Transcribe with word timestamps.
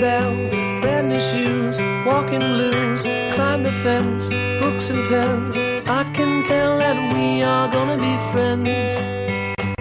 bell, 0.00 0.34
brand 0.80 1.08
new 1.08 1.20
shoes, 1.20 1.78
walking 2.04 2.40
blues, 2.40 3.02
climb 3.34 3.62
the 3.62 3.72
fence, 3.82 4.28
books 4.60 4.90
and 4.90 5.08
pens. 5.08 5.56
I 5.86 6.04
can 6.12 6.44
tell 6.44 6.78
that 6.78 6.96
we 7.14 7.42
are 7.42 7.68
gonna 7.68 7.96
be 7.96 8.16
friends. 8.32 8.96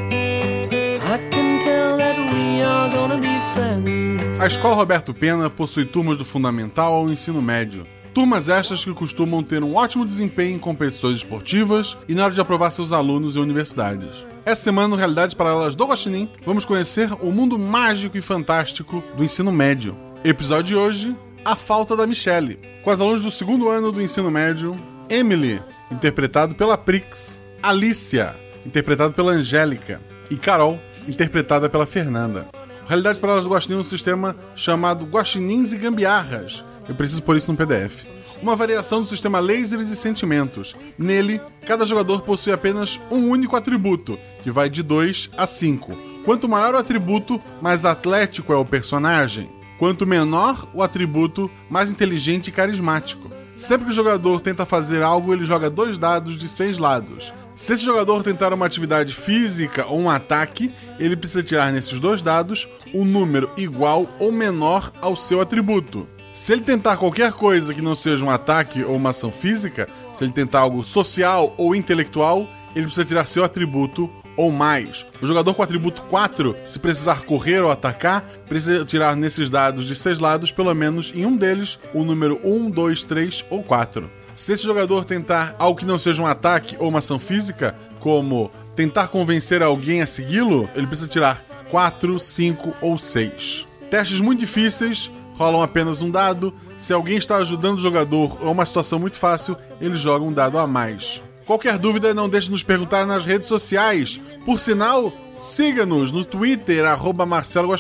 I 0.08 1.18
can 1.30 1.60
tell 1.62 1.98
that 1.98 2.18
we 2.34 2.62
are 2.62 2.90
gonna 2.90 3.18
be 3.18 3.40
friends. 3.54 4.40
A 4.42 4.48
Escola 4.48 4.76
Roberto 4.76 5.14
Pena 5.14 5.50
possui 5.50 5.86
turmas 5.86 6.18
do 6.18 6.26
fundamental 6.26 6.94
ao 6.94 7.10
ensino 7.10 7.42
médio. 7.42 7.86
Turmas 8.14 8.48
estas 8.48 8.86
que 8.86 8.94
costumam 8.94 9.44
ter 9.44 9.62
um 9.62 9.76
ótimo 9.76 10.06
desempenho 10.06 10.56
em 10.56 10.60
competições 10.60 11.18
esportivas 11.18 11.98
e 12.08 12.16
na 12.16 12.24
hora 12.24 12.34
de 12.34 12.40
aprovar 12.40 12.72
seus 12.72 12.92
alunos 12.92 13.36
em 13.36 13.40
universidades. 13.40 14.26
Essa 14.46 14.62
semana, 14.62 14.90
no 14.90 14.96
Realidades 14.96 15.34
Paralelas 15.34 15.76
do 15.76 15.86
Guaxinim, 15.86 16.30
vamos 16.46 16.66
conhecer 16.66 17.12
o 17.20 17.32
mundo 17.32 17.58
mágico 17.58 18.16
e 18.16 18.22
fantástico 18.22 19.04
do 19.18 19.24
ensino 19.24 19.52
médio. 19.52 19.98
Episódio 20.24 20.64
de 20.66 20.76
hoje, 20.76 21.16
A 21.44 21.56
Falta 21.56 21.96
da 21.96 22.06
Michelle, 22.06 22.60
com 22.84 22.92
as 22.92 23.00
alunas 23.00 23.24
do 23.24 23.32
segundo 23.32 23.70
ano 23.70 23.92
do 23.92 24.00
ensino 24.00 24.30
médio, 24.30 24.80
Emily, 25.10 25.60
interpretado 25.92 26.54
pela 26.54 26.78
Prix, 26.78 27.40
Alicia, 27.64 28.36
interpretado 28.64 29.16
pela 29.16 29.32
Angélica, 29.32 30.00
e 30.30 30.36
Carol, 30.36 30.80
interpretada 31.08 31.68
pela 31.68 31.88
Fernanda. 31.88 32.48
Realidades 32.88 33.20
Paralelas 33.20 33.46
do 33.46 33.52
Guaxinim 33.52 33.78
é 33.78 33.82
um 33.82 33.84
sistema 33.84 34.36
chamado 34.56 35.06
Guaxinins 35.06 35.74
e 35.74 35.78
Gambiarras. 35.78 36.64
Eu 36.88 36.94
preciso 36.94 37.24
pôr 37.24 37.36
isso 37.36 37.52
no 37.52 37.58
PDF 37.58 38.15
uma 38.42 38.56
variação 38.56 39.02
do 39.02 39.08
sistema 39.08 39.40
lasers 39.40 39.90
e 39.90 39.96
sentimentos. 39.96 40.76
Nele, 40.98 41.42
cada 41.66 41.86
jogador 41.86 42.22
possui 42.22 42.54
apenas 42.54 43.00
um 43.12 43.30
único 43.30 43.56
atributo, 43.56 44.18
que 44.44 44.52
vai 44.52 44.70
de 44.70 44.84
2 44.84 45.32
a 45.38 45.48
5. 45.48 45.98
Quanto 46.24 46.50
maior 46.50 46.74
o 46.74 46.78
atributo, 46.78 47.40
mais 47.62 47.86
atlético 47.86 48.52
é 48.52 48.56
o 48.56 48.66
personagem. 48.66 49.50
Quanto 49.78 50.08
menor 50.08 50.68
o 50.74 50.82
atributo, 50.82 51.52
mais 51.70 51.92
inteligente 51.92 52.48
e 52.48 52.52
carismático. 52.52 53.30
Sempre 53.56 53.86
que 53.86 53.92
o 53.92 53.96
jogador 53.96 54.42
tenta 54.42 54.66
fazer 54.66 55.02
algo, 55.02 55.34
ele 55.34 55.46
joga 55.46 55.70
dois 55.70 55.98
dados 55.98 56.38
de 56.38 56.48
seis 56.48 56.78
lados. 56.78 57.34
Se 57.56 57.74
esse 57.74 57.86
jogador 57.86 58.22
tentar 58.22 58.52
uma 58.52 58.66
atividade 58.66 59.14
física 59.14 59.86
ou 59.88 59.98
um 60.00 60.10
ataque, 60.10 60.70
ele 61.00 61.16
precisa 61.16 61.42
tirar 61.42 61.72
nesses 61.72 62.00
dois 62.00 62.22
dados 62.22 62.68
um 62.94 63.06
número 63.06 63.50
igual 63.56 64.10
ou 64.20 64.30
menor 64.32 64.92
ao 65.02 65.16
seu 65.16 65.40
atributo. 65.40 66.06
Se 66.36 66.52
ele 66.52 66.64
tentar 66.64 66.98
qualquer 66.98 67.32
coisa 67.32 67.74
que 67.74 67.82
não 67.82 67.96
seja 67.96 68.26
um 68.26 68.30
ataque 68.30 68.84
ou 68.84 68.98
uma 68.98 69.12
ação 69.12 69.32
física, 69.32 69.88
se 70.12 70.22
ele 70.22 70.34
tentar 70.34 70.60
algo 70.60 70.84
social 70.84 71.56
ou 71.58 71.74
intelectual, 71.74 72.46
ele 72.76 72.88
precisa 72.88 73.06
tirar 73.06 73.26
seu 73.26 73.46
atributo 73.46 74.12
ou 74.36 74.52
mais. 74.52 75.06
O 75.22 75.26
jogador 75.26 75.54
com 75.54 75.64
atributo 75.64 76.02
4, 76.04 76.54
se 76.66 76.78
precisar 76.78 77.22
correr 77.22 77.62
ou 77.62 77.72
atacar, 77.72 78.22
precisa 78.50 78.84
tirar 78.84 79.16
nesses 79.16 79.50
dados 79.50 79.88
de 79.88 79.96
seis 79.96 80.20
lados, 80.20 80.52
pelo 80.52 80.74
menos 80.76 81.14
em 81.16 81.26
um 81.26 81.38
deles, 81.38 81.80
o 81.94 82.04
número 82.04 82.38
1, 82.44 82.70
2, 82.70 83.04
3 83.06 83.46
ou 83.50 83.64
4. 83.64 84.12
Se 84.34 84.52
esse 84.52 84.64
jogador 84.66 85.06
tentar 85.06 85.56
algo 85.58 85.80
que 85.80 85.86
não 85.86 85.98
seja 85.98 86.22
um 86.22 86.28
ataque 86.28 86.76
ou 86.78 86.90
uma 86.90 87.00
ação 87.00 87.18
física, 87.18 87.74
como 88.02 88.52
tentar 88.76 89.08
convencer 89.08 89.64
alguém 89.64 90.02
a 90.02 90.06
segui-lo, 90.06 90.70
ele 90.76 90.86
precisa 90.86 91.08
tirar 91.08 91.42
4, 91.72 92.20
5 92.20 92.74
ou 92.82 93.00
6. 93.00 93.86
Testes 93.90 94.20
muito 94.20 94.42
difíceis, 94.42 95.10
rolam 95.36 95.62
apenas 95.62 96.02
um 96.02 96.10
dado. 96.10 96.54
Se 96.78 96.94
alguém 96.94 97.18
está 97.18 97.38
ajudando 97.38 97.78
o 97.78 97.82
jogador 97.82 98.38
ou 98.42 98.52
uma 98.52 98.66
situação 98.66 99.00
muito 99.00 99.18
fácil, 99.18 99.56
ele 99.80 99.96
joga 99.96 100.26
um 100.26 100.34
dado 100.34 100.58
a 100.58 100.66
mais. 100.66 101.22
Qualquer 101.46 101.78
dúvida, 101.78 102.14
não 102.14 102.28
deixe 102.28 102.48
de 102.48 102.54
nos 102.54 102.64
perguntar 102.64 103.06
nas 103.06 103.24
redes 103.24 103.48
sociais. 103.48 104.20
Por 104.44 104.60
sinal, 104.60 105.14
siga-nos 105.36 106.12
no 106.12 106.26
Twitter, 106.26 106.84
arroba 106.86 107.26
Marcelo 107.26 107.72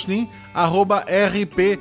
arroba 0.53 0.99
RP. 0.99 1.79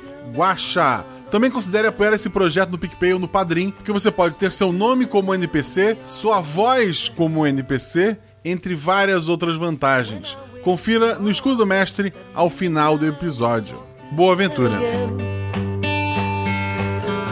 Também 1.29 1.51
considere 1.51 1.87
apoiar 1.87 2.13
esse 2.13 2.29
projeto 2.29 2.71
no 2.71 2.79
PicPay 2.79 3.13
ou 3.13 3.19
no 3.19 3.27
Padrim, 3.27 3.69
porque 3.69 3.91
você 3.91 4.09
pode 4.09 4.35
ter 4.35 4.51
seu 4.51 4.73
nome 4.73 5.05
como 5.05 5.33
NPC, 5.33 5.97
sua 6.01 6.41
voz 6.41 7.07
como 7.07 7.45
NPC, 7.45 8.17
entre 8.43 8.73
várias 8.73 9.29
outras 9.29 9.55
vantagens. 9.55 10.35
Confira 10.63 11.19
no 11.19 11.29
Escudo 11.29 11.57
do 11.57 11.65
Mestre 11.67 12.11
ao 12.33 12.49
final 12.49 12.97
do 12.97 13.05
episódio. 13.05 13.79
Boa 14.11 14.33
aventura! 14.33 14.79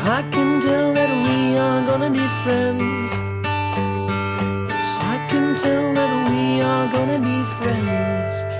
I 0.05 0.21
can 0.31 0.59
tell 0.59 0.93
that 0.93 1.09
we 1.09 1.57
are 1.57 1.81
gonna 1.85 2.09
be 2.09 2.27
friends. 2.43 3.09
Yes, 4.67 4.97
I 4.99 5.27
can 5.29 5.55
tell 5.55 5.93
that 5.93 6.29
we 6.29 6.61
are 6.61 6.87
gonna 6.91 7.19
be 7.19 7.41
friends. 7.55 8.53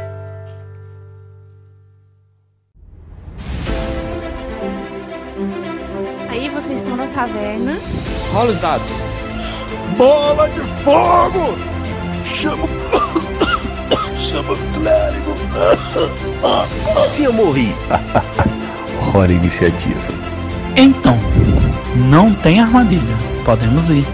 Aí 6.30 6.48
vocês 6.48 6.78
estão 6.78 6.96
na 6.96 7.08
taverna. 7.08 7.78
Rola 8.32 8.52
os 8.52 8.62
dados. 8.62 8.88
Bola 9.98 10.50
de 10.50 10.62
fogo! 10.86 11.58
Chama 12.24 12.64
o. 12.64 14.16
Chama 14.16 14.54
o 14.54 14.58
clérigo! 14.80 15.34
Assim 17.06 17.26
eu 17.26 17.34
morri. 17.34 17.76
Hora 19.14 19.34
iniciativa. 19.34 20.23
Então, 20.76 21.18
não 22.10 22.34
tem 22.34 22.60
armadilha. 22.60 23.16
Podemos 23.46 23.90
ir. 23.90 24.06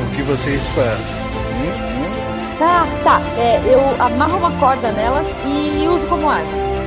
O 0.00 0.14
que 0.14 0.22
vocês 0.22 0.68
fazem? 0.68 1.16
Hum, 1.60 1.70
hum? 1.70 2.58
Tá, 2.58 2.86
tá. 3.02 3.22
É, 3.38 3.60
eu 3.64 3.80
amarro 4.02 4.38
uma 4.38 4.50
corda 4.52 4.92
nelas 4.92 5.26
e 5.46 5.86
uso 5.88 6.06
como 6.06 6.28
arma. 6.28 6.46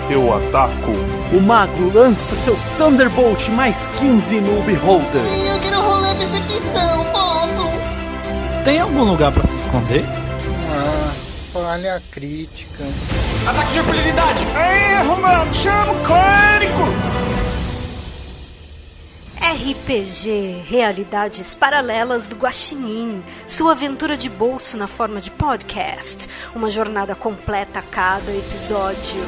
Eu 0.09 0.35
ataco. 0.35 0.91
O 1.33 1.39
mago 1.39 1.91
lança 1.93 2.35
seu 2.35 2.57
Thunderbolt 2.77 3.49
mais 3.49 3.87
15 3.99 4.41
no 4.41 4.61
Beholder. 4.63 5.25
Eu 5.25 5.59
quero 5.61 5.81
rolar 5.81 6.15
percepção, 6.15 7.05
posso? 7.11 7.65
Tem 8.65 8.79
algum 8.79 9.03
lugar 9.03 9.31
para 9.31 9.47
se 9.47 9.55
esconder? 9.55 10.03
Ah, 10.69 11.11
falha 11.53 12.01
crítica. 12.11 12.83
Ataque 13.47 13.71
de 13.71 13.79
impunidade! 13.79 14.43
Erro, 14.43 15.21
mano! 15.21 15.53
Chama 15.53 15.93
o 15.93 15.99
clérigo! 16.03 17.20
RPG 19.51 20.63
Realidades 20.65 21.53
Paralelas 21.53 22.25
do 22.25 22.37
Guaxinim, 22.37 23.21
sua 23.45 23.73
aventura 23.73 24.15
de 24.15 24.29
bolso 24.29 24.77
na 24.77 24.87
forma 24.87 25.19
de 25.19 25.29
podcast, 25.29 26.29
uma 26.55 26.69
jornada 26.69 27.15
completa 27.15 27.79
a 27.79 27.81
cada 27.81 28.31
episódio. 28.31 29.21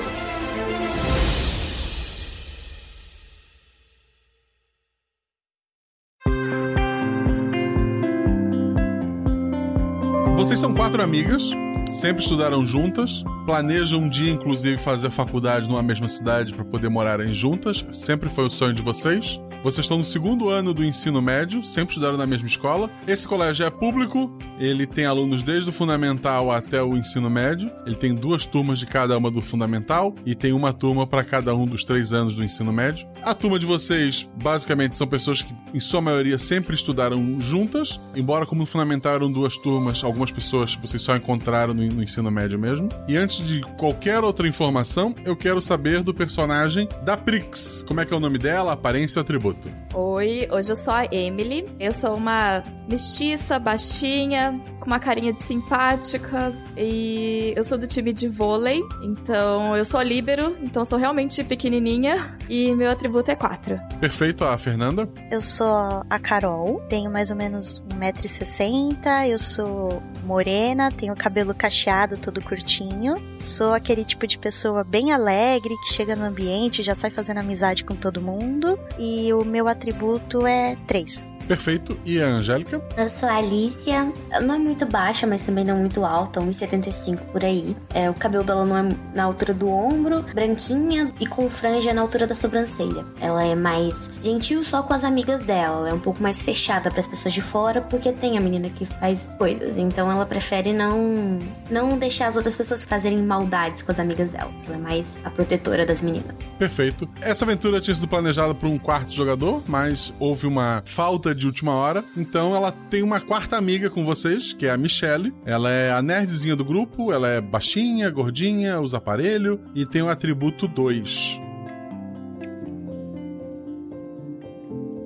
Vocês 10.37 10.57
são 10.57 10.73
quatro 10.73 11.03
amigas, 11.03 11.51
sempre 11.91 12.23
estudaram 12.23 12.65
juntas, 12.65 13.25
planejam 13.45 14.01
um 14.01 14.09
dia, 14.09 14.31
inclusive, 14.31 14.77
fazer 14.77 15.09
faculdade 15.09 15.67
numa 15.67 15.83
mesma 15.83 16.07
cidade 16.07 16.53
para 16.53 16.63
poder 16.63 16.89
morarem 16.89 17.33
juntas. 17.33 17.85
Sempre 17.91 18.29
foi 18.29 18.45
o 18.45 18.49
sonho 18.49 18.73
de 18.73 18.81
vocês. 18.81 19.39
Vocês 19.63 19.85
estão 19.85 19.97
no 19.97 20.03
segundo 20.03 20.49
ano 20.49 20.73
do 20.73 20.83
ensino 20.83 21.21
médio, 21.21 21.63
sempre 21.63 21.93
estudaram 21.93 22.17
na 22.17 22.27
mesma 22.27 22.47
escola. 22.47 22.89
Esse 23.07 23.25
colégio 23.25 23.65
é 23.65 23.69
público, 23.69 24.37
ele 24.59 24.85
tem 24.85 25.05
alunos 25.05 25.41
desde 25.41 25.69
o 25.69 25.73
fundamental 25.73 26.51
até 26.51 26.83
o 26.83 26.97
ensino 26.97 27.29
médio. 27.29 27.71
Ele 27.85 27.95
tem 27.95 28.13
duas 28.13 28.45
turmas 28.45 28.77
de 28.77 28.85
cada 28.85 29.17
uma 29.17 29.31
do 29.31 29.41
fundamental 29.41 30.13
e 30.25 30.35
tem 30.35 30.51
uma 30.51 30.73
turma 30.73 31.07
para 31.07 31.23
cada 31.23 31.55
um 31.55 31.65
dos 31.65 31.85
três 31.85 32.11
anos 32.11 32.35
do 32.35 32.43
ensino 32.43 32.73
médio. 32.73 33.07
A 33.21 33.33
turma 33.33 33.57
de 33.57 33.65
vocês, 33.65 34.29
basicamente, 34.43 34.97
são 34.97 35.07
pessoas 35.07 35.41
que, 35.41 35.53
em 35.73 35.79
sua 35.79 36.01
maioria, 36.01 36.37
sempre 36.37 36.75
estudaram 36.75 37.39
juntas, 37.39 38.01
embora, 38.13 38.45
como 38.45 38.61
no 38.61 38.67
fundamental 38.67 39.15
eram 39.15 39.31
duas 39.31 39.55
turmas, 39.55 40.03
algumas 40.03 40.29
pessoas 40.29 40.75
vocês 40.75 41.01
só 41.01 41.15
encontraram 41.15 41.73
no, 41.73 41.87
no 41.87 42.03
ensino 42.03 42.29
médio 42.29 42.59
mesmo. 42.59 42.89
E 43.07 43.15
antes 43.15 43.32
de 43.37 43.61
qualquer 43.77 44.23
outra 44.23 44.47
informação, 44.47 45.15
eu 45.25 45.35
quero 45.35 45.61
saber 45.61 46.03
do 46.03 46.13
personagem 46.13 46.87
da 47.03 47.17
Prix. 47.17 47.83
Como 47.87 47.99
é 48.01 48.05
que 48.05 48.13
é 48.13 48.17
o 48.17 48.19
nome 48.19 48.37
dela, 48.37 48.73
aparência 48.73 49.19
e 49.19 49.21
atributo? 49.21 49.69
Oi, 49.93 50.47
hoje 50.51 50.71
eu 50.71 50.75
sou 50.75 50.93
a 50.93 51.05
Emily. 51.05 51.65
Eu 51.79 51.93
sou 51.93 52.15
uma 52.15 52.63
mestiça, 52.87 53.57
baixinha, 53.57 54.59
com 54.79 54.87
uma 54.87 54.99
carinha 54.99 55.31
de 55.31 55.41
simpática 55.41 56.53
e 56.77 57.53
eu 57.55 57.63
sou 57.63 57.77
do 57.77 57.87
time 57.87 58.11
de 58.11 58.27
vôlei, 58.27 58.81
então 59.01 59.75
eu 59.75 59.85
sou 59.85 60.01
líbero, 60.01 60.57
então 60.61 60.81
eu 60.81 60.85
sou 60.85 60.99
realmente 60.99 61.43
pequenininha 61.43 62.37
e 62.49 62.73
meu 62.75 62.89
atributo 62.91 63.31
é 63.31 63.35
4. 63.35 63.79
Perfeito, 63.99 64.43
a 64.43 64.57
Fernanda? 64.57 65.07
Eu 65.31 65.41
sou 65.41 66.03
a 66.09 66.19
Carol, 66.19 66.81
tenho 66.89 67.09
mais 67.09 67.31
ou 67.31 67.37
menos 67.37 67.81
1,60m, 67.89 69.29
eu 69.29 69.39
sou 69.39 70.03
morena, 70.25 70.91
tenho 70.91 71.15
cabelo 71.15 71.53
cacheado, 71.53 72.17
todo 72.17 72.41
curtinho. 72.41 73.15
Sou 73.39 73.73
aquele 73.73 74.05
tipo 74.05 74.25
de 74.25 74.37
pessoa 74.37 74.83
bem 74.83 75.11
alegre, 75.11 75.75
que 75.83 75.93
chega 75.93 76.15
no 76.15 76.23
ambiente, 76.23 76.81
já 76.81 76.95
sai 76.95 77.11
fazendo 77.11 77.39
amizade 77.39 77.83
com 77.83 77.95
todo 77.95 78.21
mundo. 78.21 78.79
E 78.97 79.33
o 79.33 79.43
meu 79.43 79.67
atributo 79.67 80.47
é 80.47 80.77
3. 80.87 81.32
Perfeito. 81.47 81.97
E 82.05 82.21
a 82.21 82.27
Angélica? 82.27 82.81
Eu 82.97 83.09
sou 83.09 83.27
a 83.27 83.37
Alicia. 83.37 84.11
Não 84.41 84.55
é 84.55 84.59
muito 84.59 84.85
baixa, 84.85 85.27
mas 85.27 85.41
também 85.41 85.63
não 85.63 85.77
muito 85.77 86.03
alta, 86.05 86.39
1,75 86.41 87.17
por 87.31 87.43
aí. 87.43 87.75
É, 87.93 88.09
o 88.09 88.13
cabelo 88.13 88.43
dela 88.43 88.65
não 88.65 88.77
é 88.77 88.95
na 89.13 89.23
altura 89.23 89.53
do 89.53 89.69
ombro, 89.69 90.23
branquinha 90.33 91.13
e 91.19 91.25
com 91.25 91.49
franja 91.49 91.93
na 91.93 92.01
altura 92.01 92.27
da 92.27 92.35
sobrancelha. 92.35 93.05
Ela 93.19 93.45
é 93.45 93.55
mais 93.55 94.11
gentil 94.21 94.63
só 94.63 94.83
com 94.83 94.93
as 94.93 95.03
amigas 95.03 95.41
dela. 95.41 95.79
Ela 95.79 95.89
é 95.89 95.93
um 95.93 95.99
pouco 95.99 96.21
mais 96.21 96.41
fechada 96.41 96.89
para 96.89 96.99
as 96.99 97.07
pessoas 97.07 97.33
de 97.33 97.41
fora, 97.41 97.81
porque 97.81 98.11
tem 98.11 98.37
a 98.37 98.41
menina 98.41 98.69
que 98.69 98.85
faz 98.85 99.29
coisas. 99.37 99.77
Então 99.77 100.11
ela 100.11 100.25
prefere 100.25 100.73
não, 100.73 101.37
não 101.69 101.97
deixar 101.97 102.27
as 102.27 102.35
outras 102.35 102.55
pessoas 102.55 102.83
fazerem 102.83 103.21
maldades 103.23 103.81
com 103.81 103.91
as 103.91 103.99
amigas 103.99 104.29
dela. 104.29 104.51
Ela 104.65 104.77
é 104.77 104.79
mais 104.79 105.17
a 105.23 105.29
protetora 105.29 105.85
das 105.85 106.01
meninas. 106.01 106.51
Perfeito. 106.57 107.07
Essa 107.21 107.45
aventura 107.45 107.79
tinha 107.81 107.93
sido 107.95 108.07
planejada 108.07 108.53
por 108.53 108.67
um 108.67 108.77
quarto 108.77 109.11
jogador, 109.11 109.61
mas 109.67 110.13
houve 110.19 110.47
uma 110.47 110.81
falta 110.85 111.32
de 111.33 111.45
última 111.45 111.73
hora. 111.73 112.03
Então 112.15 112.55
ela 112.55 112.71
tem 112.71 113.03
uma 113.03 113.19
quarta 113.19 113.57
amiga 113.57 113.89
com 113.89 114.05
vocês, 114.05 114.53
que 114.53 114.65
é 114.65 114.71
a 114.71 114.77
Michelle. 114.77 115.33
Ela 115.45 115.69
é 115.69 115.91
a 115.91 116.01
nerdzinha 116.01 116.55
do 116.55 116.65
grupo, 116.65 117.11
ela 117.11 117.27
é 117.27 117.41
baixinha, 117.41 118.09
gordinha, 118.09 118.79
usa 118.79 118.97
aparelho 118.97 119.59
e 119.75 119.85
tem 119.85 120.01
o 120.01 120.09
atributo 120.09 120.67
2. 120.67 121.42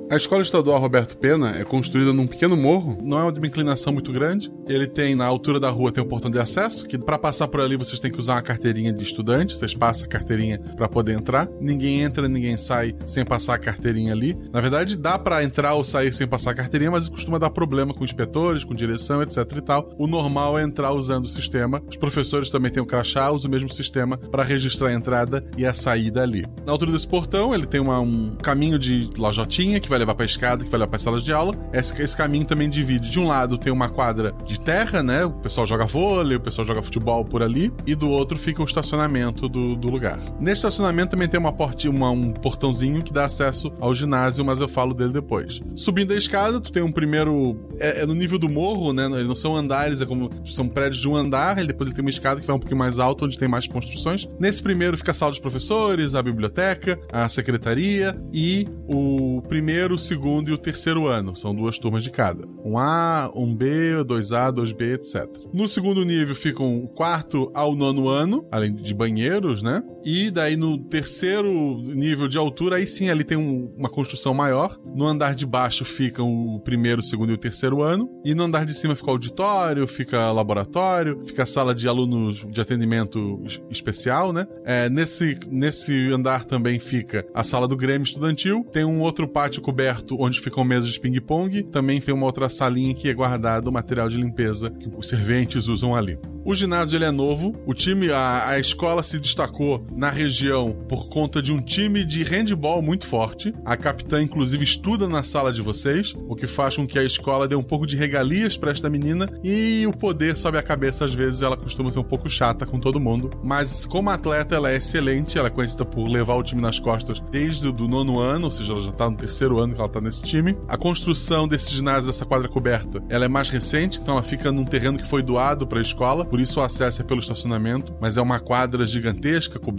A 0.09 0.15
escola 0.15 0.42
estadual 0.42 0.80
Roberto 0.80 1.18
Pena 1.18 1.57
é 1.59 1.65
construída 1.65 2.13
num 2.13 2.25
pequeno 2.25 2.56
morro, 2.56 2.98
não 3.04 3.27
é 3.27 3.30
de 3.30 3.39
uma 3.39 3.48
inclinação 3.48 3.92
muito 3.92 4.09
grande. 4.13 4.50
Ele 4.65 4.88
tem, 4.88 5.15
na 5.15 5.25
altura 5.25 5.59
da 5.59 5.69
rua, 5.69 5.92
tem 5.92 6.01
um 6.01 6.07
portão 6.07 6.31
de 6.31 6.39
acesso, 6.39 6.88
que 6.88 6.98
para 6.98 7.18
passar 7.18 7.50
por 7.50 7.59
ali 7.59 7.75
vocês 7.75 8.00
têm 8.00 8.09
que 8.09 8.18
usar 8.18 8.36
uma 8.36 8.42
carteirinha 8.42 8.94
de 8.94 9.04
estudante, 9.04 9.54
vocês 9.54 9.75
passam 9.75 10.06
a 10.06 10.07
carteirinha 10.07 10.59
para 10.77 10.88
poder 10.88 11.12
entrar. 11.12 11.50
Ninguém 11.59 12.04
entra, 12.04 12.25
ninguém 12.30 12.56
sai 12.56 12.95
sem 13.06 13.25
passar 13.25 13.56
a 13.56 13.59
carteirinha 13.59 14.13
ali. 14.13 14.38
Na 14.54 14.62
verdade, 14.62 14.95
dá 14.95 15.19
para 15.19 15.44
entrar 15.44 15.74
ou 15.74 15.83
sair 15.83 16.13
sem 16.13 16.25
passar 16.25 16.51
a 16.51 16.56
carteirinha, 16.56 16.92
mas 16.92 17.09
costuma 17.09 17.38
dar 17.38 17.50
problema 17.50 17.94
com 17.94 18.06
inspetores, 18.06 18.63
com 18.63 18.74
direção, 18.74 19.21
etc 19.21 19.39
e 19.57 19.62
tal. 19.62 19.89
O 19.98 20.07
normal 20.07 20.57
é 20.57 20.63
entrar 20.63 20.94
usando 20.94 21.25
o 21.25 21.30
sistema. 21.30 21.83
Os 21.86 21.98
professores 21.98 22.50
também 22.50 22.71
têm 22.71 22.81
o 22.81 22.86
crachá, 22.86 23.30
usam 23.30 23.50
o 23.50 23.51
mesmo 23.51 23.69
sistema 23.69 24.18
para 24.18 24.44
registrar 24.44 24.88
a 24.88 24.94
entrada 24.94 25.44
e 25.57 25.65
a 25.65 25.74
saída 25.74 26.24
ali. 26.24 26.45
Na 26.65 26.71
altura 26.71 26.94
desse 26.94 27.07
portão, 27.07 27.54
ele 27.54 27.65
tem 27.65 27.81
uma, 27.81 28.00
um 28.00 28.38
caminho 28.42 28.80
de 28.80 29.09
lojotinha 29.18 29.81
que 29.81 29.89
vai 29.89 29.96
vai 29.97 29.99
levar 29.99 30.15
pra 30.15 30.25
escada, 30.25 30.63
que 30.63 30.69
vai 30.69 30.79
levar 30.79 30.89
pra 30.89 30.99
salas 30.99 31.23
de 31.23 31.33
aula. 31.33 31.55
Esse, 31.73 32.01
esse 32.01 32.15
caminho 32.15 32.45
também 32.45 32.69
divide. 32.69 33.09
De 33.09 33.19
um 33.19 33.27
lado 33.27 33.57
tem 33.57 33.73
uma 33.73 33.89
quadra 33.89 34.33
de 34.45 34.59
terra, 34.59 35.01
né? 35.01 35.25
O 35.25 35.31
pessoal 35.31 35.65
joga 35.65 35.85
vôlei, 35.85 36.38
o 36.38 36.39
pessoal 36.39 36.65
joga 36.65 36.81
futebol 36.81 37.25
por 37.25 37.41
ali. 37.41 37.71
E 37.85 37.95
do 37.95 38.09
outro 38.09 38.38
fica 38.38 38.61
o 38.61 38.65
estacionamento 38.65 39.49
do, 39.49 39.75
do 39.75 39.89
lugar. 39.89 40.19
Nesse 40.39 40.59
estacionamento 40.59 41.11
também 41.11 41.27
tem 41.27 41.39
uma 41.39 41.51
portinha, 41.51 41.91
uma, 41.91 42.11
um 42.11 42.31
portãozinho 42.31 43.01
que 43.01 43.11
dá 43.11 43.25
acesso 43.25 43.71
ao 43.79 43.94
ginásio, 43.94 44.45
mas 44.45 44.59
eu 44.59 44.67
falo 44.67 44.94
dele 44.94 45.11
depois. 45.11 45.61
Subindo 45.75 46.13
a 46.13 46.15
escada, 46.15 46.59
tu 46.59 46.71
tem 46.71 46.83
um 46.83 46.91
primeiro. 46.91 47.57
É, 47.79 48.01
é 48.01 48.05
no 48.05 48.13
nível 48.13 48.38
do 48.38 48.49
morro, 48.49 48.94
né? 48.94 49.07
Não 49.07 49.35
são 49.35 49.55
andares, 49.55 50.01
é 50.01 50.05
como. 50.05 50.29
São 50.45 50.67
prédios 50.67 51.01
de 51.01 51.07
um 51.07 51.15
andar, 51.15 51.63
e 51.63 51.67
depois 51.67 51.88
ele 51.88 51.95
tem 51.95 52.03
uma 52.03 52.09
escada 52.09 52.39
que 52.39 52.47
vai 52.47 52.55
um 52.55 52.59
pouquinho 52.59 52.79
mais 52.79 52.99
alto, 52.99 53.25
onde 53.25 53.38
tem 53.38 53.47
mais 53.47 53.67
construções. 53.67 54.27
Nesse 54.39 54.61
primeiro 54.61 54.97
fica 54.97 55.11
a 55.11 55.13
sala 55.13 55.31
dos 55.31 55.39
professores, 55.39 56.15
a 56.15 56.21
biblioteca, 56.21 56.99
a 57.11 57.27
secretaria 57.27 58.19
e 58.33 58.67
o 58.88 59.41
primeiro 59.47 59.87
primeiro, 59.88 59.95
o 59.95 60.00
segundo 60.00 60.50
e 60.50 60.54
o 60.54 60.57
terceiro 60.57 61.07
ano. 61.07 61.36
São 61.36 61.56
duas 61.56 61.78
turmas 61.80 62.04
de 62.04 62.12
cada. 62.12 62.45
Um 62.63 62.78
A, 62.78 63.31
um 63.34 63.56
B, 63.56 64.04
dois 64.04 64.31
A, 64.31 64.51
dois 64.51 64.74
B, 64.74 64.94
etc. 64.94 65.25
No 65.54 65.68
segundo 65.69 66.04
nível 66.04 66.36
ficam 66.36 66.78
o 66.84 66.88
quarto 66.88 67.50
ao 67.54 67.75
nono 67.75 68.10
ano, 68.10 68.45
além 68.51 68.74
de 68.74 68.94
banheiros, 68.94 69.62
né? 69.62 69.81
E 70.03 70.31
daí 70.31 70.55
no 70.55 70.77
terceiro 70.77 71.51
nível 71.81 72.27
de 72.27 72.38
altura, 72.38 72.77
aí 72.77 72.88
sim 72.88 73.09
ali 73.09 73.23
tem 73.23 73.38
um, 73.38 73.71
uma 73.77 73.89
construção 73.89 74.33
maior. 74.33 74.77
No 74.95 75.05
andar 75.05 75.35
de 75.35 75.45
baixo 75.45 75.83
ficam 75.85 76.55
o 76.55 76.59
primeiro, 76.59 77.01
o 77.01 77.03
segundo 77.03 77.31
e 77.31 77.33
o 77.33 77.38
terceiro 77.38 77.81
ano. 77.81 78.09
E 78.23 78.33
no 78.33 78.44
andar 78.44 78.65
de 78.65 78.73
cima 78.73 78.95
fica 78.95 79.07
o 79.07 79.11
auditório, 79.11 79.88
fica 79.88 80.31
laboratório, 80.31 81.23
fica 81.25 81.44
a 81.44 81.45
sala 81.45 81.73
de 81.73 81.88
alunos 81.88 82.45
de 82.49 82.61
atendimento 82.61 83.44
especial, 83.69 84.31
né? 84.31 84.47
É, 84.65 84.89
nesse, 84.89 85.38
nesse 85.49 86.11
andar 86.11 86.45
também 86.45 86.79
fica 86.79 87.25
a 87.33 87.44
sala 87.44 87.67
do 87.67 87.75
Grêmio 87.75 88.03
Estudantil. 88.03 88.65
Tem 88.71 88.85
um 88.85 89.01
outro 89.01 89.27
pátio 89.27 89.61
coberto 89.61 90.17
onde 90.19 90.39
ficam 90.39 90.63
mesas 90.63 90.89
de 90.89 90.99
ping-pong. 90.99 91.63
Também 91.63 91.99
tem 92.01 92.13
uma 92.13 92.25
outra 92.25 92.49
salinha 92.49 92.94
que 92.94 93.09
é 93.09 93.13
guardado 93.13 93.67
o 93.67 93.71
material 93.71 94.09
de 94.09 94.17
limpeza 94.17 94.69
que 94.71 94.89
os 94.95 95.07
serventes 95.07 95.67
usam 95.67 95.95
ali. 95.95 96.17
O 96.45 96.55
ginásio 96.55 96.97
ele 96.97 97.05
é 97.05 97.11
novo. 97.11 97.55
O 97.65 97.73
time, 97.73 98.09
a, 98.09 98.49
a 98.49 98.59
escola 98.59 99.03
se 99.03 99.19
destacou 99.19 99.85
na 99.95 100.10
região 100.10 100.72
por 100.88 101.10
conta 101.10 101.42
de 101.42 101.51
um 101.51 101.60
time 101.60 102.06
de 102.06 102.24
handball 102.24 102.81
muito 102.81 103.06
forte. 103.06 103.54
A 103.66 103.75
capitã, 103.75 104.22
inclusive, 104.22 104.63
estuda 104.63 105.07
na 105.07 105.24
sala 105.24 105.51
de 105.51 105.62
vocês, 105.62 106.13
o 106.28 106.36
que 106.36 106.48
faz 106.48 106.75
com 106.75 106.88
que 106.88 107.00
a 107.00 107.04
escola 107.04 107.48
dê 107.48 107.56
um 107.56 107.63
pouco 107.63 107.88
de 107.88 107.98
regalias 107.98 108.56
para 108.56 108.72
esta 108.72 108.89
menina 108.89 109.28
e 109.44 109.86
o 109.88 109.92
poder 109.92 110.38
sobe 110.38 110.57
a 110.57 110.63
cabeça. 110.63 111.06
Às 111.06 111.13
vezes 111.13 111.42
ela 111.42 111.57
costuma 111.57 111.92
ser 111.92 112.00
um 112.00 112.04
pouco 112.04 112.30
chata 112.30 112.66
com 112.66 112.80
todo 112.80 113.00
mundo, 113.00 113.31
mas 113.44 113.86
como 113.86 114.10
atleta 114.10 114.56
ela 114.56 114.72
é 114.72 114.78
excelente. 114.78 115.38
Ela 115.38 115.48
é 115.48 115.51
conhecida 115.51 115.86
por 115.86 116.07
levar 116.07 116.36
o 116.36 116.44
time 116.44 116.62
nas 116.62 116.80
costas 116.80 117.19
desde 117.31 117.68
o 117.68 117.88
nono 117.88 118.19
ano, 118.19 118.45
ou 118.45 118.51
seja, 118.51 118.74
ela 118.74 118.81
já 118.81 118.92
tá 118.92 119.10
no 119.10 119.18
terceiro 119.18 119.60
ano 119.60 119.74
que 119.74 119.80
ela 119.80 119.90
tá 119.90 120.01
nesse 120.01 120.22
time. 120.24 120.57
A 120.68 120.78
construção 120.78 121.48
desse 121.48 121.74
ginásio, 121.74 122.12
dessa 122.12 122.25
quadra 122.25 122.48
coberta, 122.48 123.04
ela 123.10 123.25
é 123.25 123.28
mais 123.28 123.50
recente, 123.50 124.00
então 124.00 124.16
ela 124.16 124.24
fica 124.24 124.51
num 124.51 124.66
terreno 124.66 124.98
que 124.98 125.07
foi 125.07 125.24
doado 125.24 125.66
para 125.66 125.80
a 125.80 125.81
escola 125.81 126.28
por 126.28 126.40
isso 126.40 126.60
o 126.60 126.63
acesso 126.63 127.01
é 127.01 127.06
pelo 127.06 127.19
estacionamento, 127.19 127.95
mas 128.00 128.18
é 128.18 128.22
uma 128.22 128.40
quadra 128.40 128.86
gigantesca, 128.86 129.60
coberta, 129.60 129.76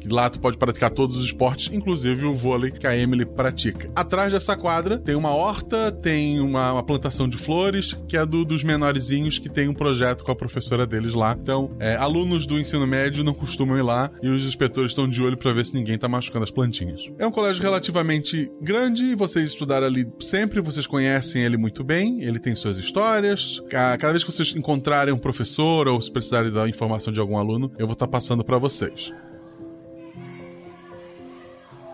que 0.00 0.08
lá 0.08 0.28
tu 0.28 0.40
pode 0.40 0.58
praticar 0.58 0.90
todos 0.90 1.16
os 1.16 1.26
esportes, 1.26 1.70
inclusive 1.72 2.26
o 2.26 2.34
vôlei 2.34 2.70
que 2.70 2.86
a 2.86 2.96
Emily 2.96 3.24
pratica. 3.24 3.90
Atrás 3.94 4.32
dessa 4.32 4.56
quadra 4.56 4.98
tem 4.98 5.14
uma 5.14 5.30
horta, 5.30 5.92
tem 5.92 6.40
uma, 6.40 6.72
uma 6.72 6.82
plantação 6.82 7.28
de 7.28 7.36
flores, 7.36 7.96
que 8.08 8.16
é 8.16 8.26
do, 8.26 8.44
dos 8.44 8.62
menorzinhos 8.62 9.38
que 9.38 9.48
tem 9.48 9.68
um 9.68 9.74
projeto 9.74 10.24
com 10.24 10.32
a 10.32 10.36
professora 10.36 10.86
deles 10.86 11.14
lá. 11.14 11.36
Então, 11.40 11.70
é, 11.78 11.96
alunos 11.96 12.46
do 12.46 12.58
ensino 12.58 12.86
médio 12.86 13.22
não 13.22 13.34
costumam 13.34 13.76
ir 13.78 13.82
lá 13.82 14.10
e 14.22 14.28
os 14.28 14.44
inspetores 14.44 14.90
estão 14.92 15.08
de 15.08 15.22
olho 15.22 15.36
para 15.36 15.52
ver 15.52 15.64
se 15.66 15.74
ninguém 15.74 15.98
tá 15.98 16.08
machucando 16.08 16.44
as 16.44 16.50
plantinhas. 16.50 17.10
É 17.18 17.26
um 17.26 17.30
colégio 17.30 17.62
relativamente 17.62 18.50
grande, 18.60 19.14
vocês 19.14 19.50
estudaram 19.50 19.86
ali 19.86 20.06
sempre, 20.20 20.60
vocês 20.60 20.86
conhecem 20.86 21.42
ele 21.42 21.56
muito 21.56 21.84
bem, 21.84 22.22
ele 22.22 22.38
tem 22.38 22.54
suas 22.54 22.78
histórias. 22.78 23.62
Cada 23.68 24.10
vez 24.10 24.24
que 24.24 24.32
vocês 24.32 24.54
encontrarem 24.56 25.12
um 25.14 25.18
professor 25.18 25.88
ou 25.88 26.00
se 26.00 26.10
precisarem 26.10 26.50
da 26.50 26.68
informação 26.68 27.12
de 27.12 27.20
algum 27.20 27.38
aluno, 27.38 27.72
eu 27.78 27.86
vou 27.86 27.94
estar 27.94 28.08
passando 28.08 28.44
para 28.44 28.58
vocês. 28.58 29.12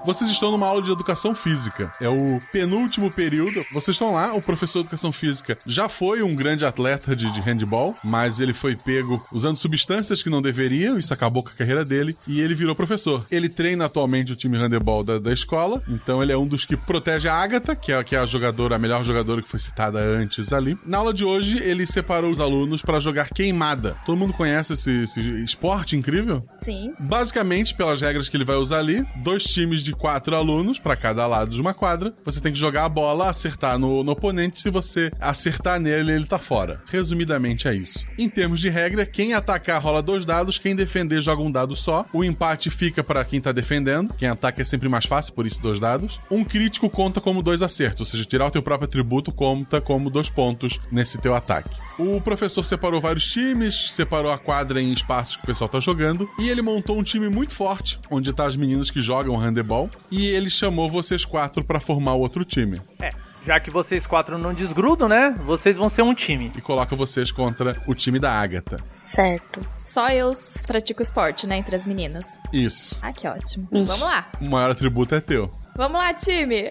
Vocês 0.04 0.28
estão 0.30 0.50
numa 0.50 0.66
aula 0.66 0.82
de 0.82 0.90
educação 0.90 1.32
física. 1.32 1.92
É 2.00 2.08
o 2.08 2.38
penúltimo 2.50 3.10
período. 3.10 3.64
Vocês 3.72 3.94
estão 3.94 4.12
lá, 4.12 4.34
o 4.34 4.42
professor 4.42 4.80
de 4.80 4.86
educação 4.86 5.12
física 5.12 5.56
já 5.64 5.88
foi 5.88 6.22
um 6.22 6.34
grande 6.34 6.64
atleta 6.64 7.14
de, 7.14 7.30
de 7.30 7.40
handball, 7.40 7.94
mas 8.02 8.40
ele 8.40 8.52
foi 8.52 8.74
pego 8.74 9.24
usando 9.32 9.56
substâncias 9.56 10.22
que 10.22 10.28
não 10.28 10.42
deveriam, 10.42 10.98
isso 10.98 11.14
acabou 11.14 11.42
com 11.42 11.50
a 11.50 11.52
carreira 11.52 11.84
dele, 11.84 12.16
e 12.26 12.40
ele 12.40 12.54
virou 12.54 12.74
professor. 12.74 13.24
Ele 13.30 13.48
treina 13.48 13.84
atualmente 13.84 14.32
o 14.32 14.36
time 14.36 14.58
handball 14.58 15.04
da, 15.04 15.18
da 15.20 15.32
escola, 15.32 15.80
então 15.88 16.20
ele 16.20 16.32
é 16.32 16.36
um 16.36 16.46
dos 16.46 16.64
que 16.64 16.76
protege 16.76 17.28
a 17.28 17.34
Agatha, 17.34 17.76
que 17.76 17.92
é, 17.92 18.02
que 18.02 18.16
é 18.16 18.18
a 18.18 18.26
jogadora, 18.26 18.74
a 18.74 18.78
melhor 18.78 19.04
jogadora 19.04 19.40
que 19.40 19.48
foi 19.48 19.60
citada 19.60 20.00
antes 20.00 20.52
ali. 20.52 20.76
Na 20.84 20.98
aula 20.98 21.14
de 21.14 21.24
hoje, 21.24 21.58
ele 21.62 21.86
separou 21.86 22.30
os 22.30 22.40
alunos 22.40 22.82
para 22.82 22.98
jogar 22.98 23.28
queimada. 23.30 23.96
Todo 24.04 24.18
mundo 24.18 24.32
conhece 24.32 24.72
esse, 24.72 25.02
esse 25.02 25.20
esporte 25.42 25.96
incrível? 25.96 26.44
Sim. 26.58 26.92
Basicamente, 26.98 27.74
pelas 27.74 28.00
regras 28.00 28.28
que 28.28 28.36
ele 28.36 28.44
vai 28.44 28.56
usar 28.56 28.78
ali, 28.78 29.06
dois 29.16 29.44
times 29.44 29.82
de 29.82 29.91
de 29.92 29.96
quatro 29.96 30.34
alunos 30.34 30.78
para 30.78 30.96
cada 30.96 31.26
lado 31.26 31.50
de 31.50 31.60
uma 31.60 31.74
quadra. 31.74 32.14
Você 32.24 32.40
tem 32.40 32.52
que 32.52 32.58
jogar 32.58 32.86
a 32.86 32.88
bola, 32.88 33.28
acertar 33.28 33.78
no, 33.78 34.02
no 34.02 34.12
oponente. 34.12 34.60
Se 34.60 34.70
você 34.70 35.10
acertar 35.20 35.78
nele, 35.78 36.12
ele 36.12 36.24
tá 36.24 36.38
fora. 36.38 36.82
Resumidamente 36.86 37.68
é 37.68 37.74
isso. 37.74 38.06
Em 38.18 38.28
termos 38.28 38.58
de 38.58 38.70
regra, 38.70 39.04
quem 39.04 39.34
atacar 39.34 39.80
rola 39.82 40.02
dois 40.02 40.24
dados, 40.24 40.58
quem 40.58 40.74
defender 40.74 41.20
joga 41.20 41.42
um 41.42 41.52
dado 41.52 41.76
só. 41.76 42.06
O 42.12 42.24
empate 42.24 42.70
fica 42.70 43.04
para 43.04 43.24
quem 43.24 43.40
tá 43.40 43.52
defendendo. 43.52 44.14
Quem 44.14 44.28
ataca 44.28 44.62
é 44.62 44.64
sempre 44.64 44.88
mais 44.88 45.04
fácil, 45.04 45.34
por 45.34 45.46
isso 45.46 45.60
dois 45.60 45.78
dados. 45.78 46.20
Um 46.30 46.42
crítico 46.42 46.88
conta 46.88 47.20
como 47.20 47.42
dois 47.42 47.60
acertos, 47.60 48.00
ou 48.00 48.06
seja, 48.06 48.24
tirar 48.24 48.46
o 48.46 48.50
teu 48.50 48.62
próprio 48.62 48.86
atributo 48.86 49.30
conta 49.30 49.80
como 49.80 50.08
dois 50.08 50.30
pontos 50.30 50.80
nesse 50.90 51.18
teu 51.18 51.34
ataque. 51.34 51.76
O 51.98 52.20
professor 52.20 52.64
separou 52.64 53.00
vários 53.00 53.26
times, 53.26 53.92
separou 53.92 54.32
a 54.32 54.38
quadra 54.38 54.80
em 54.80 54.92
espaços 54.92 55.36
que 55.36 55.42
o 55.42 55.46
pessoal 55.46 55.68
tá 55.68 55.80
jogando 55.80 56.28
e 56.38 56.48
ele 56.48 56.62
montou 56.62 56.98
um 56.98 57.02
time 57.02 57.28
muito 57.28 57.52
forte, 57.52 58.00
onde 58.10 58.32
tá 58.32 58.46
as 58.46 58.56
meninas 58.56 58.90
que 58.90 59.02
jogam 59.02 59.36
handebol 59.36 59.81
e 60.10 60.26
ele 60.26 60.50
chamou 60.50 60.90
vocês 60.90 61.24
quatro 61.24 61.64
para 61.64 61.80
formar 61.80 62.14
o 62.14 62.20
outro 62.20 62.44
time. 62.44 62.80
É. 63.00 63.10
Já 63.44 63.58
que 63.58 63.70
vocês 63.70 64.06
quatro 64.06 64.38
não 64.38 64.54
desgrudam, 64.54 65.08
né? 65.08 65.34
Vocês 65.44 65.76
vão 65.76 65.88
ser 65.88 66.02
um 66.02 66.14
time. 66.14 66.52
E 66.56 66.60
coloca 66.60 66.94
vocês 66.94 67.32
contra 67.32 67.76
o 67.88 67.94
time 67.94 68.20
da 68.20 68.30
Agatha. 68.30 68.78
Certo. 69.00 69.60
Só 69.76 70.10
eu 70.10 70.30
pratico 70.64 71.02
esporte, 71.02 71.44
né? 71.46 71.56
Entre 71.56 71.74
as 71.74 71.84
meninas. 71.84 72.24
Isso. 72.52 72.98
Ah, 73.02 73.12
que 73.12 73.26
ótimo. 73.26 73.68
Ixi. 73.72 73.84
Vamos 73.84 74.02
lá. 74.02 74.30
O 74.40 74.44
maior 74.44 74.70
atributo 74.70 75.14
é 75.16 75.20
teu. 75.20 75.50
Vamos 75.74 75.98
lá, 75.98 76.12
time! 76.12 76.70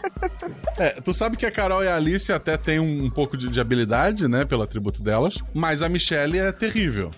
é, 0.78 1.00
tu 1.02 1.12
sabe 1.12 1.36
que 1.36 1.44
a 1.44 1.50
Carol 1.50 1.84
e 1.84 1.88
a 1.88 1.94
Alice 1.94 2.32
até 2.32 2.56
têm 2.56 2.80
um, 2.80 3.04
um 3.04 3.10
pouco 3.10 3.36
de, 3.36 3.50
de, 3.50 3.60
habilidade, 3.60 4.26
né? 4.26 4.46
Pelo 4.46 4.62
atributo 4.62 5.02
delas. 5.02 5.38
Mas 5.52 5.82
a 5.82 5.88
Michelle 5.88 6.38
é 6.38 6.50
terrível. 6.50 7.10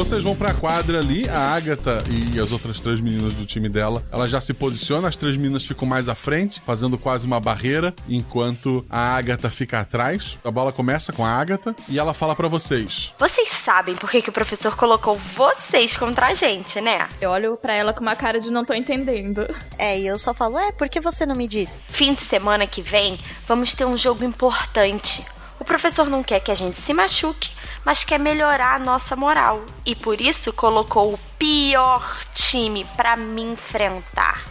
Vocês 0.00 0.22
vão 0.22 0.34
pra 0.34 0.54
quadra 0.54 0.98
ali, 0.98 1.28
a 1.28 1.54
Agatha 1.54 2.02
e 2.08 2.40
as 2.40 2.52
outras 2.52 2.80
três 2.80 3.02
meninas 3.02 3.34
do 3.34 3.44
time 3.44 3.68
dela, 3.68 4.02
ela 4.10 4.26
já 4.26 4.40
se 4.40 4.54
posiciona, 4.54 5.06
as 5.06 5.14
três 5.14 5.36
meninas 5.36 5.66
ficam 5.66 5.86
mais 5.86 6.08
à 6.08 6.14
frente, 6.14 6.58
fazendo 6.58 6.96
quase 6.96 7.26
uma 7.26 7.38
barreira, 7.38 7.94
enquanto 8.08 8.82
a 8.88 9.14
Agatha 9.14 9.50
fica 9.50 9.78
atrás. 9.78 10.38
A 10.42 10.50
bola 10.50 10.72
começa 10.72 11.12
com 11.12 11.22
a 11.22 11.28
Agatha 11.28 11.76
e 11.86 11.98
ela 11.98 12.14
fala 12.14 12.34
para 12.34 12.48
vocês. 12.48 13.12
Vocês 13.18 13.50
sabem 13.50 13.94
por 13.94 14.10
que, 14.10 14.22
que 14.22 14.30
o 14.30 14.32
professor 14.32 14.74
colocou 14.74 15.20
vocês 15.36 15.94
contra 15.94 16.28
a 16.28 16.34
gente, 16.34 16.80
né? 16.80 17.06
Eu 17.20 17.28
olho 17.28 17.58
para 17.58 17.74
ela 17.74 17.92
com 17.92 18.00
uma 18.00 18.16
cara 18.16 18.40
de 18.40 18.50
não 18.50 18.64
tô 18.64 18.72
entendendo. 18.72 19.46
É, 19.76 20.00
e 20.00 20.06
eu 20.06 20.16
só 20.16 20.32
falo, 20.32 20.58
é, 20.58 20.72
por 20.72 20.88
que 20.88 20.98
você 20.98 21.26
não 21.26 21.36
me 21.36 21.46
diz? 21.46 21.78
Fim 21.88 22.14
de 22.14 22.22
semana 22.22 22.66
que 22.66 22.80
vem, 22.80 23.18
vamos 23.46 23.74
ter 23.74 23.84
um 23.84 23.98
jogo 23.98 24.24
importante. 24.24 25.26
O 25.60 25.64
professor 25.64 26.08
não 26.08 26.22
quer 26.22 26.40
que 26.40 26.50
a 26.50 26.54
gente 26.54 26.80
se 26.80 26.94
machuque, 26.94 27.50
mas 27.84 28.02
quer 28.02 28.18
melhorar 28.18 28.76
a 28.76 28.78
nossa 28.78 29.14
moral. 29.14 29.62
E 29.84 29.94
por 29.94 30.18
isso 30.18 30.54
colocou 30.54 31.12
o 31.12 31.18
pior 31.38 32.20
time 32.34 32.86
para 32.96 33.14
me 33.14 33.42
enfrentar. 33.42 34.42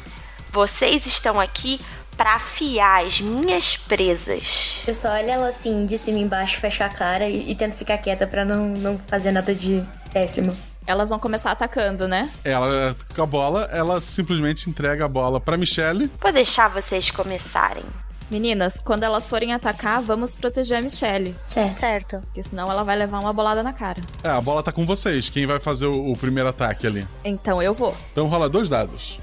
Vocês 0.51 1.07
estão 1.07 1.39
aqui 1.39 1.81
para 2.15 2.35
afiar 2.35 3.05
as 3.05 3.19
minhas 3.21 3.75
presas. 3.75 4.83
Eu 4.85 4.93
só 4.93 5.09
olho 5.09 5.29
ela 5.29 5.49
assim, 5.49 5.85
de 5.85 5.97
cima 5.97 6.19
e 6.19 6.21
embaixo, 6.21 6.59
fecho 6.59 6.83
a 6.83 6.89
cara 6.89 7.27
e, 7.27 7.49
e 7.49 7.55
tento 7.55 7.75
ficar 7.75 7.97
quieta 7.97 8.27
para 8.27 8.45
não, 8.45 8.67
não 8.67 8.99
fazer 8.99 9.31
nada 9.31 9.55
de 9.55 9.83
péssimo. 10.13 10.55
Elas 10.85 11.09
vão 11.09 11.17
começar 11.17 11.51
atacando, 11.51 12.07
né? 12.07 12.29
Ela, 12.43 12.95
com 13.15 13.23
a 13.23 13.25
bola, 13.25 13.69
ela 13.71 13.99
simplesmente 13.99 14.69
entrega 14.69 15.05
a 15.05 15.09
bola 15.09 15.39
pra 15.39 15.57
Michelle. 15.57 16.11
Vou 16.19 16.31
deixar 16.31 16.67
vocês 16.67 17.09
começarem. 17.09 17.85
Meninas, 18.29 18.79
quando 18.83 19.03
elas 19.03 19.27
forem 19.27 19.53
atacar, 19.53 20.01
vamos 20.01 20.35
proteger 20.35 20.77
a 20.77 20.81
Michelle. 20.81 21.35
Certo. 21.43 21.73
certo. 21.73 22.21
Porque 22.21 22.43
senão 22.43 22.69
ela 22.69 22.83
vai 22.83 22.95
levar 22.95 23.19
uma 23.19 23.33
bolada 23.33 23.63
na 23.63 23.73
cara. 23.73 24.01
É, 24.23 24.29
a 24.29 24.41
bola 24.41 24.61
tá 24.61 24.71
com 24.71 24.85
vocês. 24.85 25.29
Quem 25.29 25.45
vai 25.45 25.59
fazer 25.59 25.87
o, 25.87 26.11
o 26.11 26.17
primeiro 26.17 26.47
ataque 26.49 26.85
ali? 26.85 27.07
Então 27.23 27.61
eu 27.61 27.73
vou. 27.73 27.95
Então 28.11 28.27
rola 28.27 28.47
dois 28.47 28.69
dados. 28.69 29.17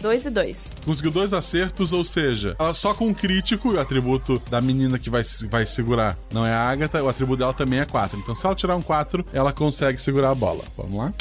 Dois 0.00 0.26
e 0.26 0.30
dois. 0.30 0.74
Conseguiu 0.84 1.12
dois 1.12 1.32
acertos, 1.32 1.92
ou 1.92 2.04
seja, 2.04 2.56
ela 2.58 2.74
só 2.74 2.92
com 2.92 3.06
um 3.06 3.14
crítico, 3.14 3.74
o 3.74 3.80
atributo 3.80 4.42
da 4.50 4.60
menina 4.60 4.98
que 4.98 5.08
vai, 5.08 5.22
vai 5.48 5.64
segurar 5.64 6.18
não 6.32 6.44
é 6.44 6.52
a 6.52 6.60
Agatha, 6.60 7.00
o 7.00 7.08
atributo 7.08 7.38
dela 7.38 7.54
também 7.54 7.78
é 7.78 7.84
4. 7.84 8.18
Então, 8.18 8.34
se 8.34 8.44
ela 8.44 8.56
tirar 8.56 8.74
um 8.74 8.82
4, 8.82 9.24
ela 9.32 9.52
consegue 9.52 10.00
segurar 10.00 10.30
a 10.30 10.34
bola. 10.34 10.64
Vamos 10.76 10.98
lá? 10.98 11.14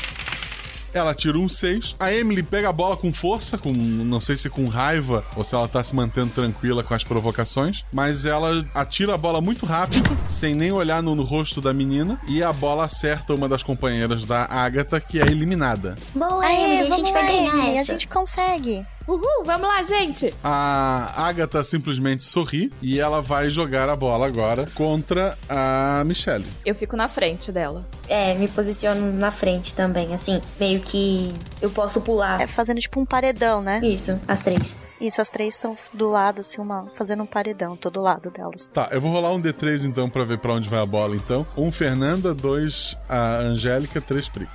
Ela 0.93 1.13
tira 1.13 1.38
um 1.38 1.48
6. 1.48 1.95
A 2.00 2.13
Emily 2.13 2.43
pega 2.43 2.69
a 2.69 2.74
bola 2.74 2.98
com 2.98 3.13
força, 3.13 3.57
com 3.57 3.71
não 3.71 4.19
sei 4.19 4.36
se 4.36 4.50
com 4.50 4.67
raiva 4.67 5.24
ou 5.36 5.43
se 5.43 5.55
ela 5.55 5.67
tá 5.67 5.83
se 5.83 5.95
mantendo 5.95 6.31
tranquila 6.31 6.83
com 6.83 6.93
as 6.93 7.03
provocações, 7.03 7.86
mas 7.91 8.25
ela 8.25 8.65
atira 8.74 9.13
a 9.13 9.17
bola 9.17 9.41
muito 9.41 9.65
rápido, 9.65 10.17
sem 10.27 10.55
nem 10.55 10.71
olhar 10.71 11.01
no, 11.01 11.15
no 11.15 11.24
rosto 11.24 11.62
da 11.62 11.74
menina, 11.74 12.19
e 12.27 12.43
a 12.43 12.51
bola 12.51 12.86
acerta 12.86 13.33
uma 13.33 13.48
das 13.48 13.63
companheiras 13.63 14.25
da 14.25 14.45
Agatha, 14.45 15.00
que 15.00 15.19
é 15.19 15.24
eliminada. 15.24 15.95
Boa, 16.13 16.43
Aê, 16.45 16.79
Emily, 16.81 16.93
a 16.93 16.95
gente 16.98 17.12
vai 17.12 17.25
ganhar 17.27 17.53
Emily, 17.57 17.77
essa. 17.77 17.91
A 17.91 17.95
gente 17.95 18.07
consegue. 18.07 18.86
Uhul, 19.07 19.43
vamos 19.45 19.67
lá, 19.67 19.81
gente! 19.83 20.33
A 20.43 21.13
Agatha 21.15 21.63
simplesmente 21.63 22.24
sorri 22.24 22.71
e 22.81 23.00
ela 23.00 23.21
vai 23.21 23.50
jogar 23.50 23.89
a 23.89 23.95
bola 23.95 24.27
agora 24.27 24.65
contra 24.75 25.38
a 25.50 26.03
Michelle. 26.05 26.45
Eu 26.65 26.75
fico 26.75 26.95
na 26.95 27.07
frente 27.07 27.51
dela. 27.51 27.86
É, 28.11 28.33
me 28.35 28.49
posiciono 28.49 29.13
na 29.13 29.31
frente 29.31 29.73
também, 29.73 30.13
assim, 30.13 30.41
meio 30.59 30.81
que 30.81 31.33
eu 31.61 31.69
posso 31.69 32.01
pular. 32.01 32.41
É, 32.41 32.45
fazendo 32.47 32.81
tipo 32.81 32.99
um 32.99 33.05
paredão, 33.05 33.61
né? 33.61 33.79
Isso, 33.81 34.19
as 34.27 34.41
três. 34.41 34.77
Isso, 34.99 35.21
as 35.21 35.29
três 35.29 35.55
estão 35.55 35.75
do 35.93 36.09
lado, 36.09 36.41
assim, 36.41 36.61
uma, 36.61 36.91
fazendo 36.93 37.23
um 37.23 37.25
paredão, 37.25 37.77
todo 37.77 38.01
lado 38.01 38.29
delas. 38.29 38.67
Tá, 38.67 38.89
eu 38.91 38.99
vou 38.99 39.11
rolar 39.11 39.31
um 39.31 39.41
D3 39.41 39.85
então 39.85 40.09
pra 40.09 40.25
ver 40.25 40.39
pra 40.39 40.53
onde 40.53 40.69
vai 40.69 40.81
a 40.81 40.85
bola, 40.85 41.15
então. 41.15 41.47
Um 41.57 41.71
Fernanda, 41.71 42.33
dois 42.33 42.97
a 43.07 43.37
Angélica, 43.37 44.01
três 44.01 44.27
Prix 44.27 44.49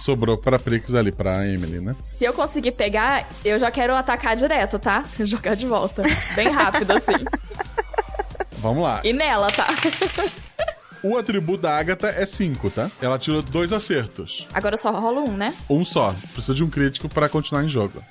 sobrou 0.00 0.38
pra 0.38 0.58
Prix 0.58 0.94
ali, 0.94 1.12
pra 1.12 1.46
Emily, 1.46 1.80
né? 1.80 1.94
Se 2.02 2.24
eu 2.24 2.32
conseguir 2.32 2.72
pegar, 2.72 3.26
eu 3.44 3.58
já 3.58 3.70
quero 3.70 3.94
atacar 3.94 4.34
direto, 4.34 4.78
tá? 4.78 5.04
Jogar 5.20 5.54
de 5.54 5.66
volta. 5.66 6.02
Bem 6.34 6.48
rápido, 6.48 6.92
assim. 6.92 7.24
Vamos 8.58 8.82
lá. 8.82 9.00
E 9.04 9.12
nela, 9.12 9.50
tá? 9.52 9.68
O 11.02 11.16
atributo 11.16 11.62
da 11.62 11.78
Agatha 11.78 12.08
é 12.08 12.26
5, 12.26 12.70
tá? 12.70 12.90
Ela 13.00 13.18
tirou 13.18 13.40
dois 13.42 13.72
acertos. 13.72 14.46
Agora 14.52 14.76
só 14.76 14.90
rola 14.90 15.20
um, 15.20 15.36
né? 15.36 15.54
Um 15.68 15.84
só. 15.84 16.14
Precisa 16.32 16.54
de 16.54 16.62
um 16.62 16.68
crítico 16.68 17.08
para 17.08 17.28
continuar 17.28 17.64
em 17.64 17.68
jogo. 17.68 18.02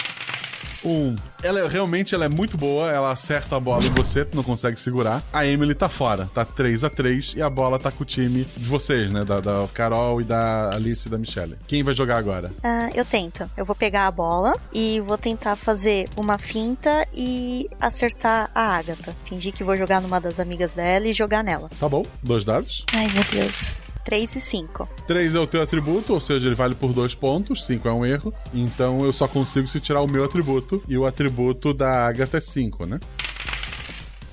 Um. 0.84 1.16
Ela 1.42 1.68
realmente 1.68 2.14
ela 2.14 2.26
é 2.26 2.30
muito 2.30 2.58
boa, 2.58 2.92
ela 2.92 3.12
acerta 3.12 3.56
a 3.56 3.60
bola 3.60 3.84
em 3.84 3.90
você, 3.90 4.26
tu 4.26 4.36
não 4.36 4.44
consegue 4.44 4.80
segurar. 4.80 5.24
A 5.32 5.46
Emily 5.46 5.76
tá 5.76 5.90
fora, 5.90 6.30
tá 6.34 6.44
3 6.44 6.84
a 6.84 6.90
3 6.90 7.36
e 7.38 7.42
a 7.42 7.50
bola 7.50 7.80
tá 7.80 7.92
com 7.92 8.04
o 8.04 8.06
time 8.06 8.46
de 8.46 8.66
vocês, 8.66 9.12
né? 9.12 9.24
Da, 9.24 9.40
da 9.40 9.68
Carol 9.74 10.22
e 10.22 10.24
da 10.24 10.72
Alice 10.74 11.08
e 11.08 11.12
da 11.12 11.18
Michelle. 11.18 11.56
Quem 11.68 11.84
vai 11.84 11.94
jogar 11.94 12.18
agora? 12.18 12.50
Uh, 12.60 12.92
eu 12.94 13.06
tento. 13.06 13.50
Eu 13.58 13.66
vou 13.66 13.76
pegar 13.76 14.08
a 14.08 14.12
bola 14.12 14.54
e 14.74 15.00
vou 15.02 15.18
tentar 15.18 15.56
fazer 15.56 16.10
uma 16.16 16.38
finta 16.38 17.08
e 17.14 17.68
acertar 17.80 18.50
a 18.54 18.78
Agatha. 18.78 19.16
Fingir 19.26 19.54
que 19.54 19.64
vou 19.64 19.76
jogar 19.76 20.02
numa 20.02 20.20
das 20.20 20.40
amigas 20.40 20.74
dela 20.74 21.08
e 21.08 21.14
jogar 21.14 21.44
nela. 21.44 21.70
Tá 21.80 21.88
bom, 21.88 22.06
dois 22.24 22.44
dados. 22.44 22.86
Ai, 22.94 23.08
meu 23.08 23.24
Deus. 23.24 23.72
3 24.10 24.38
e 24.38 24.42
5. 24.42 24.90
3 25.06 25.36
é 25.36 25.40
o 25.40 25.46
teu 25.46 25.62
atributo, 25.62 26.16
ou 26.16 26.20
seja, 26.20 26.48
ele 26.48 26.56
vale 26.56 26.74
por 26.74 26.92
dois 26.94 27.14
pontos, 27.14 27.64
5 27.66 27.88
é 27.88 27.94
um 27.94 28.04
erro. 28.04 28.34
Então 28.52 29.06
eu 29.06 29.14
só 29.14 29.28
consigo 29.28 29.68
se 29.68 29.80
tirar 29.80 30.02
o 30.02 30.08
meu 30.08 30.26
atributo, 30.26 30.82
e 30.88 30.98
o 30.98 31.06
atributo 31.06 31.76
da 31.76 32.08
Agatha 32.08 32.38
é 32.38 32.42
5, 32.42 32.88
né? 32.88 32.98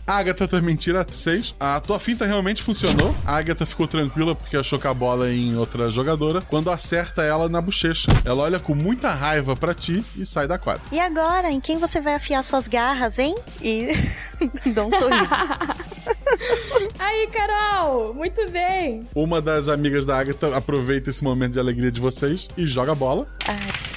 A 0.06 0.18
Agatha 0.18 0.46
também 0.46 0.76
tira 0.76 1.04
6. 1.08 1.56
A 1.58 1.80
tua 1.80 1.98
finta 1.98 2.24
realmente 2.24 2.62
funcionou. 2.62 3.12
A 3.24 3.38
Agatha 3.38 3.66
ficou 3.66 3.88
tranquila 3.88 4.36
porque 4.36 4.56
achou 4.56 4.78
que 4.78 4.86
a 4.86 4.94
bola 4.94 5.28
é 5.28 5.34
em 5.34 5.56
outra 5.56 5.90
jogadora. 5.90 6.40
Quando 6.42 6.70
acerta 6.70 7.24
ela 7.24 7.48
na 7.48 7.60
bochecha, 7.60 8.12
ela 8.24 8.44
olha 8.44 8.60
com 8.60 8.72
muita 8.72 9.10
raiva 9.10 9.56
para 9.56 9.74
ti 9.74 10.04
e 10.16 10.24
sai 10.24 10.46
da 10.46 10.58
quadra. 10.58 10.82
E 10.92 11.00
agora, 11.00 11.50
em 11.50 11.60
quem 11.60 11.78
você 11.78 12.00
vai 12.00 12.14
afiar 12.14 12.44
suas 12.44 12.68
garras, 12.68 13.18
hein? 13.18 13.34
E 13.60 13.88
dá 14.72 14.84
um 14.84 14.92
sorriso. 14.92 15.34
Aí, 17.00 17.26
Carol! 17.28 18.14
Muito 18.14 18.48
bem! 18.50 19.08
Uma 19.12 19.42
das 19.42 19.66
amigas 19.66 20.06
da 20.06 20.18
Agatha 20.18 20.56
aproveita 20.56 21.10
esse 21.10 21.24
momento 21.24 21.54
de 21.54 21.58
alegria 21.58 21.90
de 21.90 22.00
vocês 22.00 22.48
e 22.56 22.64
joga 22.64 22.92
a 22.92 22.94
bola. 22.94 23.26
Ai. 23.48 23.95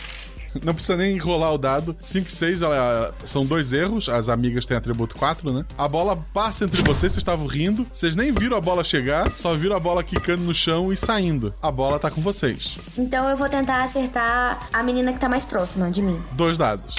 Não 0.63 0.73
precisa 0.73 0.97
nem 0.97 1.17
rolar 1.17 1.53
o 1.53 1.57
dado. 1.57 1.95
5 1.99 2.27
e 2.27 2.31
6 2.31 2.61
ela, 2.61 3.13
são 3.25 3.45
dois 3.45 3.73
erros. 3.73 4.09
As 4.09 4.29
amigas 4.29 4.65
têm 4.65 4.77
atributo 4.77 5.15
4, 5.15 5.51
né? 5.51 5.65
A 5.77 5.87
bola 5.87 6.17
passa 6.33 6.65
entre 6.65 6.81
vocês, 6.81 7.11
vocês 7.11 7.17
estavam 7.17 7.47
rindo. 7.47 7.85
Vocês 7.93 8.15
nem 8.15 8.31
viram 8.31 8.57
a 8.57 8.61
bola 8.61 8.83
chegar, 8.83 9.29
só 9.31 9.55
viram 9.55 9.75
a 9.75 9.79
bola 9.79 10.03
quicando 10.03 10.43
no 10.43 10.53
chão 10.53 10.91
e 10.91 10.97
saindo. 10.97 11.53
A 11.61 11.71
bola 11.71 11.99
tá 11.99 12.11
com 12.11 12.21
vocês. 12.21 12.77
Então 12.97 13.27
eu 13.29 13.37
vou 13.37 13.49
tentar 13.49 13.83
acertar 13.83 14.67
a 14.71 14.83
menina 14.83 15.13
que 15.13 15.19
tá 15.19 15.29
mais 15.29 15.45
próxima 15.45 15.89
de 15.89 16.01
mim. 16.01 16.19
Dois 16.33 16.57
dados. 16.57 16.95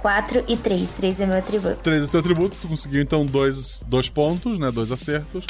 4 0.00 0.44
e 0.48 0.56
3. 0.56 0.90
3 0.90 1.20
é 1.20 1.26
meu 1.26 1.38
atributo. 1.38 1.76
3 1.82 2.04
é 2.04 2.06
teu 2.06 2.20
atributo. 2.20 2.56
Tu 2.60 2.68
conseguiu 2.68 3.02
então 3.02 3.24
dois, 3.24 3.82
dois 3.86 4.08
pontos, 4.08 4.58
né? 4.58 4.70
Dois 4.70 4.90
acertos. 4.90 5.44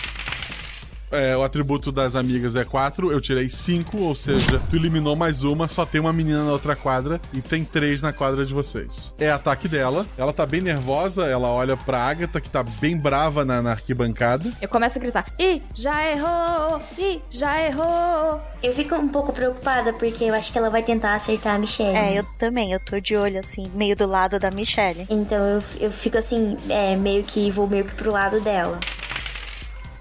É, 1.11 1.37
o 1.37 1.43
atributo 1.43 1.91
das 1.91 2.15
amigas 2.15 2.55
é 2.55 2.65
4, 2.65 3.11
eu 3.11 3.21
tirei 3.21 3.51
5, 3.51 3.99
ou 3.99 4.15
seja, 4.15 4.61
tu 4.71 4.77
eliminou 4.77 5.17
mais 5.17 5.43
uma, 5.43 5.67
só 5.67 5.85
tem 5.85 6.01
uma 6.01 6.13
menina 6.13 6.45
na 6.45 6.53
outra 6.53 6.77
quadra 6.77 7.21
e 7.33 7.43
tem 7.43 7.65
três 7.65 8.01
na 8.01 8.13
quadra 8.13 8.47
de 8.47 8.55
vocês. 8.55 9.13
É 9.19 9.31
ataque 9.31 9.67
dela, 9.67 10.07
ela 10.17 10.33
tá 10.33 10.47
bem 10.47 10.61
nervosa, 10.61 11.27
ela 11.27 11.49
olha 11.49 11.77
pra 11.77 12.05
Agatha, 12.05 12.41
que 12.41 12.49
tá 12.49 12.63
bem 12.63 12.97
brava 12.97 13.45
na, 13.45 13.61
na 13.61 13.73
arquibancada. 13.73 14.53
Eu 14.63 14.69
começo 14.69 14.99
a 14.99 15.01
gritar: 15.01 15.27
Ih, 15.39 15.61
já 15.75 16.11
errou! 16.11 16.81
Ih, 16.99 17.21
já 17.31 17.61
errou! 17.61 18.41
Eu 18.63 18.73
fico 18.73 18.95
um 18.95 19.09
pouco 19.09 19.33
preocupada 19.33 19.93
porque 19.95 20.25
eu 20.25 20.35
acho 20.35 20.53
que 20.53 20.59
ela 20.59 20.71
vai 20.71 20.83
tentar 20.83 21.15
acertar 21.15 21.57
a 21.57 21.59
Michelle. 21.59 21.97
É, 21.97 22.19
eu 22.19 22.25
também, 22.39 22.73
eu 22.73 22.81
tô 22.81 23.01
de 23.01 23.17
olho 23.17 23.39
assim, 23.39 23.71
meio 23.75 23.97
do 23.97 24.07
lado 24.07 24.39
da 24.39 24.51
Michelle. 24.51 25.07
Então 25.11 25.39
eu, 25.45 25.63
eu 25.81 25.91
fico 25.91 26.19
assim, 26.19 26.57
é, 26.69 26.95
meio 26.97 27.25
que 27.25 27.51
vou 27.51 27.69
meio 27.69 27.85
que 27.85 27.95
pro 27.95 28.13
lado 28.13 28.41
dela. 28.41 28.79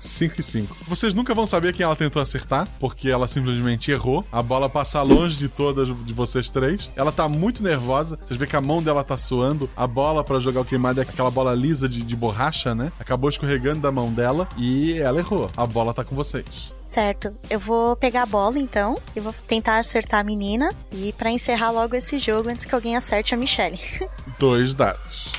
5 0.10 0.39
e 0.39 0.44
5. 0.44 0.78
Vocês 0.88 1.13
nunca 1.13 1.34
vão 1.34 1.46
saber 1.46 1.74
quem 1.74 1.84
ela 1.84 1.96
tentou 1.96 2.22
acertar, 2.22 2.68
porque 2.80 3.10
ela 3.10 3.28
simplesmente 3.28 3.92
errou. 3.92 4.25
A 4.32 4.42
bola 4.42 4.70
passa 4.70 5.01
longe 5.01 5.38
de 5.38 5.48
todas 5.48 5.88
de 6.06 6.13
vocês 6.13 6.50
três. 6.50 6.92
Ela 6.96 7.12
tá 7.12 7.30
muito 7.30 7.63
nervosa. 7.63 8.18
Vocês 8.18 8.38
veem 8.38 8.50
que 8.50 8.56
a 8.56 8.62
mão 8.62 8.82
dela 8.82 9.04
tá 9.04 9.16
suando. 9.16 9.70
A 9.75 9.88
bola 9.88 10.24
para 10.24 10.39
jogar 10.39 10.62
o 10.62 10.66
queimado 10.66 11.00
é 11.00 11.04
aquela 11.04 11.32
bola 11.32 11.54
lisa 11.54 11.88
de, 11.88 12.01
de 12.01 12.16
borracha, 12.16 12.74
né? 12.74 12.92
Acabou 13.00 13.30
escorregando 13.30 13.80
da 13.80 13.92
mão 13.92 14.12
dela 14.12 14.48
e 14.58 14.98
ela 15.00 15.20
errou. 15.20 15.50
A 15.56 15.66
bola 15.66 15.94
tá 15.94 16.04
com 16.04 16.16
vocês. 16.16 16.72
Certo, 16.86 17.30
eu 17.51 17.60
vou 17.60 17.96
pegar 17.96 18.24
a 18.24 18.25
bola 18.25 18.58
então 18.58 19.00
e 19.16 19.20
vou 19.20 19.32
tentar 19.48 19.78
acertar 19.78 20.22
a 20.22 20.24
menina 20.24 20.74
e 20.92 21.13
para 21.13 21.30
encerrar 21.30 21.70
logo 21.70 21.96
esse 21.96 22.18
jogo 22.18 22.50
antes 22.50 22.66
que 22.66 22.74
alguém 22.74 22.98
acerte 22.98 23.36
a 23.36 23.38
Michelle. 23.38 23.80
Dois 24.39 24.74
dados. 24.74 25.32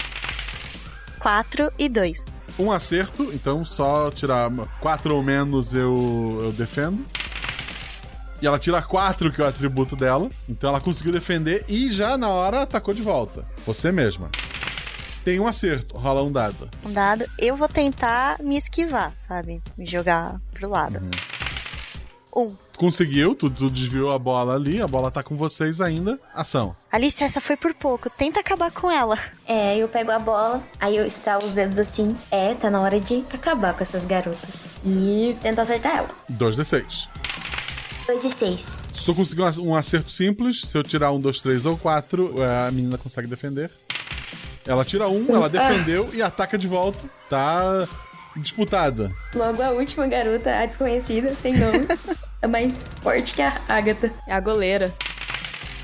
4 1.19 1.73
e 1.77 1.89
2 1.89 2.40
um 2.61 2.73
acerto, 2.73 3.31
então 3.35 3.65
só 3.65 4.11
tirar 4.11 4.51
quatro 4.81 5.15
ou 5.15 5.23
menos 5.23 5.75
eu, 5.75 6.39
eu 6.41 6.53
defendo. 6.53 7.05
E 8.43 8.47
ela 8.47 8.59
tira 8.59 8.81
quatro, 8.81 9.31
que 9.31 9.41
é 9.41 9.45
o 9.45 9.49
atributo 9.49 9.95
dela. 9.95 10.31
Então 10.49 10.71
ela 10.71 10.81
conseguiu 10.81 11.13
defender 11.13 11.65
e 11.69 11.91
já 11.93 12.17
na 12.17 12.29
hora 12.29 12.63
atacou 12.63 12.95
de 12.95 13.03
volta. 13.03 13.45
Você 13.67 13.93
mesma. 13.93 14.31
Tem 15.23 15.39
um 15.39 15.47
acerto, 15.47 15.99
rola 15.99 16.23
um 16.23 16.33
dado. 16.33 16.71
Um 16.85 16.93
dado. 16.93 17.25
Eu 17.39 17.55
vou 17.55 17.69
tentar 17.69 18.39
me 18.43 18.57
esquivar, 18.57 19.13
sabe? 19.19 19.61
Me 19.77 19.87
jogar 19.87 20.41
pro 20.55 20.71
lado. 20.71 20.99
Uhum. 20.99 21.11
Um. 22.35 22.55
Conseguiu, 22.77 23.35
tu, 23.35 23.51
tu 23.51 23.69
desviou 23.69 24.13
a 24.13 24.19
bola 24.19 24.55
ali, 24.55 24.81
a 24.81 24.87
bola 24.87 25.11
tá 25.11 25.23
com 25.23 25.37
vocês 25.37 25.81
ainda. 25.81 26.19
Ação. 26.35 26.75
Alice, 26.91 27.23
essa 27.23 27.41
foi 27.41 27.57
por 27.57 27.75
pouco. 27.75 28.09
Tenta 28.09 28.41
acabar 28.41 28.71
com 28.71 28.91
ela. 28.91 29.19
É, 29.47 29.77
eu 29.77 29.89
pego 29.89 30.11
a 30.11 30.19
bola, 30.19 30.63
aí 30.79 30.97
eu 30.97 31.05
estalo 31.05 31.45
os 31.45 31.53
dedos 31.53 31.79
assim. 31.79 32.17
É, 32.31 32.55
tá 32.55 32.71
na 32.71 32.81
hora 32.81 33.01
de 33.01 33.25
acabar 33.33 33.75
com 33.75 33.83
essas 33.83 34.05
garotas. 34.05 34.71
E 34.85 35.37
tentar 35.43 35.63
acertar 35.63 35.97
ela. 35.97 36.11
2d6. 36.31 37.09
2 38.11 38.25
e 38.25 38.31
6. 38.31 38.79
Se 38.93 39.09
eu 39.09 39.15
conseguir 39.15 39.43
um 39.61 39.75
acerto 39.75 40.11
simples, 40.11 40.63
se 40.63 40.77
eu 40.77 40.83
tirar 40.83 41.13
um, 41.13 41.21
dois, 41.21 41.41
três 41.41 41.65
ou 41.65 41.77
quatro, 41.77 42.35
a 42.43 42.71
menina 42.73 42.99
consegue 42.99 43.29
defender. 43.29 43.71
Ela 44.67 44.85
tira 44.85 45.09
um, 45.09 45.35
ela 45.35 45.49
defendeu 45.49 46.09
e 46.13 46.21
ataca 46.21 46.59
de 46.59 46.67
volta. 46.67 46.99
Tá 47.29 47.87
disputada. 48.41 49.11
Logo 49.35 49.63
a 49.63 49.71
última 49.71 50.07
garota, 50.07 50.55
a 50.57 50.67
desconhecida, 50.67 51.35
sem 51.35 51.57
nome, 51.57 51.87
é 52.43 52.47
mais 52.47 52.85
forte 53.03 53.35
que 53.35 53.43
a 53.43 53.61
Agatha. 53.69 54.11
É 54.27 54.33
a 54.33 54.41
goleira. 54.41 54.93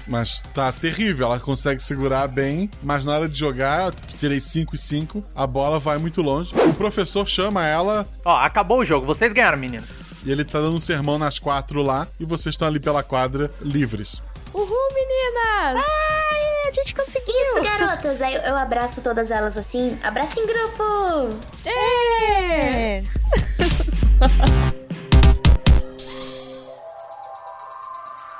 Mas 0.06 0.40
tá 0.54 0.70
terrível, 0.70 1.26
ela 1.26 1.40
consegue 1.40 1.82
segurar 1.82 2.28
bem, 2.28 2.70
mas 2.82 3.04
na 3.04 3.12
hora 3.12 3.28
de 3.28 3.36
jogar, 3.36 3.92
tirei 4.18 4.40
5 4.40 4.76
e 4.76 4.78
5, 4.78 5.24
a 5.34 5.46
bola 5.46 5.80
vai 5.80 5.98
muito 5.98 6.22
longe. 6.22 6.54
O 6.54 6.74
professor 6.74 7.26
chama 7.26 7.66
ela. 7.66 8.06
Ó, 8.24 8.36
acabou 8.36 8.80
o 8.80 8.84
jogo, 8.84 9.04
vocês 9.04 9.32
ganharam, 9.32 9.58
meninas. 9.58 9.88
E 10.24 10.30
ele 10.30 10.44
tá 10.44 10.60
dando 10.60 10.76
um 10.76 10.80
sermão 10.80 11.18
nas 11.18 11.38
quatro 11.38 11.82
lá, 11.82 12.06
e 12.20 12.24
vocês 12.24 12.54
estão 12.54 12.68
ali 12.68 12.78
pela 12.78 13.02
quadra 13.02 13.50
livres. 13.60 14.20
Uhul, 14.56 14.88
meninas! 14.94 15.84
Ai, 15.84 16.70
a 16.70 16.72
gente 16.72 16.94
conseguiu! 16.94 17.34
Isso, 17.34 17.62
garotas! 17.62 18.22
Aí 18.22 18.36
eu 18.36 18.56
abraço 18.56 19.02
todas 19.02 19.30
elas 19.30 19.58
assim. 19.58 20.00
Abraço 20.02 20.40
em 20.40 20.46
grupo! 20.46 21.38
É! 21.66 23.02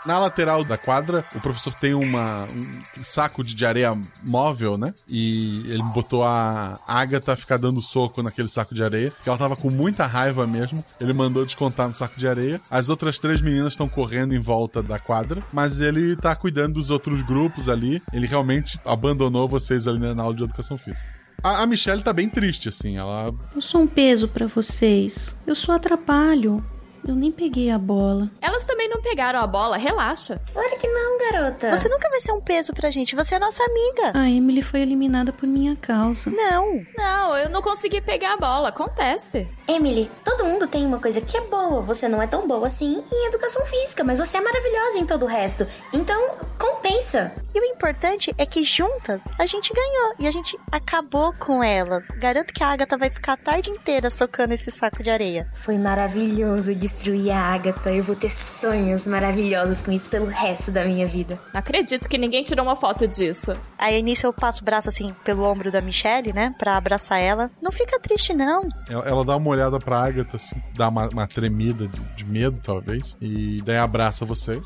Na 0.07 0.19
lateral 0.19 0.65
da 0.65 0.79
quadra, 0.79 1.25
o 1.35 1.41
professor 1.41 1.75
tem 1.75 1.95
uma, 1.95 2.45
um 2.45 3.05
saco 3.05 3.43
de 3.43 3.67
areia 3.67 3.93
móvel, 4.25 4.79
né? 4.79 4.95
E 5.09 5.65
ele 5.69 5.83
botou 5.95 6.23
a 6.25 6.79
Agatha 6.87 7.35
ficar 7.35 7.59
dando 7.59 7.83
soco 7.83 8.23
naquele 8.23 8.49
saco 8.49 8.75
de 8.75 8.83
areia, 8.83 9.13
ela 9.27 9.37
tava 9.37 9.57
com 9.57 9.71
muita 9.71 10.07
raiva 10.07 10.47
mesmo. 10.47 10.85
Ele 11.01 11.13
mandou 11.13 11.45
descontar 11.45 11.89
no 11.89 11.95
saco 11.95 12.19
de 12.19 12.29
areia. 12.29 12.61
As 12.71 12.89
outras 12.89 13.19
três 13.19 13.41
meninas 13.41 13.73
estão 13.73 13.89
correndo 13.89 14.35
em 14.35 14.41
volta 14.41 14.83
da 14.83 14.99
quadra, 14.99 15.43
mas 15.53 15.81
ele 15.81 16.17
tá 16.17 16.35
cuidando 16.37 16.75
dos 16.75 16.91
outros 16.91 17.23
grupos 17.23 17.69
ali. 17.69 18.03
Ele 18.13 18.27
realmente 18.27 18.79
abandonou 18.85 19.49
vocês 19.49 19.87
ali 19.87 19.99
na 19.99 20.23
aula 20.23 20.35
de 20.35 20.45
educação 20.45 20.79
física. 20.79 21.07
A, 21.43 21.63
a 21.63 21.67
Michelle 21.67 22.03
tá 22.03 22.13
bem 22.13 22.29
triste, 22.29 22.69
assim. 22.69 22.97
Ela. 22.97 23.35
Eu 23.55 23.61
sou 23.61 23.83
um 23.83 23.87
peso 23.87 24.29
para 24.29 24.47
vocês. 24.47 25.37
Eu 25.47 25.55
só 25.55 25.73
atrapalho. 25.73 26.65
Eu 27.09 27.15
nem 27.15 27.31
peguei 27.31 27.71
a 27.71 27.79
bola. 27.79 28.29
Elas 28.41 28.65
também 28.65 28.89
não 28.89 29.01
pegaram 29.01 29.39
a 29.41 29.47
bola, 29.47 29.77
relaxa. 29.77 30.41
Claro 30.53 30.79
que 30.79 30.89
não, 30.89 31.19
garota. 31.19 31.75
Você 31.75 31.89
nunca 31.89 32.09
vai 32.11 32.21
ser 32.21 32.33
um 32.33 32.41
peso 32.41 32.73
pra 32.73 32.91
gente, 32.91 33.15
você 33.15 33.37
é 33.37 33.39
nossa 33.39 33.63
amiga. 33.65 34.13
A 34.15 34.29
Emily 34.29 34.63
foi 34.63 34.81
eliminada 34.81 35.33
por 35.33 35.47
minha 35.47 35.77
causa. 35.77 36.31
Não. 36.31 36.85
Não, 36.97 37.37
eu 37.37 37.49
não 37.49 37.63
consegui 37.63 38.01
pegar 38.01 38.35
a 38.35 38.37
bola, 38.37 38.69
acontece. 38.69 39.49
Emily, 39.69 40.11
todo 40.25 40.45
mundo 40.45 40.67
tem 40.67 40.85
uma 40.85 41.01
coisa 41.01 41.21
que 41.21 41.37
é 41.37 41.41
boa. 41.43 41.81
Você 41.83 42.09
não 42.09 42.21
é 42.21 42.27
tão 42.27 42.47
boa 42.47 42.67
assim 42.67 43.03
em 43.13 43.27
educação 43.27 43.65
física, 43.67 44.03
mas 44.05 44.19
você 44.19 44.37
é 44.39 44.41
maravilhosa 44.41 44.99
em 44.99 45.07
todo 45.07 45.25
o 45.25 45.29
resto. 45.29 45.67
Então, 45.93 46.31
compensa. 46.59 47.33
E 47.57 47.59
o 47.59 47.65
importante 47.65 48.35
é 48.37 48.45
que 48.45 48.63
juntas 48.63 49.27
a 49.39 49.47
gente 49.47 49.73
ganhou 49.73 50.15
e 50.19 50.27
a 50.27 50.31
gente 50.31 50.59
acabou 50.71 51.33
com 51.33 51.65
elas. 51.65 52.11
Garanto 52.11 52.53
que 52.53 52.63
a 52.63 52.69
Agatha 52.69 52.99
vai 52.99 53.09
ficar 53.09 53.33
a 53.33 53.37
tarde 53.39 53.71
inteira 53.71 54.11
socando 54.11 54.53
esse 54.53 54.71
saco 54.71 55.03
de 55.03 55.09
areia. 55.09 55.49
Foi 55.55 55.79
maravilhoso 55.79 56.75
destruir 56.75 57.31
a 57.31 57.55
Agatha. 57.55 57.91
Eu 57.91 58.03
vou 58.03 58.15
ter 58.15 58.29
sonhos 58.29 59.07
maravilhosos 59.07 59.83
com 59.83 59.91
isso 59.91 60.11
pelo 60.11 60.27
resto 60.27 60.71
da 60.71 60.85
minha 60.85 61.07
vida. 61.07 61.41
Não 61.51 61.59
acredito 61.59 62.11
que 62.11 62.19
ninguém 62.19 62.45
tirou 62.45 62.63
uma 62.63 62.77
foto 62.77 63.09
disso. 63.09 63.57
Aí 63.79 64.03
nisso 64.03 64.27
eu 64.27 64.35
passo 64.35 64.61
o 64.61 64.65
braço 64.67 64.91
assim 64.91 65.15
pelo 65.25 65.43
ombro 65.51 65.71
da 65.71 65.81
Michelle, 65.81 66.35
né? 66.35 66.55
Pra 66.59 66.77
abraçar 66.77 67.19
ela. 67.19 67.51
Não 67.63 67.73
fica 67.73 67.99
triste, 67.99 68.35
não. 68.35 68.69
Ela, 68.87 69.09
ela 69.09 69.25
dá 69.25 69.35
uma 69.35 69.49
olhada 69.49 69.81
pra 69.81 70.05
Agatha, 70.05 70.37
assim, 70.37 70.63
dá 70.75 70.91
uma, 70.91 71.09
uma 71.09 71.27
tremida 71.27 71.89
de, 71.89 72.01
de 72.17 72.25
medo, 72.27 72.61
talvez. 72.61 73.17
E 73.19 73.63
daí 73.63 73.79
abraça 73.79 74.27
vocês. 74.27 74.61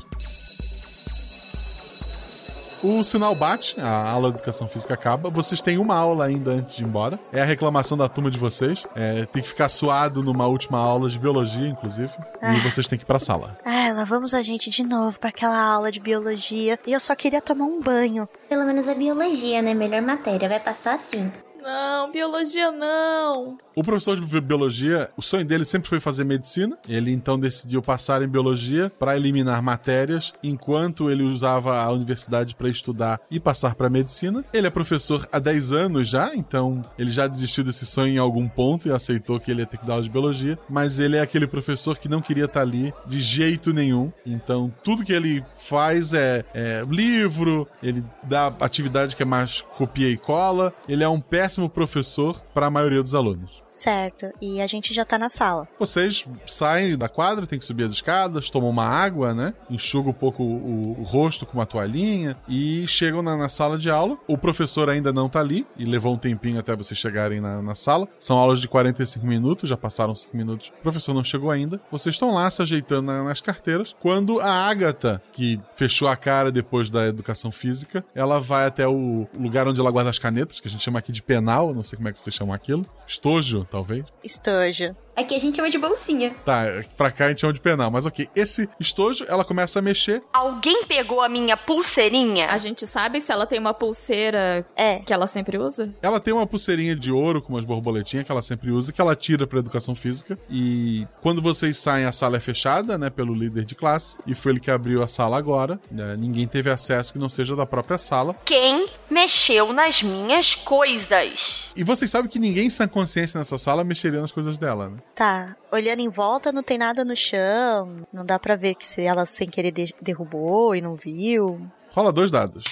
O 2.83 3.03
sinal 3.03 3.35
bate, 3.35 3.79
a 3.79 4.09
aula 4.09 4.29
de 4.29 4.37
educação 4.37 4.67
física 4.67 4.95
acaba. 4.95 5.29
Vocês 5.29 5.61
têm 5.61 5.77
uma 5.77 5.95
aula 5.95 6.25
ainda 6.25 6.51
antes 6.51 6.77
de 6.77 6.83
ir 6.83 6.87
embora. 6.87 7.19
É 7.31 7.39
a 7.41 7.45
reclamação 7.45 7.95
da 7.95 8.09
turma 8.09 8.31
de 8.31 8.39
vocês. 8.39 8.87
É, 8.95 9.25
tem 9.25 9.41
que 9.41 9.47
ficar 9.47 9.69
suado 9.69 10.23
numa 10.23 10.47
última 10.47 10.79
aula 10.79 11.07
de 11.07 11.19
biologia, 11.19 11.67
inclusive. 11.67 12.11
Ah. 12.41 12.55
E 12.55 12.59
vocês 12.61 12.87
têm 12.87 12.97
que 12.97 13.03
ir 13.03 13.07
pra 13.07 13.19
sala. 13.19 13.55
Ah, 13.63 13.93
lá 13.95 14.03
vamos 14.03 14.33
a 14.33 14.41
gente 14.41 14.71
de 14.71 14.83
novo 14.83 15.19
para 15.19 15.29
aquela 15.29 15.61
aula 15.61 15.91
de 15.91 15.99
biologia. 15.99 16.79
E 16.87 16.91
eu 16.91 16.99
só 16.99 17.15
queria 17.15 17.41
tomar 17.41 17.65
um 17.65 17.79
banho. 17.79 18.27
Pelo 18.49 18.65
menos 18.65 18.87
a 18.87 18.95
biologia, 18.95 19.61
né? 19.61 19.75
Melhor 19.75 20.01
matéria. 20.01 20.49
Vai 20.49 20.59
passar 20.59 20.95
assim. 20.95 21.31
Não, 21.61 22.11
biologia 22.11 22.71
não. 22.71 23.57
O 23.75 23.83
professor 23.83 24.19
de 24.19 24.41
biologia, 24.41 25.09
o 25.15 25.21
sonho 25.21 25.45
dele 25.45 25.63
sempre 25.63 25.87
foi 25.87 25.99
fazer 25.99 26.23
medicina. 26.23 26.77
Ele 26.89 27.11
então 27.11 27.39
decidiu 27.39 27.81
passar 27.81 28.21
em 28.21 28.27
biologia 28.27 28.91
para 28.99 29.15
eliminar 29.15 29.61
matérias, 29.61 30.33
enquanto 30.43 31.09
ele 31.09 31.23
usava 31.23 31.81
a 31.81 31.91
universidade 31.91 32.55
para 32.55 32.67
estudar 32.67 33.19
e 33.29 33.39
passar 33.39 33.75
para 33.75 33.89
medicina. 33.89 34.43
Ele 34.51 34.67
é 34.67 34.69
professor 34.69 35.27
há 35.31 35.39
10 35.39 35.71
anos 35.71 36.09
já, 36.09 36.35
então 36.35 36.83
ele 36.97 37.11
já 37.11 37.27
desistiu 37.27 37.63
desse 37.63 37.85
sonho 37.85 38.13
em 38.13 38.17
algum 38.17 38.47
ponto 38.47 38.87
e 38.87 38.91
aceitou 38.91 39.39
que 39.39 39.51
ele 39.51 39.61
ia 39.61 39.65
ter 39.65 39.77
que 39.77 39.85
dar 39.85 39.93
aula 39.93 40.03
de 40.03 40.09
biologia. 40.09 40.59
Mas 40.69 40.99
ele 40.99 41.15
é 41.15 41.21
aquele 41.21 41.47
professor 41.47 41.97
que 41.97 42.09
não 42.09 42.21
queria 42.21 42.45
estar 42.45 42.61
ali 42.61 42.93
de 43.05 43.19
jeito 43.19 43.71
nenhum. 43.71 44.11
Então 44.25 44.73
tudo 44.83 45.05
que 45.05 45.13
ele 45.13 45.43
faz 45.57 46.13
é, 46.13 46.43
é 46.53 46.83
livro, 46.89 47.67
ele 47.81 48.03
dá 48.23 48.47
atividade 48.59 49.15
que 49.15 49.23
é 49.23 49.25
mais 49.25 49.61
copia 49.61 50.09
e 50.09 50.17
cola. 50.17 50.73
Ele 50.89 51.03
é 51.03 51.09
um 51.09 51.21
péssimo 51.21 51.50
professor 51.69 52.41
para 52.53 52.67
a 52.67 52.71
maioria 52.71 53.01
dos 53.01 53.15
alunos. 53.15 53.63
Certo. 53.69 54.27
E 54.41 54.61
a 54.61 54.67
gente 54.67 54.93
já 54.93 55.05
tá 55.05 55.17
na 55.17 55.29
sala. 55.29 55.67
Vocês 55.79 56.25
saem 56.45 56.97
da 56.97 57.09
quadra, 57.09 57.47
tem 57.47 57.59
que 57.59 57.65
subir 57.65 57.83
as 57.83 57.91
escadas, 57.91 58.49
tomam 58.49 58.69
uma 58.69 58.85
água, 58.85 59.33
né? 59.33 59.53
Enxugam 59.69 60.11
um 60.11 60.13
pouco 60.13 60.43
o, 60.43 60.99
o 60.99 61.03
rosto 61.03 61.45
com 61.45 61.57
uma 61.57 61.65
toalhinha 61.65 62.37
e 62.47 62.85
chegam 62.87 63.21
na, 63.21 63.35
na, 63.37 63.49
sala 63.49 63.77
de 63.77 63.89
aula. 63.89 64.17
O 64.27 64.37
professor 64.37 64.89
ainda 64.89 65.11
não 65.11 65.29
tá 65.29 65.39
ali 65.39 65.65
e 65.77 65.85
levou 65.85 66.13
um 66.13 66.17
tempinho 66.17 66.59
até 66.59 66.75
vocês 66.75 66.99
chegarem 66.99 67.39
na, 67.41 67.61
na 67.61 67.75
sala. 67.75 68.07
São 68.19 68.37
aulas 68.37 68.59
de 68.59 68.67
45 68.67 69.25
minutos, 69.25 69.69
já 69.69 69.77
passaram 69.77 70.13
5 70.13 70.35
minutos. 70.35 70.69
O 70.79 70.81
professor 70.81 71.13
não 71.13 71.23
chegou 71.23 71.51
ainda. 71.51 71.79
Vocês 71.91 72.15
estão 72.15 72.33
lá 72.33 72.49
se 72.49 72.61
ajeitando 72.61 73.07
na, 73.07 73.23
nas 73.23 73.41
carteiras. 73.41 73.95
Quando 73.99 74.39
a 74.39 74.51
Agatha, 74.51 75.21
que 75.31 75.59
fechou 75.75 76.07
a 76.07 76.15
cara 76.15 76.51
depois 76.51 76.89
da 76.89 77.07
educação 77.07 77.51
física, 77.51 78.03
ela 78.13 78.39
vai 78.39 78.65
até 78.65 78.87
o 78.87 79.27
lugar 79.37 79.67
onde 79.67 79.79
ela 79.79 79.91
guarda 79.91 80.09
as 80.09 80.19
canetas, 80.19 80.59
que 80.59 80.67
a 80.67 80.71
gente 80.71 80.83
chama 80.83 80.99
aqui 80.99 81.11
de 81.11 81.21
penal, 81.21 81.40
não 81.73 81.83
sei 81.83 81.97
como 81.97 82.09
é 82.09 82.13
que 82.13 82.21
vocês 82.21 82.35
chamam 82.35 82.53
aquilo. 82.53 82.85
Estojo, 83.07 83.67
talvez. 83.69 84.05
Estojo. 84.23 84.95
Aqui 85.15 85.35
a 85.35 85.39
gente 85.39 85.55
chama 85.55 85.69
de 85.69 85.77
bolsinha. 85.77 86.33
Tá, 86.45 86.63
pra 86.95 87.11
cá 87.11 87.25
a 87.25 87.29
gente 87.29 87.41
chama 87.41 87.53
de 87.53 87.59
penal, 87.59 87.91
mas 87.91 88.05
ok. 88.05 88.29
Esse 88.35 88.69
estojo, 88.79 89.25
ela 89.27 89.43
começa 89.43 89.79
a 89.79 89.81
mexer. 89.81 90.21
Alguém 90.33 90.85
pegou 90.85 91.21
a 91.21 91.29
minha 91.29 91.57
pulseirinha? 91.57 92.47
A 92.47 92.57
gente 92.57 92.87
sabe 92.87 93.21
se 93.21 93.31
ela 93.31 93.45
tem 93.45 93.59
uma 93.59 93.73
pulseira 93.73 94.65
é. 94.75 94.99
que 94.99 95.13
ela 95.13 95.27
sempre 95.27 95.57
usa? 95.57 95.93
Ela 96.01 96.19
tem 96.19 96.33
uma 96.33 96.47
pulseirinha 96.47 96.95
de 96.95 97.11
ouro 97.11 97.41
com 97.41 97.53
umas 97.53 97.65
borboletinhas 97.65 98.25
que 98.25 98.31
ela 98.31 98.41
sempre 98.41 98.71
usa, 98.71 98.91
que 98.91 99.01
ela 99.01 99.15
tira 99.15 99.45
pra 99.45 99.59
educação 99.59 99.93
física. 99.93 100.37
E 100.49 101.05
quando 101.21 101.41
vocês 101.41 101.77
saem, 101.77 102.05
a 102.05 102.11
sala 102.11 102.37
é 102.37 102.39
fechada, 102.39 102.97
né, 102.97 103.09
pelo 103.09 103.33
líder 103.33 103.65
de 103.65 103.75
classe. 103.75 104.17
E 104.25 104.33
foi 104.33 104.53
ele 104.53 104.59
que 104.59 104.71
abriu 104.71 105.03
a 105.03 105.07
sala 105.07 105.37
agora. 105.37 105.79
Né, 105.91 106.15
ninguém 106.17 106.47
teve 106.47 106.69
acesso 106.69 107.13
que 107.13 107.19
não 107.19 107.29
seja 107.29 107.55
da 107.55 107.65
própria 107.65 107.97
sala. 107.97 108.35
Quem 108.45 108.87
mexeu 109.09 109.73
nas 109.73 110.01
minhas 110.01 110.55
coisas? 110.55 111.71
E 111.75 111.83
vocês 111.83 112.09
sabem 112.09 112.29
que 112.29 112.39
ninguém 112.39 112.69
sem 112.69 112.87
consciência 112.87 113.37
nessa 113.37 113.57
sala 113.57 113.83
mexeria 113.83 114.21
nas 114.21 114.31
coisas 114.31 114.57
dela, 114.57 114.89
né? 114.89 114.97
Tá. 115.15 115.55
Olhando 115.71 115.99
em 115.99 116.09
volta, 116.09 116.51
não 116.51 116.63
tem 116.63 116.77
nada 116.77 117.03
no 117.03 117.15
chão. 117.15 118.05
Não 118.11 118.25
dá 118.25 118.39
pra 118.39 118.55
ver 118.55 118.75
que 118.75 118.85
se 118.85 119.03
ela 119.03 119.25
sem 119.25 119.49
querer 119.49 119.71
de 119.71 119.93
derrubou 120.01 120.75
e 120.75 120.81
não 120.81 120.95
viu. 120.95 121.61
Rola 121.91 122.11
dois 122.11 122.31
dados. 122.31 122.63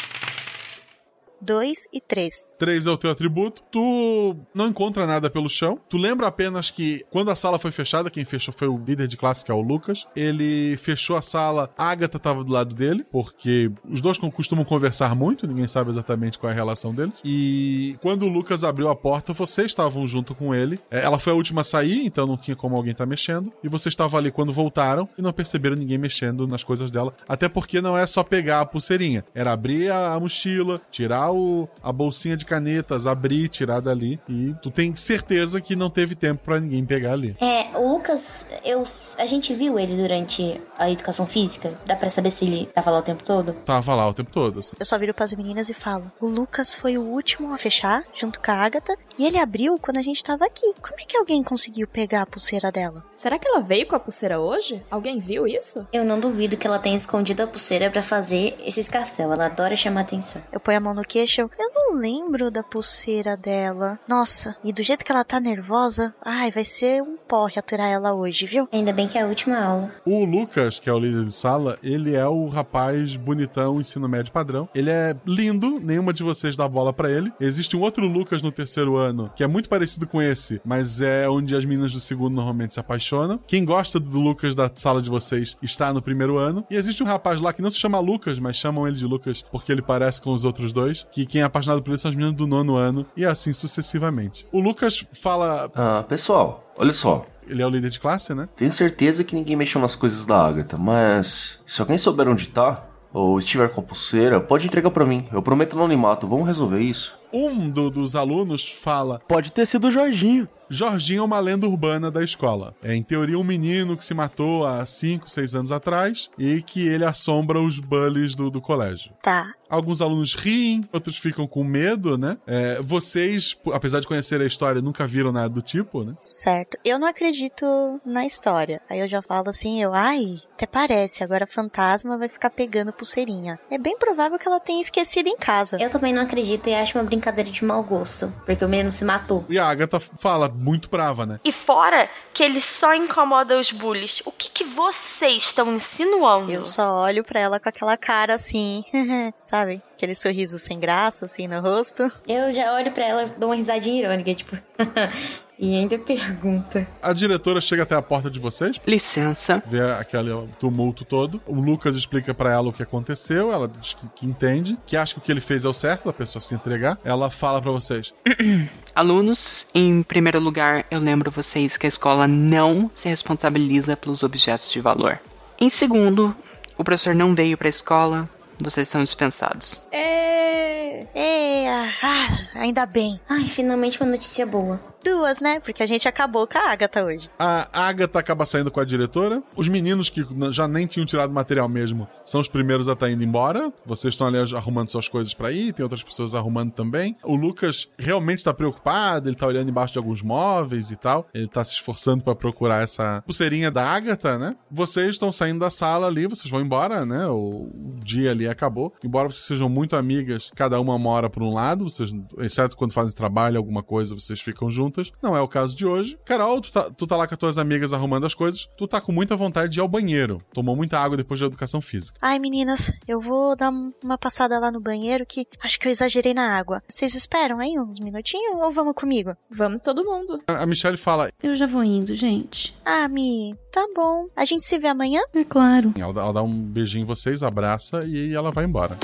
2 1.42 1.88
e 1.94 2.02
3. 2.02 2.48
3 2.58 2.86
é 2.86 2.90
o 2.92 2.98
teu 2.98 3.12
atributo. 3.12 3.64
Tu 3.72 4.36
não 4.54 4.68
encontra 4.68 5.06
nada 5.06 5.30
pelo 5.30 5.50
chão. 5.50 5.80
Tu 5.90 5.98
lembra 5.98 6.28
apenas 6.28 6.70
que 6.70 7.06
quando 7.10 7.32
a 7.32 7.36
sala 7.36 7.60
foi 7.60 7.72
fechada, 7.72 8.10
quem 8.10 8.26
fechou 8.26 8.54
foi 8.54 8.68
o 8.68 8.78
líder 8.78 9.08
de 9.08 9.18
classe, 9.18 9.44
que 9.44 9.52
é 9.52 9.54
o 9.54 9.62
Lucas. 9.62 10.08
Ele 10.16 10.76
fechou 10.78 11.16
a 11.16 11.22
sala, 11.22 11.70
a 11.78 11.90
Agatha 11.90 12.20
tava 12.20 12.44
do 12.44 12.52
lado 12.52 12.76
dele, 12.76 13.06
porque 13.12 13.72
os 13.90 14.02
dois 14.02 14.18
costumam 14.18 14.66
conversar 14.66 15.16
muito, 15.16 15.48
ninguém 15.48 15.68
sabe 15.68 15.90
exatamente 15.90 16.38
qual 16.38 16.50
é 16.50 16.54
a 16.54 16.56
relação 16.56 16.94
deles. 16.94 17.14
E 17.24 17.96
quando 18.02 18.24
o 18.24 18.30
Lucas 18.30 18.64
abriu 18.64 18.90
a 18.90 18.96
porta, 18.96 19.34
vocês 19.34 19.68
estavam 19.68 20.08
junto 20.08 20.36
com 20.36 20.54
ele. 20.54 20.80
Ela 20.90 21.20
foi 21.20 21.34
a 21.34 21.36
última 21.36 21.62
a 21.62 21.64
sair, 21.64 22.06
então 22.06 22.28
não 22.28 22.38
tinha 22.38 22.56
como 22.56 22.76
alguém 22.76 22.92
estar 22.92 23.06
tá 23.06 23.10
mexendo. 23.10 23.52
E 23.64 23.70
vocês 23.70 23.94
estavam 23.94 24.20
ali 24.20 24.32
quando 24.32 24.54
voltaram 24.54 25.08
e 25.18 25.22
não 25.22 25.34
perceberam 25.34 25.76
ninguém 25.76 25.98
mexendo 25.98 26.48
nas 26.48 26.64
coisas 26.64 26.92
dela. 26.92 27.14
Até 27.28 27.48
porque 27.48 27.82
não 27.82 27.98
é 27.98 28.06
só 28.06 28.24
pegar 28.24 28.62
a 28.62 28.66
pulseirinha, 28.66 29.24
era 29.34 29.52
abrir 29.52 29.92
a 29.92 30.20
mochila, 30.20 30.82
tirar 30.92 31.29
o, 31.32 31.68
a 31.82 31.92
bolsinha 31.92 32.36
de 32.36 32.46
canetas, 32.46 33.08
abrir, 33.08 33.50
tirar 33.50 33.80
dali. 33.80 34.20
E 34.28 34.54
tu 34.62 34.70
tem 34.70 34.96
certeza 34.96 35.62
que 35.62 35.76
não 35.76 35.90
teve 35.90 36.16
tempo 36.16 36.44
para 36.44 36.60
ninguém 36.60 36.86
pegar 36.86 37.14
ali. 37.14 37.36
É, 37.40 37.78
o 37.78 37.89
Lucas, 38.10 38.48
eu, 38.66 38.84
a 39.20 39.26
gente 39.28 39.54
viu 39.54 39.78
ele 39.78 39.96
durante 39.96 40.60
a 40.80 40.90
educação 40.90 41.28
física? 41.28 41.80
Dá 41.86 41.96
pra 41.96 42.10
saber 42.10 42.32
se 42.32 42.44
ele 42.44 42.66
tava 42.66 42.90
lá 42.90 42.98
o 42.98 43.04
tempo 43.04 43.24
todo? 43.24 43.54
Tava 43.54 43.94
lá 43.94 44.08
o 44.08 44.14
tempo 44.16 44.32
todo, 44.32 44.60
assim. 44.60 44.76
Eu 44.80 44.86
só 44.86 44.98
viro 44.98 45.14
pras 45.14 45.32
meninas 45.36 45.70
e 45.70 45.76
falo: 45.76 46.12
o 46.20 46.26
Lucas 46.26 46.74
foi 46.74 46.98
o 46.98 47.04
último 47.04 47.54
a 47.54 47.58
fechar, 47.58 48.04
junto 48.16 48.40
com 48.40 48.50
a 48.50 48.56
Agatha, 48.56 48.98
e 49.16 49.28
ele 49.28 49.38
abriu 49.38 49.78
quando 49.78 49.98
a 49.98 50.02
gente 50.02 50.24
tava 50.24 50.44
aqui. 50.44 50.74
Como 50.82 51.00
é 51.00 51.06
que 51.06 51.18
alguém 51.18 51.44
conseguiu 51.44 51.88
pegar 51.88 52.24
a 52.24 52.26
pulseira 52.26 52.72
dela? 52.72 53.06
Será 53.16 53.38
que 53.38 53.48
ela 53.48 53.62
veio 53.62 53.86
com 53.86 53.96
a 53.96 54.00
pulseira 54.00 54.40
hoje? 54.40 54.84
Alguém 54.90 55.20
viu 55.20 55.46
isso? 55.46 55.86
Eu 55.94 56.04
não 56.04 56.20
duvido 56.20 56.58
que 56.58 56.66
ela 56.66 56.80
tenha 56.80 56.98
escondido 56.98 57.44
a 57.44 57.48
pulseira 57.48 57.92
para 57.92 58.02
fazer 58.02 58.58
esse 58.66 58.80
escarcel. 58.80 59.32
Ela 59.32 59.46
adora 59.46 59.76
chamar 59.76 60.02
atenção. 60.02 60.42
Eu 60.52 60.60
ponho 60.60 60.78
a 60.78 60.82
mão 60.82 60.94
no 60.96 61.04
queixo. 61.04 61.42
Eu 61.60 61.72
não 61.76 61.96
lembro 61.96 62.50
da 62.50 62.64
pulseira 62.64 63.38
dela. 63.38 64.00
Nossa, 64.08 64.58
e 64.64 64.74
do 64.74 64.82
jeito 64.82 65.06
que 65.06 65.12
ela 65.12 65.24
tá 65.24 65.40
nervosa, 65.40 66.16
ai, 66.24 66.50
vai 66.50 66.66
ser 66.66 67.04
um 67.04 67.18
porre 67.18 67.60
aturar 67.60 67.90
ela 67.90 67.99
hoje, 68.14 68.46
viu? 68.46 68.68
Ainda 68.72 68.94
bem 68.94 69.08
que 69.08 69.18
é 69.18 69.22
a 69.22 69.28
última 69.28 69.58
aula. 69.58 69.92
O 70.06 70.24
Lucas, 70.24 70.80
que 70.80 70.90
é 70.90 70.94
o 70.94 71.00
líder 71.00 71.26
de 71.26 71.34
sala, 71.34 71.78
ele 71.84 72.16
é 72.16 72.26
o 72.26 72.48
rapaz 72.48 73.16
bonitão, 73.16 73.80
ensino 73.80 74.08
médio 74.08 74.32
padrão. 74.32 74.70
Ele 74.74 74.90
é 74.90 75.16
lindo, 75.26 75.80
nenhuma 75.80 76.14
de 76.14 76.24
vocês 76.24 76.56
dá 76.56 76.68
bola 76.68 76.94
para 76.94 77.12
ele. 77.12 77.32
Existe 77.40 77.76
um 77.76 77.82
outro 77.82 78.08
Lucas 78.08 78.42
no 78.42 78.52
terceiro 78.52 78.96
ano, 78.96 79.32
que 79.36 79.44
é 79.44 79.48
muito 79.48 79.70
parecido 79.70 80.08
com 80.08 80.22
esse, 80.22 80.62
mas 80.66 81.02
é 81.02 81.30
onde 81.30 81.56
as 81.56 81.66
meninas 81.66 81.94
do 81.94 82.00
segundo 82.00 82.36
normalmente 82.36 82.74
se 82.74 82.80
apaixonam. 82.80 83.40
Quem 83.46 83.66
gosta 83.66 84.00
do 84.00 84.20
Lucas 84.20 84.56
da 84.56 84.72
sala 84.74 85.02
de 85.02 85.10
vocês 85.10 85.58
está 85.62 85.94
no 85.94 86.02
primeiro 86.02 86.38
ano. 86.38 86.66
E 86.70 86.76
existe 86.76 87.04
um 87.04 87.06
rapaz 87.06 87.40
lá 87.40 87.54
que 87.54 87.62
não 87.62 87.70
se 87.70 87.78
chama 87.78 88.00
Lucas, 88.00 88.40
mas 88.40 88.56
chamam 88.56 88.88
ele 88.88 88.98
de 88.98 89.06
Lucas 89.06 89.44
porque 89.52 89.72
ele 89.72 89.82
parece 89.82 90.22
com 90.22 90.34
os 90.34 90.46
outros 90.46 90.72
dois. 90.72 91.08
Que 91.12 91.26
quem 91.26 91.42
é 91.42 91.44
apaixonado 91.44 91.82
por 91.82 91.92
ele 91.92 91.98
são 91.98 92.10
as 92.10 92.16
meninas 92.16 92.36
do 92.36 92.48
nono 92.48 92.76
ano. 92.76 93.06
E 93.16 93.26
assim 93.26 93.54
sucessivamente. 93.54 94.48
O 94.52 94.60
Lucas 94.60 95.06
fala. 95.14 95.70
Ah, 95.76 96.04
pessoal, 96.08 96.74
olha 96.78 96.94
só. 96.94 97.26
Ele 97.50 97.62
é 97.62 97.66
o 97.66 97.70
líder 97.70 97.90
de 97.90 98.00
classe, 98.00 98.34
né? 98.34 98.48
Tenho 98.56 98.72
certeza 98.72 99.24
que 99.24 99.36
ninguém 99.36 99.56
mexeu 99.56 99.82
nas 99.82 99.96
coisas 99.96 100.26
da 100.26 100.46
Agatha, 100.46 100.78
mas 100.78 101.60
se 101.66 101.82
alguém 101.82 101.98
souber 101.98 102.28
onde 102.30 102.48
tá, 102.48 102.86
ou 103.12 103.40
estiver 103.40 103.70
com 103.70 103.82
a 103.82 103.84
pulseira, 103.84 104.40
pode 104.40 104.68
entregar 104.68 104.92
para 104.92 105.06
mim. 105.06 105.28
Eu 105.32 105.42
prometo 105.42 105.76
anonimato, 105.76 106.28
vamos 106.28 106.48
resolver 106.48 106.80
isso. 106.80 107.19
Um 107.34 107.70
do, 107.70 107.90
dos 107.90 108.16
alunos 108.16 108.68
fala: 108.68 109.20
Pode 109.28 109.52
ter 109.52 109.66
sido 109.66 109.88
o 109.88 109.92
Jorginho. 109.92 110.48
Jorginho 110.70 111.22
é 111.22 111.26
uma 111.26 111.40
lenda 111.40 111.68
urbana 111.68 112.12
da 112.12 112.24
escola. 112.24 112.76
É, 112.84 112.94
em 112.94 113.02
teoria, 113.02 113.40
um 113.40 113.44
menino 113.44 113.98
que 113.98 114.06
se 114.06 114.14
matou 114.14 114.68
há 114.68 114.86
5, 114.86 115.28
6 115.28 115.56
anos 115.56 115.72
atrás 115.72 116.30
e 116.38 116.62
que 116.62 116.88
ele 116.88 117.04
assombra 117.04 117.60
os 117.60 117.80
bullies 117.80 118.36
do, 118.36 118.52
do 118.52 118.62
colégio. 118.62 119.12
Tá. 119.22 119.52
Alguns 119.68 120.00
alunos 120.00 120.36
riem, 120.36 120.88
outros 120.94 121.18
ficam 121.18 121.48
com 121.48 121.64
medo, 121.64 122.18
né? 122.18 122.38
É, 122.46 122.80
vocês, 122.82 123.58
apesar 123.74 124.00
de 124.00 124.08
conhecer 124.08 124.40
a 124.42 124.46
história, 124.46 124.82
nunca 124.82 125.08
viram 125.08 125.32
nada 125.32 125.50
do 125.50 125.62
tipo, 125.62 126.04
né? 126.04 126.14
Certo. 126.22 126.78
Eu 126.86 127.00
não 127.00 127.08
acredito 127.08 127.66
na 128.06 128.26
história. 128.26 128.82
Aí 128.90 129.00
eu 129.00 129.08
já 129.08 129.22
falo 129.24 129.50
assim, 129.50 129.82
eu, 129.82 129.94
ai, 129.94 130.38
até 130.54 130.68
parece, 130.68 131.24
agora 131.24 131.46
a 131.46 131.48
fantasma 131.48 132.18
vai 132.18 132.30
ficar 132.30 132.50
pegando 132.52 132.94
pulseirinha. 132.94 133.60
É 133.72 133.78
bem 133.78 133.98
provável 133.98 134.38
que 134.38 134.48
ela 134.48 134.60
tenha 134.60 134.82
esquecido 134.82 135.28
em 135.28 135.38
casa. 135.38 135.78
Eu 135.80 135.90
também 135.90 136.14
não 136.14 136.22
acredito 136.22 136.68
e 136.68 136.76
acho 136.76 136.98
uma 136.98 137.04
brincadeira 137.04 137.19
de 137.20 137.66
mau 137.66 137.84
gosto, 137.84 138.34
porque 138.46 138.64
o 138.64 138.70
menino 138.70 138.92
se 138.92 139.06
matou. 139.06 139.46
E 139.50 139.60
a 139.60 139.68
Agatha 139.68 140.00
fala, 140.00 140.50
muito 140.50 140.90
brava, 140.90 141.26
né? 141.26 141.40
E 141.44 141.52
fora 141.52 142.10
que 142.34 142.44
ele 142.44 142.62
só 142.62 142.94
incomoda 142.94 143.60
os 143.60 143.72
bullies, 143.72 144.22
o 144.26 144.32
que, 144.32 144.50
que 144.50 144.64
vocês 144.64 145.44
estão 145.44 145.74
insinuando? 145.74 146.52
Eu 146.52 146.64
só 146.64 147.04
olho 147.04 147.24
pra 147.24 147.40
ela 147.40 147.60
com 147.60 147.70
aquela 147.70 147.98
cara 147.98 148.36
assim, 148.36 148.84
sabe? 149.46 149.82
Aquele 149.96 150.16
sorriso 150.16 150.58
sem 150.60 150.80
graça, 150.80 151.26
assim, 151.26 151.48
no 151.48 151.62
rosto. 151.62 152.12
Eu 152.28 152.52
já 152.54 152.74
olho 152.74 152.92
pra 152.92 153.06
ela, 153.06 153.26
dou 153.38 153.50
uma 153.50 153.56
risadinha 153.56 154.02
irônica, 154.04 154.34
tipo. 154.34 154.58
e 155.60 155.76
ainda 155.76 156.00
pergunta. 156.00 156.88
A 157.02 157.12
diretora 157.12 157.60
chega 157.60 157.84
até 157.84 157.94
a 157.94 158.02
porta 158.02 158.30
de 158.30 158.40
vocês. 158.40 158.80
Licença. 158.88 159.62
Vê 159.68 159.82
aquele 159.82 160.32
tumulto 160.58 161.04
todo. 161.04 161.42
O 161.46 161.60
Lucas 161.60 161.96
explica 161.96 162.34
para 162.34 162.54
ela 162.54 162.70
o 162.70 162.74
que 162.74 162.82
aconteceu. 162.82 163.52
Ela 163.52 163.68
diz 163.68 163.94
que, 163.94 164.08
que, 164.16 164.26
entende, 164.26 164.78
que 164.86 164.96
acha 164.96 165.14
que 165.14 165.20
o 165.20 165.22
que 165.22 165.32
ele 165.32 165.42
fez 165.42 165.66
é 165.66 165.68
o 165.68 165.74
certo, 165.74 166.06
da 166.06 166.14
pessoa 166.14 166.42
se 166.42 166.56
entregar. 166.56 166.98
Ela 167.04 167.30
fala 167.30 167.62
para 167.62 167.72
vocês: 167.72 168.14
Alunos, 168.96 169.68
em 169.76 170.02
primeiro 170.02 170.40
lugar, 170.40 170.86
eu 170.90 171.00
lembro 171.00 171.30
vocês 171.30 171.76
que 171.76 171.86
a 171.86 171.90
escola 171.90 172.28
não 172.28 172.90
se 172.94 173.10
responsabiliza 173.10 173.98
pelos 173.98 174.24
objetos 174.24 174.72
de 174.72 174.80
valor. 174.80 175.20
Em 175.60 175.70
segundo, 175.70 176.34
o 176.78 176.84
professor 176.84 177.14
não 177.14 177.36
veio 177.36 177.58
para 177.58 177.68
a 177.68 177.70
escola, 177.70 178.30
vocês 178.58 178.88
são 178.88 179.04
dispensados. 179.04 179.82
É. 179.92 181.06
É. 181.14 181.68
Ah, 182.02 182.38
ainda 182.56 182.86
bem. 182.86 183.20
Ai, 183.28 183.44
finalmente 183.44 184.02
uma 184.02 184.12
notícia 184.12 184.46
boa. 184.46 184.80
Duas, 185.04 185.40
né? 185.40 185.60
Porque 185.60 185.82
a 185.82 185.86
gente 185.86 186.08
acabou 186.08 186.46
com 186.46 186.58
a 186.58 186.72
Agatha 186.72 187.04
hoje. 187.04 187.30
A 187.40 187.88
Agatha 187.88 188.20
acaba 188.20 188.46
saindo 188.46 188.70
com 188.70 188.80
a 188.80 188.86
diretora. 188.86 189.42
Os 189.56 189.68
meninos 189.68 190.10
que 190.10 190.26
já 190.52 190.68
nem 190.68 190.86
tinham 190.86 191.06
tirado 191.06 191.32
material 191.32 191.70
mesmo 191.70 192.08
são 192.26 192.42
os 192.42 192.50
primeiros 192.50 192.90
a 192.90 192.94
estar 192.94 193.10
indo 193.10 193.24
embora. 193.24 193.72
Vocês 193.86 194.14
estão 194.14 194.28
ali 194.28 194.38
arrumando 194.56 194.90
suas 194.90 195.08
coisas 195.08 195.34
para 195.34 195.52
ir, 195.52 195.74
tem 195.74 195.84
outras 195.84 196.04
pessoas 196.04 196.36
arrumando 196.36 196.72
também. 196.72 197.16
O 197.24 197.36
Lucas 197.36 197.90
realmente 197.98 198.44
tá 198.44 198.54
preocupado, 198.54 199.30
ele 199.30 199.36
tá 199.36 199.48
olhando 199.48 199.70
embaixo 199.70 199.94
de 199.94 200.00
alguns 200.00 200.22
móveis 200.22 200.92
e 200.92 200.96
tal. 200.96 201.28
Ele 201.34 201.48
tá 201.48 201.64
se 201.64 201.76
esforçando 201.76 202.24
para 202.24 202.36
procurar 202.36 202.84
essa 202.84 203.22
pulseirinha 203.26 203.72
da 203.72 203.86
Agatha, 203.86 204.38
né? 204.38 204.56
Vocês 204.70 205.12
estão 205.12 205.32
saindo 205.32 205.60
da 205.60 205.70
sala 205.70 206.08
ali, 206.08 206.28
vocês 206.28 206.50
vão 206.52 206.62
embora, 206.62 207.06
né? 207.06 207.26
O 207.28 207.70
dia 208.04 208.32
ali 208.32 208.48
acabou. 208.48 208.94
Embora 209.04 209.30
vocês 209.30 209.46
sejam 209.46 209.70
muito 209.70 209.96
amigas, 209.96 210.52
cada 210.56 210.80
uma 210.80 210.98
mora 211.00 211.30
por 211.30 211.42
um 211.42 211.54
lado, 211.54 211.90
vocês, 211.90 212.14
exceto 212.40 212.76
quando 212.76 212.94
fazem 212.94 213.16
trabalho, 213.16 213.58
alguma 213.58 213.82
coisa, 213.82 214.14
vocês 214.14 214.42
ficam 214.42 214.70
juntos 214.70 214.89
juntas. 214.90 215.12
Não 215.22 215.38
é 215.38 215.42
o 215.42 215.48
caso 215.48 215.76
de 215.76 215.86
hoje. 215.86 216.18
Carol, 216.26 216.60
tu 216.62 216.72
tá, 216.72 216.90
tu 216.90 217.06
tá 217.06 217.16
lá 217.16 217.28
com 217.28 217.34
as 217.36 217.40
tuas 217.40 217.58
amigas 217.58 217.94
arrumando 217.94 218.26
as 218.26 218.34
coisas. 218.34 218.68
Tu 218.78 218.88
tá 218.88 219.00
com 219.00 219.12
muita 219.12 219.36
vontade 219.36 219.72
de 219.72 219.80
ir 219.80 219.82
ao 219.82 219.88
banheiro. 219.88 220.40
Tomou 220.54 220.76
muita 220.76 221.00
água 221.00 221.16
depois 221.16 221.40
da 221.40 221.46
educação 221.46 221.80
física. 221.80 222.18
Ai, 222.22 222.40
meninas, 222.40 222.92
eu 223.08 223.22
vou 223.22 223.56
dar 223.56 223.72
uma 224.04 224.18
passada 224.18 224.60
lá 224.60 224.72
no 224.72 224.82
banheiro 224.82 225.26
que 225.26 225.46
acho 225.62 225.80
que 225.80 225.88
eu 225.88 225.92
exagerei 225.92 226.34
na 226.34 226.58
água. 226.58 226.82
Vocês 226.90 227.14
esperam 227.14 227.60
aí 227.60 227.80
uns 227.80 228.00
minutinhos 228.00 228.60
ou 228.60 228.72
vamos 228.72 228.94
comigo? 228.94 229.36
Vamos 229.50 229.82
todo 229.82 230.04
mundo. 230.04 230.42
A, 230.48 230.64
a 230.64 230.66
Michelle 230.66 230.98
fala: 230.98 231.32
Eu 231.42 231.56
já 231.56 231.68
vou 231.68 231.84
indo, 231.84 232.16
gente. 232.16 232.76
Ah, 232.84 233.08
Mi, 233.08 233.56
tá 233.72 233.86
bom. 233.96 234.28
A 234.36 234.46
gente 234.46 234.66
se 234.66 234.78
vê 234.80 234.88
amanhã? 234.88 235.22
É 235.34 235.44
claro. 235.44 235.94
Ela, 235.98 236.22
ela 236.22 236.34
dá 236.34 236.44
um 236.44 236.54
beijinho 236.54 237.04
em 237.04 237.06
vocês, 237.06 237.44
abraça 237.44 238.04
e 238.06 238.34
ela 238.34 238.52
vai 238.52 238.66
embora. 238.66 238.98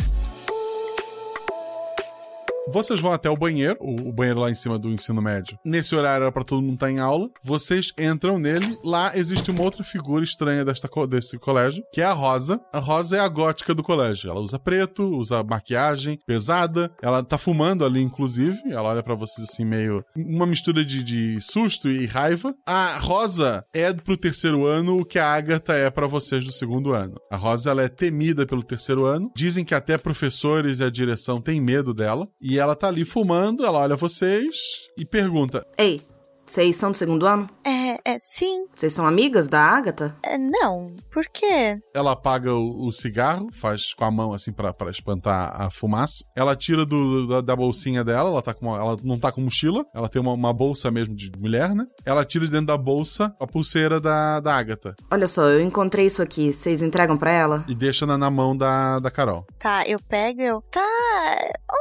Vocês 2.67 2.99
vão 2.99 3.11
até 3.11 3.29
o 3.29 3.37
banheiro, 3.37 3.77
o, 3.79 4.11
banheiro 4.11 4.39
lá 4.39 4.49
em 4.49 4.55
cima 4.55 4.79
do 4.79 4.89
ensino 4.89 5.21
médio. 5.21 5.57
Nesse 5.63 5.95
horário 5.95 6.23
era 6.23 6.31
pra 6.31 6.43
todo 6.43 6.63
mundo 6.63 6.73
estar 6.73 6.89
em 6.89 6.99
aula. 6.99 7.29
Vocês 7.43 7.93
entram 7.97 8.39
nele. 8.39 8.75
Lá 8.83 9.15
existe 9.15 9.51
uma 9.51 9.61
outra 9.61 9.83
figura 9.83 10.23
estranha 10.23 10.65
desta, 10.65 10.89
desse 11.07 11.37
colégio, 11.37 11.83
que 11.93 12.01
é 12.01 12.05
a 12.05 12.13
Rosa. 12.13 12.59
A 12.73 12.79
Rosa 12.79 13.17
é 13.17 13.19
a 13.19 13.27
gótica 13.27 13.73
do 13.75 13.83
colégio. 13.83 14.31
Ela 14.31 14.39
usa 14.39 14.57
preto, 14.57 15.03
usa 15.03 15.43
maquiagem 15.43 16.19
pesada. 16.25 16.91
Ela 17.01 17.23
tá 17.23 17.37
fumando 17.37 17.85
ali, 17.85 18.01
inclusive. 18.01 18.59
Ela 18.67 18.89
olha 18.89 19.03
para 19.03 19.15
vocês 19.15 19.47
assim, 19.47 19.63
meio. 19.63 20.03
Uma 20.15 20.47
mistura 20.47 20.83
de, 20.83 21.03
de 21.03 21.39
susto 21.39 21.87
e 21.87 22.07
raiva. 22.07 22.55
A 22.65 22.97
Rosa 22.97 23.63
é 23.73 23.93
pro 23.93 24.17
terceiro 24.17 24.65
ano 24.65 24.99
o 24.99 25.05
que 25.05 25.19
a 25.19 25.33
Agatha 25.33 25.73
é 25.73 25.89
para 25.91 26.07
vocês 26.07 26.43
do 26.43 26.51
segundo 26.51 26.93
ano. 26.93 27.15
A 27.31 27.37
Rosa 27.37 27.69
ela 27.69 27.83
é 27.83 27.89
temida 27.89 28.45
pelo 28.45 28.63
terceiro 28.63 29.05
ano. 29.05 29.31
Dizem 29.35 29.63
que 29.63 29.75
até 29.75 29.99
professores 29.99 30.79
e 30.79 30.83
a 30.83 30.89
direção 30.89 31.39
têm 31.39 31.61
medo 31.61 31.93
dela. 31.93 32.27
E 32.41 32.54
ela 32.57 32.75
tá 32.75 32.87
ali 32.87 33.05
fumando, 33.05 33.65
ela 33.65 33.79
olha 33.79 33.95
vocês 33.95 34.55
e 34.97 35.05
pergunta: 35.05 35.65
Ei, 35.77 36.01
vocês 36.45 36.75
são 36.75 36.91
do 36.91 36.97
segundo 36.97 37.25
ano? 37.25 37.49
É, 37.63 37.84
é 38.05 38.17
sim. 38.19 38.67
Vocês 38.75 38.93
são 38.93 39.05
amigas 39.05 39.47
da 39.47 39.59
Agatha? 39.59 40.13
É, 40.23 40.37
não. 40.37 40.95
Por 41.11 41.25
quê? 41.25 41.77
Ela 41.93 42.11
apaga 42.11 42.53
o, 42.53 42.87
o 42.87 42.91
cigarro, 42.91 43.49
faz 43.51 43.93
com 43.93 44.05
a 44.05 44.11
mão 44.11 44.31
assim 44.31 44.53
para 44.53 44.73
espantar 44.91 45.59
a 45.59 45.71
fumaça. 45.71 46.23
Ela 46.35 46.55
tira 46.55 46.85
do, 46.85 47.27
da, 47.27 47.41
da, 47.41 47.55
bolsinha 47.55 48.03
dela, 48.03 48.29
ela, 48.29 48.41
tá 48.41 48.53
com 48.53 48.67
uma, 48.67 48.77
ela 48.77 48.97
não 49.03 49.19
tá 49.19 49.31
com 49.31 49.41
mochila, 49.41 49.85
ela 49.93 50.07
tem 50.07 50.21
uma, 50.21 50.33
uma, 50.33 50.53
bolsa 50.53 50.91
mesmo 50.91 51.15
de 51.15 51.31
mulher, 51.37 51.73
né? 51.73 51.85
Ela 52.05 52.23
tira 52.23 52.47
dentro 52.47 52.67
da 52.67 52.77
bolsa 52.77 53.35
a 53.39 53.47
pulseira 53.47 53.99
da, 53.99 54.39
da 54.39 54.55
Agatha. 54.55 54.95
Olha 55.09 55.27
só, 55.27 55.45
eu 55.47 55.61
encontrei 55.61 56.05
isso 56.05 56.21
aqui. 56.21 56.53
Vocês 56.53 56.81
entregam 56.81 57.17
para 57.17 57.31
ela? 57.31 57.65
E 57.67 57.73
deixa 57.73 58.05
na, 58.05 58.17
na 58.17 58.29
mão 58.29 58.55
da, 58.55 58.99
da 58.99 59.09
Carol. 59.09 59.45
Tá, 59.57 59.83
eu 59.87 59.99
pego 59.99 60.41
eu. 60.41 60.61
Tá. 60.69 60.85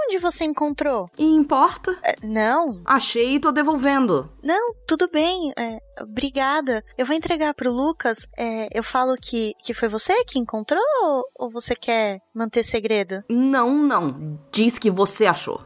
Onde 0.07 0.19
você 0.19 0.45
encontrou? 0.45 1.09
E 1.19 1.25
importa? 1.25 1.91
Uh, 1.93 2.27
não. 2.27 2.81
Achei 2.85 3.35
e 3.35 3.41
tô 3.41 3.53
devolvendo. 3.53 4.31
Não, 4.43 4.75
tudo 4.87 5.09
bem. 5.11 5.53
É, 5.59 5.79
obrigada. 6.01 6.85
Eu 6.97 7.07
vou 7.07 7.17
entregar 7.17 7.55
pro 7.55 7.73
Lucas. 7.73 8.29
É, 8.37 8.69
eu 8.77 8.83
falo 8.83 9.17
que, 9.17 9.55
que 9.63 9.75
foi 9.75 9.89
você 9.89 10.25
que 10.25 10.39
encontrou 10.39 10.83
ou, 11.03 11.25
ou 11.35 11.51
você 11.51 11.75
quer 11.75 12.21
manter 12.35 12.63
segredo? 12.63 13.23
Não, 13.29 13.75
não. 13.75 14.39
Diz 14.51 14.79
que 14.79 14.91
você 14.91 15.27
achou. 15.27 15.61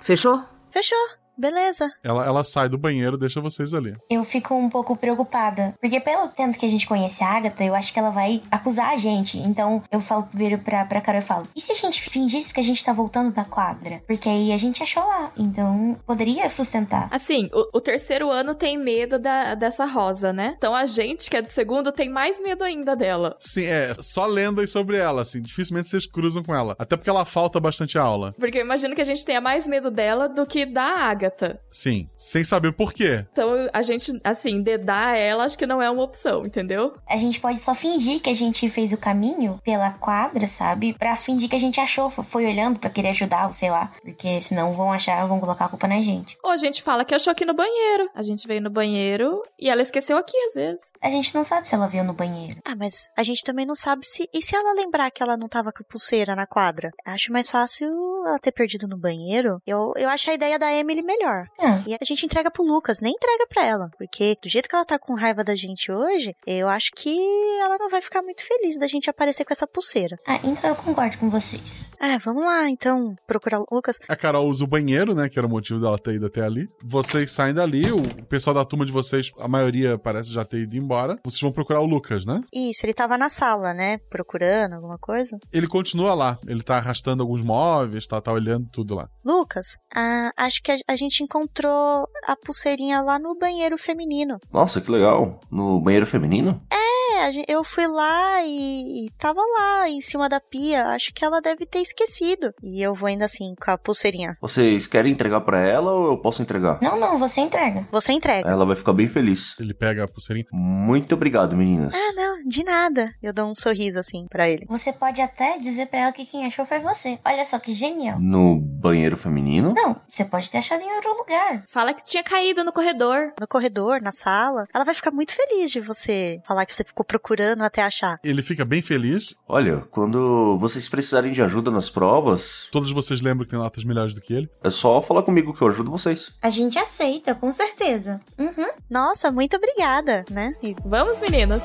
Fechou? 0.00 0.42
Fechou. 0.70 1.19
Beleza. 1.40 1.90
Ela, 2.04 2.26
ela 2.26 2.44
sai 2.44 2.68
do 2.68 2.78
banheiro, 2.78 3.16
deixa 3.16 3.40
vocês 3.40 3.74
ali. 3.74 3.96
Eu 4.08 4.22
fico 4.22 4.54
um 4.54 4.68
pouco 4.68 4.96
preocupada. 4.96 5.74
Porque 5.80 5.98
pelo 6.00 6.28
tanto 6.28 6.58
que 6.58 6.66
a 6.66 6.68
gente 6.68 6.86
conhece 6.86 7.24
a 7.24 7.28
Agatha, 7.28 7.64
eu 7.64 7.74
acho 7.74 7.92
que 7.92 7.98
ela 7.98 8.10
vai 8.10 8.42
acusar 8.50 8.90
a 8.90 8.98
gente. 8.98 9.38
Então 9.38 9.82
eu 9.90 10.00
falo, 10.00 10.28
viro 10.32 10.58
pra, 10.58 10.84
pra 10.84 11.00
Carol 11.00 11.20
e 11.20 11.24
falo: 11.24 11.48
e 11.56 11.60
se 11.60 11.72
a 11.72 11.74
gente 11.74 12.08
fingisse 12.08 12.52
que 12.52 12.60
a 12.60 12.64
gente 12.64 12.84
tá 12.84 12.92
voltando 12.92 13.32
da 13.32 13.44
quadra? 13.44 14.02
Porque 14.06 14.28
aí 14.28 14.52
a 14.52 14.58
gente 14.58 14.82
achou 14.82 15.02
lá. 15.02 15.32
Então 15.36 15.96
poderia 16.06 16.48
sustentar. 16.50 17.08
Assim, 17.10 17.48
o, 17.52 17.78
o 17.78 17.80
terceiro 17.80 18.30
ano 18.30 18.54
tem 18.54 18.78
medo 18.78 19.18
da, 19.18 19.54
dessa 19.54 19.84
rosa, 19.86 20.32
né? 20.32 20.54
Então 20.56 20.74
a 20.74 20.86
gente, 20.86 21.30
que 21.30 21.36
é 21.36 21.42
do 21.42 21.50
segundo, 21.50 21.90
tem 21.92 22.08
mais 22.08 22.40
medo 22.42 22.62
ainda 22.62 22.94
dela. 22.94 23.36
Sim, 23.40 23.64
é 23.64 23.94
só 23.94 24.26
lendas 24.26 24.70
sobre 24.70 24.96
ela, 24.96 25.22
assim. 25.22 25.40
Dificilmente 25.40 25.88
vocês 25.88 26.06
cruzam 26.06 26.42
com 26.42 26.54
ela. 26.54 26.76
Até 26.78 26.96
porque 26.96 27.10
ela 27.10 27.24
falta 27.24 27.58
bastante 27.58 27.98
aula. 27.98 28.34
Porque 28.38 28.58
eu 28.58 28.62
imagino 28.62 28.94
que 28.94 29.00
a 29.00 29.04
gente 29.04 29.24
tenha 29.24 29.40
mais 29.40 29.66
medo 29.66 29.90
dela 29.90 30.28
do 30.28 30.46
que 30.46 30.66
da 30.66 30.82
Agatha. 30.82 31.29
Sim, 31.70 32.08
sem 32.16 32.44
saber 32.44 32.72
por 32.72 32.92
quê. 32.92 33.24
Então 33.32 33.50
a 33.72 33.82
gente, 33.82 34.20
assim, 34.24 34.62
dedar 34.62 35.16
ela 35.16 35.44
acho 35.44 35.56
que 35.58 35.66
não 35.66 35.80
é 35.82 35.88
uma 35.90 36.02
opção, 36.02 36.44
entendeu? 36.46 36.94
A 37.08 37.16
gente 37.16 37.40
pode 37.40 37.58
só 37.60 37.74
fingir 37.74 38.20
que 38.20 38.30
a 38.30 38.34
gente 38.34 38.68
fez 38.70 38.92
o 38.92 38.96
caminho 38.98 39.60
pela 39.64 39.90
quadra, 39.92 40.46
sabe? 40.46 40.94
Pra 40.94 41.16
fingir 41.16 41.48
que 41.48 41.56
a 41.56 41.60
gente 41.60 41.80
achou, 41.80 42.10
fo- 42.10 42.22
foi 42.22 42.46
olhando 42.46 42.78
pra 42.78 42.90
querer 42.90 43.08
ajudar, 43.08 43.46
ou 43.46 43.52
sei 43.52 43.70
lá. 43.70 43.90
Porque 44.02 44.40
senão 44.40 44.72
vão 44.72 44.92
achar, 44.92 45.26
vão 45.26 45.40
colocar 45.40 45.66
a 45.66 45.68
culpa 45.68 45.86
na 45.88 46.00
gente. 46.00 46.36
Ou 46.42 46.50
a 46.50 46.56
gente 46.56 46.82
fala 46.82 47.04
que 47.04 47.14
achou 47.14 47.30
aqui 47.30 47.44
no 47.44 47.54
banheiro. 47.54 48.08
A 48.14 48.22
gente 48.22 48.46
veio 48.46 48.60
no 48.60 48.70
banheiro 48.70 49.42
e 49.58 49.68
ela 49.70 49.82
esqueceu 49.82 50.16
aqui 50.16 50.36
às 50.46 50.54
vezes. 50.54 50.80
A 51.02 51.10
gente 51.10 51.34
não 51.34 51.44
sabe 51.44 51.68
se 51.68 51.74
ela 51.74 51.86
veio 51.88 52.04
no 52.04 52.12
banheiro. 52.12 52.60
Ah, 52.64 52.74
mas 52.76 53.08
a 53.16 53.22
gente 53.22 53.42
também 53.44 53.64
não 53.66 53.74
sabe 53.74 54.06
se. 54.06 54.28
E 54.32 54.42
se 54.42 54.54
ela 54.54 54.72
lembrar 54.74 55.10
que 55.10 55.22
ela 55.22 55.36
não 55.36 55.48
tava 55.48 55.72
com 55.72 55.84
pulseira 55.84 56.34
na 56.36 56.46
quadra? 56.46 56.90
Acho 57.06 57.32
mais 57.32 57.50
fácil 57.50 57.88
ela 58.26 58.38
ter 58.38 58.52
perdido 58.52 58.86
no 58.86 58.98
banheiro. 58.98 59.60
Eu, 59.66 59.92
eu 59.96 60.08
acho 60.08 60.30
a 60.30 60.34
ideia 60.34 60.58
da 60.58 60.72
Emily 60.72 61.02
melhor. 61.02 61.19
Ah. 61.26 61.82
E 61.86 61.94
a 61.94 62.04
gente 62.04 62.24
entrega 62.24 62.50
pro 62.50 62.64
Lucas, 62.64 63.00
nem 63.00 63.12
entrega 63.12 63.46
pra 63.48 63.64
ela. 63.64 63.90
Porque 63.98 64.36
do 64.42 64.48
jeito 64.48 64.68
que 64.68 64.74
ela 64.74 64.84
tá 64.84 64.98
com 64.98 65.14
raiva 65.14 65.44
da 65.44 65.54
gente 65.54 65.90
hoje, 65.90 66.34
eu 66.46 66.68
acho 66.68 66.90
que 66.96 67.18
ela 67.60 67.76
não 67.78 67.88
vai 67.88 68.00
ficar 68.00 68.22
muito 68.22 68.44
feliz 68.44 68.78
da 68.78 68.86
gente 68.86 69.10
aparecer 69.10 69.44
com 69.44 69.52
essa 69.52 69.66
pulseira. 69.66 70.16
Ah, 70.26 70.40
então 70.44 70.70
eu 70.70 70.76
concordo 70.76 71.18
com 71.18 71.28
vocês. 71.28 71.84
Ah, 71.98 72.18
vamos 72.18 72.44
lá, 72.44 72.68
então, 72.68 73.14
procurar 73.26 73.60
o 73.60 73.66
Lucas. 73.70 73.98
A 74.08 74.16
Carol 74.16 74.48
usa 74.48 74.64
o 74.64 74.66
banheiro, 74.66 75.14
né? 75.14 75.28
Que 75.28 75.38
era 75.38 75.46
o 75.46 75.50
motivo 75.50 75.80
dela 75.80 75.98
ter 75.98 76.14
ido 76.14 76.26
até 76.26 76.42
ali. 76.42 76.68
Vocês 76.82 77.30
saem 77.30 77.54
dali, 77.54 77.90
o 77.92 78.02
pessoal 78.26 78.54
da 78.54 78.64
turma 78.64 78.86
de 78.86 78.92
vocês, 78.92 79.30
a 79.38 79.48
maioria 79.48 79.98
parece 79.98 80.32
já 80.32 80.44
ter 80.44 80.62
ido 80.62 80.76
embora. 80.76 81.18
Vocês 81.24 81.40
vão 81.40 81.52
procurar 81.52 81.80
o 81.80 81.86
Lucas, 81.86 82.24
né? 82.24 82.42
Isso, 82.52 82.84
ele 82.84 82.94
tava 82.94 83.18
na 83.18 83.28
sala, 83.28 83.74
né? 83.74 83.98
Procurando 84.08 84.74
alguma 84.74 84.98
coisa. 84.98 85.38
Ele 85.52 85.66
continua 85.66 86.14
lá. 86.14 86.38
Ele 86.46 86.62
tá 86.62 86.76
arrastando 86.76 87.22
alguns 87.22 87.42
móveis, 87.42 88.06
tá, 88.06 88.20
tá 88.20 88.32
olhando 88.32 88.68
tudo 88.70 88.94
lá. 88.94 89.08
Lucas, 89.24 89.76
ah, 89.94 90.30
acho 90.36 90.62
que 90.62 90.72
a, 90.72 90.76
a 90.88 90.96
gente 91.00 91.22
encontrou 91.22 92.08
a 92.26 92.36
pulseirinha 92.36 93.00
lá 93.00 93.18
no 93.18 93.36
banheiro 93.36 93.76
feminino. 93.78 94.38
Nossa, 94.52 94.80
que 94.80 94.90
legal. 94.90 95.40
No 95.50 95.80
banheiro 95.80 96.06
feminino? 96.06 96.60
É, 96.72 97.30
eu 97.48 97.62
fui 97.64 97.86
lá 97.86 98.42
e, 98.44 99.06
e 99.06 99.10
tava 99.18 99.40
lá 99.40 99.88
em 99.88 100.00
cima 100.00 100.28
da 100.28 100.40
pia. 100.40 100.86
Acho 100.88 101.12
que 101.12 101.24
ela 101.24 101.40
deve 101.40 101.66
ter 101.66 101.80
esquecido. 101.80 102.54
E 102.62 102.82
eu 102.82 102.94
vou 102.94 103.06
ainda 103.08 103.24
assim 103.24 103.54
com 103.54 103.70
a 103.70 103.78
pulseirinha. 103.78 104.36
Vocês 104.40 104.86
querem 104.86 105.12
entregar 105.12 105.40
pra 105.42 105.60
ela 105.60 105.92
ou 105.92 106.06
eu 106.08 106.18
posso 106.18 106.42
entregar? 106.42 106.78
Não, 106.82 106.98
não, 106.98 107.18
você 107.18 107.40
entrega. 107.40 107.86
Você 107.90 108.12
entrega. 108.12 108.48
Ela 108.48 108.64
vai 108.64 108.76
ficar 108.76 108.92
bem 108.92 109.08
feliz. 109.08 109.54
Ele 109.58 109.74
pega 109.74 110.04
a 110.04 110.08
pulseirinha. 110.08 110.46
Muito 110.52 111.14
obrigado, 111.14 111.56
meninas. 111.56 111.94
Ah, 111.94 112.12
não, 112.14 112.44
de 112.44 112.64
nada. 112.64 113.12
Eu 113.22 113.32
dou 113.32 113.46
um 113.46 113.54
sorriso 113.54 113.98
assim 113.98 114.26
pra 114.28 114.48
ele. 114.48 114.66
Você 114.68 114.92
pode 114.92 115.20
até 115.20 115.58
dizer 115.58 115.86
pra 115.86 116.00
ela 116.00 116.12
que 116.12 116.24
quem 116.24 116.46
achou 116.46 116.64
foi 116.64 116.78
você. 116.78 117.18
Olha 117.24 117.44
só 117.44 117.58
que 117.58 117.72
genial. 117.74 118.18
No 118.18 118.56
banheiro 118.56 119.16
feminino? 119.16 119.74
Não, 119.76 119.96
você 120.08 120.24
pode 120.24 120.50
ter 120.50 120.58
achado 120.58 120.82
em 120.82 120.89
outro 120.96 121.16
lugar. 121.16 121.64
Fala 121.66 121.92
que 121.94 122.02
tinha 122.04 122.22
caído 122.22 122.64
no 122.64 122.72
corredor. 122.72 123.32
No 123.40 123.46
corredor, 123.46 124.00
na 124.00 124.12
sala. 124.12 124.66
Ela 124.74 124.84
vai 124.84 124.94
ficar 124.94 125.10
muito 125.10 125.32
feliz 125.34 125.70
de 125.70 125.80
você 125.80 126.40
falar 126.46 126.66
que 126.66 126.74
você 126.74 126.84
ficou 126.84 127.04
procurando 127.04 127.62
até 127.62 127.82
achar. 127.82 128.18
Ele 128.24 128.42
fica 128.42 128.64
bem 128.64 128.82
feliz. 128.82 129.34
Olha, 129.48 129.84
quando 129.90 130.56
vocês 130.58 130.88
precisarem 130.88 131.32
de 131.32 131.42
ajuda 131.42 131.70
nas 131.70 131.88
provas, 131.90 132.68
Todos 132.70 132.92
vocês 132.92 133.20
lembram 133.20 133.44
que 133.44 133.50
tem 133.50 133.58
notas 133.58 133.84
melhores 133.84 134.14
do 134.14 134.20
que 134.20 134.32
ele. 134.32 134.50
é 134.62 134.70
só 134.70 135.00
falar 135.02 135.22
comigo 135.22 135.54
que 135.54 135.62
eu 135.62 135.68
ajudo 135.68 135.90
vocês. 135.90 136.32
A 136.42 136.50
gente 136.50 136.78
aceita, 136.78 137.34
com 137.34 137.50
certeza. 137.50 138.20
Uhum. 138.38 138.68
Nossa, 138.88 139.30
muito 139.30 139.56
obrigada, 139.56 140.24
né? 140.30 140.52
E 140.62 140.74
Vamos, 140.84 141.20
meninas. 141.20 141.62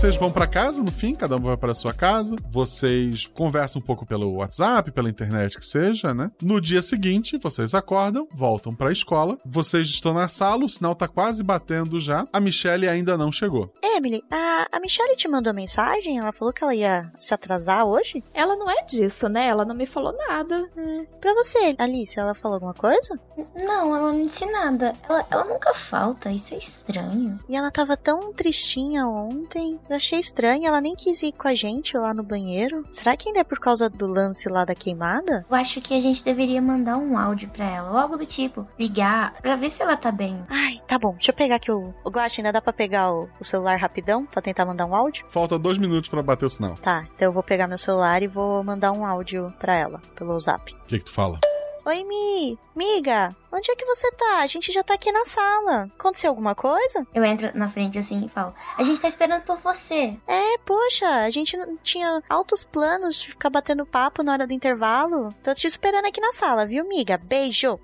Vocês 0.00 0.16
vão 0.16 0.32
pra 0.32 0.46
casa, 0.46 0.82
no 0.82 0.90
fim, 0.90 1.14
cada 1.14 1.36
um 1.36 1.40
vai 1.40 1.58
para 1.58 1.74
sua 1.74 1.92
casa. 1.92 2.34
Vocês 2.50 3.26
conversam 3.26 3.82
um 3.82 3.84
pouco 3.84 4.06
pelo 4.06 4.36
WhatsApp, 4.36 4.90
pela 4.92 5.10
internet 5.10 5.58
que 5.58 5.66
seja, 5.66 6.14
né? 6.14 6.30
No 6.40 6.58
dia 6.58 6.80
seguinte, 6.80 7.36
vocês 7.36 7.74
acordam, 7.74 8.26
voltam 8.32 8.74
pra 8.74 8.90
escola. 8.90 9.36
Vocês 9.44 9.86
estão 9.88 10.14
na 10.14 10.26
sala, 10.26 10.64
o 10.64 10.70
sinal 10.70 10.94
tá 10.94 11.06
quase 11.06 11.42
batendo 11.42 12.00
já. 12.00 12.26
A 12.32 12.40
Michelle 12.40 12.88
ainda 12.88 13.14
não 13.18 13.30
chegou. 13.30 13.74
Emily, 13.82 14.24
a, 14.30 14.68
a 14.72 14.80
Michelle 14.80 15.14
te 15.16 15.28
mandou 15.28 15.52
mensagem? 15.52 16.16
Ela 16.16 16.32
falou 16.32 16.54
que 16.54 16.64
ela 16.64 16.74
ia 16.74 17.12
se 17.18 17.34
atrasar 17.34 17.84
hoje? 17.84 18.24
Ela 18.32 18.56
não 18.56 18.70
é 18.70 18.82
disso, 18.86 19.28
né? 19.28 19.48
Ela 19.48 19.66
não 19.66 19.74
me 19.74 19.84
falou 19.84 20.16
nada. 20.16 20.66
Hum, 20.78 21.04
pra 21.20 21.34
você, 21.34 21.74
Alice, 21.76 22.18
ela 22.18 22.34
falou 22.34 22.54
alguma 22.54 22.72
coisa? 22.72 23.20
Não, 23.54 23.94
ela 23.94 24.14
não 24.14 24.24
disse 24.24 24.46
nada. 24.46 24.94
Ela, 25.06 25.26
ela 25.30 25.44
nunca 25.44 25.74
falta, 25.74 26.32
isso 26.32 26.54
é 26.54 26.58
estranho. 26.58 27.38
E 27.46 27.54
ela 27.54 27.70
tava 27.70 27.98
tão 27.98 28.32
tristinha 28.32 29.06
ontem. 29.06 29.78
Eu 29.90 29.96
achei 29.96 30.20
estranho, 30.20 30.68
ela 30.68 30.80
nem 30.80 30.94
quis 30.94 31.20
ir 31.20 31.32
com 31.32 31.48
a 31.48 31.54
gente 31.54 31.98
lá 31.98 32.14
no 32.14 32.22
banheiro. 32.22 32.84
Será 32.92 33.16
que 33.16 33.28
ainda 33.28 33.40
é 33.40 33.44
por 33.44 33.58
causa 33.58 33.90
do 33.90 34.06
lance 34.06 34.48
lá 34.48 34.64
da 34.64 34.72
queimada? 34.72 35.44
Eu 35.50 35.56
acho 35.56 35.80
que 35.80 35.92
a 35.94 36.00
gente 36.00 36.24
deveria 36.24 36.62
mandar 36.62 36.96
um 36.96 37.18
áudio 37.18 37.50
pra 37.50 37.68
ela, 37.68 37.90
ou 37.90 37.96
algo 37.98 38.16
do 38.16 38.24
tipo. 38.24 38.68
Ligar, 38.78 39.32
pra 39.42 39.56
ver 39.56 39.68
se 39.68 39.82
ela 39.82 39.96
tá 39.96 40.12
bem. 40.12 40.40
Ai, 40.48 40.80
tá 40.86 40.96
bom, 40.96 41.14
deixa 41.14 41.32
eu 41.32 41.34
pegar 41.34 41.56
aqui 41.56 41.72
o. 41.72 41.92
O 42.04 42.08
Guache, 42.08 42.40
ainda 42.40 42.52
dá 42.52 42.62
pra 42.62 42.72
pegar 42.72 43.12
o, 43.12 43.28
o 43.40 43.44
celular 43.44 43.76
rapidão 43.80 44.24
pra 44.26 44.40
tentar 44.40 44.64
mandar 44.64 44.86
um 44.86 44.94
áudio? 44.94 45.26
Falta 45.28 45.58
dois 45.58 45.76
minutos 45.76 46.08
pra 46.08 46.22
bater 46.22 46.46
o 46.46 46.50
sinal. 46.50 46.74
Tá, 46.76 47.08
então 47.16 47.26
eu 47.26 47.32
vou 47.32 47.42
pegar 47.42 47.66
meu 47.66 47.76
celular 47.76 48.22
e 48.22 48.28
vou 48.28 48.62
mandar 48.62 48.92
um 48.92 49.04
áudio 49.04 49.52
pra 49.58 49.74
ela, 49.74 50.00
pelo 50.14 50.38
zap. 50.38 50.72
O 50.72 50.86
que, 50.86 51.00
que 51.00 51.04
tu 51.06 51.12
fala? 51.12 51.40
Oi, 51.84 52.04
Mi! 52.04 52.58
Miga, 52.76 53.34
onde 53.50 53.70
é 53.70 53.74
que 53.74 53.86
você 53.86 54.10
tá? 54.12 54.40
A 54.40 54.46
gente 54.46 54.70
já 54.70 54.82
tá 54.82 54.94
aqui 54.94 55.10
na 55.10 55.24
sala. 55.24 55.90
Aconteceu 55.98 56.30
alguma 56.30 56.54
coisa? 56.54 57.06
Eu 57.14 57.24
entro 57.24 57.50
na 57.54 57.70
frente 57.70 57.98
assim 57.98 58.24
e 58.24 58.28
falo: 58.28 58.54
A 58.76 58.82
gente 58.82 59.00
tá 59.00 59.08
esperando 59.08 59.42
por 59.42 59.58
você. 59.58 60.18
É, 60.26 60.58
poxa, 60.58 61.08
a 61.08 61.30
gente 61.30 61.56
não 61.56 61.76
tinha 61.78 62.22
altos 62.28 62.64
planos 62.64 63.20
de 63.20 63.28
ficar 63.30 63.48
batendo 63.48 63.86
papo 63.86 64.22
na 64.22 64.32
hora 64.32 64.46
do 64.46 64.52
intervalo. 64.52 65.34
Tô 65.42 65.54
te 65.54 65.66
esperando 65.66 66.06
aqui 66.06 66.20
na 66.20 66.32
sala, 66.32 66.66
viu, 66.66 66.86
miga? 66.86 67.18
Beijo! 67.18 67.78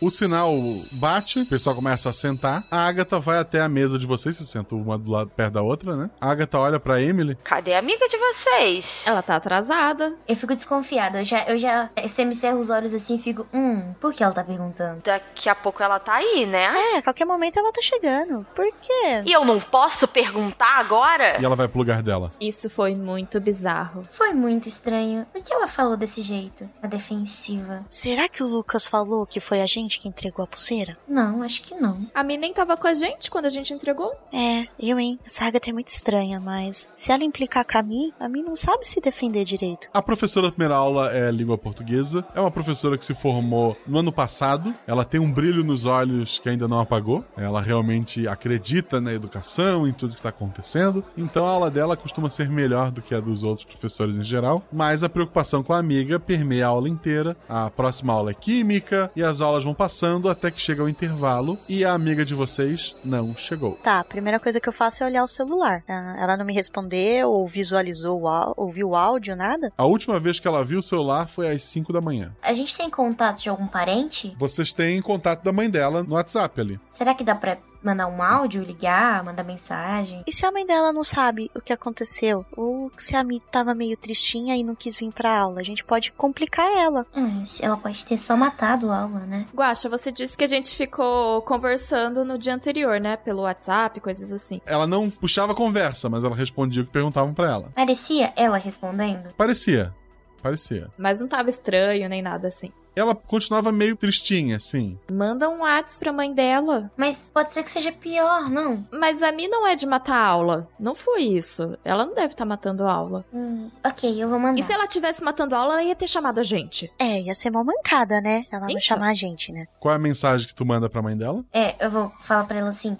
O 0.00 0.10
sinal 0.12 0.54
bate, 0.92 1.40
o 1.40 1.46
pessoal 1.46 1.74
começa 1.74 2.08
a 2.08 2.12
sentar. 2.12 2.64
A 2.70 2.86
Agatha 2.86 3.18
vai 3.18 3.38
até 3.38 3.60
a 3.60 3.68
mesa 3.68 3.98
de 3.98 4.06
vocês, 4.06 4.36
se 4.36 4.46
sentam 4.46 4.78
uma 4.80 4.96
do 4.96 5.10
lado 5.10 5.30
perto 5.30 5.54
da 5.54 5.62
outra, 5.62 5.96
né? 5.96 6.08
A 6.20 6.30
Agatha 6.30 6.56
olha 6.58 6.78
pra 6.78 7.02
Emily. 7.02 7.36
Cadê 7.42 7.74
a 7.74 7.80
amiga 7.80 8.06
de 8.06 8.16
vocês? 8.16 9.02
Ela 9.06 9.22
tá 9.22 9.34
atrasada. 9.34 10.14
Eu 10.28 10.36
fico 10.36 10.54
desconfiada. 10.54 11.20
Eu 11.20 11.24
já, 11.24 11.42
eu 11.46 11.58
já 11.58 11.90
semicerro 12.08 12.60
os 12.60 12.70
olhos 12.70 12.94
assim 12.94 13.16
e 13.16 13.18
fico: 13.18 13.44
Hum, 13.52 13.92
por 14.00 14.12
que 14.12 14.22
ela 14.22 14.32
tá 14.32 14.44
perguntando? 14.44 15.02
Daqui 15.04 15.48
a 15.48 15.54
pouco 15.54 15.82
ela 15.82 15.98
tá 15.98 16.14
aí, 16.14 16.46
né? 16.46 16.66
É, 16.94 16.98
a 16.98 17.02
qualquer 17.02 17.24
momento 17.24 17.58
ela 17.58 17.72
tá 17.72 17.82
chegando. 17.82 18.46
Por 18.54 18.72
quê? 18.80 19.22
E 19.26 19.32
eu 19.32 19.44
não 19.44 19.58
posso 19.58 20.06
perguntar 20.06 20.78
agora? 20.78 21.40
E 21.40 21.44
ela 21.44 21.56
vai 21.56 21.66
pro 21.66 21.78
lugar 21.78 22.02
dela. 22.04 22.32
Isso 22.40 22.70
foi 22.70 22.94
muito 22.94 23.40
bizarro. 23.40 24.04
Foi 24.08 24.32
muito 24.32 24.68
estranho. 24.68 25.26
Por 25.32 25.42
que 25.42 25.52
ela 25.52 25.66
falou 25.66 25.96
desse 25.96 26.22
jeito? 26.22 26.70
A 26.80 26.86
defensiva. 26.86 27.84
Será 27.88 28.28
que 28.28 28.44
o 28.44 28.46
Lucas 28.46 28.86
falou 28.86 29.26
que 29.26 29.40
foi 29.40 29.60
a 29.60 29.66
gente 29.66 29.87
que 29.96 30.08
entregou 30.08 30.44
a 30.44 30.46
pulseira? 30.48 30.98
Não, 31.06 31.42
acho 31.42 31.62
que 31.62 31.74
não. 31.74 32.08
A 32.12 32.24
Mi 32.24 32.36
nem 32.36 32.52
tava 32.52 32.76
com 32.76 32.88
a 32.88 32.94
gente 32.94 33.30
quando 33.30 33.46
a 33.46 33.50
gente 33.50 33.72
entregou. 33.72 34.12
É, 34.32 34.66
eu, 34.78 34.98
hein? 34.98 35.18
Essa 35.24 35.44
Agatha 35.46 35.70
é 35.70 35.72
muito 35.72 35.88
estranha, 35.88 36.40
mas 36.40 36.88
se 36.94 37.12
ela 37.12 37.22
implicar 37.22 37.64
com 37.64 37.78
a 37.78 37.82
Mi, 37.82 38.12
a 38.18 38.28
Mi 38.28 38.42
não 38.42 38.56
sabe 38.56 38.86
se 38.86 39.00
defender 39.00 39.44
direito. 39.44 39.88
A 39.94 40.02
professora 40.02 40.48
da 40.48 40.52
primeira 40.52 40.74
aula 40.74 41.12
é 41.12 41.30
língua 41.30 41.56
portuguesa. 41.56 42.26
É 42.34 42.40
uma 42.40 42.50
professora 42.50 42.98
que 42.98 43.04
se 43.04 43.14
formou 43.14 43.76
no 43.86 43.98
ano 43.98 44.12
passado. 44.12 44.74
Ela 44.86 45.04
tem 45.04 45.20
um 45.20 45.32
brilho 45.32 45.62
nos 45.62 45.84
olhos 45.84 46.38
que 46.38 46.48
ainda 46.48 46.66
não 46.66 46.80
apagou. 46.80 47.24
Ela 47.36 47.60
realmente 47.60 48.26
acredita 48.26 49.00
na 49.00 49.12
educação, 49.12 49.86
em 49.86 49.92
tudo 49.92 50.14
que 50.14 50.20
está 50.20 50.30
acontecendo. 50.30 51.04
Então 51.16 51.46
a 51.46 51.50
aula 51.50 51.70
dela 51.70 51.96
costuma 51.96 52.28
ser 52.28 52.48
melhor 52.48 52.90
do 52.90 53.02
que 53.02 53.14
a 53.14 53.20
dos 53.20 53.42
outros 53.42 53.64
professores 53.66 54.16
em 54.16 54.22
geral. 54.22 54.62
Mas 54.72 55.02
a 55.02 55.08
preocupação 55.08 55.62
com 55.62 55.72
a 55.72 55.78
amiga 55.78 56.18
permeia 56.18 56.66
a 56.66 56.70
aula 56.70 56.88
inteira. 56.88 57.36
A 57.48 57.70
próxima 57.70 58.12
aula 58.12 58.30
é 58.30 58.34
química 58.34 59.10
e 59.14 59.22
as 59.22 59.40
aulas 59.40 59.64
vão 59.64 59.74
passando 59.78 60.28
até 60.28 60.50
que 60.50 60.60
chega 60.60 60.82
o 60.82 60.88
intervalo 60.88 61.56
e 61.68 61.84
a 61.84 61.92
amiga 61.92 62.24
de 62.24 62.34
vocês 62.34 62.96
não 63.04 63.36
chegou. 63.36 63.74
Tá, 63.74 64.00
a 64.00 64.04
primeira 64.04 64.40
coisa 64.40 64.60
que 64.60 64.68
eu 64.68 64.72
faço 64.72 65.04
é 65.04 65.06
olhar 65.06 65.22
o 65.22 65.28
celular. 65.28 65.84
Ah, 65.88 66.16
ela 66.18 66.36
não 66.36 66.44
me 66.44 66.52
respondeu 66.52 67.30
ou 67.30 67.46
visualizou, 67.46 68.24
ouviu 68.56 68.88
o 68.88 68.96
áudio, 68.96 69.36
nada? 69.36 69.72
A 69.78 69.84
última 69.84 70.18
vez 70.18 70.40
que 70.40 70.48
ela 70.48 70.64
viu 70.64 70.80
o 70.80 70.82
celular 70.82 71.28
foi 71.28 71.48
às 71.48 71.62
5 71.62 71.92
da 71.92 72.00
manhã. 72.00 72.34
A 72.42 72.52
gente 72.52 72.76
tem 72.76 72.90
contato 72.90 73.40
de 73.40 73.48
algum 73.48 73.68
parente? 73.68 74.34
Vocês 74.36 74.72
têm 74.72 75.00
contato 75.00 75.44
da 75.44 75.52
mãe 75.52 75.70
dela 75.70 76.02
no 76.02 76.14
WhatsApp 76.14 76.60
ali. 76.60 76.80
Será 76.88 77.14
que 77.14 77.22
dá 77.22 77.36
pra 77.36 77.58
mandar 77.82 78.06
um 78.06 78.22
áudio, 78.22 78.62
ligar, 78.62 79.22
mandar 79.24 79.44
mensagem. 79.44 80.22
E 80.26 80.32
se 80.32 80.44
a 80.44 80.52
mãe 80.52 80.66
dela 80.66 80.92
não 80.92 81.04
sabe 81.04 81.50
o 81.54 81.60
que 81.60 81.72
aconteceu? 81.72 82.44
Ou 82.56 82.90
se 82.96 83.16
a 83.16 83.24
Mi 83.24 83.40
tava 83.40 83.74
meio 83.74 83.96
tristinha 83.96 84.56
e 84.56 84.62
não 84.62 84.74
quis 84.74 84.96
vir 84.96 85.12
pra 85.12 85.38
aula? 85.38 85.60
A 85.60 85.64
gente 85.64 85.84
pode 85.84 86.12
complicar 86.12 86.66
ela. 86.76 87.06
Hum, 87.14 87.44
ela 87.60 87.76
pode 87.76 88.04
ter 88.04 88.18
só 88.18 88.36
matado 88.36 88.90
a 88.90 89.02
aula, 89.02 89.20
né? 89.20 89.46
Guaxa, 89.54 89.88
você 89.88 90.10
disse 90.10 90.36
que 90.36 90.44
a 90.44 90.48
gente 90.48 90.74
ficou 90.74 91.42
conversando 91.42 92.24
no 92.24 92.38
dia 92.38 92.54
anterior, 92.54 93.00
né? 93.00 93.16
Pelo 93.16 93.42
WhatsApp, 93.42 94.00
coisas 94.00 94.32
assim. 94.32 94.60
Ela 94.66 94.86
não 94.86 95.10
puxava 95.10 95.54
conversa, 95.54 96.08
mas 96.08 96.24
ela 96.24 96.36
respondia 96.36 96.82
o 96.82 96.86
que 96.86 96.92
perguntavam 96.92 97.34
pra 97.34 97.48
ela. 97.48 97.72
Parecia 97.74 98.32
ela 98.36 98.58
respondendo? 98.58 99.32
Parecia. 99.36 99.94
Parecia. 100.42 100.88
Mas 100.96 101.20
não 101.20 101.28
tava 101.28 101.50
estranho 101.50 102.08
nem 102.08 102.22
nada 102.22 102.48
assim. 102.48 102.72
Ela 102.98 103.14
continuava 103.14 103.70
meio 103.70 103.94
tristinha, 103.94 104.56
assim. 104.56 104.98
Manda 105.08 105.48
um 105.48 105.60
WhatsApp 105.60 106.00
pra 106.00 106.12
mãe 106.12 106.34
dela. 106.34 106.90
Mas 106.96 107.28
pode 107.32 107.52
ser 107.52 107.62
que 107.62 107.70
seja 107.70 107.92
pior, 107.92 108.50
não? 108.50 108.84
Mas 108.90 109.22
a 109.22 109.30
Mi 109.30 109.46
não 109.46 109.64
é 109.64 109.76
de 109.76 109.86
matar 109.86 110.20
aula. 110.20 110.68
Não 110.80 110.96
foi 110.96 111.22
isso. 111.22 111.78
Ela 111.84 112.04
não 112.04 112.12
deve 112.12 112.26
estar 112.32 112.38
tá 112.38 112.44
matando 112.44 112.84
aula. 112.84 113.24
Hum, 113.32 113.70
ok, 113.86 114.20
eu 114.20 114.28
vou 114.28 114.40
mandar. 114.40 114.58
E 114.58 114.64
se 114.64 114.72
ela 114.72 114.88
tivesse 114.88 115.22
matando 115.22 115.54
aula, 115.54 115.74
ela 115.74 115.84
ia 115.84 115.94
ter 115.94 116.08
chamado 116.08 116.40
a 116.40 116.42
gente. 116.42 116.90
É, 116.98 117.20
ia 117.20 117.34
ser 117.34 117.50
mal 117.50 117.62
mancada, 117.64 118.20
né? 118.20 118.46
Ela 118.50 118.64
Então. 118.64 118.74
não 118.74 118.80
chamar 118.80 119.10
a 119.10 119.14
gente, 119.14 119.52
né? 119.52 119.66
Qual 119.78 119.92
é 119.92 119.96
a 119.96 120.00
mensagem 120.00 120.48
que 120.48 120.54
tu 120.54 120.66
manda 120.66 120.90
pra 120.90 121.00
mãe 121.00 121.16
dela? 121.16 121.44
É, 121.52 121.76
eu 121.78 121.90
vou 121.90 122.10
falar 122.18 122.44
pra 122.46 122.58
ela 122.58 122.70
assim. 122.70 122.96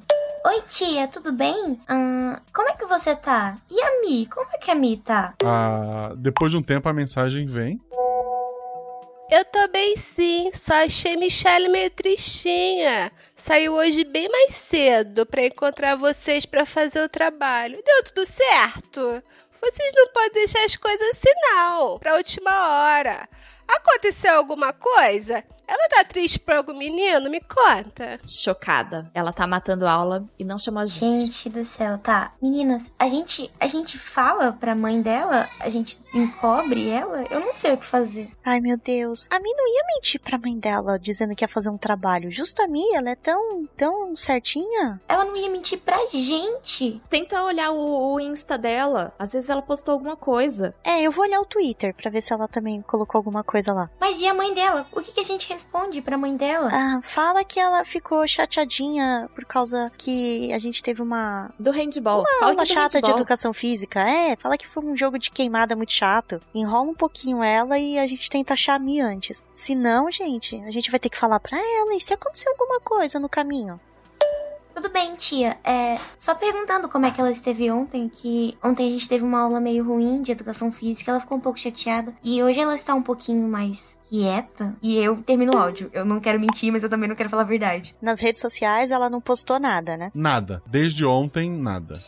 Oi, 0.46 0.62
tia, 0.68 1.08
tudo 1.08 1.32
bem? 1.32 1.80
Ah, 1.88 2.40
como 2.54 2.68
é 2.68 2.74
que 2.74 2.86
você 2.86 3.16
tá? 3.16 3.56
E 3.68 3.82
a 3.82 4.00
Mi? 4.00 4.26
Como 4.26 4.46
é 4.54 4.58
que 4.58 4.70
a 4.70 4.76
Mi 4.76 4.96
tá? 4.96 5.34
Ah, 5.44 6.12
depois 6.16 6.52
de 6.52 6.56
um 6.56 6.62
tempo 6.62 6.88
a 6.88 6.92
mensagem 6.92 7.46
vem. 7.46 7.80
Eu 9.30 9.44
tô 9.44 9.68
bem 9.68 9.94
sim, 9.96 10.50
só 10.54 10.84
achei 10.84 11.14
Michelle 11.14 11.68
meio 11.68 11.90
tristinha. 11.90 13.12
Saiu 13.36 13.74
hoje 13.74 14.02
bem 14.02 14.26
mais 14.26 14.54
cedo 14.54 15.26
pra 15.26 15.44
encontrar 15.44 15.96
vocês 15.96 16.46
pra 16.46 16.64
fazer 16.64 17.02
o 17.02 17.10
trabalho. 17.10 17.78
Deu 17.84 18.04
tudo 18.04 18.24
certo? 18.24 19.22
Vocês 19.60 19.92
não 19.94 20.08
podem 20.14 20.32
deixar 20.32 20.64
as 20.64 20.76
coisas 20.76 21.08
assim 21.10 21.32
não, 21.52 21.98
pra 21.98 22.16
última 22.16 22.50
hora. 22.50 23.28
Aconteceu 23.68 24.34
alguma 24.34 24.72
coisa? 24.72 25.44
Ela 25.66 25.88
tá 25.90 26.02
triste 26.02 26.38
por 26.38 26.54
algum 26.54 26.72
menino? 26.72 27.28
Me 27.28 27.42
conta. 27.42 28.18
Chocada. 28.26 29.10
Ela 29.12 29.30
tá 29.30 29.46
matando 29.46 29.86
aula 29.86 30.26
e 30.38 30.44
não 30.44 30.58
chamou 30.58 30.82
a 30.82 30.86
gente. 30.86 31.20
Gente 31.20 31.50
do 31.50 31.62
céu, 31.62 31.98
tá. 31.98 32.32
Meninas, 32.40 32.90
a 32.98 33.06
gente, 33.06 33.52
a 33.60 33.66
gente 33.66 33.98
fala 33.98 34.52
pra 34.52 34.74
mãe 34.74 35.02
dela? 35.02 35.46
A 35.60 35.68
gente 35.68 36.00
encobre 36.14 36.88
ela? 36.88 37.22
Eu 37.30 37.40
não 37.40 37.52
sei 37.52 37.74
o 37.74 37.76
que 37.76 37.84
fazer. 37.84 38.32
Ai, 38.48 38.60
meu 38.60 38.78
Deus. 38.78 39.28
A 39.30 39.38
Mi 39.38 39.52
não 39.52 39.68
ia 39.68 39.84
mentir 39.94 40.18
pra 40.18 40.38
mãe 40.38 40.58
dela 40.58 40.98
dizendo 40.98 41.36
que 41.36 41.44
ia 41.44 41.48
fazer 41.48 41.68
um 41.68 41.76
trabalho. 41.76 42.30
Justo 42.30 42.62
a 42.62 42.66
Mi, 42.66 42.82
ela 42.94 43.10
é 43.10 43.14
tão, 43.14 43.66
tão 43.76 44.16
certinha. 44.16 44.98
Ela 45.06 45.26
não 45.26 45.36
ia 45.36 45.50
mentir 45.50 45.78
pra 45.80 45.98
gente. 46.10 47.02
Tenta 47.10 47.42
olhar 47.42 47.70
o, 47.72 48.14
o 48.14 48.18
Insta 48.18 48.56
dela. 48.56 49.12
Às 49.18 49.32
vezes 49.32 49.50
ela 49.50 49.60
postou 49.60 49.92
alguma 49.92 50.16
coisa. 50.16 50.74
É, 50.82 51.02
eu 51.02 51.10
vou 51.12 51.26
olhar 51.26 51.42
o 51.42 51.44
Twitter 51.44 51.94
pra 51.94 52.10
ver 52.10 52.22
se 52.22 52.32
ela 52.32 52.48
também 52.48 52.80
colocou 52.80 53.18
alguma 53.18 53.44
coisa 53.44 53.74
lá. 53.74 53.90
Mas 54.00 54.18
e 54.18 54.26
a 54.26 54.32
mãe 54.32 54.54
dela? 54.54 54.86
O 54.92 55.02
que, 55.02 55.12
que 55.12 55.20
a 55.20 55.24
gente 55.24 55.46
responde 55.52 56.00
pra 56.00 56.16
mãe 56.16 56.34
dela? 56.34 56.70
Ah, 56.72 57.00
fala 57.02 57.44
que 57.44 57.60
ela 57.60 57.84
ficou 57.84 58.26
chateadinha 58.26 59.28
por 59.34 59.44
causa 59.44 59.92
que 59.98 60.50
a 60.54 60.58
gente 60.58 60.82
teve 60.82 61.02
uma. 61.02 61.50
Do 61.58 61.70
handball. 61.70 62.20
Uma 62.20 62.38
fala 62.40 62.52
aula 62.52 62.62
é 62.62 62.66
chata 62.66 62.88
de 62.88 62.96
handball. 62.96 63.18
educação 63.18 63.52
física. 63.52 64.00
É, 64.00 64.36
fala 64.36 64.56
que 64.56 64.66
foi 64.66 64.82
um 64.82 64.96
jogo 64.96 65.18
de 65.18 65.30
queimada 65.30 65.76
muito 65.76 65.92
chato. 65.92 66.40
Enrola 66.54 66.90
um 66.90 66.94
pouquinho 66.94 67.42
ela 67.42 67.78
e 67.78 67.98
a 67.98 68.06
gente 68.06 68.30
tenta 68.38 68.54
achar 68.54 68.74
a 68.74 68.78
Mi 68.78 69.00
antes. 69.00 69.44
Se 69.54 69.74
não, 69.74 70.10
gente, 70.10 70.56
a 70.62 70.70
gente 70.70 70.90
vai 70.90 71.00
ter 71.00 71.08
que 71.08 71.18
falar 71.18 71.40
pra 71.40 71.58
ela. 71.58 71.94
E 71.94 72.00
se 72.00 72.14
acontecer 72.14 72.48
alguma 72.48 72.80
coisa 72.80 73.18
no 73.18 73.28
caminho? 73.28 73.80
Tudo 74.74 74.90
bem, 74.90 75.16
tia. 75.16 75.58
É, 75.64 75.98
só 76.16 76.36
perguntando 76.36 76.88
como 76.88 77.04
é 77.04 77.10
que 77.10 77.20
ela 77.20 77.32
esteve 77.32 77.68
ontem, 77.68 78.08
que 78.08 78.56
ontem 78.62 78.86
a 78.86 78.92
gente 78.92 79.08
teve 79.08 79.24
uma 79.24 79.40
aula 79.40 79.60
meio 79.60 79.84
ruim 79.84 80.22
de 80.22 80.30
educação 80.30 80.70
física, 80.70 81.10
ela 81.10 81.18
ficou 81.18 81.36
um 81.36 81.40
pouco 81.40 81.58
chateada. 81.58 82.14
E 82.22 82.40
hoje 82.40 82.60
ela 82.60 82.76
está 82.76 82.94
um 82.94 83.02
pouquinho 83.02 83.48
mais 83.48 83.98
quieta. 84.08 84.76
E 84.80 84.96
eu 84.96 85.16
termino 85.16 85.52
o 85.52 85.58
áudio. 85.58 85.90
Eu 85.92 86.04
não 86.04 86.20
quero 86.20 86.38
mentir, 86.38 86.70
mas 86.70 86.84
eu 86.84 86.88
também 86.88 87.08
não 87.08 87.16
quero 87.16 87.28
falar 87.28 87.42
a 87.42 87.46
verdade. 87.46 87.96
Nas 88.00 88.20
redes 88.20 88.40
sociais 88.40 88.92
ela 88.92 89.10
não 89.10 89.20
postou 89.20 89.58
nada, 89.58 89.96
né? 89.96 90.12
Nada. 90.14 90.62
Desde 90.64 91.04
ontem, 91.04 91.50
nada. 91.50 91.98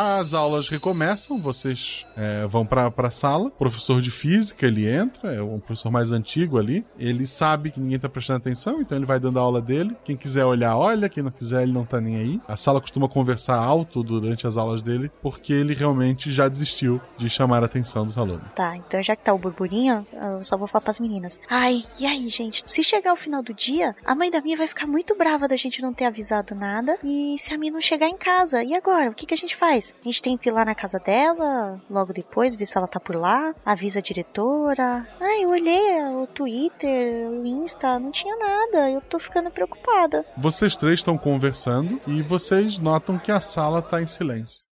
As 0.00 0.32
aulas 0.32 0.68
recomeçam, 0.68 1.40
vocês 1.40 2.06
é, 2.16 2.46
vão 2.46 2.64
pra, 2.64 2.88
pra 2.88 3.10
sala. 3.10 3.46
O 3.46 3.50
professor 3.50 4.00
de 4.00 4.12
física, 4.12 4.64
ele 4.64 4.88
entra, 4.88 5.34
é 5.34 5.42
um 5.42 5.58
professor 5.58 5.90
mais 5.90 6.12
antigo 6.12 6.56
ali. 6.56 6.86
Ele 6.96 7.26
sabe 7.26 7.72
que 7.72 7.80
ninguém 7.80 7.98
tá 7.98 8.08
prestando 8.08 8.36
atenção, 8.36 8.80
então 8.80 8.96
ele 8.96 9.04
vai 9.04 9.18
dando 9.18 9.40
a 9.40 9.42
aula 9.42 9.60
dele. 9.60 9.96
Quem 10.04 10.16
quiser 10.16 10.44
olhar, 10.44 10.76
olha. 10.76 11.08
Quem 11.08 11.24
não 11.24 11.32
quiser, 11.32 11.64
ele 11.64 11.72
não 11.72 11.84
tá 11.84 12.00
nem 12.00 12.16
aí. 12.16 12.40
A 12.46 12.54
sala 12.54 12.80
costuma 12.80 13.08
conversar 13.08 13.56
alto 13.56 14.04
durante 14.04 14.46
as 14.46 14.56
aulas 14.56 14.82
dele, 14.82 15.10
porque 15.20 15.52
ele 15.52 15.74
realmente 15.74 16.30
já 16.30 16.46
desistiu 16.46 17.00
de 17.16 17.28
chamar 17.28 17.64
a 17.64 17.66
atenção 17.66 18.06
dos 18.06 18.16
alunos. 18.16 18.46
Tá, 18.54 18.76
então 18.76 19.02
já 19.02 19.16
que 19.16 19.24
tá 19.24 19.34
o 19.34 19.38
burburinho, 19.38 20.06
eu 20.12 20.44
só 20.44 20.56
vou 20.56 20.68
falar 20.68 20.82
pras 20.82 21.00
meninas. 21.00 21.40
Ai, 21.50 21.82
e 21.98 22.06
aí, 22.06 22.28
gente? 22.28 22.62
Se 22.66 22.84
chegar 22.84 23.12
o 23.12 23.16
final 23.16 23.42
do 23.42 23.52
dia, 23.52 23.96
a 24.04 24.14
mãe 24.14 24.30
da 24.30 24.40
minha 24.40 24.56
vai 24.56 24.68
ficar 24.68 24.86
muito 24.86 25.16
brava 25.16 25.48
da 25.48 25.56
gente 25.56 25.82
não 25.82 25.92
ter 25.92 26.04
avisado 26.04 26.54
nada. 26.54 26.96
E 27.02 27.34
se 27.36 27.52
a 27.52 27.58
minha 27.58 27.72
não 27.72 27.80
chegar 27.80 28.06
em 28.06 28.16
casa, 28.16 28.62
e 28.62 28.76
agora? 28.76 29.10
O 29.10 29.14
que, 29.14 29.26
que 29.26 29.34
a 29.34 29.36
gente 29.36 29.56
faz? 29.56 29.87
A 30.00 30.04
gente 30.04 30.22
tenta 30.22 30.48
ir 30.48 30.52
lá 30.52 30.64
na 30.64 30.74
casa 30.74 30.98
dela, 30.98 31.80
logo 31.90 32.12
depois, 32.12 32.54
ver 32.54 32.66
se 32.66 32.76
ela 32.76 32.86
tá 32.86 33.00
por 33.00 33.16
lá, 33.16 33.54
avisa 33.64 33.98
a 33.98 34.02
diretora. 34.02 35.06
Ai, 35.20 35.44
eu 35.44 35.50
olhei 35.50 36.04
o 36.04 36.26
Twitter, 36.26 37.28
o 37.30 37.46
Insta, 37.46 37.98
não 37.98 38.10
tinha 38.10 38.36
nada. 38.36 38.90
Eu 38.90 39.00
tô 39.00 39.18
ficando 39.18 39.50
preocupada. 39.50 40.24
Vocês 40.36 40.76
três 40.76 41.00
estão 41.00 41.16
conversando 41.16 42.00
e 42.06 42.22
vocês 42.22 42.78
notam 42.78 43.18
que 43.18 43.32
a 43.32 43.40
sala 43.40 43.80
tá 43.82 44.02
em 44.02 44.06
silêncio. 44.06 44.67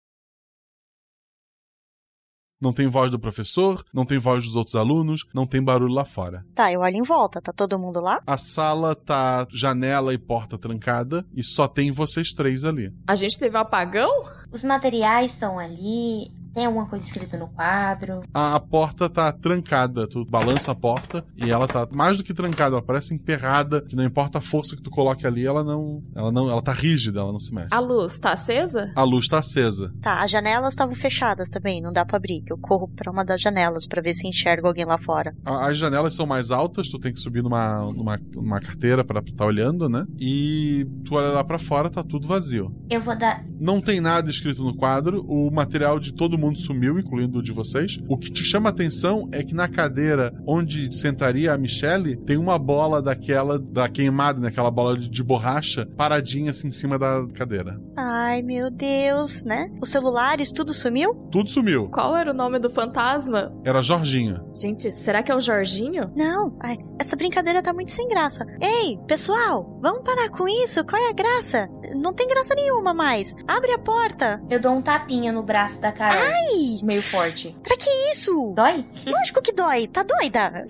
Não 2.63 2.71
tem 2.71 2.87
voz 2.87 3.11
do 3.11 3.19
professor, 3.19 3.83
não 3.93 4.05
tem 4.05 4.17
voz 4.17 4.45
dos 4.45 4.55
outros 4.55 4.77
alunos, 4.77 5.25
não 5.33 5.45
tem 5.45 5.61
barulho 5.61 5.93
lá 5.93 6.05
fora. 6.05 6.45
Tá, 6.55 6.71
eu 6.71 6.79
olho 6.79 6.95
em 6.95 7.03
volta, 7.03 7.41
tá 7.41 7.51
todo 7.51 7.77
mundo 7.77 7.99
lá? 7.99 8.21
A 8.25 8.37
sala 8.37 8.95
tá 8.95 9.45
janela 9.51 10.13
e 10.13 10.17
porta 10.17 10.57
trancada 10.57 11.25
e 11.35 11.43
só 11.43 11.67
tem 11.67 11.91
vocês 11.91 12.31
três 12.31 12.63
ali. 12.63 12.89
A 13.05 13.15
gente 13.15 13.37
teve 13.37 13.57
um 13.57 13.59
apagão? 13.59 14.29
Os 14.49 14.63
materiais 14.63 15.33
estão 15.33 15.59
ali. 15.59 16.31
Tem 16.53 16.65
alguma 16.65 16.85
coisa 16.85 17.03
escrita 17.05 17.37
no 17.37 17.47
quadro? 17.47 18.21
A, 18.33 18.55
a 18.55 18.59
porta 18.59 19.09
tá 19.09 19.31
trancada, 19.31 20.07
tu 20.07 20.23
balança 20.25 20.71
a 20.71 20.75
porta 20.75 21.25
e 21.35 21.49
ela 21.49 21.67
tá 21.67 21.87
mais 21.91 22.15
do 22.17 22.23
que 22.23 22.33
trancada, 22.33 22.75
ela 22.75 22.81
parece 22.85 23.13
emperrada, 23.13 23.81
que 23.81 23.95
não 23.95 24.03
importa 24.03 24.37
a 24.37 24.41
força 24.41 24.75
que 24.75 24.81
tu 24.81 24.89
coloque 24.91 25.25
ali, 25.25 25.45
ela 25.45 25.63
não, 25.63 25.99
ela 26.15 26.31
não, 26.31 26.49
ela 26.49 26.61
tá 26.61 26.71
rígida, 26.71 27.19
ela 27.21 27.31
não 27.31 27.39
se 27.39 27.53
mexe. 27.53 27.69
A 27.71 27.79
luz 27.79 28.19
tá 28.19 28.33
acesa? 28.33 28.91
A 28.95 29.03
luz 29.03 29.27
tá 29.27 29.39
acesa. 29.39 29.91
Tá, 30.01 30.21
as 30.23 30.29
janelas 30.29 30.73
estavam 30.73 30.95
fechadas 30.95 31.49
também, 31.49 31.81
não 31.81 31.91
dá 31.91 32.05
pra 32.05 32.17
abrir. 32.17 32.41
que 32.43 32.53
Eu 32.53 32.57
corro 32.57 32.87
pra 32.87 33.11
uma 33.11 33.25
das 33.25 33.41
janelas 33.41 33.87
pra 33.87 34.01
ver 34.01 34.13
se 34.13 34.27
enxergo 34.27 34.67
alguém 34.67 34.85
lá 34.85 34.97
fora. 34.99 35.35
A- 35.45 35.63
As 35.69 35.77
janelas 35.79 36.13
são 36.13 36.25
mais 36.27 36.51
altas, 36.51 36.87
tu 36.89 36.99
tem 36.99 37.11
que 37.11 37.19
subir 37.19 37.41
numa, 37.41 37.79
numa, 37.91 38.19
numa 38.35 38.59
carteira 38.59 39.03
pra 39.03 39.21
estar 39.21 39.45
olhando, 39.45 39.89
né? 39.89 40.05
E 40.19 40.85
tu 41.05 41.15
olha 41.15 41.29
lá 41.29 41.43
pra 41.43 41.57
fora, 41.57 41.89
tá 41.89 42.03
tudo 42.03 42.27
vazio. 42.27 42.71
Eu 42.89 43.01
vou 43.01 43.15
dar. 43.17 43.43
Não 43.59 43.81
tem 43.81 43.99
nada 44.01 44.29
escrito 44.29 44.63
no 44.63 44.75
quadro, 44.75 45.25
o 45.27 45.49
material 45.51 45.99
de 45.99 46.13
todo 46.13 46.37
mundo 46.37 46.42
sumiu, 46.55 46.99
incluindo 46.99 47.39
o 47.39 47.43
de 47.43 47.51
vocês. 47.51 47.99
O 48.07 48.17
que 48.17 48.31
te 48.31 48.43
chama 48.43 48.69
a 48.69 48.71
atenção 48.71 49.27
é 49.31 49.43
que 49.43 49.53
na 49.53 49.67
cadeira 49.67 50.33
onde 50.47 50.93
sentaria 50.93 51.53
a 51.53 51.57
Michelle, 51.57 52.15
tem 52.17 52.37
uma 52.37 52.57
bola 52.57 53.01
daquela, 53.01 53.59
da 53.59 53.87
queimada, 53.87 54.39
né? 54.39 54.47
Aquela 54.47 54.71
bola 54.71 54.97
de, 54.97 55.09
de 55.09 55.23
borracha, 55.23 55.87
paradinha 55.97 56.51
assim 56.51 56.67
em 56.67 56.71
cima 56.71 56.97
da 56.97 57.25
cadeira. 57.33 57.79
Ai, 57.95 58.41
meu 58.41 58.69
Deus, 58.69 59.43
né? 59.43 59.69
Os 59.81 59.89
celulares, 59.89 60.51
tudo 60.51 60.73
sumiu? 60.73 61.13
Tudo 61.31 61.49
sumiu. 61.49 61.89
Qual 61.89 62.15
era 62.15 62.31
o 62.31 62.33
nome 62.33 62.59
do 62.59 62.69
fantasma? 62.69 63.53
Era 63.63 63.81
Jorginho. 63.81 64.43
Gente, 64.55 64.91
será 64.91 65.21
que 65.23 65.31
é 65.31 65.35
o 65.35 65.39
Jorginho? 65.39 66.11
Não, 66.15 66.57
ai, 66.61 66.77
essa 66.99 67.15
brincadeira 67.15 67.61
tá 67.61 67.73
muito 67.73 67.91
sem 67.91 68.07
graça. 68.07 68.45
Ei, 68.61 68.97
pessoal, 69.07 69.79
vamos 69.81 70.03
parar 70.03 70.29
com 70.29 70.47
isso? 70.47 70.83
Qual 70.85 71.01
é 71.01 71.09
a 71.09 71.13
graça? 71.13 71.67
Não 71.95 72.13
tem 72.13 72.27
graça 72.27 72.55
nenhuma 72.55 72.93
mais. 72.93 73.33
Abre 73.47 73.71
a 73.71 73.79
porta. 73.79 74.41
Eu 74.49 74.59
dou 74.59 74.73
um 74.73 74.81
tapinha 74.81 75.31
no 75.31 75.43
braço 75.43 75.81
da 75.81 75.91
Carol. 75.91 76.21
Ai! 76.33 76.79
Meio 76.83 77.01
forte. 77.01 77.55
Pra 77.63 77.75
que 77.77 77.89
isso? 78.11 78.53
Dói? 78.55 78.85
Lógico 79.07 79.41
que 79.41 79.51
dói. 79.53 79.87
Tá 79.87 80.03
doida? 80.03 80.65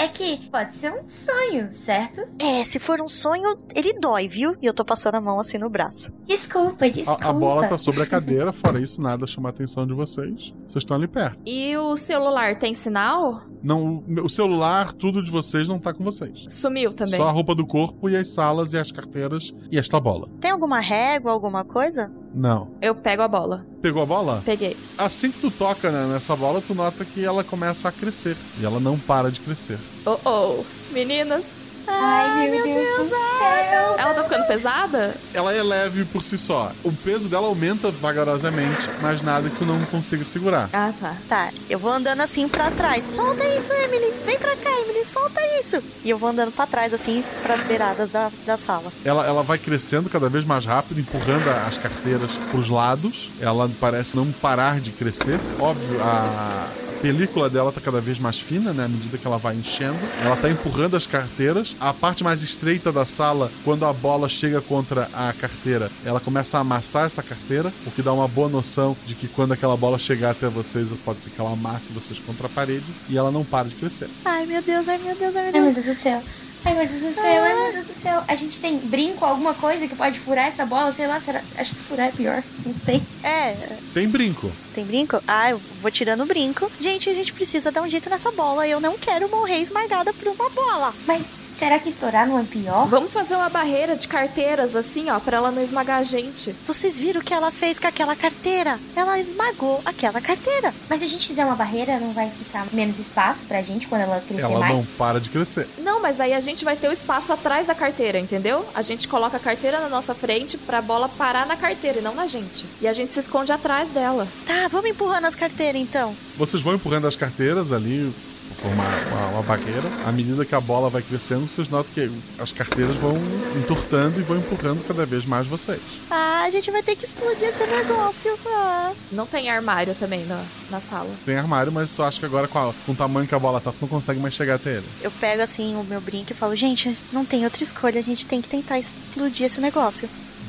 É 0.00 0.06
que 0.06 0.36
pode 0.48 0.76
ser 0.76 0.92
um 0.92 1.08
sonho, 1.08 1.70
certo? 1.72 2.22
É, 2.38 2.62
se 2.62 2.78
for 2.78 3.00
um 3.00 3.08
sonho, 3.08 3.58
ele 3.74 3.94
dói, 3.94 4.28
viu? 4.28 4.54
E 4.62 4.66
eu 4.66 4.72
tô 4.72 4.84
passando 4.84 5.16
a 5.16 5.20
mão 5.20 5.40
assim 5.40 5.58
no 5.58 5.68
braço. 5.68 6.12
Desculpa, 6.24 6.88
desculpa. 6.88 7.24
A, 7.26 7.30
a 7.30 7.32
bola 7.32 7.66
tá 7.66 7.76
sobre 7.76 8.02
a 8.02 8.06
cadeira, 8.06 8.52
fora 8.52 8.80
isso, 8.80 9.02
nada 9.02 9.26
chama 9.26 9.48
a 9.48 9.50
atenção 9.50 9.84
de 9.84 9.92
vocês. 9.92 10.54
Vocês 10.68 10.82
estão 10.84 10.96
ali 10.96 11.08
perto. 11.08 11.42
E 11.44 11.76
o 11.76 11.96
celular 11.96 12.54
tem 12.54 12.74
sinal? 12.74 13.42
Não, 13.60 14.04
o- 14.08 14.24
o 14.26 14.30
celular, 14.30 14.92
tudo 14.92 15.20
de 15.20 15.32
vocês 15.32 15.66
não 15.66 15.80
tá 15.80 15.92
com 15.92 16.04
vocês. 16.04 16.46
Sumiu 16.48 16.92
também. 16.92 17.16
Só 17.16 17.26
a 17.26 17.32
roupa 17.32 17.52
do 17.56 17.66
corpo 17.66 18.08
e 18.08 18.16
as 18.16 18.28
salas 18.28 18.72
e 18.74 18.78
as 18.78 18.92
carteiras 18.92 19.52
e 19.68 19.76
esta 19.80 19.98
bola. 19.98 20.28
Tem 20.40 20.52
alguma 20.52 20.78
régua, 20.78 21.32
alguma 21.32 21.64
coisa? 21.64 22.08
Não. 22.38 22.68
Eu 22.80 22.94
pego 22.94 23.22
a 23.22 23.26
bola. 23.26 23.66
Pegou 23.82 24.00
a 24.00 24.06
bola? 24.06 24.42
Peguei. 24.44 24.76
Assim 24.96 25.28
que 25.32 25.40
tu 25.40 25.50
toca 25.50 25.90
né, 25.90 26.06
nessa 26.06 26.36
bola, 26.36 26.62
tu 26.64 26.72
nota 26.72 27.04
que 27.04 27.24
ela 27.24 27.42
começa 27.42 27.88
a 27.88 27.92
crescer. 27.92 28.36
E 28.60 28.64
ela 28.64 28.78
não 28.78 28.96
para 28.96 29.28
de 29.28 29.40
crescer. 29.40 29.76
Oh 30.06 30.16
oh. 30.24 30.64
Meninas. 30.92 31.44
Ai, 31.88 32.50
meu, 32.50 32.62
Deus, 32.62 32.98
do 32.98 33.06
céu. 33.08 33.96
Ela 33.98 34.14
tá 34.14 34.24
ficando 34.24 34.46
pesada? 34.46 35.14
Ela 35.34 35.52
é 35.52 35.62
leve 35.62 36.04
por 36.04 36.22
si 36.22 36.38
só. 36.38 36.70
O 36.84 36.92
peso 36.92 37.28
dela 37.28 37.46
aumenta 37.48 37.90
vagarosamente, 37.90 38.88
mas 39.00 39.22
nada 39.22 39.48
que 39.50 39.56
tu 39.56 39.64
não 39.64 39.84
consiga 39.86 40.24
segurar. 40.24 40.68
Ah, 40.72 40.92
tá. 41.00 41.16
Tá, 41.28 41.50
eu 41.68 41.78
vou 41.78 41.90
andando 41.90 42.20
assim 42.20 42.48
pra 42.48 42.70
trás. 42.70 43.04
Solta 43.04 43.44
isso, 43.48 43.72
Emily. 43.72 44.12
Vem 44.24 44.38
pra 44.38 44.54
cá, 44.56 44.70
Emily. 44.70 45.06
Solta 45.06 45.40
isso. 45.58 45.82
E 46.04 46.10
eu 46.10 46.18
vou 46.18 46.28
andando 46.28 46.52
pra 46.52 46.66
trás, 46.66 46.92
assim, 46.94 47.24
pras 47.42 47.62
beiradas 47.62 48.10
da, 48.10 48.30
da 48.46 48.56
sala. 48.56 48.92
Ela, 49.04 49.26
ela 49.26 49.42
vai 49.42 49.58
crescendo 49.58 50.08
cada 50.08 50.28
vez 50.28 50.44
mais 50.44 50.64
rápido, 50.64 51.00
empurrando 51.00 51.48
as 51.66 51.78
carteiras 51.78 52.32
pros 52.50 52.68
lados. 52.68 53.30
Ela 53.40 53.68
parece 53.80 54.16
não 54.16 54.30
parar 54.32 54.80
de 54.80 54.90
crescer. 54.90 55.38
Óbvio, 55.58 56.00
a 56.02 56.68
película 57.00 57.48
dela 57.48 57.72
tá 57.72 57.80
cada 57.80 58.00
vez 58.00 58.18
mais 58.18 58.38
fina, 58.38 58.72
né? 58.72 58.84
À 58.84 58.88
medida 58.88 59.16
que 59.16 59.26
ela 59.26 59.38
vai 59.38 59.54
enchendo. 59.54 59.96
Ela 60.24 60.36
tá 60.36 60.50
empurrando 60.50 60.96
as 60.96 61.06
carteiras. 61.06 61.74
A 61.80 61.92
parte 61.94 62.22
mais 62.24 62.42
estreita 62.42 62.90
da 62.92 63.06
sala, 63.06 63.50
quando 63.64 63.84
a 63.84 63.92
bola 63.92 64.28
chega 64.28 64.60
contra 64.60 65.08
a 65.12 65.32
carteira, 65.32 65.90
ela 66.04 66.20
começa 66.20 66.58
a 66.58 66.60
amassar 66.60 67.06
essa 67.06 67.22
carteira, 67.22 67.72
o 67.86 67.90
que 67.90 68.02
dá 68.02 68.12
uma 68.12 68.28
boa 68.28 68.48
noção 68.48 68.96
de 69.06 69.14
que 69.14 69.28
quando 69.28 69.52
aquela 69.52 69.76
bola 69.76 69.98
chegar 69.98 70.30
até 70.30 70.48
vocês, 70.48 70.88
pode 71.04 71.22
ser 71.22 71.30
que 71.30 71.40
ela 71.40 71.52
amasse 71.52 71.92
vocês 71.92 72.18
contra 72.18 72.46
a 72.46 72.50
parede 72.50 72.86
e 73.08 73.16
ela 73.16 73.30
não 73.30 73.44
para 73.44 73.68
de 73.68 73.74
crescer. 73.74 74.08
Ai, 74.24 74.46
meu 74.46 74.60
Deus, 74.62 74.88
ai, 74.88 74.98
meu 74.98 75.14
Deus, 75.16 75.34
ai, 75.36 75.42
meu 75.44 75.54
Ai, 75.54 75.62
Deus. 75.62 75.74
meu 75.76 75.84
Deus 75.84 75.96
do 75.96 76.00
céu. 76.00 76.22
Ai, 76.64 76.74
meu 76.74 76.86
Deus 76.86 77.02
do 77.02 77.12
céu, 77.12 77.42
ai, 77.44 77.54
meu 77.54 77.72
Deus 77.72 77.86
do 77.86 77.94
céu. 77.94 78.22
A 78.28 78.34
gente 78.34 78.60
tem 78.60 78.76
brinco, 78.78 79.24
alguma 79.24 79.54
coisa 79.54 79.86
que 79.88 79.94
pode 79.96 80.18
furar 80.18 80.46
essa 80.46 80.66
bola? 80.66 80.92
Sei 80.92 81.06
lá, 81.06 81.18
será? 81.20 81.40
Acho 81.56 81.74
que 81.74 81.80
furar 81.80 82.08
é 82.08 82.12
pior. 82.12 82.42
Não 82.66 82.74
sei. 82.74 83.00
É, 83.22 83.54
Tem 83.94 84.08
brinco. 84.08 84.50
tem 84.74 84.84
brinco? 84.84 85.22
Ah, 85.26 85.50
eu 85.50 85.58
vou 85.80 85.90
tirando 85.90 86.22
o 86.22 86.26
brinco. 86.26 86.70
Gente, 86.80 87.08
a 87.08 87.14
gente 87.14 87.32
precisa 87.32 87.70
dar 87.70 87.82
um 87.82 87.88
jeito 87.88 88.10
nessa 88.10 88.30
bola. 88.32 88.66
Eu 88.66 88.80
não 88.80 88.98
quero 88.98 89.28
morrer 89.30 89.58
esmagada 89.60 90.12
por 90.12 90.28
uma 90.28 90.50
bola. 90.50 90.94
Mas 91.06 91.26
será 91.58 91.78
que 91.78 91.88
estourar 91.88 92.26
não 92.26 92.38
é 92.38 92.44
pior? 92.44 92.86
Vamos 92.86 93.10
fazer 93.12 93.34
uma 93.34 93.48
barreira 93.48 93.96
de 93.96 94.06
carteiras, 94.06 94.76
assim, 94.76 95.10
ó, 95.10 95.18
pra 95.18 95.38
ela 95.38 95.50
não 95.50 95.62
esmagar 95.62 95.98
a 95.98 96.04
gente. 96.04 96.54
Vocês 96.66 96.98
viram 96.98 97.20
o 97.20 97.24
que 97.24 97.34
ela 97.34 97.50
fez 97.50 97.78
com 97.78 97.86
aquela 97.86 98.14
carteira? 98.14 98.78
Ela 98.94 99.18
esmagou 99.18 99.80
aquela 99.84 100.20
carteira. 100.20 100.72
Mas 100.88 101.00
se 101.00 101.06
a 101.06 101.08
gente 101.08 101.26
fizer 101.26 101.44
uma 101.44 101.56
barreira, 101.56 101.98
não 101.98 102.12
vai 102.12 102.30
ficar 102.30 102.66
menos 102.72 102.98
espaço 102.98 103.40
pra 103.48 103.60
gente 103.62 103.88
quando 103.88 104.02
ela 104.02 104.20
crescer 104.20 104.44
Ela 104.44 104.60
mais? 104.60 104.74
não 104.74 104.84
para 104.96 105.20
de 105.20 105.30
crescer. 105.30 105.68
Não, 105.78 106.00
mas 106.00 106.20
aí 106.20 106.32
a 106.32 106.40
gente 106.40 106.64
vai 106.64 106.76
ter 106.76 106.88
o 106.88 106.92
espaço 106.92 107.32
atrás 107.32 107.66
da 107.66 107.74
carteira, 107.74 108.18
entendeu? 108.18 108.64
A 108.74 108.82
gente 108.82 109.08
coloca 109.08 109.36
a 109.36 109.40
carteira 109.40 109.80
na 109.80 109.88
nossa 109.88 110.14
frente 110.14 110.56
pra 110.56 110.80
bola 110.80 111.08
parar 111.08 111.46
na 111.46 111.56
carteira 111.56 111.98
e 111.98 112.02
não 112.02 112.14
na 112.14 112.26
gente. 112.26 112.66
E 112.80 112.86
a 112.86 112.92
gente 112.92 113.12
se 113.12 113.20
esconde 113.20 113.50
atrás 113.52 113.90
dela. 113.90 114.28
Tá, 114.46 114.68
vamos 114.68 114.90
empurrando 114.90 115.24
as 115.24 115.34
carteiras 115.34 115.80
então. 115.80 116.14
Vocês 116.36 116.62
vão 116.62 116.74
empurrando 116.74 117.06
as 117.06 117.16
carteiras 117.16 117.72
ali, 117.72 118.12
formar 118.60 119.06
uma, 119.10 119.26
uma 119.28 119.42
barreira. 119.42 119.88
À 120.06 120.12
medida 120.12 120.44
que 120.44 120.54
a 120.54 120.60
bola 120.60 120.90
vai 120.90 121.02
crescendo, 121.02 121.46
vocês 121.48 121.68
notam 121.68 121.92
que 121.94 122.10
as 122.38 122.52
carteiras 122.52 122.96
vão 122.96 123.16
entortando 123.56 124.20
e 124.20 124.22
vão 124.22 124.36
empurrando 124.38 124.86
cada 124.86 125.04
vez 125.06 125.24
mais 125.24 125.46
vocês. 125.46 125.80
Ah, 126.10 126.42
a 126.44 126.50
gente 126.50 126.70
vai 126.70 126.82
ter 126.82 126.96
que 126.96 127.04
explodir 127.04 127.48
esse 127.48 127.64
negócio. 127.66 128.36
Ah. 128.46 128.92
Não 129.12 129.26
tem 129.26 129.48
armário 129.48 129.94
também 129.94 130.24
na, 130.26 130.42
na 130.70 130.80
sala. 130.80 131.08
Tem 131.24 131.36
armário, 131.36 131.70
mas 131.72 131.92
tu 131.92 132.02
acha 132.02 132.18
que 132.18 132.26
agora 132.26 132.48
com, 132.48 132.58
a- 132.58 132.74
com 132.86 132.92
o 132.92 132.96
tamanho 132.96 133.26
que 133.26 133.34
a 133.34 133.38
bola 133.38 133.60
tá, 133.60 133.70
tu 133.70 133.78
não 133.82 133.88
consegue 133.88 134.20
mais 134.20 134.34
chegar 134.34 134.54
até 134.56 134.70
ele. 134.76 134.86
Eu 135.02 135.10
pego 135.10 135.42
assim 135.42 135.76
o 135.76 135.84
meu 135.84 136.00
brinco 136.00 136.32
e 136.32 136.34
falo, 136.34 136.54
gente, 136.56 136.96
não 137.12 137.24
tem 137.24 137.44
outra 137.44 137.62
escolha, 137.62 138.00
a 138.00 138.02
gente 138.04 138.26
tem 138.26 138.40
que 138.42 138.48
tentar 138.48 138.78
explodir 138.78 139.46
esse 139.46 139.60
negócio. 139.60 140.08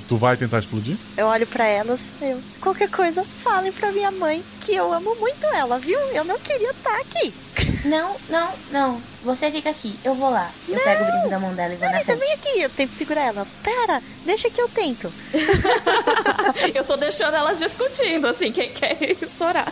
Tu 0.10 0.18
vai 0.18 0.36
tentar 0.36 0.58
explodir? 0.58 0.98
Eu 1.16 1.28
olho 1.28 1.46
pra 1.46 1.66
elas, 1.68 2.08
eu, 2.20 2.42
qualquer 2.60 2.90
coisa, 2.90 3.24
falem 3.24 3.72
pra 3.72 3.92
minha 3.92 4.10
mãe 4.10 4.44
que 4.60 4.74
eu 4.74 4.92
amo 4.92 5.14
muito 5.18 5.46
ela, 5.54 5.78
viu? 5.78 6.00
Eu 6.12 6.26
não 6.26 6.40
queria 6.40 6.72
estar 6.72 7.00
aqui. 7.00 7.32
Não, 7.86 8.14
não, 8.30 8.54
não. 8.72 9.02
Você 9.24 9.50
fica 9.50 9.70
aqui. 9.70 9.98
Eu 10.04 10.14
vou 10.14 10.30
lá. 10.30 10.50
Eu 10.68 10.78
pego 10.80 11.02
o 11.04 11.12
brinco 11.12 11.30
da 11.30 11.40
mão 11.40 11.54
dela 11.54 11.74
e 11.74 11.78
vou 11.78 11.86
Não, 11.88 11.94
na 11.94 12.00
você 12.04 12.16
frente. 12.16 12.20
vem 12.20 12.34
aqui, 12.34 12.62
eu 12.62 12.70
tento 12.70 12.92
segurar 12.92 13.22
ela. 13.22 13.48
Pera, 13.64 14.02
deixa 14.26 14.50
que 14.50 14.62
eu 14.62 14.68
tento. 14.68 15.12
Eu 16.76 16.84
tô 16.84 16.98
deixando 16.98 17.36
elas 17.36 17.60
discutindo, 17.60 18.28
assim, 18.28 18.52
quem 18.52 18.70
quer 18.74 18.98
estourar. 19.22 19.72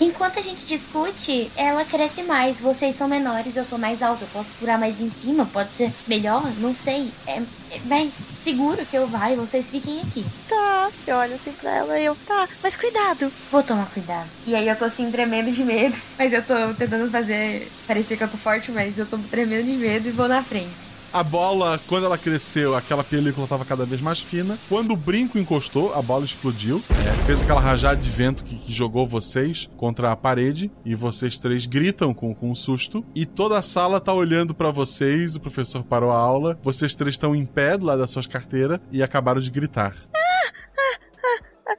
Enquanto 0.00 0.38
a 0.38 0.42
gente 0.42 0.66
discute, 0.66 1.50
ela 1.56 1.84
cresce 1.84 2.22
mais. 2.22 2.60
Vocês 2.60 2.94
são 2.94 3.08
menores, 3.08 3.56
eu 3.56 3.64
sou 3.64 3.78
mais 3.78 4.02
alta. 4.02 4.24
Eu 4.24 4.28
posso 4.28 4.54
furar 4.54 4.78
mais 4.78 5.00
em 5.00 5.10
cima, 5.10 5.46
pode 5.46 5.70
ser 5.70 5.92
melhor, 6.06 6.42
não 6.58 6.74
sei. 6.74 7.10
É, 7.26 7.42
é 7.70 7.80
mais 7.86 8.12
seguro 8.40 8.84
que 8.84 8.96
eu 8.96 9.06
vá 9.06 9.30
e 9.30 9.36
vocês 9.36 9.70
fiquem 9.70 10.00
aqui. 10.00 10.24
Tá, 10.48 10.90
eu 11.06 11.16
olho 11.16 11.34
assim 11.34 11.52
pra 11.52 11.70
ela 11.70 11.98
e 11.98 12.04
eu, 12.04 12.16
tá, 12.26 12.48
mas 12.62 12.76
cuidado. 12.76 13.32
Vou 13.50 13.62
tomar 13.62 13.86
cuidado. 13.86 14.28
E 14.46 14.54
aí 14.54 14.68
eu 14.68 14.76
tô 14.76 14.84
assim 14.84 15.10
tremendo 15.10 15.50
de 15.50 15.64
medo, 15.64 15.96
mas 16.18 16.32
eu 16.32 16.42
tô 16.42 16.54
tentando 16.74 17.10
fazer 17.10 17.70
parecer 17.86 18.16
que 18.16 18.24
eu 18.24 18.28
tô 18.28 18.36
forte, 18.36 18.70
mas 18.70 18.98
eu 18.98 19.06
tô 19.06 19.18
tremendo 19.30 19.64
de 19.64 19.72
medo 19.72 20.08
e 20.08 20.12
vou 20.12 20.28
na 20.28 20.42
frente. 20.42 20.95
A 21.16 21.22
bola, 21.22 21.80
quando 21.88 22.04
ela 22.04 22.18
cresceu, 22.18 22.74
aquela 22.74 23.02
película 23.02 23.44
estava 23.44 23.64
cada 23.64 23.86
vez 23.86 24.02
mais 24.02 24.20
fina. 24.20 24.58
Quando 24.68 24.92
o 24.92 24.96
brinco 24.96 25.38
encostou, 25.38 25.94
a 25.94 26.02
bola 26.02 26.26
explodiu. 26.26 26.82
É, 26.90 27.24
fez 27.24 27.42
aquela 27.42 27.58
rajada 27.58 27.96
de 27.96 28.10
vento 28.10 28.44
que, 28.44 28.54
que 28.54 28.70
jogou 28.70 29.06
vocês 29.06 29.66
contra 29.78 30.12
a 30.12 30.16
parede. 30.16 30.70
E 30.84 30.94
vocês 30.94 31.38
três 31.38 31.64
gritam 31.64 32.12
com, 32.12 32.34
com 32.34 32.50
um 32.50 32.54
susto. 32.54 33.02
E 33.14 33.24
toda 33.24 33.58
a 33.58 33.62
sala 33.62 33.98
tá 33.98 34.12
olhando 34.12 34.54
para 34.54 34.70
vocês. 34.70 35.36
O 35.36 35.40
professor 35.40 35.82
parou 35.82 36.10
a 36.10 36.18
aula. 36.18 36.58
Vocês 36.62 36.94
três 36.94 37.14
estão 37.14 37.34
em 37.34 37.46
pé 37.46 37.78
do 37.78 37.86
lado 37.86 38.00
das 38.00 38.10
suas 38.10 38.26
carteiras 38.26 38.78
e 38.92 39.02
acabaram 39.02 39.40
de 39.40 39.50
gritar. 39.50 39.96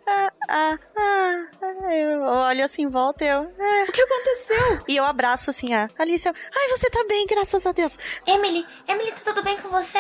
Ah, 0.09 0.31
ah, 0.49 0.79
ah, 0.97 1.47
eu 1.91 2.21
olho 2.23 2.63
assim 2.65 2.83
em 2.83 2.89
volta 2.89 3.23
e 3.23 3.27
eu. 3.27 3.39
ah. 3.41 3.85
O 3.87 3.91
que 3.91 4.01
aconteceu? 4.01 4.79
E 4.87 4.95
eu 4.97 5.03
abraço 5.05 5.49
assim 5.49 5.73
a 5.73 5.87
Alicia. 5.97 6.33
Ai, 6.55 6.69
você 6.69 6.89
tá 6.89 7.03
bem, 7.07 7.25
graças 7.27 7.65
a 7.65 7.71
Deus. 7.71 7.97
Emily, 8.25 8.65
Emily, 8.87 9.11
tá 9.11 9.21
tudo 9.23 9.43
bem 9.43 9.57
com 9.57 9.69
você? 9.69 9.99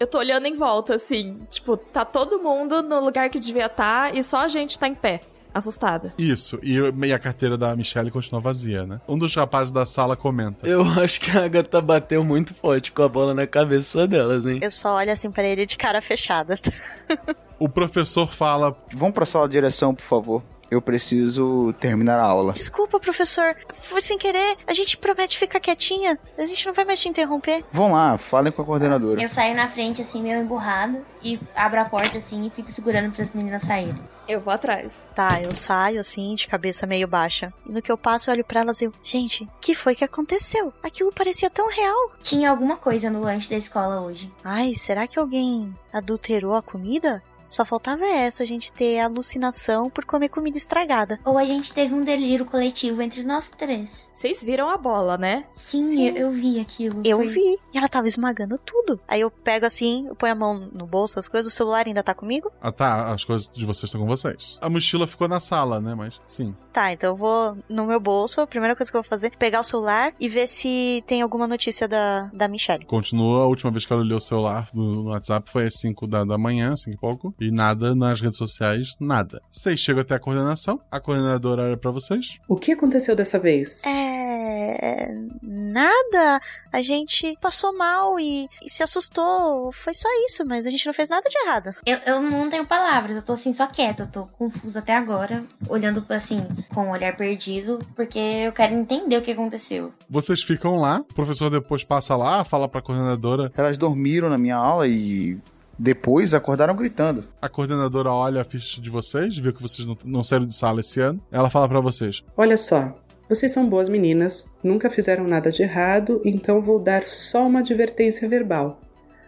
Eu 0.00 0.06
tô 0.06 0.18
olhando 0.18 0.46
em 0.46 0.54
volta, 0.54 0.94
assim, 0.94 1.38
tipo, 1.50 1.76
tá 1.76 2.04
todo 2.04 2.38
mundo 2.40 2.82
no 2.84 3.00
lugar 3.00 3.28
que 3.30 3.40
devia 3.40 3.66
estar 3.66 4.14
e 4.16 4.22
só 4.22 4.38
a 4.38 4.48
gente 4.48 4.78
tá 4.78 4.86
em 4.86 4.94
pé, 4.94 5.20
assustada. 5.52 6.14
Isso, 6.16 6.56
e, 6.62 6.76
e 6.76 7.12
a 7.12 7.18
carteira 7.18 7.58
da 7.58 7.74
Michelle 7.74 8.08
continua 8.12 8.40
vazia, 8.40 8.86
né? 8.86 9.00
Um 9.08 9.18
dos 9.18 9.34
rapazes 9.34 9.72
da 9.72 9.84
sala 9.84 10.16
comenta. 10.16 10.68
Eu 10.68 10.82
acho 11.02 11.20
que 11.20 11.36
a 11.36 11.44
Agatha 11.44 11.80
bateu 11.80 12.22
muito 12.22 12.54
forte 12.54 12.92
com 12.92 13.02
a 13.02 13.08
bola 13.08 13.34
na 13.34 13.44
cabeça 13.44 14.06
delas, 14.06 14.46
hein? 14.46 14.60
Eu 14.62 14.70
só 14.70 14.94
olho 14.94 15.10
assim 15.10 15.32
pra 15.32 15.42
ele 15.42 15.66
de 15.66 15.76
cara 15.76 16.00
fechada. 16.00 16.58
O 17.60 17.68
professor 17.68 18.32
fala: 18.32 18.72
Vamos 18.94 19.12
pra 19.12 19.26
sala 19.26 19.48
de 19.48 19.54
direção, 19.54 19.92
por 19.92 20.04
favor. 20.04 20.44
Eu 20.70 20.82
preciso 20.82 21.72
terminar 21.80 22.20
a 22.20 22.24
aula. 22.24 22.52
Desculpa, 22.52 23.00
professor. 23.00 23.56
Foi 23.72 24.00
sem 24.00 24.18
querer. 24.18 24.56
A 24.66 24.74
gente 24.74 24.96
promete 24.98 25.38
ficar 25.38 25.60
quietinha. 25.60 26.18
A 26.36 26.46
gente 26.46 26.66
não 26.66 26.74
vai 26.74 26.84
mais 26.84 27.00
te 27.00 27.08
interromper. 27.08 27.64
Vão 27.72 27.92
lá, 27.92 28.18
falem 28.18 28.52
com 28.52 28.62
a 28.62 28.64
coordenadora. 28.64 29.22
Eu 29.22 29.28
saio 29.28 29.54
na 29.54 29.66
frente, 29.66 30.02
assim, 30.02 30.22
meio 30.22 30.40
emburrado, 30.40 31.04
e 31.22 31.40
abro 31.56 31.80
a 31.80 31.84
porta, 31.84 32.18
assim, 32.18 32.46
e 32.46 32.50
fico 32.50 32.70
segurando 32.70 33.12
para 33.12 33.22
as 33.22 33.32
meninas 33.32 33.62
saírem. 33.62 33.98
Eu 34.28 34.40
vou 34.40 34.52
atrás. 34.52 34.92
Tá, 35.14 35.40
eu 35.40 35.54
saio 35.54 35.98
assim, 35.98 36.34
de 36.34 36.46
cabeça 36.46 36.86
meio 36.86 37.08
baixa. 37.08 37.50
E 37.66 37.72
no 37.72 37.80
que 37.80 37.90
eu 37.90 37.96
passo, 37.96 38.28
eu 38.28 38.34
olho 38.34 38.44
pra 38.44 38.60
elas 38.60 38.82
e 38.82 38.84
eu. 38.84 38.92
Gente, 39.02 39.44
o 39.44 39.50
que 39.58 39.74
foi 39.74 39.94
que 39.94 40.04
aconteceu? 40.04 40.70
Aquilo 40.82 41.10
parecia 41.10 41.48
tão 41.48 41.70
real. 41.70 42.12
Tinha 42.20 42.50
alguma 42.50 42.76
coisa 42.76 43.08
no 43.08 43.22
lanche 43.22 43.48
da 43.48 43.56
escola 43.56 44.02
hoje. 44.02 44.30
Ai, 44.44 44.74
será 44.74 45.06
que 45.06 45.18
alguém 45.18 45.72
adulterou 45.90 46.54
a 46.54 46.60
comida? 46.60 47.22
Só 47.48 47.64
faltava 47.64 48.04
essa, 48.04 48.42
a 48.42 48.46
gente 48.46 48.70
ter 48.70 49.00
alucinação 49.00 49.88
por 49.88 50.04
comer 50.04 50.28
comida 50.28 50.56
estragada. 50.58 51.18
Ou 51.24 51.38
a 51.38 51.44
gente 51.44 51.72
teve 51.72 51.94
um 51.94 52.04
delírio 52.04 52.44
coletivo 52.44 53.00
entre 53.00 53.22
nós 53.22 53.48
três. 53.48 54.10
Vocês 54.14 54.44
viram 54.44 54.68
a 54.68 54.76
bola, 54.76 55.16
né? 55.16 55.46
Sim, 55.54 55.84
Sim. 55.84 56.08
Eu, 56.08 56.16
eu 56.16 56.30
vi 56.30 56.60
aquilo. 56.60 57.00
Eu 57.04 57.16
Foi- 57.18 57.28
vi. 57.28 57.58
E 57.72 57.78
ela 57.78 57.88
tava 57.88 58.06
esmagando 58.06 58.58
tudo. 58.58 59.00
Aí 59.08 59.22
eu 59.22 59.30
pego 59.30 59.64
assim, 59.64 60.06
eu 60.08 60.14
ponho 60.14 60.32
a 60.32 60.36
mão 60.36 60.68
no 60.72 60.86
bolso, 60.86 61.18
as 61.18 61.26
coisas, 61.26 61.50
o 61.52 61.56
celular 61.56 61.86
ainda 61.86 62.02
tá 62.02 62.14
comigo? 62.14 62.52
Ah, 62.60 62.70
tá, 62.70 63.12
as 63.12 63.24
coisas 63.24 63.48
de 63.48 63.64
vocês 63.64 63.84
estão 63.84 64.00
com 64.00 64.06
vocês. 64.06 64.58
A 64.60 64.68
mochila 64.68 65.06
ficou 65.06 65.26
na 65.26 65.40
sala, 65.40 65.80
né? 65.80 65.94
Mas 65.94 66.20
sim. 66.26 66.54
Tá, 66.72 66.92
então 66.92 67.10
eu 67.10 67.16
vou 67.16 67.56
no 67.68 67.86
meu 67.86 67.98
bolso, 67.98 68.40
a 68.40 68.46
primeira 68.46 68.76
coisa 68.76 68.90
que 68.90 68.96
eu 68.96 69.02
vou 69.02 69.08
fazer 69.08 69.28
é 69.28 69.30
pegar 69.30 69.60
o 69.60 69.64
celular 69.64 70.12
e 70.20 70.28
ver 70.28 70.46
se 70.46 71.02
tem 71.06 71.22
alguma 71.22 71.46
notícia 71.46 71.88
da, 71.88 72.30
da 72.32 72.46
Michelle. 72.46 72.84
Continua, 72.84 73.42
a 73.42 73.46
última 73.46 73.70
vez 73.70 73.86
que 73.86 73.92
ela 73.92 74.02
olhou 74.02 74.18
o 74.18 74.20
celular 74.20 74.68
no, 74.74 75.02
no 75.02 75.10
WhatsApp 75.10 75.50
foi 75.50 75.66
às 75.66 75.74
5 75.74 76.06
da, 76.06 76.24
da 76.24 76.36
manhã, 76.38 76.76
5 76.76 76.94
e 76.94 76.98
pouco. 76.98 77.34
E 77.40 77.50
nada 77.50 77.94
nas 77.94 78.20
redes 78.20 78.36
sociais, 78.36 78.96
nada. 78.98 79.40
Vocês 79.50 79.78
chegam 79.78 80.02
até 80.02 80.14
a 80.14 80.18
coordenação, 80.18 80.80
a 80.90 80.98
coordenadora 80.98 81.62
olha 81.62 81.76
pra 81.76 81.90
vocês. 81.90 82.38
O 82.48 82.56
que 82.56 82.72
aconteceu 82.72 83.14
dessa 83.14 83.38
vez? 83.38 83.82
É. 83.84 85.14
Nada. 85.42 86.40
A 86.72 86.82
gente 86.82 87.36
passou 87.40 87.76
mal 87.76 88.18
e, 88.18 88.48
e 88.62 88.70
se 88.70 88.82
assustou. 88.82 89.70
Foi 89.72 89.94
só 89.94 90.08
isso, 90.26 90.44
mas 90.44 90.66
a 90.66 90.70
gente 90.70 90.86
não 90.86 90.92
fez 90.92 91.08
nada 91.08 91.28
de 91.28 91.38
errado. 91.46 91.74
Eu, 91.86 91.98
eu 92.06 92.22
não 92.22 92.50
tenho 92.50 92.66
palavras, 92.66 93.16
eu 93.16 93.22
tô 93.22 93.32
assim 93.32 93.52
só 93.52 93.66
quieta, 93.66 94.04
eu 94.04 94.06
tô 94.08 94.26
confusa 94.26 94.80
até 94.80 94.96
agora, 94.96 95.44
olhando 95.68 96.04
assim, 96.08 96.44
com 96.74 96.86
um 96.86 96.90
olhar 96.90 97.16
perdido, 97.16 97.78
porque 97.94 98.18
eu 98.18 98.52
quero 98.52 98.74
entender 98.74 99.16
o 99.16 99.22
que 99.22 99.30
aconteceu. 99.32 99.92
Vocês 100.08 100.42
ficam 100.42 100.76
lá, 100.76 101.00
o 101.00 101.14
professor 101.14 101.50
depois 101.50 101.84
passa 101.84 102.16
lá, 102.16 102.44
fala 102.44 102.68
pra 102.68 102.82
coordenadora. 102.82 103.52
Elas 103.56 103.78
dormiram 103.78 104.28
na 104.28 104.38
minha 104.38 104.56
aula 104.56 104.88
e 104.88 105.38
depois 105.78 106.34
acordaram 106.34 106.74
gritando. 106.74 107.24
A 107.40 107.48
coordenadora 107.48 108.10
olha 108.10 108.40
a 108.40 108.44
ficha 108.44 108.80
de 108.80 108.90
vocês, 108.90 109.38
vê 109.38 109.52
que 109.52 109.62
vocês 109.62 109.86
não, 109.86 109.96
não 110.04 110.24
saíram 110.24 110.46
de 110.46 110.54
sala 110.54 110.80
esse 110.80 111.00
ano. 111.00 111.20
Ela 111.30 111.48
fala 111.48 111.68
pra 111.68 111.80
vocês: 111.80 112.24
Olha 112.36 112.56
só, 112.56 112.98
vocês 113.28 113.52
são 113.52 113.68
boas 113.68 113.88
meninas, 113.88 114.46
nunca 114.62 114.90
fizeram 114.90 115.24
nada 115.24 115.52
de 115.52 115.62
errado, 115.62 116.20
então 116.24 116.60
vou 116.60 116.78
dar 116.78 117.06
só 117.06 117.46
uma 117.46 117.60
advertência 117.60 118.28
verbal. 118.28 118.80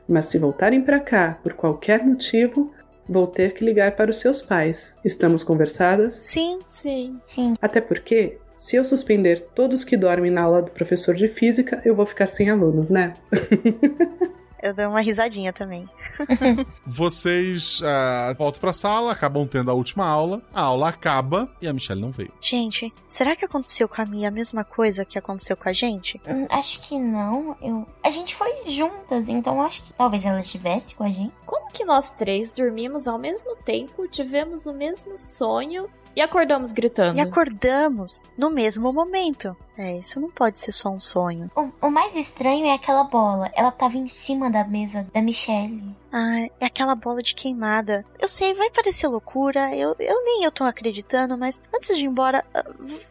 Mas 0.09 0.25
se 0.25 0.39
voltarem 0.39 0.83
para 0.83 0.99
cá 0.99 1.39
por 1.43 1.53
qualquer 1.53 2.05
motivo, 2.05 2.73
vou 3.09 3.27
ter 3.27 3.55
que 3.55 3.65
ligar 3.65 3.93
para 3.93 4.11
os 4.11 4.19
seus 4.19 4.41
pais. 4.41 4.95
Estamos 5.05 5.45
conversadas? 5.45 6.15
Sim. 6.15 6.61
Sim. 6.69 7.21
Sim. 7.25 7.55
Até 7.61 7.81
porque, 7.81 8.39
se 8.57 8.75
eu 8.75 8.83
suspender 8.83 9.49
todos 9.55 9.85
que 9.85 9.97
dormem 9.97 10.31
na 10.31 10.43
aula 10.43 10.63
do 10.63 10.71
professor 10.71 11.15
de 11.15 11.29
física, 11.29 11.81
eu 11.85 11.95
vou 11.95 12.07
ficar 12.07 12.27
sem 12.27 12.51
alunos, 12.51 12.89
né? 12.89 13.15
Eu 14.63 14.75
dou 14.75 14.89
uma 14.89 15.01
risadinha 15.01 15.53
também. 15.53 15.89
Vocês 16.87 17.81
ah, 17.85 18.35
voltam 18.39 18.61
pra 18.61 18.73
sala, 18.73 19.13
acabam 19.13 19.47
tendo 19.47 19.71
a 19.71 19.75
última 19.75 20.07
aula. 20.07 20.43
A 20.53 20.63
aula 20.63 20.89
acaba 20.89 21.51
e 21.61 21.69
a 21.69 21.73
Michelle 21.73 22.01
não 22.01 22.11
veio. 22.11 22.33
Gente, 22.41 22.93
será 23.07 23.35
que 23.35 23.45
aconteceu 23.45 23.89
com 23.89 24.03
a 24.03 24.07
Mia 24.07 24.29
a 24.29 24.31
mesma 24.31 24.65
coisa 24.65 25.05
que 25.05 25.19
aconteceu 25.19 25.57
com 25.57 25.69
a 25.69 25.73
gente? 25.73 26.21
Hum, 26.29 26.47
acho 26.51 26.81
que 26.83 26.99
não. 26.99 27.57
Eu... 27.61 27.87
A 28.05 28.11
gente 28.11 28.35
foi 28.35 28.51
juntas, 28.67 29.29
então 29.29 29.63
acho 29.63 29.83
que 29.85 29.93
talvez 29.93 30.25
ela 30.25 30.41
estivesse 30.41 30.95
com 30.95 31.05
a 31.05 31.09
gente. 31.09 31.33
Como 31.47 31.71
que 31.73 31.85
nós 31.85 32.11
três 32.11 32.53
dormimos 32.53 33.07
ao 33.07 33.19
mesmo 33.19 33.57
tempo, 33.57 34.07
tivemos 34.09 34.67
o 34.67 34.73
mesmo 34.73 35.17
sonho 35.17 35.89
e 36.15 36.21
acordamos 36.21 36.73
gritando? 36.73 37.17
E 37.17 37.21
acordamos 37.21 38.23
no 38.37 38.51
mesmo 38.51 38.93
momento. 38.93 39.57
É, 39.77 39.97
isso 39.97 40.21
não 40.21 40.31
pode 40.31 40.61
ser 40.61 40.73
só 40.73 40.91
um 40.91 41.01
sonho. 41.01 41.51
O, 41.57 41.87
o 41.87 41.91
mais 41.91 42.15
estranho 42.17 42.67
é 42.67 42.75
aquela 42.75 43.05
bola. 43.05 43.51
Ela 43.55 43.71
tava 43.71 43.97
em 43.97 44.09
cima 44.09 44.51
da 44.51 44.65
mesa 44.65 45.07
da 45.13 45.23
Michelle. 45.23 45.97
Ah, 46.13 46.47
é 46.61 46.67
aquela 46.67 46.95
bola 46.95 47.23
de 47.23 47.35
queimada. 47.35 48.05
Eu 48.19 48.29
sei, 48.29 48.53
vai 48.55 48.71
parecer 48.71 49.07
loucura, 49.09 49.75
eu, 49.77 49.95
eu 49.99 50.25
nem 50.25 50.45
eu 50.45 50.51
tô 50.51 50.65
acreditando, 50.65 51.37
mas 51.39 51.63
antes 51.75 51.97
de 51.97 52.05
ir 52.05 52.09
embora, 52.09 52.45
ah, 52.55 52.65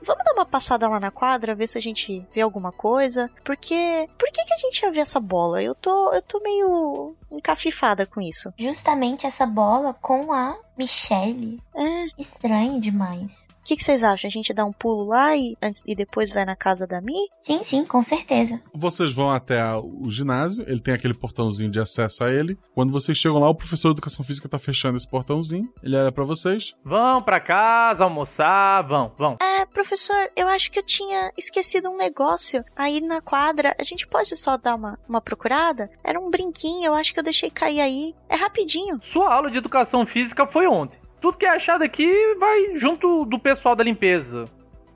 vamos 0.04 0.24
dar 0.26 0.34
uma 0.34 0.45
passada 0.45 0.88
lá 0.88 1.00
na 1.00 1.12
quadra, 1.12 1.56
ver 1.56 1.68
se 1.68 1.78
a 1.78 1.82
gente 1.82 2.26
vê 2.34 2.41
alguma 2.41 2.72
coisa. 2.72 3.30
Porque. 3.43 4.08
Por 4.18 4.30
que, 4.32 4.43
que 4.43 4.54
a 4.54 4.58
gente 4.58 4.82
ia 4.84 4.91
ver 4.91 5.02
essa 5.02 5.20
bola? 5.20 5.62
Eu 5.64 5.74
tô. 5.76 6.12
Eu 6.14 6.22
tô 6.22 6.39
meio 6.41 7.16
encafifada 7.32 8.06
com 8.06 8.20
isso. 8.22 8.52
Justamente 8.58 9.26
essa 9.26 9.45
bola 9.45 9.93
com 9.93 10.34
a 10.34 10.58
Michelle. 10.78 11.60
É. 11.76 12.06
Estranho 12.18 12.80
demais. 12.82 13.47
O 13.62 13.64
que, 13.70 13.76
que 13.76 13.84
vocês 13.84 14.04
acham? 14.04 14.28
A 14.28 14.32
gente 14.32 14.52
dá 14.52 14.66
um 14.66 14.72
pulo 14.74 15.04
lá 15.06 15.36
e, 15.38 15.56
antes, 15.62 15.84
e 15.86 15.93
depois 15.93 16.34
vai 16.34 16.43
na 16.43 16.56
casa 16.56 16.88
da 16.88 17.00
Mi? 17.00 17.14
Sim, 17.41 17.64
sim, 17.64 17.86
com 17.86 18.02
certeza. 18.02 18.60
Vocês 18.74 19.14
vão 19.14 19.30
até 19.30 19.62
a- 19.62 19.78
o 19.80 20.10
ginásio, 20.10 20.66
ele 20.68 20.80
tem 20.80 20.93
aquele 20.93 21.14
portãozinho 21.14 21.70
de 21.70 21.80
acesso 21.80 22.24
a 22.24 22.32
ele. 22.34 22.58
Quando 22.74 22.89
vocês 22.92 23.18
chegam 23.18 23.40
lá, 23.40 23.50
o 23.50 23.56
professor 23.56 23.90
de 23.90 23.96
educação 23.96 24.24
física 24.24 24.50
tá 24.50 24.60
fechando 24.60 24.98
esse 24.98 25.08
portãozinho. 25.08 25.72
Ele 25.84 25.96
olha 25.96 26.12
pra 26.12 26.24
vocês. 26.24 26.74
Vão 26.84 27.22
pra 27.22 27.40
casa 27.40 28.04
almoçar, 28.04 28.82
vão, 28.84 29.12
vão. 29.18 29.38
É, 29.42 29.66
professor, 29.66 30.30
eu 30.36 30.48
acho 30.48 30.72
que 30.72 30.80
eu 30.80 30.84
tinha 30.84 31.32
esquecido 31.38 31.90
um 31.90 31.98
negócio. 31.98 32.64
Aí 32.76 33.02
na 33.02 33.22
quadra, 33.22 33.76
a 33.80 33.84
gente 33.84 34.08
pode 34.08 34.36
só 34.38 34.58
dar 34.58 34.76
uma, 34.76 34.98
uma 35.08 35.22
procurada? 35.22 35.90
Era 36.04 36.20
um 36.20 36.30
brinquinho, 36.30 36.88
eu 36.88 36.96
acho 36.96 37.14
que 37.14 37.20
eu 37.20 37.24
deixei 37.24 37.50
cair 37.50 37.82
aí. 37.82 38.16
É 38.28 38.36
rapidinho. 38.36 39.00
Sua 39.04 39.34
aula 39.34 39.52
de 39.52 39.58
educação 39.58 40.06
física 40.06 40.46
foi 40.48 40.68
ontem. 40.68 41.00
Tudo 41.22 41.38
que 41.38 41.46
é 41.46 41.50
achado 41.50 41.84
aqui 41.84 42.10
vai 42.40 42.78
junto 42.78 43.26
do 43.26 43.38
pessoal 43.38 43.76
da 43.76 43.84
limpeza. 43.84 44.46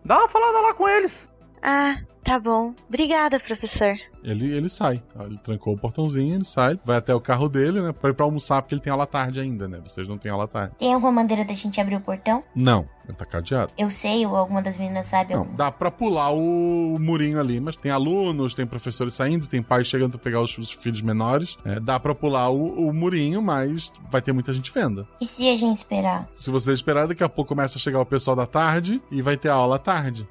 Dá 0.05 0.17
uma 0.19 0.27
falada 0.27 0.59
lá 0.59 0.73
com 0.73 0.87
eles. 0.87 1.29
Ah, 1.65 1.95
tá 2.23 2.37
bom. 2.39 2.73
Obrigada, 2.89 3.39
professor. 3.39 3.95
Ele, 4.21 4.53
ele 4.55 4.69
sai. 4.69 5.01
Ele 5.19 5.37
trancou 5.37 5.73
o 5.73 5.77
portãozinho, 5.77 6.35
ele 6.35 6.43
sai, 6.45 6.79
vai 6.85 6.97
até 6.97 7.13
o 7.13 7.19
carro 7.19 7.47
dele, 7.49 7.81
né? 7.81 7.91
Pra 7.93 8.09
ir 8.09 8.13
pra 8.13 8.25
almoçar, 8.25 8.61
porque 8.61 8.75
ele 8.75 8.81
tem 8.81 8.91
aula 8.91 9.05
tarde 9.05 9.39
ainda, 9.39 9.67
né? 9.67 9.79
Vocês 9.85 10.07
não 10.07 10.17
têm 10.17 10.31
aula 10.31 10.47
tarde. 10.47 10.75
Tem 10.77 10.93
alguma 10.93 11.11
maneira 11.11 11.43
da 11.43 11.53
gente 11.53 11.79
abrir 11.81 11.95
o 11.97 12.01
portão? 12.01 12.41
Não, 12.55 12.85
ele 13.05 13.17
tá 13.17 13.25
cadeado. 13.25 13.73
Eu 13.77 13.89
sei, 13.89 14.25
ou 14.25 14.35
alguma 14.35 14.61
das 14.61 14.77
meninas 14.77 15.05
sabe 15.07 15.33
Não, 15.33 15.39
alguma. 15.41 15.57
dá 15.57 15.71
pra 15.71 15.91
pular 15.91 16.31
o 16.31 16.97
murinho 16.99 17.37
ali, 17.39 17.59
mas 17.59 17.75
tem 17.75 17.91
alunos, 17.91 18.53
tem 18.53 18.65
professores 18.65 19.13
saindo, 19.13 19.45
tem 19.45 19.61
pais 19.61 19.87
chegando 19.87 20.11
pra 20.11 20.19
pegar 20.19 20.41
os, 20.41 20.57
os 20.57 20.71
filhos 20.71 21.01
menores. 21.01 21.57
É, 21.65 21.79
dá 21.81 21.99
pra 21.99 22.15
pular 22.15 22.49
o, 22.49 22.87
o 22.89 22.93
murinho, 22.93 23.41
mas 23.41 23.91
vai 24.09 24.21
ter 24.21 24.31
muita 24.31 24.53
gente 24.53 24.71
vendo. 24.73 25.05
E 25.19 25.25
se 25.25 25.49
a 25.49 25.57
gente 25.57 25.77
esperar? 25.77 26.29
Se 26.33 26.49
você 26.49 26.71
esperar, 26.71 27.07
daqui 27.09 27.23
a 27.25 27.29
pouco 27.29 27.49
começa 27.49 27.77
a 27.77 27.81
chegar 27.81 27.99
o 27.99 28.05
pessoal 28.05 28.37
da 28.37 28.45
tarde 28.45 29.01
e 29.11 29.21
vai 29.21 29.35
ter 29.35 29.49
aula 29.49 29.75
à 29.75 29.79
tarde. 29.79 30.25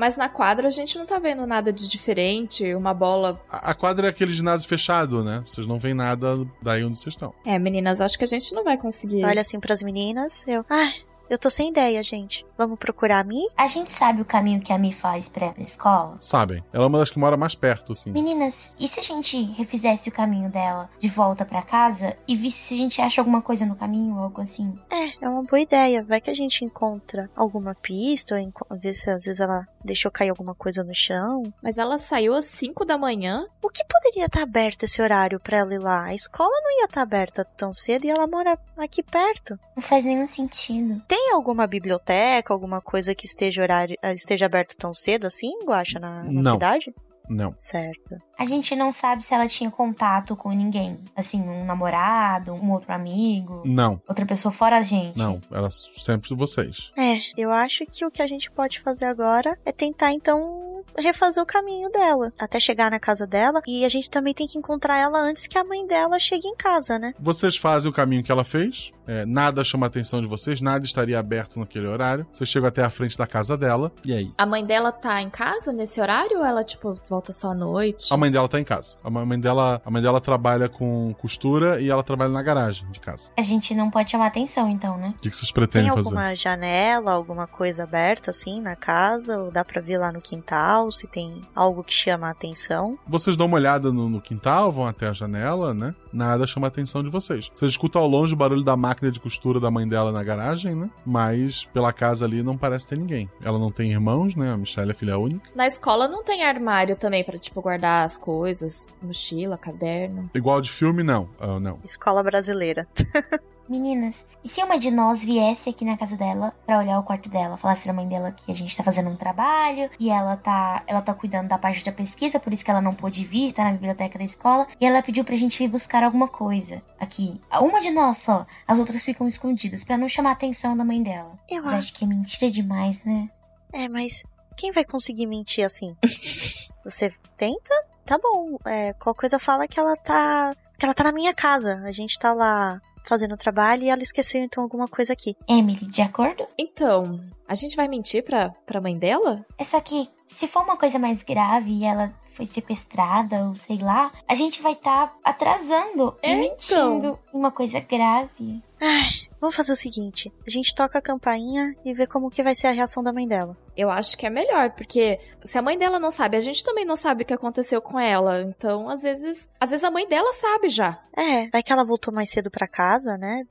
Mas 0.00 0.16
na 0.16 0.30
quadra 0.30 0.66
a 0.68 0.70
gente 0.70 0.96
não 0.96 1.04
tá 1.04 1.18
vendo 1.18 1.46
nada 1.46 1.70
de 1.70 1.86
diferente, 1.86 2.74
uma 2.74 2.94
bola. 2.94 3.38
A, 3.50 3.72
a 3.72 3.74
quadra 3.74 4.06
é 4.06 4.10
aquele 4.10 4.32
ginásio 4.32 4.66
fechado, 4.66 5.22
né? 5.22 5.44
Vocês 5.46 5.66
não 5.66 5.78
veem 5.78 5.92
nada 5.92 6.38
daí 6.62 6.82
onde 6.82 6.98
vocês 6.98 7.12
estão. 7.12 7.34
É, 7.44 7.58
meninas, 7.58 8.00
acho 8.00 8.16
que 8.16 8.24
a 8.24 8.26
gente 8.26 8.54
não 8.54 8.64
vai 8.64 8.78
conseguir. 8.78 9.22
Olha 9.26 9.42
assim 9.42 9.60
pras 9.60 9.82
meninas, 9.82 10.46
eu. 10.48 10.64
Ai, 10.70 11.02
eu 11.30 11.38
tô 11.38 11.48
sem 11.48 11.70
ideia, 11.70 12.02
gente. 12.02 12.44
Vamos 12.58 12.78
procurar 12.78 13.20
a 13.20 13.24
Mi? 13.24 13.40
A 13.56 13.66
gente 13.66 13.90
sabe 13.90 14.20
o 14.20 14.24
caminho 14.24 14.60
que 14.60 14.72
a 14.72 14.78
Mi 14.78 14.92
faz 14.92 15.28
pra 15.28 15.46
ir 15.46 15.54
pra 15.54 15.62
escola? 15.62 16.18
Sabem. 16.20 16.62
Ela 16.72 16.84
é 16.84 16.86
uma 16.86 16.98
das 16.98 17.08
que 17.10 17.18
mora 17.18 17.36
mais 17.36 17.54
perto, 17.54 17.92
assim. 17.92 18.10
Meninas, 18.10 18.74
e 18.78 18.86
se 18.88 19.00
a 19.00 19.02
gente 19.02 19.40
refizesse 19.52 20.08
o 20.08 20.12
caminho 20.12 20.50
dela 20.50 20.90
de 20.98 21.08
volta 21.08 21.44
pra 21.44 21.62
casa 21.62 22.16
e 22.28 22.36
visse 22.36 22.58
se 22.68 22.74
a 22.74 22.76
gente 22.78 23.00
acha 23.00 23.20
alguma 23.20 23.40
coisa 23.40 23.64
no 23.64 23.76
caminho 23.76 24.16
ou 24.16 24.24
algo 24.24 24.40
assim? 24.40 24.78
É, 24.90 25.24
é 25.24 25.28
uma 25.28 25.42
boa 25.42 25.60
ideia. 25.60 26.02
Vai 26.04 26.20
que 26.20 26.30
a 26.30 26.34
gente 26.34 26.64
encontra 26.64 27.30
alguma 27.34 27.74
pista, 27.74 28.34
ou 28.34 28.40
enco- 28.40 28.66
ver 28.72 28.92
se 28.94 29.08
às 29.10 29.24
vezes 29.24 29.40
ela 29.40 29.66
deixou 29.84 30.10
cair 30.10 30.28
alguma 30.30 30.54
coisa 30.54 30.84
no 30.84 30.94
chão. 30.94 31.42
Mas 31.62 31.78
ela 31.78 31.98
saiu 31.98 32.34
às 32.34 32.44
5 32.46 32.84
da 32.84 32.98
manhã? 32.98 33.46
O 33.62 33.68
que 33.70 33.82
poderia 33.84 34.26
estar 34.26 34.42
aberto 34.42 34.82
esse 34.82 35.00
horário 35.00 35.40
pra 35.40 35.58
ela 35.58 35.74
ir 35.74 35.78
lá? 35.82 36.04
A 36.06 36.14
escola 36.14 36.50
não 36.62 36.80
ia 36.80 36.84
estar 36.84 37.02
aberta 37.02 37.44
tão 37.56 37.72
cedo 37.72 38.04
e 38.04 38.10
ela 38.10 38.26
mora 38.26 38.58
aqui 38.76 39.02
perto. 39.02 39.58
Não 39.76 39.82
faz 39.82 40.04
nenhum 40.04 40.26
sentido. 40.26 41.00
Tem 41.08 41.19
alguma 41.32 41.66
biblioteca, 41.66 42.52
alguma 42.52 42.80
coisa 42.80 43.14
que 43.14 43.26
esteja 43.26 43.62
horário, 43.62 43.96
esteja 44.14 44.46
aberto 44.46 44.76
tão 44.76 44.92
cedo 44.92 45.26
assim, 45.26 45.50
Guaxa, 45.64 45.98
na, 45.98 46.24
na 46.24 46.42
Não. 46.42 46.52
cidade? 46.52 46.94
Não. 47.30 47.54
Certo. 47.56 48.16
A 48.36 48.44
gente 48.44 48.74
não 48.74 48.92
sabe 48.92 49.22
se 49.22 49.34
ela 49.34 49.46
tinha 49.46 49.70
contato 49.70 50.34
com 50.34 50.50
ninguém. 50.50 50.98
Assim, 51.14 51.40
um 51.42 51.64
namorado, 51.64 52.52
um 52.54 52.72
outro 52.72 52.92
amigo, 52.92 53.62
Não. 53.64 54.00
outra 54.08 54.26
pessoa 54.26 54.50
fora 54.50 54.78
a 54.78 54.82
gente. 54.82 55.18
Não, 55.18 55.40
era 55.50 55.68
sempre 55.70 56.34
vocês. 56.34 56.90
É, 56.98 57.20
eu 57.36 57.50
acho 57.52 57.84
que 57.86 58.04
o 58.04 58.10
que 58.10 58.22
a 58.22 58.26
gente 58.26 58.50
pode 58.50 58.80
fazer 58.80 59.04
agora 59.04 59.58
é 59.64 59.70
tentar 59.70 60.12
então 60.12 60.82
refazer 60.98 61.42
o 61.42 61.46
caminho 61.46 61.90
dela 61.90 62.32
até 62.38 62.58
chegar 62.58 62.90
na 62.90 62.98
casa 62.98 63.26
dela 63.26 63.60
e 63.66 63.84
a 63.84 63.88
gente 63.88 64.10
também 64.10 64.34
tem 64.34 64.46
que 64.46 64.58
encontrar 64.58 64.96
ela 64.96 65.20
antes 65.20 65.46
que 65.46 65.58
a 65.58 65.64
mãe 65.64 65.86
dela 65.86 66.18
chegue 66.18 66.48
em 66.48 66.56
casa, 66.56 66.98
né? 66.98 67.12
Vocês 67.20 67.56
fazem 67.56 67.90
o 67.90 67.94
caminho 67.94 68.24
que 68.24 68.32
ela 68.32 68.44
fez, 68.44 68.90
é, 69.06 69.26
nada 69.26 69.64
chama 69.64 69.86
a 69.86 69.88
atenção 69.88 70.20
de 70.20 70.26
vocês, 70.26 70.60
nada 70.60 70.84
estaria 70.84 71.18
aberto 71.18 71.58
naquele 71.58 71.86
horário. 71.86 72.24
Vocês 72.32 72.48
chegam 72.48 72.68
até 72.68 72.82
a 72.82 72.88
frente 72.88 73.18
da 73.18 73.26
casa 73.26 73.58
dela, 73.58 73.92
e 74.04 74.12
aí? 74.12 74.32
A 74.38 74.46
mãe 74.46 74.64
dela 74.64 74.92
tá 74.92 75.20
em 75.20 75.28
casa 75.28 75.72
nesse 75.72 76.00
horário 76.00 76.38
ou 76.38 76.44
ela, 76.44 76.62
tipo, 76.62 76.92
volta 77.08 77.19
só 77.32 77.50
à 77.50 77.54
noite? 77.54 78.12
A 78.12 78.16
mãe 78.16 78.30
dela 78.30 78.48
tá 78.48 78.58
em 78.58 78.64
casa. 78.64 78.96
A 79.02 79.10
mãe 79.10 79.38
dela, 79.38 79.80
a 79.84 79.90
mãe 79.90 80.02
dela 80.02 80.20
trabalha 80.20 80.68
com 80.68 81.14
costura 81.14 81.80
e 81.80 81.88
ela 81.90 82.02
trabalha 82.02 82.30
na 82.30 82.42
garagem 82.42 82.90
de 82.90 83.00
casa. 83.00 83.30
A 83.36 83.42
gente 83.42 83.74
não 83.74 83.90
pode 83.90 84.10
chamar 84.10 84.26
atenção, 84.26 84.68
então, 84.68 84.96
né? 84.96 85.14
O 85.16 85.20
que 85.20 85.30
que 85.30 85.36
vocês 85.36 85.48
Tem 85.48 85.54
pretendem 85.54 85.88
fazer? 85.90 86.00
alguma 86.00 86.34
janela, 86.34 87.12
alguma 87.12 87.46
coisa 87.46 87.84
aberta 87.84 88.30
assim 88.30 88.60
na 88.60 88.76
casa? 88.76 89.38
Ou 89.38 89.50
dá 89.50 89.64
pra 89.64 89.80
ver 89.80 89.98
lá 89.98 90.12
no 90.12 90.20
quintal 90.20 90.90
se 90.90 91.06
tem 91.06 91.40
algo 91.54 91.82
que 91.84 91.92
chama 91.92 92.28
a 92.28 92.30
atenção? 92.30 92.98
Vocês 93.06 93.36
dão 93.36 93.46
uma 93.46 93.56
olhada 93.56 93.92
no, 93.92 94.08
no 94.08 94.20
quintal, 94.20 94.70
vão 94.72 94.86
até 94.86 95.08
a 95.08 95.12
janela, 95.12 95.74
né? 95.74 95.94
Nada 96.12 96.46
chama 96.46 96.66
a 96.66 96.68
atenção 96.68 97.02
de 97.02 97.10
vocês. 97.10 97.50
Vocês 97.52 97.72
escutam 97.72 98.02
ao 98.02 98.08
longe 98.08 98.34
o 98.34 98.36
barulho 98.36 98.62
da 98.62 98.76
máquina 98.76 99.10
de 99.10 99.20
costura 99.20 99.60
da 99.60 99.70
mãe 99.70 99.86
dela 99.86 100.10
na 100.12 100.22
garagem, 100.22 100.74
né? 100.74 100.90
Mas 101.04 101.64
pela 101.72 101.92
casa 101.92 102.24
ali 102.24 102.42
não 102.42 102.56
parece 102.56 102.86
ter 102.88 102.98
ninguém. 102.98 103.28
Ela 103.42 103.58
não 103.58 103.70
tem 103.70 103.90
irmãos, 103.90 104.34
né? 104.34 104.52
A 104.52 104.56
Michelle 104.56 104.90
é 104.90 104.94
filha 104.94 105.18
única. 105.18 105.50
Na 105.54 105.66
escola 105.66 106.08
não 106.08 106.22
tem 106.24 106.42
armário 106.44 106.96
também 106.96 107.09
pra, 107.24 107.36
tipo, 107.38 107.60
guardar 107.60 108.04
as 108.04 108.16
coisas, 108.16 108.94
mochila, 109.02 109.58
caderno. 109.58 110.30
Igual 110.34 110.60
de 110.60 110.70
filme, 110.70 111.02
não. 111.02 111.28
Ah, 111.38 111.58
não. 111.58 111.78
Escola 111.84 112.22
brasileira. 112.22 112.86
Meninas, 113.70 114.26
e 114.42 114.48
se 114.48 114.60
uma 114.64 114.76
de 114.76 114.90
nós 114.90 115.22
viesse 115.22 115.70
aqui 115.70 115.84
na 115.84 115.96
casa 115.96 116.16
dela 116.16 116.52
pra 116.66 116.80
olhar 116.80 116.98
o 116.98 117.04
quarto 117.04 117.28
dela, 117.28 117.56
falasse 117.56 117.84
pra 117.84 117.92
mãe 117.92 118.08
dela 118.08 118.32
que 118.32 118.50
a 118.50 118.54
gente 118.54 118.76
tá 118.76 118.82
fazendo 118.82 119.08
um 119.08 119.14
trabalho 119.14 119.88
e 119.96 120.10
ela 120.10 120.36
tá, 120.36 120.82
ela 120.88 121.00
tá 121.00 121.14
cuidando 121.14 121.46
da 121.46 121.56
parte 121.56 121.84
da 121.84 121.92
pesquisa, 121.92 122.40
por 122.40 122.52
isso 122.52 122.64
que 122.64 122.70
ela 122.72 122.80
não 122.80 122.92
pôde 122.92 123.24
vir, 123.24 123.52
tá 123.52 123.62
na 123.62 123.70
biblioteca 123.70 124.18
da 124.18 124.24
escola, 124.24 124.66
e 124.80 124.84
ela 124.84 125.00
pediu 125.04 125.22
pra 125.24 125.36
gente 125.36 125.56
vir 125.56 125.68
buscar 125.68 126.02
alguma 126.02 126.26
coisa 126.26 126.82
aqui. 126.98 127.40
Uma 127.60 127.80
de 127.80 127.92
nós 127.92 128.16
só, 128.16 128.44
as 128.66 128.80
outras 128.80 129.04
ficam 129.04 129.28
escondidas 129.28 129.84
pra 129.84 129.96
não 129.96 130.08
chamar 130.08 130.30
a 130.30 130.32
atenção 130.32 130.76
da 130.76 130.84
mãe 130.84 131.00
dela. 131.00 131.38
Eu 131.48 131.62
Mas 131.62 131.74
acho 131.74 131.94
que 131.94 132.04
é 132.04 132.08
mentira 132.08 132.50
demais, 132.50 133.04
né? 133.04 133.30
É, 133.72 133.88
mas 133.88 134.24
quem 134.56 134.72
vai 134.72 134.84
conseguir 134.84 135.26
mentir 135.26 135.64
assim? 135.64 135.94
Você 136.84 137.12
tenta? 137.36 137.74
Tá 138.04 138.18
bom. 138.18 138.56
É, 138.66 138.92
qual 138.94 139.14
coisa 139.14 139.38
fala 139.38 139.68
que 139.68 139.78
ela 139.78 139.96
tá. 139.96 140.52
que 140.78 140.84
ela 140.84 140.94
tá 140.94 141.04
na 141.04 141.12
minha 141.12 141.34
casa. 141.34 141.80
A 141.84 141.92
gente 141.92 142.18
tá 142.18 142.32
lá 142.32 142.80
fazendo 143.04 143.36
trabalho 143.36 143.84
e 143.84 143.90
ela 143.90 144.02
esqueceu 144.02 144.42
então 144.42 144.62
alguma 144.62 144.86
coisa 144.86 145.12
aqui. 145.12 145.36
Emily, 145.48 145.86
de 145.86 146.02
acordo? 146.02 146.46
Então, 146.58 147.20
A 147.50 147.56
gente 147.56 147.74
vai 147.74 147.88
mentir 147.88 148.24
pra, 148.24 148.50
pra 148.64 148.80
mãe 148.80 148.96
dela? 148.96 149.44
É 149.58 149.64
só 149.64 149.80
que, 149.80 150.08
se 150.24 150.46
for 150.46 150.62
uma 150.62 150.76
coisa 150.76 151.00
mais 151.00 151.24
grave 151.24 151.80
e 151.80 151.84
ela 151.84 152.14
foi 152.26 152.46
sequestrada 152.46 153.44
ou 153.44 153.56
sei 153.56 153.78
lá, 153.78 154.12
a 154.28 154.36
gente 154.36 154.62
vai 154.62 154.74
estar 154.74 155.08
tá 155.08 155.16
atrasando 155.24 156.16
é, 156.22 156.32
e 156.32 156.36
mentindo 156.36 157.18
em 157.34 157.36
uma 157.36 157.50
coisa 157.50 157.80
grave. 157.80 158.62
Ai, 158.80 159.10
vamos 159.40 159.56
fazer 159.56 159.72
o 159.72 159.76
seguinte: 159.76 160.32
a 160.46 160.48
gente 160.48 160.72
toca 160.76 161.00
a 161.00 161.02
campainha 161.02 161.74
e 161.84 161.92
vê 161.92 162.06
como 162.06 162.30
que 162.30 162.44
vai 162.44 162.54
ser 162.54 162.68
a 162.68 162.72
reação 162.72 163.02
da 163.02 163.12
mãe 163.12 163.26
dela. 163.26 163.56
Eu 163.76 163.90
acho 163.90 164.16
que 164.16 164.26
é 164.26 164.30
melhor, 164.30 164.70
porque 164.70 165.18
se 165.44 165.58
a 165.58 165.62
mãe 165.62 165.76
dela 165.76 165.98
não 165.98 166.12
sabe, 166.12 166.36
a 166.36 166.40
gente 166.40 166.62
também 166.62 166.84
não 166.84 166.94
sabe 166.94 167.24
o 167.24 167.26
que 167.26 167.34
aconteceu 167.34 167.82
com 167.82 167.98
ela. 167.98 168.42
Então, 168.42 168.88
às 168.88 169.02
vezes, 169.02 169.50
às 169.58 169.70
vezes 169.70 169.82
a 169.82 169.90
mãe 169.90 170.06
dela 170.06 170.32
sabe 170.34 170.68
já. 170.68 171.02
É, 171.16 171.48
vai 171.48 171.64
que 171.64 171.72
ela 171.72 171.84
voltou 171.84 172.14
mais 172.14 172.30
cedo 172.30 172.48
para 172.48 172.68
casa, 172.68 173.18
né? 173.18 173.44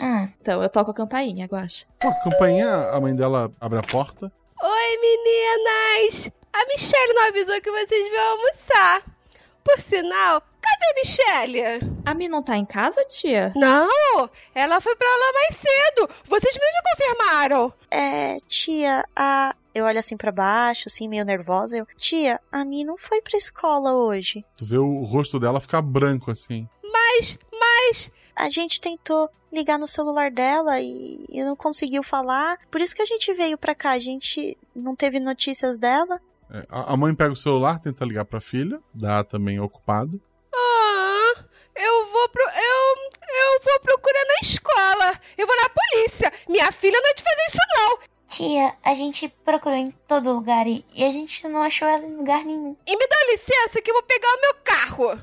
Ah, 0.00 0.28
então 0.40 0.62
eu 0.62 0.68
toco 0.68 0.90
a 0.90 0.94
campainha, 0.94 1.46
Guaxa. 1.46 1.86
Toca 1.98 2.16
a 2.18 2.22
campainha, 2.24 2.90
a 2.90 3.00
mãe 3.00 3.14
dela 3.14 3.50
abre 3.60 3.78
a 3.78 3.82
porta. 3.82 4.30
Oi, 4.62 4.98
meninas! 5.00 6.30
A 6.52 6.66
Michelle 6.66 7.14
não 7.14 7.28
avisou 7.28 7.60
que 7.60 7.70
vocês 7.70 8.10
vão 8.12 8.30
almoçar. 8.30 9.02
Por 9.64 9.80
sinal, 9.80 10.42
cadê 10.60 10.84
a 10.90 10.94
Michelle? 10.94 11.96
A 12.04 12.14
Mi 12.14 12.28
não 12.28 12.42
tá 12.42 12.56
em 12.56 12.66
casa, 12.66 13.02
tia? 13.06 13.50
Não, 13.56 14.30
ela 14.54 14.80
foi 14.80 14.94
pra 14.94 15.08
lá 15.08 15.32
mais 15.32 15.56
cedo. 15.56 16.10
Vocês 16.26 16.54
mesmo 16.54 16.82
confirmaram. 16.92 17.72
É, 17.90 18.36
tia, 18.46 19.04
a. 19.16 19.56
Eu 19.74 19.86
olho 19.86 19.98
assim 19.98 20.16
para 20.16 20.30
baixo, 20.30 20.84
assim, 20.86 21.08
meio 21.08 21.24
nervosa. 21.24 21.78
Eu, 21.78 21.86
tia, 21.96 22.38
a 22.52 22.64
Mi 22.64 22.84
não 22.84 22.96
foi 22.96 23.20
pra 23.22 23.38
escola 23.38 23.94
hoje. 23.94 24.44
Tu 24.56 24.64
vê 24.66 24.76
o 24.78 25.02
rosto 25.02 25.40
dela 25.40 25.60
ficar 25.60 25.80
branco 25.82 26.30
assim. 26.30 26.68
Mas, 26.82 27.38
mas. 27.58 28.12
A 28.34 28.50
gente 28.50 28.80
tentou 28.80 29.30
ligar 29.52 29.78
no 29.78 29.86
celular 29.86 30.30
dela 30.30 30.80
e, 30.80 31.24
e 31.28 31.44
não 31.44 31.54
conseguiu 31.54 32.02
falar. 32.02 32.58
Por 32.70 32.80
isso 32.80 32.94
que 32.94 33.02
a 33.02 33.06
gente 33.06 33.32
veio 33.32 33.56
pra 33.56 33.74
cá. 33.74 33.92
A 33.92 33.98
gente 33.98 34.56
não 34.74 34.96
teve 34.96 35.20
notícias 35.20 35.78
dela. 35.78 36.20
É, 36.50 36.66
a 36.68 36.96
mãe 36.96 37.14
pega 37.14 37.32
o 37.32 37.36
celular, 37.36 37.78
tenta 37.78 38.04
ligar 38.04 38.24
pra 38.24 38.40
filha, 38.40 38.80
dá 38.92 39.24
também 39.24 39.60
ocupado. 39.60 40.20
Ah, 40.54 41.44
eu 41.76 42.06
vou 42.06 42.28
pro. 42.28 42.42
Eu. 42.42 43.14
Eu 43.36 43.60
vou 43.62 43.80
procurar 43.80 44.24
na 44.26 44.48
escola. 44.48 45.20
Eu 45.36 45.46
vou 45.46 45.56
na 45.56 45.68
polícia. 45.68 46.32
Minha 46.48 46.70
filha 46.70 46.96
não 46.96 47.02
vai 47.02 47.14
te 47.14 47.22
fazer 47.22 47.46
isso, 47.48 47.58
não. 47.76 47.98
Tia, 48.26 48.74
a 48.82 48.94
gente 48.94 49.28
procurou 49.44 49.76
em 49.76 49.90
todo 49.90 50.32
lugar 50.32 50.66
e, 50.66 50.84
e 50.94 51.04
a 51.04 51.10
gente 51.10 51.46
não 51.48 51.62
achou 51.62 51.86
ela 51.86 52.04
em 52.04 52.16
lugar 52.16 52.44
nenhum. 52.44 52.76
E 52.86 52.96
me 52.96 53.06
dá 53.06 53.16
licença 53.30 53.82
que 53.82 53.90
eu 53.90 53.94
vou 53.94 54.02
pegar 54.02 54.28
o 54.28 54.40
meu 54.40 54.54
carro. 54.64 55.22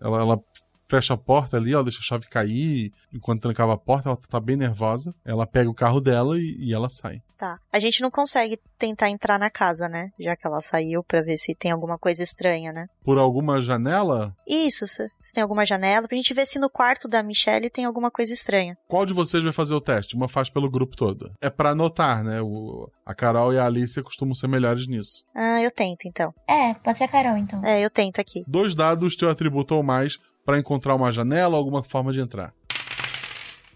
Ela, 0.00 0.20
ela 0.20 0.44
fecha 0.88 1.14
a 1.14 1.16
porta 1.16 1.56
ali, 1.56 1.72
ela 1.72 1.84
deixa 1.84 2.00
a 2.00 2.02
chave 2.02 2.26
cair. 2.28 2.92
Enquanto 3.12 3.42
trancava 3.42 3.74
a 3.74 3.78
porta, 3.78 4.08
ela 4.08 4.16
tá 4.16 4.40
bem 4.40 4.56
nervosa. 4.56 5.14
Ela 5.24 5.46
pega 5.46 5.70
o 5.70 5.74
carro 5.74 6.00
dela 6.00 6.38
e, 6.38 6.56
e, 6.58 6.74
ela 6.74 6.88
sai. 6.88 7.20
Tá. 7.36 7.56
A 7.72 7.78
gente 7.78 8.00
não 8.00 8.10
consegue 8.10 8.58
tentar 8.76 9.08
entrar 9.08 9.38
na 9.38 9.48
casa, 9.48 9.88
né? 9.88 10.10
Já 10.18 10.34
que 10.34 10.44
ela 10.44 10.60
saiu 10.60 11.04
pra 11.04 11.22
ver 11.22 11.36
se 11.36 11.54
tem 11.54 11.70
alguma 11.70 11.96
coisa 11.96 12.22
estranha, 12.22 12.72
né? 12.72 12.86
Por 13.04 13.16
alguma 13.16 13.60
janela? 13.60 14.34
Isso, 14.46 14.86
se, 14.86 15.08
se 15.20 15.34
tem 15.34 15.42
alguma 15.42 15.64
janela, 15.64 16.08
pra 16.08 16.16
gente 16.16 16.34
ver 16.34 16.46
se 16.46 16.58
no 16.58 16.68
quarto 16.68 17.06
da 17.06 17.22
Michelle 17.22 17.70
tem 17.70 17.84
alguma 17.84 18.10
coisa 18.10 18.32
estranha. 18.32 18.76
Qual 18.88 19.06
de 19.06 19.14
vocês 19.14 19.42
vai 19.42 19.52
fazer 19.52 19.74
o 19.74 19.80
teste? 19.80 20.16
Uma 20.16 20.28
faz 20.28 20.50
pelo 20.50 20.70
grupo 20.70 20.96
todo. 20.96 21.30
É 21.40 21.48
para 21.48 21.70
anotar, 21.70 22.24
né? 22.24 22.40
O, 22.40 22.90
a 23.06 23.14
Carol 23.14 23.52
e 23.52 23.58
a 23.58 23.66
Alicia 23.66 24.02
costumam 24.02 24.34
ser 24.34 24.48
melhores 24.48 24.88
nisso. 24.88 25.22
Ah, 25.34 25.62
eu 25.62 25.70
tento 25.70 26.06
então. 26.06 26.34
É, 26.48 26.74
pode 26.74 26.98
ser 26.98 27.04
a 27.04 27.08
Carol 27.08 27.36
então. 27.36 27.64
É, 27.64 27.80
eu 27.80 27.90
tento 27.90 28.20
aqui. 28.20 28.42
Dois 28.48 28.74
dados, 28.74 29.14
teu 29.14 29.30
atributo 29.30 29.76
ou 29.76 29.82
mais 29.82 30.18
para 30.48 30.58
encontrar 30.58 30.94
uma 30.94 31.12
janela 31.12 31.50
ou 31.50 31.58
alguma 31.58 31.82
forma 31.82 32.10
de 32.10 32.22
entrar. 32.22 32.54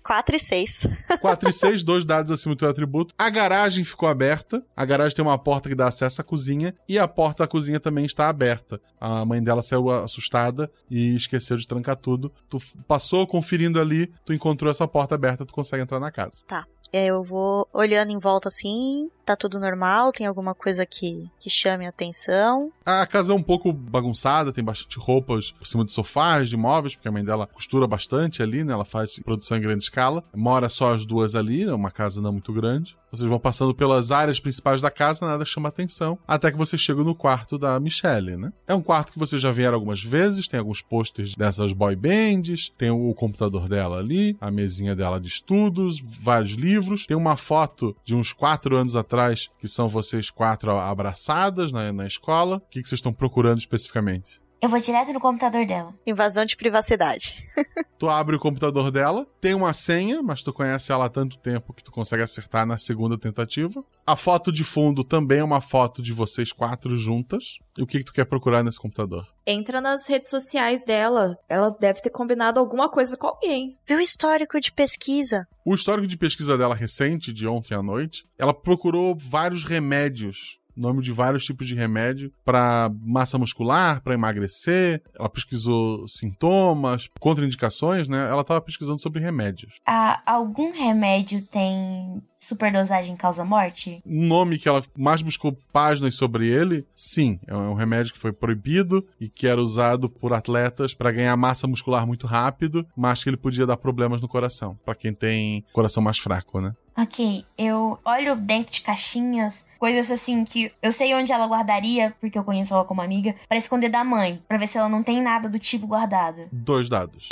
4 0.03 0.37
e 0.37 0.39
6. 0.39 0.87
4 1.21 1.49
e 1.51 1.53
6, 1.53 1.83
dois 1.83 2.03
dados 2.03 2.33
acima 2.33 2.55
do 2.55 2.59
teu 2.59 2.71
atributo. 2.71 3.15
A 3.19 3.29
garagem 3.29 3.85
ficou 3.85 4.09
aberta. 4.09 4.65
A 4.75 4.83
garagem 4.87 5.15
tem 5.15 5.23
uma 5.23 5.37
porta 5.37 5.69
que 5.69 5.75
dá 5.75 5.89
acesso 5.89 6.23
à 6.23 6.25
cozinha. 6.25 6.75
E 6.89 6.99
a 6.99 7.07
porta 7.07 7.43
da 7.43 7.47
cozinha 7.47 7.79
também 7.79 8.07
está 8.07 8.27
aberta. 8.27 8.81
A 8.99 9.23
mãe 9.23 9.43
dela 9.43 9.61
saiu 9.61 9.91
assustada 9.91 10.73
e 10.91 11.15
esqueceu 11.15 11.59
de 11.59 11.69
trancar 11.69 11.95
tudo. 11.95 12.33
Tu 12.49 12.57
passou 12.89 13.27
conferindo 13.27 13.79
ali, 13.79 14.11
tu 14.25 14.33
encontrou 14.33 14.71
essa 14.71 14.89
porta 14.89 15.15
aberta, 15.15 15.45
tu 15.45 15.53
consegue 15.53 15.83
entrar 15.83 16.01
na 16.01 16.11
casa. 16.11 16.43
Tá. 16.47 16.65
Eu 16.91 17.23
vou 17.23 17.69
olhando 17.73 18.13
em 18.13 18.19
volta 18.19 18.49
assim, 18.49 19.11
tá 19.25 19.37
tudo 19.37 19.59
normal, 19.59 20.13
tem 20.13 20.27
alguma 20.27 20.55
coisa 20.55 20.85
que, 20.85 21.31
que 21.39 21.49
chame 21.49 21.87
a 21.87 21.91
atenção. 21.91 22.71
A 22.85 23.07
casa 23.07 23.33
é 23.33 23.37
um 23.37 23.43
pouco 23.43 23.73
bagunçada, 23.73 24.53
tem 24.53 24.65
bastante 24.65 24.99
roupas 24.99 25.53
por 25.53 25.67
cima 25.67 25.85
de 25.85 25.93
sofás, 25.93 26.49
de 26.49 26.57
móveis, 26.57 26.95
porque 26.95 27.09
a 27.09 27.13
mãe 27.13 27.25
dela 27.25 27.47
costura 27.47 27.87
bastante 27.87 28.43
ali, 28.43 28.65
né? 28.65 28.73
Ela 28.73 28.85
faz 28.85 29.19
produção 29.21 29.57
em 29.57 29.61
grande 29.61 29.85
escala. 29.85 30.25
Mora 30.35 30.69
só 30.69 30.93
as 30.93 31.05
duas 31.05 31.35
ali, 31.35 31.63
é 31.63 31.75
uma 31.75 31.91
casa 31.91 32.21
não 32.21 32.33
muito 32.33 32.53
grande. 32.53 32.97
Vocês 33.13 33.29
vão 33.29 33.39
passando 33.39 33.75
pelas 33.75 34.11
áreas 34.11 34.41
principais 34.41 34.81
da 34.81 34.91
casa, 34.91 35.27
nada 35.27 35.45
chama 35.45 35.69
atenção, 35.69 36.19
até 36.27 36.51
que 36.51 36.57
você 36.57 36.79
chega 36.79 37.05
no 37.05 37.15
quarto 37.15 37.59
da 37.59 37.79
Michelle, 37.79 38.39
né? 38.39 38.51
É 38.67 38.75
um 38.75 38.81
quarto 38.81 39.13
que 39.13 39.19
vocês 39.19 39.41
já 39.41 39.53
vieram 39.53 39.75
algumas 39.75 40.03
vezes, 40.03 40.49
tem 40.49 40.59
alguns 40.59 40.81
posters 40.81 41.35
dessas 41.35 41.75
boy 41.75 41.95
bands, 41.95 42.73
tem 42.79 42.91
o 42.91 43.13
computador 43.13 43.69
dela 43.69 43.99
ali, 43.99 44.35
a 44.41 44.51
mesinha 44.51 44.97
dela 44.97 45.21
de 45.21 45.29
estudos, 45.29 46.01
vários 46.03 46.53
livros, 46.53 47.05
tem 47.05 47.17
uma 47.17 47.37
foto 47.37 47.95
de 48.03 48.15
uns 48.15 48.33
quatro 48.33 48.77
anos 48.77 48.97
atrás, 48.97 49.12
que 49.59 49.69
são 49.69 49.89
vocês 49.89 50.31
quatro 50.31 50.71
abraçadas 50.73 51.73
na, 51.73 51.93
na 51.93 52.07
escola. 52.07 52.57
O 52.57 52.61
que, 52.61 52.83
que 52.83 52.89
vocês 52.89 52.99
estão 52.99 53.13
procurando 53.13 53.59
especificamente? 53.59 54.42
Eu 54.63 54.69
vou 54.69 54.79
direto 54.79 55.13
no 55.13 55.19
computador 55.19 55.67
dela. 55.67 55.93
Invasão 56.07 56.45
de 56.45 56.57
privacidade. 56.57 57.45
tu 57.99 58.09
abre 58.09 58.37
o 58.37 58.39
computador 58.39 58.93
dela, 58.93 59.27
tem 59.41 59.55
uma 59.55 59.73
senha, 59.73 60.23
mas 60.23 60.41
tu 60.41 60.53
conhece 60.53 60.93
ela 60.93 61.07
há 61.07 61.09
tanto 61.09 61.37
tempo 61.37 61.73
que 61.73 61.83
tu 61.83 61.91
consegue 61.91 62.23
acertar 62.23 62.65
na 62.65 62.79
segunda 62.79 63.19
tentativa. 63.19 63.85
A 64.07 64.15
foto 64.15 64.53
de 64.53 64.63
fundo 64.63 65.03
também 65.03 65.41
é 65.41 65.45
uma 65.45 65.61
foto 65.61 66.01
de 66.01 66.13
vocês 66.13 66.53
quatro 66.53 66.97
juntas. 66.97 67.59
E 67.77 67.83
o 67.83 67.87
que, 67.89 67.99
que 67.99 68.05
tu 68.05 68.13
quer 68.13 68.25
procurar 68.25 68.63
nesse 68.63 68.79
computador? 68.79 69.27
Entra 69.45 69.81
nas 69.81 70.07
redes 70.07 70.31
sociais 70.31 70.85
dela. 70.85 71.35
Ela 71.49 71.71
deve 71.71 72.01
ter 72.01 72.11
combinado 72.11 72.61
alguma 72.61 72.89
coisa 72.89 73.17
com 73.17 73.27
alguém. 73.27 73.77
Vê 73.85 73.97
o 73.97 74.01
histórico 74.01 74.61
de 74.61 74.71
pesquisa. 74.71 75.45
O 75.65 75.75
histórico 75.75 76.07
de 76.07 76.17
pesquisa 76.17 76.57
dela 76.57 76.77
recente, 76.77 77.33
de 77.33 77.49
ontem 77.49 77.75
à 77.75 77.83
noite, 77.83 78.29
ela 78.39 78.55
procurou 78.55 79.17
vários 79.19 79.65
remédios 79.65 80.62
nome 80.77 81.03
de 81.03 81.13
vários 81.13 81.45
tipos 81.45 81.67
de 81.67 81.75
remédio 81.75 82.33
para 82.45 82.91
massa 83.01 83.39
muscular, 83.39 84.03
para 84.03 84.15
emagrecer. 84.15 85.03
Ela 85.19 85.29
pesquisou 85.29 86.07
sintomas, 86.09 87.09
contraindicações, 87.21 88.09
né? 88.09 88.29
Ela 88.29 88.43
estava 88.43 88.61
pesquisando 88.61 89.01
sobre 89.01 89.21
remédios. 89.21 89.75
Ah, 89.87 90.23
algum 90.27 90.73
remédio 90.73 91.43
tem 91.43 92.23
superdosagem 92.39 93.17
causa 93.17 93.45
morte? 93.45 94.03
Um 94.05 94.27
nome 94.27 94.59
que 94.59 94.69
ela 94.69 94.83
mais 94.99 95.23
buscou 95.23 95.57
páginas 95.73 96.17
sobre 96.17 96.49
ele, 96.49 96.85
sim, 96.95 97.39
é 97.47 97.55
um 97.55 97.75
remédio 97.75 98.13
que 98.13 98.19
foi 98.19 98.33
proibido 98.33 99.07
e 99.21 99.29
que 99.29 99.47
era 99.47 99.63
usado 99.63 100.09
por 100.09 100.33
atletas 100.33 100.93
para 100.93 101.13
ganhar 101.13 101.37
massa 101.37 101.67
muscular 101.67 102.07
muito 102.07 102.27
rápido, 102.27 102.87
mas 102.97 103.23
que 103.23 103.31
ele 103.31 103.37
podia 103.37 103.67
dar 103.67 103.77
problemas 103.77 104.21
no 104.21 104.29
coração, 104.29 104.77
para 104.85 104.95
quem 104.95 105.15
tem 105.15 105.65
coração 105.73 106.03
mais 106.03 106.19
fraco, 106.19 106.61
né? 106.61 106.75
Ok, 106.97 107.45
eu 107.57 107.99
olho 108.05 108.37
dentro 108.37 108.71
de 108.71 108.83
caixinhas, 108.83 109.65
coisas 109.79 110.11
assim 110.11 110.45
que 110.45 110.71
eu 110.83 110.93
sei 110.93 111.15
onde 111.15 111.33
ela 111.33 111.47
guardaria, 111.47 112.15
porque 112.21 112.39
eu 112.39 112.45
conheço 112.45 112.75
ela 112.75 112.85
como 112.85 113.01
amiga, 113.01 113.35
para 113.49 113.57
esconder 113.57 113.89
da 113.89 114.05
mãe, 114.05 114.43
para 114.47 114.59
ver 114.59 114.67
se 114.67 114.77
ela 114.77 114.91
não 114.91 115.03
tem 115.03 115.23
nada 115.23 115.49
do 115.49 115.59
tipo 115.59 115.87
guardado. 115.87 116.49
Dois 116.53 116.89
dados. 116.91 117.31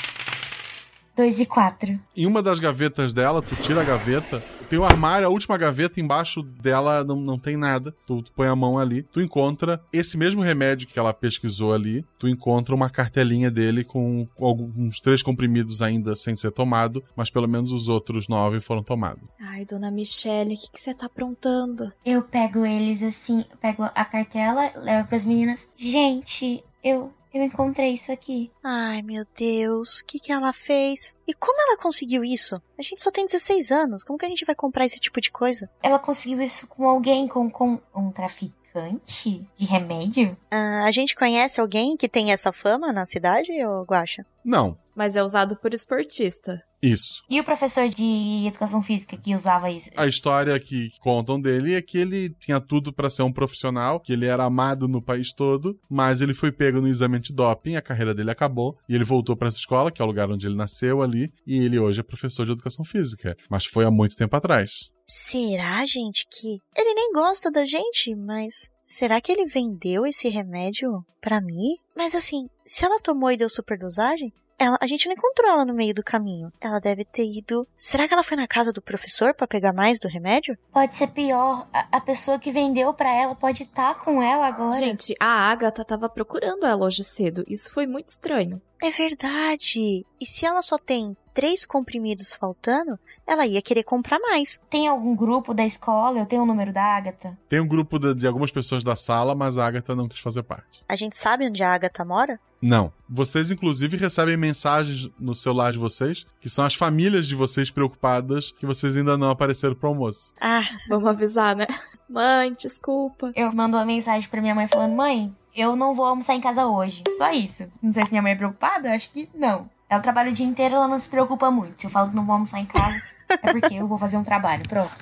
2 1.14 1.40
e 1.40 1.46
4. 1.46 2.00
Em 2.16 2.26
uma 2.26 2.42
das 2.42 2.58
gavetas 2.58 3.12
dela, 3.12 3.42
tu 3.42 3.54
tira 3.56 3.82
a 3.82 3.84
gaveta, 3.84 4.42
tem 4.70 4.78
o 4.78 4.82
um 4.82 4.84
armário, 4.84 5.26
a 5.26 5.30
última 5.30 5.58
gaveta, 5.58 6.00
embaixo 6.00 6.44
dela 6.44 7.02
não, 7.02 7.16
não 7.16 7.36
tem 7.36 7.56
nada. 7.56 7.92
Tu, 8.06 8.22
tu, 8.22 8.32
põe 8.32 8.46
a 8.46 8.54
mão 8.54 8.78
ali, 8.78 9.02
tu 9.02 9.20
encontra 9.20 9.82
esse 9.92 10.16
mesmo 10.16 10.40
remédio 10.40 10.86
que 10.86 10.96
ela 10.96 11.12
pesquisou 11.12 11.74
ali, 11.74 12.06
tu 12.16 12.28
encontra 12.28 12.72
uma 12.72 12.88
cartelinha 12.88 13.50
dele 13.50 13.82
com, 13.82 14.28
com 14.32 14.46
alguns 14.46 15.00
três 15.00 15.24
comprimidos 15.24 15.82
ainda 15.82 16.14
sem 16.14 16.36
ser 16.36 16.52
tomado, 16.52 17.02
mas 17.16 17.28
pelo 17.28 17.48
menos 17.48 17.72
os 17.72 17.88
outros 17.88 18.28
nove 18.28 18.60
foram 18.60 18.84
tomados. 18.84 19.24
Ai, 19.40 19.64
dona 19.64 19.90
Michelle, 19.90 20.54
o 20.54 20.72
que 20.72 20.80
você 20.80 20.94
tá 20.94 21.06
aprontando? 21.06 21.92
Eu 22.06 22.22
pego 22.22 22.64
eles 22.64 23.02
assim, 23.02 23.44
pego 23.60 23.82
a 23.82 24.04
cartela, 24.04 24.70
levo 24.76 25.08
pras 25.08 25.24
meninas. 25.24 25.66
Gente, 25.74 26.62
eu 26.84 27.12
eu 27.32 27.42
encontrei 27.42 27.94
isso 27.94 28.10
aqui. 28.12 28.50
Ai, 28.62 29.02
meu 29.02 29.24
Deus, 29.36 30.00
o 30.00 30.04
que, 30.04 30.18
que 30.18 30.32
ela 30.32 30.52
fez? 30.52 31.14
E 31.26 31.34
como 31.34 31.60
ela 31.62 31.78
conseguiu 31.78 32.24
isso? 32.24 32.60
A 32.78 32.82
gente 32.82 33.02
só 33.02 33.10
tem 33.10 33.26
16 33.26 33.70
anos, 33.70 34.02
como 34.02 34.18
que 34.18 34.26
a 34.26 34.28
gente 34.28 34.44
vai 34.44 34.54
comprar 34.54 34.84
esse 34.84 34.98
tipo 34.98 35.20
de 35.20 35.30
coisa? 35.30 35.70
Ela 35.82 35.98
conseguiu 35.98 36.40
isso 36.40 36.66
com 36.66 36.88
alguém, 36.88 37.28
com, 37.28 37.50
com 37.50 37.78
um 37.94 38.10
traficante 38.10 39.46
de 39.56 39.66
remédio? 39.66 40.36
Ah, 40.50 40.84
a 40.84 40.90
gente 40.90 41.14
conhece 41.16 41.60
alguém 41.60 41.96
que 41.96 42.08
tem 42.08 42.32
essa 42.32 42.52
fama 42.52 42.92
na 42.92 43.04
cidade, 43.04 43.50
ou 43.64 43.84
Guacha? 43.84 44.24
Não. 44.44 44.78
Mas 44.94 45.16
é 45.16 45.22
usado 45.22 45.56
por 45.56 45.74
esportista. 45.74 46.62
Isso. 46.82 47.22
E 47.28 47.38
o 47.38 47.44
professor 47.44 47.88
de 47.88 48.46
educação 48.46 48.80
física 48.80 49.16
que 49.16 49.34
usava 49.34 49.70
isso? 49.70 49.90
A 49.96 50.06
história 50.06 50.58
que 50.58 50.90
contam 51.00 51.40
dele 51.40 51.74
é 51.74 51.82
que 51.82 51.98
ele 51.98 52.30
tinha 52.40 52.60
tudo 52.60 52.92
pra 52.92 53.10
ser 53.10 53.22
um 53.22 53.32
profissional, 53.32 54.00
que 54.00 54.12
ele 54.12 54.26
era 54.26 54.44
amado 54.44 54.88
no 54.88 55.02
país 55.02 55.32
todo, 55.32 55.78
mas 55.90 56.20
ele 56.20 56.32
foi 56.32 56.50
pego 56.50 56.80
no 56.80 56.88
exame 56.88 57.18
antidoping, 57.18 57.76
a 57.76 57.82
carreira 57.82 58.14
dele 58.14 58.30
acabou, 58.30 58.78
e 58.88 58.94
ele 58.94 59.04
voltou 59.04 59.36
pra 59.36 59.48
essa 59.48 59.58
escola, 59.58 59.90
que 59.90 60.00
é 60.00 60.04
o 60.04 60.08
lugar 60.08 60.30
onde 60.30 60.46
ele 60.46 60.56
nasceu 60.56 61.02
ali, 61.02 61.30
e 61.46 61.58
ele 61.58 61.78
hoje 61.78 62.00
é 62.00 62.02
professor 62.02 62.46
de 62.46 62.52
educação 62.52 62.84
física. 62.84 63.36
Mas 63.50 63.66
foi 63.66 63.84
há 63.84 63.90
muito 63.90 64.16
tempo 64.16 64.34
atrás. 64.36 64.90
Será, 65.04 65.84
gente, 65.84 66.24
que 66.30 66.58
ele 66.76 66.94
nem 66.94 67.12
gosta 67.12 67.50
da 67.50 67.64
gente, 67.64 68.14
mas 68.14 68.70
será 68.82 69.20
que 69.20 69.32
ele 69.32 69.44
vendeu 69.44 70.06
esse 70.06 70.28
remédio 70.28 71.04
pra 71.20 71.40
mim? 71.40 71.76
Mas 71.96 72.14
assim, 72.14 72.46
se 72.64 72.84
ela 72.84 73.00
tomou 73.00 73.30
e 73.32 73.36
deu 73.36 73.50
superdosagem, 73.50 74.32
ela, 74.60 74.76
a 74.80 74.86
gente 74.86 75.06
não 75.06 75.14
encontrou 75.14 75.50
ela 75.50 75.64
no 75.64 75.74
meio 75.74 75.94
do 75.94 76.04
caminho. 76.04 76.52
Ela 76.60 76.78
deve 76.78 77.04
ter 77.04 77.24
ido. 77.24 77.66
Será 77.74 78.06
que 78.06 78.12
ela 78.12 78.22
foi 78.22 78.36
na 78.36 78.46
casa 78.46 78.72
do 78.72 78.82
professor 78.82 79.34
pra 79.34 79.46
pegar 79.46 79.72
mais 79.72 79.98
do 79.98 80.06
remédio? 80.06 80.56
Pode 80.70 80.94
ser 80.94 81.08
pior. 81.08 81.66
A, 81.72 81.96
a 81.96 82.00
pessoa 82.00 82.38
que 82.38 82.50
vendeu 82.52 82.92
pra 82.92 83.10
ela 83.10 83.34
pode 83.34 83.62
estar 83.62 83.98
com 83.98 84.22
ela 84.22 84.46
agora. 84.46 84.72
Gente, 84.72 85.14
a 85.18 85.50
Agatha 85.50 85.84
tava 85.84 86.08
procurando 86.08 86.66
ela 86.66 86.84
hoje 86.84 87.02
cedo. 87.02 87.42
Isso 87.48 87.72
foi 87.72 87.86
muito 87.86 88.10
estranho. 88.10 88.60
É 88.82 88.90
verdade. 88.90 90.04
E 90.20 90.26
se 90.26 90.44
ela 90.44 90.62
só 90.62 90.76
tem 90.76 91.16
três 91.40 91.64
comprimidos 91.64 92.34
faltando, 92.34 92.98
ela 93.26 93.46
ia 93.46 93.62
querer 93.62 93.82
comprar 93.82 94.18
mais. 94.18 94.60
Tem 94.68 94.86
algum 94.86 95.16
grupo 95.16 95.54
da 95.54 95.64
escola? 95.64 96.18
Eu 96.18 96.26
tenho 96.26 96.42
o 96.42 96.46
número 96.46 96.70
da 96.70 96.82
Agatha. 96.82 97.34
Tem 97.48 97.58
um 97.58 97.66
grupo 97.66 97.98
de, 97.98 98.14
de 98.14 98.26
algumas 98.26 98.50
pessoas 98.50 98.84
da 98.84 98.94
sala, 98.94 99.34
mas 99.34 99.56
a 99.56 99.66
Agatha 99.66 99.96
não 99.96 100.06
quis 100.06 100.20
fazer 100.20 100.42
parte. 100.42 100.84
A 100.86 100.94
gente 100.94 101.16
sabe 101.16 101.46
onde 101.46 101.62
a 101.62 101.72
Agatha 101.72 102.04
mora? 102.04 102.38
Não. 102.60 102.92
Vocês, 103.08 103.50
inclusive, 103.50 103.96
recebem 103.96 104.36
mensagens 104.36 105.08
no 105.18 105.34
celular 105.34 105.72
de 105.72 105.78
vocês, 105.78 106.26
que 106.42 106.50
são 106.50 106.62
as 106.62 106.74
famílias 106.74 107.26
de 107.26 107.34
vocês 107.34 107.70
preocupadas 107.70 108.52
que 108.52 108.66
vocês 108.66 108.94
ainda 108.94 109.16
não 109.16 109.30
apareceram 109.30 109.74
pro 109.74 109.88
almoço. 109.88 110.34
Ah, 110.38 110.68
vamos 110.90 111.08
avisar, 111.08 111.56
né? 111.56 111.66
Mãe, 112.06 112.52
desculpa. 112.52 113.32
Eu 113.34 113.50
mando 113.54 113.78
uma 113.78 113.86
mensagem 113.86 114.28
pra 114.28 114.42
minha 114.42 114.54
mãe 114.54 114.66
falando: 114.66 114.94
Mãe, 114.94 115.34
eu 115.56 115.74
não 115.74 115.94
vou 115.94 116.04
almoçar 116.04 116.34
em 116.34 116.40
casa 116.42 116.66
hoje. 116.66 117.02
Só 117.16 117.32
isso. 117.32 117.66
Não 117.82 117.90
sei 117.90 118.04
se 118.04 118.10
minha 118.10 118.20
mãe 118.20 118.32
é 118.32 118.36
preocupada, 118.36 118.92
acho 118.92 119.10
que 119.10 119.26
não. 119.34 119.70
Ela 119.90 120.00
trabalha 120.00 120.30
o 120.30 120.32
dia 120.32 120.46
inteiro, 120.46 120.76
ela 120.76 120.86
não 120.86 121.00
se 121.00 121.08
preocupa 121.08 121.50
muito. 121.50 121.80
Se 121.80 121.88
eu 121.88 121.90
falo 121.90 122.10
que 122.10 122.14
não 122.14 122.24
vou 122.24 122.34
almoçar 122.34 122.60
em 122.60 122.66
casa, 122.66 122.96
é 123.28 123.52
porque 123.52 123.74
eu 123.74 123.88
vou 123.88 123.98
fazer 123.98 124.16
um 124.16 124.22
trabalho. 124.22 124.62
Pronto. 124.68 124.92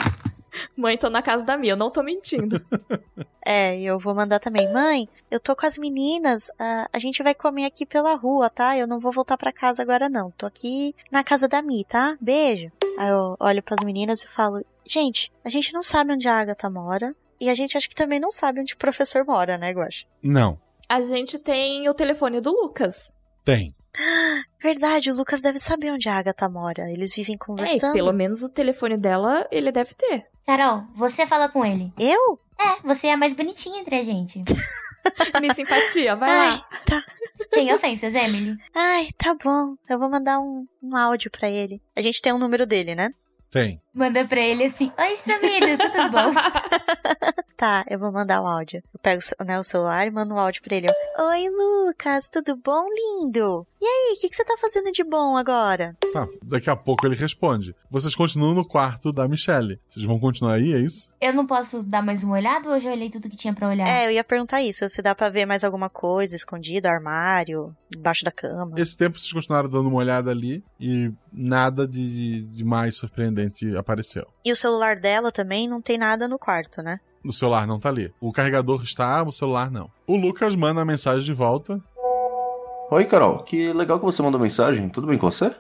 Mãe, 0.74 0.96
tô 0.96 1.10
na 1.10 1.22
casa 1.22 1.44
da 1.44 1.58
minha, 1.58 1.74
eu 1.74 1.76
não 1.76 1.90
tô 1.90 2.02
mentindo. 2.02 2.60
É, 3.50 3.80
eu 3.80 3.98
vou 3.98 4.14
mandar 4.14 4.38
também. 4.40 4.70
Mãe, 4.70 5.08
eu 5.30 5.40
tô 5.40 5.56
com 5.56 5.64
as 5.64 5.78
meninas, 5.78 6.50
a, 6.58 6.86
a 6.92 6.98
gente 6.98 7.22
vai 7.22 7.34
comer 7.34 7.64
aqui 7.64 7.86
pela 7.86 8.14
rua, 8.14 8.50
tá? 8.50 8.76
Eu 8.76 8.86
não 8.86 9.00
vou 9.00 9.10
voltar 9.10 9.38
pra 9.38 9.50
casa 9.50 9.80
agora, 9.80 10.06
não. 10.06 10.30
Tô 10.32 10.44
aqui 10.44 10.94
na 11.10 11.24
casa 11.24 11.48
da 11.48 11.62
Mi, 11.62 11.82
tá? 11.82 12.14
Beijo. 12.20 12.70
Aí 12.98 13.08
eu 13.08 13.36
olho 13.40 13.62
pras 13.62 13.82
meninas 13.82 14.22
e 14.22 14.28
falo: 14.28 14.62
Gente, 14.84 15.32
a 15.42 15.48
gente 15.48 15.72
não 15.72 15.80
sabe 15.80 16.12
onde 16.12 16.28
a 16.28 16.38
Agatha 16.38 16.68
mora. 16.68 17.16
E 17.40 17.48
a 17.48 17.54
gente 17.54 17.74
acho 17.74 17.88
que 17.88 17.94
também 17.94 18.20
não 18.20 18.30
sabe 18.30 18.60
onde 18.60 18.74
o 18.74 18.76
professor 18.76 19.24
mora, 19.24 19.56
né, 19.56 19.70
Guaxa? 19.72 20.04
Não. 20.22 20.60
A 20.86 21.00
gente 21.00 21.38
tem 21.38 21.88
o 21.88 21.94
telefone 21.94 22.42
do 22.42 22.50
Lucas. 22.50 23.10
Tem. 23.48 23.72
Verdade, 24.62 25.10
o 25.10 25.14
Lucas 25.14 25.40
deve 25.40 25.58
saber 25.58 25.90
onde 25.90 26.06
a 26.06 26.18
Agatha 26.18 26.50
mora. 26.50 26.90
Eles 26.92 27.14
vivem 27.14 27.34
É, 27.34 27.38
conversando. 27.38 27.92
e 27.94 27.98
pelo 27.98 28.12
menos 28.12 28.42
o 28.42 28.50
telefone 28.52 28.98
dela 28.98 29.48
ele 29.50 29.72
deve 29.72 29.94
ter. 29.94 30.26
Carol, 30.46 30.84
você 30.94 31.26
fala 31.26 31.48
com 31.48 31.64
ele. 31.64 31.90
Eu? 31.98 32.38
É, 32.60 32.86
você 32.86 33.06
é 33.06 33.14
a 33.14 33.16
mais 33.16 33.32
bonitinha 33.32 33.80
entre 33.80 33.96
a 33.96 34.04
gente. 34.04 34.44
Me 35.40 35.54
simpatia, 35.54 36.14
vai 36.14 36.28
Ai, 36.30 36.50
lá. 36.50 36.66
tá. 36.84 37.02
Sem 37.54 37.72
ofensas, 37.72 38.14
Emily. 38.14 38.54
Ai, 38.74 39.08
tá 39.16 39.34
bom. 39.42 39.76
Eu 39.88 39.98
vou 39.98 40.10
mandar 40.10 40.38
um, 40.40 40.66
um 40.82 40.94
áudio 40.94 41.30
pra 41.30 41.48
ele. 41.48 41.80
A 41.96 42.02
gente 42.02 42.20
tem 42.20 42.34
um 42.34 42.38
número 42.38 42.66
dele, 42.66 42.94
né? 42.94 43.08
Tem. 43.50 43.80
Manda 43.94 44.26
pra 44.26 44.40
ele 44.40 44.64
assim: 44.64 44.92
Oi, 44.98 45.16
Samir, 45.16 45.78
tudo 45.78 46.10
bom? 46.10 46.32
Tá, 47.58 47.84
eu 47.90 47.98
vou 47.98 48.12
mandar 48.12 48.40
o 48.40 48.46
áudio. 48.46 48.80
Eu 48.94 49.00
pego 49.00 49.20
né, 49.44 49.58
o 49.58 49.64
celular 49.64 50.06
e 50.06 50.12
mando 50.12 50.32
um 50.32 50.38
áudio 50.38 50.62
pra 50.62 50.76
ele. 50.76 50.86
Eu, 50.86 51.24
Oi, 51.26 51.48
Lucas, 51.48 52.28
tudo 52.28 52.56
bom, 52.56 52.86
lindo? 52.88 53.66
E 53.80 53.84
aí, 53.84 54.14
o 54.16 54.20
que, 54.20 54.28
que 54.28 54.36
você 54.36 54.44
tá 54.44 54.56
fazendo 54.60 54.92
de 54.92 55.02
bom 55.02 55.36
agora? 55.36 55.96
Tá, 56.12 56.24
daqui 56.40 56.70
a 56.70 56.76
pouco 56.76 57.04
ele 57.04 57.16
responde. 57.16 57.74
Vocês 57.90 58.14
continuam 58.14 58.54
no 58.54 58.64
quarto 58.64 59.12
da 59.12 59.26
Michelle. 59.26 59.80
Vocês 59.88 60.06
vão 60.06 60.20
continuar 60.20 60.54
aí, 60.54 60.72
é 60.72 60.78
isso? 60.78 61.10
Eu 61.20 61.32
não 61.32 61.44
posso 61.44 61.82
dar 61.82 62.00
mais 62.00 62.22
uma 62.22 62.36
olhada 62.36 62.68
ou 62.68 62.76
eu 62.76 62.80
já 62.80 62.92
olhei 62.92 63.10
tudo 63.10 63.28
que 63.28 63.36
tinha 63.36 63.52
pra 63.52 63.68
olhar? 63.68 63.88
É, 63.88 64.06
eu 64.06 64.12
ia 64.12 64.22
perguntar 64.22 64.62
isso. 64.62 64.88
Se 64.88 65.02
dá 65.02 65.12
pra 65.12 65.28
ver 65.28 65.44
mais 65.44 65.64
alguma 65.64 65.90
coisa 65.90 66.36
escondido, 66.36 66.86
armário, 66.86 67.76
debaixo 67.90 68.24
da 68.24 68.30
cama. 68.30 68.74
Esse 68.76 68.96
tempo 68.96 69.18
vocês 69.18 69.32
continuaram 69.32 69.68
dando 69.68 69.88
uma 69.88 69.98
olhada 69.98 70.30
ali 70.30 70.62
e 70.78 71.10
nada 71.32 71.88
de, 71.88 72.48
de 72.48 72.64
mais 72.64 72.96
surpreendente 72.96 73.76
apareceu. 73.76 74.26
E 74.44 74.52
o 74.52 74.56
celular 74.56 74.96
dela 74.96 75.32
também 75.32 75.68
não 75.68 75.82
tem 75.82 75.98
nada 75.98 76.28
no 76.28 76.38
quarto, 76.38 76.82
né? 76.82 77.00
O 77.24 77.32
celular 77.32 77.66
não 77.66 77.80
tá 77.80 77.88
ali. 77.88 78.12
O 78.20 78.32
carregador 78.32 78.82
está, 78.82 79.22
o 79.22 79.32
celular 79.32 79.70
não. 79.70 79.90
O 80.06 80.16
Lucas 80.16 80.54
manda 80.54 80.80
a 80.80 80.84
mensagem 80.84 81.24
de 81.24 81.32
volta. 81.32 81.80
Oi, 82.90 83.04
Carol. 83.04 83.42
Que 83.42 83.72
legal 83.72 83.98
que 83.98 84.04
você 84.04 84.22
mandou 84.22 84.40
mensagem. 84.40 84.88
Tudo 84.88 85.06
bem 85.06 85.18
com 85.18 85.30
você? 85.30 85.54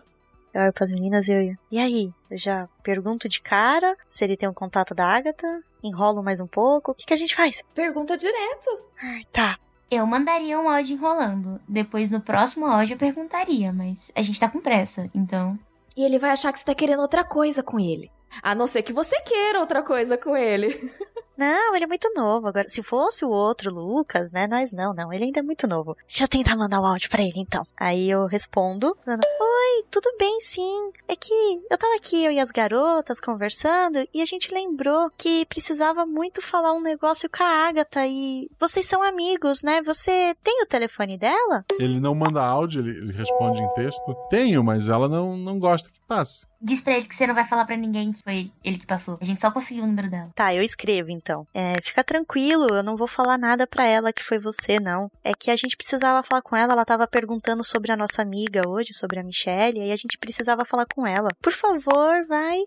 Eu 0.54 0.62
olho 0.62 0.72
pras 0.72 0.90
meninas 0.90 1.28
e 1.28 1.32
eu. 1.32 1.56
E 1.70 1.78
aí? 1.78 2.10
Eu 2.30 2.38
já 2.38 2.68
pergunto 2.82 3.28
de 3.28 3.40
cara 3.40 3.96
se 4.08 4.24
ele 4.24 4.36
tem 4.36 4.48
um 4.48 4.54
contato 4.54 4.94
da 4.94 5.06
Agatha, 5.06 5.62
enrolo 5.82 6.22
mais 6.22 6.40
um 6.40 6.46
pouco. 6.46 6.92
O 6.92 6.94
que, 6.94 7.04
que 7.06 7.14
a 7.14 7.18
gente 7.18 7.34
faz? 7.34 7.62
Pergunta 7.74 8.16
direto. 8.16 8.82
Ai, 9.02 9.24
tá. 9.30 9.58
Eu 9.90 10.06
mandaria 10.06 10.58
um 10.58 10.68
áudio 10.68 10.96
enrolando. 10.96 11.60
Depois, 11.68 12.10
no 12.10 12.20
próximo 12.20 12.66
áudio, 12.66 12.94
eu 12.94 12.98
perguntaria, 12.98 13.72
mas 13.72 14.10
a 14.14 14.22
gente 14.22 14.40
tá 14.40 14.48
com 14.48 14.60
pressa, 14.60 15.10
então. 15.14 15.58
E 15.96 16.04
ele 16.04 16.18
vai 16.18 16.30
achar 16.30 16.52
que 16.52 16.58
você 16.58 16.64
tá 16.64 16.74
querendo 16.74 17.00
outra 17.00 17.24
coisa 17.24 17.62
com 17.62 17.78
ele. 17.80 18.10
A 18.42 18.54
não 18.54 18.66
ser 18.66 18.82
que 18.82 18.92
você 18.92 19.20
queira 19.22 19.60
outra 19.60 19.82
coisa 19.82 20.16
com 20.16 20.36
ele. 20.36 20.92
Não, 21.38 21.76
ele 21.76 21.84
é 21.84 21.86
muito 21.86 22.12
novo. 22.16 22.48
Agora, 22.48 22.68
se 22.68 22.82
fosse 22.82 23.24
o 23.24 23.30
outro, 23.30 23.72
Lucas, 23.72 24.32
né? 24.32 24.48
Nós 24.48 24.72
não, 24.72 24.92
não. 24.92 25.12
Ele 25.12 25.26
ainda 25.26 25.38
é 25.38 25.42
muito 25.42 25.68
novo. 25.68 25.96
Deixa 26.04 26.24
eu 26.24 26.28
tentar 26.28 26.56
mandar 26.56 26.80
o 26.80 26.84
áudio 26.84 27.08
pra 27.08 27.22
ele, 27.22 27.38
então. 27.38 27.64
Aí 27.78 28.10
eu 28.10 28.26
respondo, 28.26 28.98
falando, 29.04 29.22
Oi, 29.24 29.84
tudo 29.88 30.12
bem, 30.18 30.40
sim. 30.40 30.90
É 31.06 31.14
que 31.14 31.32
eu 31.70 31.78
tava 31.78 31.94
aqui, 31.94 32.24
eu 32.24 32.32
e 32.32 32.40
as 32.40 32.50
garotas, 32.50 33.20
conversando, 33.20 34.04
e 34.12 34.20
a 34.20 34.24
gente 34.24 34.52
lembrou 34.52 35.12
que 35.16 35.46
precisava 35.46 36.04
muito 36.04 36.42
falar 36.42 36.72
um 36.72 36.82
negócio 36.82 37.30
com 37.30 37.44
a 37.44 37.68
Agatha 37.68 38.04
e 38.04 38.50
vocês 38.58 38.84
são 38.84 39.00
amigos, 39.00 39.62
né? 39.62 39.80
Você 39.82 40.34
tem 40.42 40.60
o 40.64 40.66
telefone 40.66 41.16
dela? 41.16 41.64
Ele 41.78 42.00
não 42.00 42.16
manda 42.16 42.42
áudio, 42.42 42.80
ele, 42.80 42.98
ele 42.98 43.12
responde 43.12 43.62
em 43.62 43.74
texto. 43.74 44.12
Tenho, 44.28 44.64
mas 44.64 44.88
ela 44.88 45.08
não, 45.08 45.36
não 45.36 45.60
gosta 45.60 45.88
que 45.88 46.00
passe. 46.00 46.47
Diz 46.60 46.80
pra 46.80 46.94
ele 46.94 47.06
que 47.06 47.14
você 47.14 47.26
não 47.26 47.34
vai 47.34 47.44
falar 47.44 47.64
pra 47.64 47.76
ninguém 47.76 48.12
que 48.12 48.22
foi 48.22 48.50
ele 48.64 48.78
que 48.78 48.86
passou. 48.86 49.18
A 49.20 49.24
gente 49.24 49.40
só 49.40 49.50
conseguiu 49.50 49.84
o 49.84 49.86
número 49.86 50.10
dela. 50.10 50.30
Tá, 50.34 50.52
eu 50.54 50.62
escrevo 50.62 51.10
então. 51.10 51.46
É, 51.54 51.74
fica 51.82 52.02
tranquilo, 52.02 52.66
eu 52.70 52.82
não 52.82 52.96
vou 52.96 53.06
falar 53.06 53.38
nada 53.38 53.66
pra 53.66 53.86
ela 53.86 54.12
que 54.12 54.24
foi 54.24 54.38
você, 54.38 54.80
não. 54.80 55.10
É 55.22 55.32
que 55.34 55.50
a 55.50 55.56
gente 55.56 55.76
precisava 55.76 56.22
falar 56.22 56.42
com 56.42 56.56
ela, 56.56 56.72
ela 56.72 56.84
tava 56.84 57.06
perguntando 57.06 57.62
sobre 57.62 57.92
a 57.92 57.96
nossa 57.96 58.22
amiga 58.22 58.68
hoje, 58.68 58.92
sobre 58.92 59.20
a 59.20 59.22
Michelle, 59.22 59.78
e 59.78 59.92
a 59.92 59.96
gente 59.96 60.18
precisava 60.18 60.64
falar 60.64 60.86
com 60.86 61.06
ela. 61.06 61.28
Por 61.40 61.52
favor, 61.52 62.26
vai. 62.26 62.58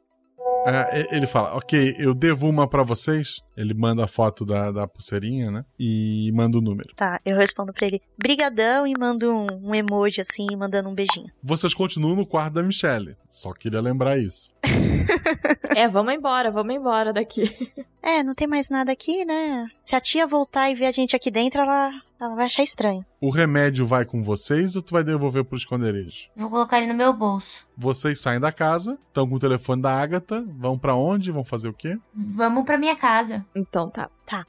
É, 0.66 1.16
ele 1.16 1.28
fala, 1.28 1.56
ok, 1.56 1.96
eu 2.00 2.14
devo 2.14 2.48
uma 2.48 2.68
pra 2.68 2.84
vocês. 2.84 3.42
Ele 3.62 3.74
manda 3.74 4.04
a 4.04 4.08
foto 4.08 4.44
da, 4.44 4.72
da 4.72 4.88
pulseirinha, 4.88 5.52
né? 5.52 5.66
E 5.80 6.32
manda 6.34 6.58
o 6.58 6.62
número. 6.62 6.94
Tá, 6.96 7.20
eu 7.24 7.38
respondo 7.38 7.72
pra 7.72 7.86
ele, 7.86 8.02
brigadão, 8.18 8.88
e 8.88 8.94
mando 8.98 9.32
um, 9.32 9.70
um 9.70 9.76
emoji 9.76 10.20
assim, 10.22 10.48
mandando 10.58 10.90
um 10.90 10.96
beijinho. 10.96 11.32
Vocês 11.44 11.74
continuam 11.74 12.16
no 12.16 12.26
quarto 12.26 12.54
da 12.54 12.64
Michelle. 12.64 13.16
Só 13.30 13.54
queria 13.54 13.82
lembrar 13.82 14.18
isso. 14.18 14.52
É, 15.74 15.88
vamos 15.88 16.14
embora, 16.14 16.52
vamos 16.52 16.74
embora 16.76 17.14
daqui. 17.14 17.44
É, 18.04 18.24
não 18.24 18.34
tem 18.34 18.48
mais 18.48 18.68
nada 18.68 18.92
aqui, 18.92 19.24
né? 19.24 19.68
Se 19.84 19.96
a 19.96 20.02
tia 20.02 20.26
voltar 20.26 20.72
e 20.72 20.74
ver 20.74 20.88
a 20.88 20.92
gente 20.92 21.16
aqui 21.16 21.30
dentro, 21.30 21.62
ela, 21.62 21.92
ela 22.20 22.34
vai 22.34 22.46
achar 22.46 22.64
estranho. 22.64 23.06
O 23.22 23.30
remédio 23.30 23.86
vai 23.86 24.06
com 24.06 24.24
vocês 24.24 24.76
ou 24.76 24.82
tu 24.82 24.92
vai 24.92 25.04
devolver 25.04 25.46
pro 25.46 25.56
esconderijo? 25.56 26.28
Vou 26.36 26.50
colocar 26.50 26.80
ele 26.80 26.88
no 26.88 26.96
meu 26.96 27.14
bolso. 27.14 27.68
Vocês 27.78 28.20
saem 28.20 28.40
da 28.40 28.52
casa, 28.52 28.98
estão 29.08 29.30
com 29.30 29.36
o 29.36 29.40
telefone 29.40 29.84
da 29.84 29.92
Agatha, 29.94 30.44
vão 30.58 30.80
pra 30.80 30.96
onde? 30.96 31.32
Vão 31.32 31.44
fazer 31.46 31.68
o 31.68 31.74
quê? 31.74 31.96
Vamos 32.12 32.66
pra 32.66 32.76
minha 32.76 32.96
casa. 32.96 33.46
Então 33.56 33.90
tá. 33.90 34.10
Tá. 34.26 34.46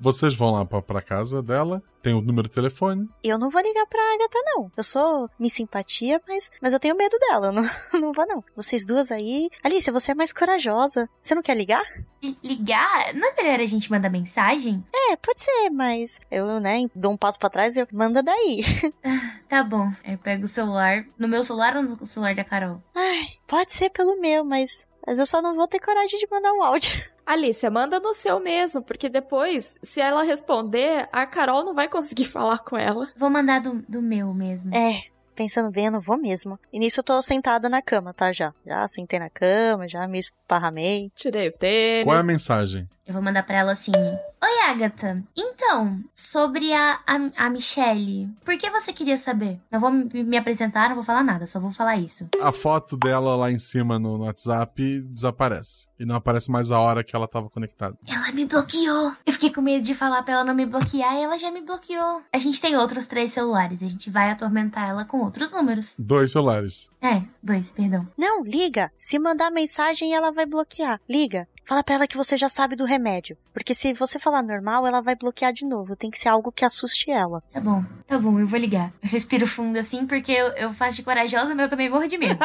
Vocês 0.00 0.34
vão 0.34 0.50
lá 0.50 0.64
pra, 0.64 0.82
pra 0.82 1.00
casa 1.00 1.40
dela, 1.40 1.80
tem 2.02 2.12
o 2.12 2.20
número 2.20 2.48
de 2.48 2.54
telefone. 2.56 3.08
Eu 3.22 3.38
não 3.38 3.48
vou 3.48 3.62
ligar 3.62 3.86
pra 3.86 4.00
Agatha, 4.14 4.38
não. 4.46 4.72
Eu 4.76 4.82
sou 4.82 5.30
me 5.38 5.48
simpatia, 5.48 6.20
mas, 6.26 6.50
mas 6.60 6.72
eu 6.72 6.80
tenho 6.80 6.96
medo 6.96 7.16
dela. 7.20 7.46
Eu 7.46 7.52
Não, 7.52 7.62
não 8.00 8.12
vou, 8.12 8.26
não. 8.26 8.42
Vocês 8.56 8.84
duas 8.84 9.12
aí. 9.12 9.48
Alice, 9.62 9.88
você 9.92 10.10
é 10.10 10.14
mais 10.16 10.32
corajosa. 10.32 11.08
Você 11.22 11.36
não 11.36 11.42
quer 11.42 11.56
ligar? 11.56 11.84
L- 12.20 12.36
ligar? 12.42 13.14
Não 13.14 13.28
é 13.30 13.34
melhor 13.44 13.60
a 13.60 13.66
gente 13.66 13.92
mandar 13.92 14.10
mensagem? 14.10 14.84
É, 14.92 15.14
pode 15.14 15.40
ser, 15.40 15.70
mas 15.70 16.18
eu, 16.28 16.58
né, 16.58 16.84
dou 16.96 17.12
um 17.12 17.16
passo 17.16 17.38
pra 17.38 17.48
trás 17.48 17.76
e 17.76 17.80
eu 17.80 17.88
manda 17.92 18.24
daí. 18.24 18.64
Tá 19.48 19.62
bom. 19.62 19.88
Eu 20.04 20.16
pego 20.18 20.46
o 20.46 20.48
celular. 20.48 21.04
No 21.18 21.28
meu 21.28 21.44
celular 21.44 21.76
ou 21.76 21.82
no 21.82 22.06
celular 22.06 22.34
da 22.34 22.42
Carol? 22.42 22.82
Ai, 22.94 23.26
pode 23.46 23.70
ser 23.72 23.90
pelo 23.90 24.18
meu, 24.18 24.42
mas, 24.42 24.84
mas 25.06 25.18
eu 25.18 25.26
só 25.26 25.42
não 25.42 25.54
vou 25.54 25.68
ter 25.68 25.78
coragem 25.78 26.18
de 26.18 26.26
mandar 26.30 26.54
o 26.54 26.62
áudio. 26.62 26.90
Alicia, 27.26 27.70
manda 27.70 28.00
no 28.00 28.14
seu 28.14 28.40
mesmo, 28.40 28.82
porque 28.82 29.08
depois, 29.08 29.78
se 29.82 30.00
ela 30.00 30.22
responder, 30.22 31.08
a 31.12 31.26
Carol 31.26 31.64
não 31.64 31.74
vai 31.74 31.88
conseguir 31.88 32.24
falar 32.26 32.58
com 32.58 32.76
ela. 32.76 33.08
Vou 33.16 33.30
mandar 33.30 33.60
do, 33.60 33.82
do 33.88 34.02
meu 34.02 34.34
mesmo. 34.34 34.74
É, 34.74 35.02
pensando 35.34 35.70
bem, 35.70 35.86
eu 35.86 35.92
não 35.92 36.00
vou 36.00 36.16
mesmo. 36.16 36.58
E 36.72 36.78
nisso 36.78 37.00
eu 37.00 37.04
tô 37.04 37.22
sentada 37.22 37.68
na 37.68 37.80
cama, 37.82 38.12
tá? 38.12 38.32
Já. 38.32 38.52
Já 38.66 38.86
sentei 38.88 39.18
na 39.18 39.30
cama, 39.30 39.88
já 39.88 40.06
me 40.06 40.18
esparramei. 40.18 41.10
Tirei 41.14 41.48
o 41.48 41.52
tênis. 41.52 42.04
Qual 42.04 42.16
é 42.16 42.20
a 42.20 42.24
mensagem? 42.24 42.88
Eu 43.06 43.12
vou 43.12 43.22
mandar 43.22 43.42
pra 43.42 43.58
ela 43.58 43.72
assim: 43.72 43.90
Oi, 43.92 44.70
Agatha. 44.70 45.22
Então, 45.36 46.00
sobre 46.14 46.72
a, 46.72 47.00
a, 47.06 47.46
a 47.46 47.50
Michelle, 47.50 48.30
por 48.44 48.56
que 48.56 48.70
você 48.70 48.92
queria 48.92 49.18
saber? 49.18 49.60
Não 49.70 49.80
vou 49.80 49.90
me, 49.90 50.22
me 50.22 50.36
apresentar, 50.36 50.88
não 50.88 50.96
vou 50.96 51.04
falar 51.04 51.24
nada, 51.24 51.46
só 51.46 51.58
vou 51.58 51.70
falar 51.70 51.96
isso. 51.96 52.28
A 52.40 52.52
foto 52.52 52.96
dela 52.96 53.34
lá 53.34 53.50
em 53.50 53.58
cima 53.58 53.98
no, 53.98 54.18
no 54.18 54.24
WhatsApp 54.24 55.00
desaparece. 55.00 55.88
E 55.98 56.04
não 56.04 56.16
aparece 56.16 56.50
mais 56.50 56.70
a 56.70 56.78
hora 56.80 57.04
que 57.04 57.14
ela 57.14 57.28
tava 57.28 57.50
conectada. 57.50 57.96
Ela 58.06 58.32
me 58.32 58.44
bloqueou. 58.44 59.12
Eu 59.24 59.32
fiquei 59.32 59.52
com 59.52 59.60
medo 59.60 59.84
de 59.84 59.94
falar 59.94 60.22
pra 60.22 60.34
ela 60.34 60.44
não 60.44 60.54
me 60.54 60.66
bloquear 60.66 61.14
e 61.14 61.22
ela 61.22 61.38
já 61.38 61.50
me 61.50 61.60
bloqueou. 61.60 62.22
A 62.32 62.38
gente 62.38 62.60
tem 62.60 62.76
outros 62.76 63.06
três 63.06 63.32
celulares, 63.32 63.82
a 63.82 63.86
gente 63.86 64.10
vai 64.10 64.30
atormentar 64.30 64.88
ela 64.88 65.04
com 65.04 65.20
outros 65.20 65.52
números. 65.52 65.94
Dois 65.98 66.32
celulares. 66.32 66.90
É, 67.00 67.22
dois, 67.42 67.72
perdão. 67.72 68.08
Não, 68.16 68.42
liga. 68.44 68.90
Se 68.96 69.18
mandar 69.18 69.50
mensagem, 69.50 70.14
ela 70.14 70.32
vai 70.32 70.46
bloquear. 70.46 71.00
Liga. 71.08 71.48
Fala 71.64 71.82
pra 71.82 71.94
ela 71.94 72.06
que 72.06 72.16
você 72.16 72.36
já 72.36 72.48
sabe 72.48 72.74
do 72.74 72.84
remédio. 72.84 73.36
Porque 73.52 73.72
se 73.72 73.92
você 73.92 74.18
falar 74.18 74.42
normal, 74.42 74.86
ela 74.86 75.00
vai 75.00 75.14
bloquear 75.14 75.52
de 75.52 75.64
novo. 75.64 75.94
Tem 75.94 76.10
que 76.10 76.18
ser 76.18 76.28
algo 76.28 76.50
que 76.50 76.64
assuste 76.64 77.10
ela. 77.10 77.42
Tá 77.52 77.60
bom, 77.60 77.84
tá 78.06 78.18
bom, 78.18 78.38
eu 78.38 78.46
vou 78.46 78.58
ligar. 78.58 78.92
Eu 79.02 79.08
respiro 79.08 79.46
fundo 79.46 79.78
assim, 79.78 80.06
porque 80.06 80.32
eu, 80.32 80.48
eu 80.54 80.72
faço 80.72 80.96
de 80.96 81.02
corajosa, 81.02 81.54
mas 81.54 81.60
eu 81.60 81.68
também 81.68 81.88
morro 81.88 82.08
de 82.08 82.18
medo. 82.18 82.38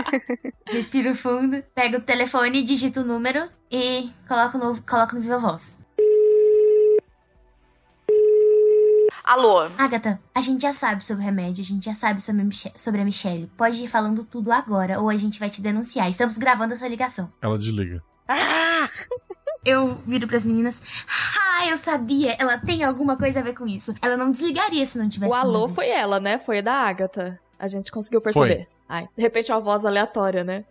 respiro 0.68 1.14
fundo, 1.14 1.62
pego 1.74 1.96
o 1.96 2.00
telefone, 2.00 2.62
digito 2.62 3.00
o 3.00 3.04
número 3.04 3.48
e 3.70 4.10
coloco 4.28 4.58
no, 4.58 4.82
coloco 4.82 5.14
no 5.14 5.20
Viva 5.20 5.38
Voz. 5.38 5.78
Alô? 9.24 9.60
Agatha, 9.78 10.20
a 10.34 10.40
gente 10.40 10.62
já 10.62 10.72
sabe 10.72 11.04
sobre 11.04 11.22
o 11.22 11.24
remédio, 11.24 11.62
a 11.62 11.64
gente 11.64 11.84
já 11.84 11.94
sabe 11.94 12.20
sobre 12.20 12.42
a, 12.42 12.78
sobre 12.78 13.00
a 13.00 13.04
Michelle. 13.04 13.50
Pode 13.56 13.82
ir 13.82 13.86
falando 13.86 14.24
tudo 14.24 14.50
agora, 14.50 15.00
ou 15.00 15.08
a 15.08 15.16
gente 15.16 15.38
vai 15.38 15.48
te 15.48 15.62
denunciar. 15.62 16.10
Estamos 16.10 16.36
gravando 16.36 16.74
essa 16.74 16.88
ligação. 16.88 17.32
Ela 17.40 17.56
desliga. 17.56 18.02
Ah! 18.30 18.88
Eu 19.64 19.98
viro 20.06 20.26
pras 20.26 20.44
meninas. 20.44 20.80
Ah, 21.38 21.66
eu 21.68 21.76
sabia! 21.76 22.36
Ela 22.38 22.56
tem 22.56 22.82
alguma 22.82 23.16
coisa 23.16 23.40
a 23.40 23.42
ver 23.42 23.54
com 23.54 23.66
isso. 23.66 23.94
Ela 24.00 24.16
não 24.16 24.30
desligaria 24.30 24.86
se 24.86 24.96
não 24.96 25.08
tivesse. 25.08 25.32
O 25.32 25.34
alô 25.34 25.68
foi 25.68 25.88
ela, 25.88 26.18
né? 26.18 26.38
Foi 26.38 26.62
da 26.62 26.72
Agatha. 26.72 27.38
A 27.58 27.68
gente 27.68 27.92
conseguiu 27.92 28.20
perceber. 28.20 28.66
Foi. 28.66 28.66
Ai, 28.88 29.08
de 29.14 29.22
repente 29.22 29.52
é 29.52 29.54
uma 29.54 29.60
voz 29.60 29.84
aleatória, 29.84 30.42
né? 30.42 30.64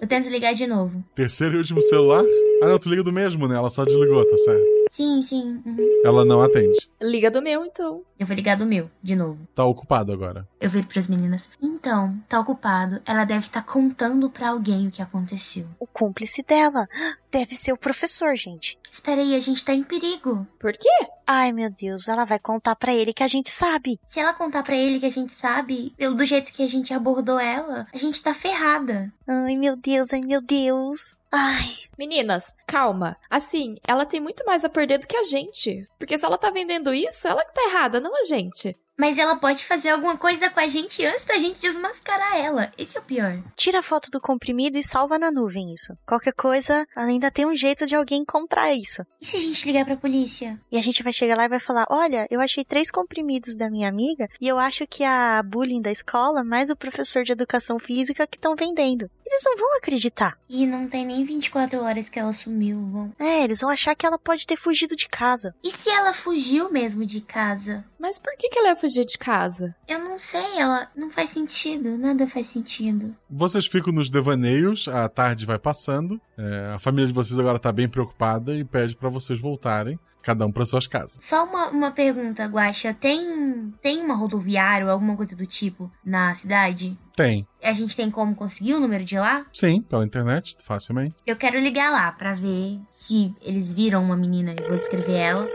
Eu 0.00 0.06
tento 0.06 0.28
ligar 0.28 0.52
de 0.52 0.66
novo. 0.66 1.02
Terceiro 1.14 1.54
e 1.54 1.58
último 1.58 1.82
celular? 1.82 2.22
Ah, 2.62 2.66
não, 2.66 2.78
tu 2.78 2.88
liga 2.88 3.02
do 3.02 3.12
mesmo, 3.12 3.48
né? 3.48 3.56
Ela 3.56 3.70
só 3.70 3.84
desligou, 3.84 4.24
tá 4.28 4.36
certo? 4.36 4.64
Sim, 4.90 5.22
sim. 5.22 5.62
uhum. 5.64 6.02
Ela 6.04 6.24
não 6.24 6.40
atende. 6.40 6.88
Liga 7.00 7.30
do 7.30 7.42
meu, 7.42 7.64
então. 7.64 8.02
Eu 8.18 8.26
vou 8.26 8.34
ligar 8.34 8.56
do 8.56 8.66
meu, 8.66 8.90
de 9.02 9.14
novo. 9.14 9.38
Tá 9.54 9.64
ocupado 9.64 10.12
agora. 10.12 10.46
Eu 10.60 10.68
viro 10.68 10.86
pras 10.86 11.06
meninas. 11.08 11.48
Então, 11.62 12.18
tá 12.28 12.40
ocupado. 12.40 13.00
Ela 13.06 13.24
deve 13.24 13.40
estar 13.40 13.62
contando 13.62 14.28
pra 14.28 14.48
alguém 14.50 14.88
o 14.88 14.90
que 14.90 15.00
aconteceu. 15.02 15.66
O 15.78 15.86
cúmplice 15.86 16.42
dela. 16.42 16.88
Deve 17.30 17.54
ser 17.54 17.72
o 17.72 17.76
professor, 17.76 18.34
gente. 18.34 18.78
Espera 18.90 19.20
aí, 19.20 19.36
a 19.36 19.40
gente 19.40 19.64
tá 19.64 19.74
em 19.74 19.82
perigo. 19.84 20.46
Por 20.58 20.72
quê? 20.72 20.88
Ai, 21.26 21.52
meu 21.52 21.70
Deus, 21.70 22.08
ela 22.08 22.24
vai 22.24 22.38
contar 22.38 22.74
pra 22.74 22.92
ele 22.94 23.12
que 23.12 23.22
a 23.22 23.26
gente 23.26 23.50
sabe. 23.50 24.00
Se 24.06 24.18
ela 24.18 24.32
contar 24.32 24.62
pra 24.62 24.74
ele 24.74 24.98
que 24.98 25.04
a 25.06 25.10
gente 25.10 25.30
sabe, 25.32 25.92
pelo 25.96 26.14
do 26.14 26.24
jeito 26.24 26.50
que 26.50 26.62
a 26.62 26.66
gente 26.66 26.94
abordou 26.94 27.38
ela, 27.38 27.86
a 27.92 27.96
gente 27.96 28.22
tá 28.22 28.32
ferrada. 28.32 29.12
Ai, 29.26 29.56
meu 29.56 29.76
Deus, 29.76 30.10
ai, 30.12 30.22
meu 30.22 30.40
Deus. 30.40 31.17
Ai. 31.30 31.66
Meninas, 31.98 32.54
calma. 32.66 33.16
Assim, 33.28 33.76
ela 33.86 34.06
tem 34.06 34.20
muito 34.20 34.44
mais 34.46 34.64
a 34.64 34.68
perder 34.68 34.98
do 34.98 35.06
que 35.06 35.16
a 35.16 35.24
gente. 35.24 35.82
Porque 35.98 36.16
se 36.16 36.24
ela 36.24 36.38
tá 36.38 36.50
vendendo 36.50 36.94
isso, 36.94 37.26
ela 37.26 37.44
que 37.44 37.54
tá 37.54 37.62
errada, 37.68 38.00
não 38.00 38.14
a 38.16 38.22
gente. 38.22 38.76
Mas 38.98 39.16
ela 39.16 39.36
pode 39.36 39.64
fazer 39.64 39.90
alguma 39.90 40.16
coisa 40.16 40.50
com 40.50 40.58
a 40.58 40.66
gente 40.66 41.04
antes 41.06 41.24
da 41.24 41.38
gente 41.38 41.60
desmascarar 41.60 42.36
ela. 42.36 42.72
Esse 42.76 42.96
é 42.96 43.00
o 43.00 43.04
pior. 43.04 43.38
Tira 43.54 43.78
a 43.78 43.82
foto 43.82 44.10
do 44.10 44.20
comprimido 44.20 44.76
e 44.76 44.82
salva 44.82 45.18
na 45.18 45.30
nuvem 45.30 45.72
isso. 45.72 45.96
Qualquer 46.04 46.32
coisa, 46.32 46.84
ainda 46.96 47.30
tem 47.30 47.46
um 47.46 47.54
jeito 47.54 47.86
de 47.86 47.94
alguém 47.94 48.22
encontrar 48.22 48.74
isso. 48.74 49.02
E 49.20 49.26
se 49.26 49.36
a 49.36 49.40
gente 49.40 49.64
ligar 49.66 49.84
pra 49.84 49.96
polícia? 49.96 50.58
E 50.70 50.76
a 50.76 50.82
gente 50.82 51.02
vai 51.02 51.12
chegar 51.12 51.36
lá 51.36 51.44
e 51.44 51.48
vai 51.48 51.60
falar: 51.60 51.86
Olha, 51.88 52.26
eu 52.28 52.40
achei 52.40 52.64
três 52.64 52.90
comprimidos 52.90 53.54
da 53.54 53.70
minha 53.70 53.88
amiga 53.88 54.26
e 54.40 54.48
eu 54.48 54.58
acho 54.58 54.84
que 54.86 55.04
a 55.04 55.40
bullying 55.44 55.80
da 55.80 55.92
escola, 55.92 56.42
mais 56.42 56.68
o 56.68 56.76
professor 56.76 57.22
de 57.22 57.30
educação 57.30 57.78
física 57.78 58.26
que 58.26 58.36
estão 58.36 58.56
vendendo. 58.56 59.08
Eles 59.24 59.42
não 59.44 59.56
vão 59.58 59.76
acreditar. 59.76 60.38
E 60.48 60.66
não 60.66 60.88
tem 60.88 61.04
nem 61.04 61.22
24 61.22 61.82
horas 61.82 62.08
que 62.08 62.18
ela 62.18 62.32
sumiu, 62.32 62.80
vão. 62.90 63.12
É, 63.18 63.44
eles 63.44 63.60
vão 63.60 63.68
achar 63.70 63.94
que 63.94 64.06
ela 64.06 64.18
pode 64.18 64.46
ter 64.46 64.56
fugido 64.56 64.96
de 64.96 65.06
casa. 65.06 65.54
E 65.62 65.70
se 65.70 65.90
ela 65.90 66.14
fugiu 66.14 66.72
mesmo 66.72 67.04
de 67.04 67.20
casa? 67.20 67.84
Mas 67.98 68.18
por 68.18 68.34
que, 68.38 68.48
que 68.48 68.58
ela 68.58 68.68
ia 68.68 68.76
fugir 68.76 68.87
de 68.92 69.18
casa? 69.18 69.74
Eu 69.86 69.98
não 69.98 70.18
sei, 70.18 70.58
ela 70.58 70.88
não 70.96 71.10
faz 71.10 71.30
sentido, 71.30 71.96
nada 71.98 72.26
faz 72.26 72.46
sentido. 72.46 73.14
Vocês 73.30 73.66
ficam 73.66 73.92
nos 73.92 74.10
devaneios, 74.10 74.88
a 74.88 75.08
tarde 75.08 75.46
vai 75.46 75.58
passando. 75.58 76.20
é, 76.36 76.72
a 76.74 76.78
família 76.78 77.06
de 77.06 77.12
vocês 77.12 77.38
agora 77.38 77.58
tá 77.58 77.72
bem 77.72 77.88
preocupada 77.88 78.54
e 78.54 78.64
pede 78.64 78.96
pra 78.96 79.08
vocês 79.08 79.40
voltarem, 79.40 79.98
cada 80.22 80.44
um 80.46 80.52
pra 80.52 80.64
suas 80.64 80.86
casas. 80.86 81.18
Só 81.22 81.44
uma, 81.44 81.68
uma 81.68 81.90
pergunta, 81.90 82.44
Guaxa. 82.46 82.92
Tem, 82.94 83.72
tem 83.82 84.02
uma 84.02 84.14
rodoviária 84.14 84.86
ou 84.86 84.92
alguma 84.92 85.16
coisa 85.16 85.34
do 85.36 85.46
tipo 85.46 85.90
na 86.04 86.34
cidade? 86.34 86.98
Tem. 87.16 87.46
A 87.62 87.72
gente 87.72 87.96
tem 87.96 88.10
como 88.10 88.34
conseguir 88.34 88.74
o 88.74 88.80
número 88.80 89.04
de 89.04 89.18
lá? 89.18 89.44
Sim, 89.52 89.82
pela 89.82 90.04
internet, 90.04 90.56
facilmente. 90.62 91.14
Eu 91.26 91.34
quero 91.36 91.58
ligar 91.58 91.90
lá 91.90 92.12
pra 92.12 92.32
ver 92.32 92.78
se 92.90 93.34
eles 93.42 93.74
viram 93.74 94.02
uma 94.04 94.16
menina 94.16 94.52
e 94.52 94.68
vou 94.68 94.76
descrever 94.76 95.14
ela. 95.14 95.48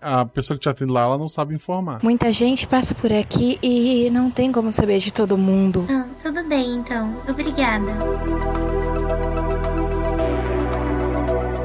A 0.00 0.24
pessoa 0.24 0.56
que 0.56 0.62
te 0.62 0.68
atende 0.68 0.92
lá, 0.92 1.02
ela 1.02 1.18
não 1.18 1.28
sabe 1.28 1.54
informar. 1.54 2.00
Muita 2.02 2.32
gente 2.32 2.66
passa 2.66 2.94
por 2.94 3.12
aqui 3.12 3.58
e 3.62 4.08
não 4.10 4.30
tem 4.30 4.52
como 4.52 4.70
saber 4.70 4.98
de 4.98 5.12
todo 5.12 5.36
mundo. 5.36 5.86
Ah, 5.90 6.06
tudo 6.22 6.44
bem 6.48 6.76
então. 6.76 7.16
Obrigada. 7.28 7.86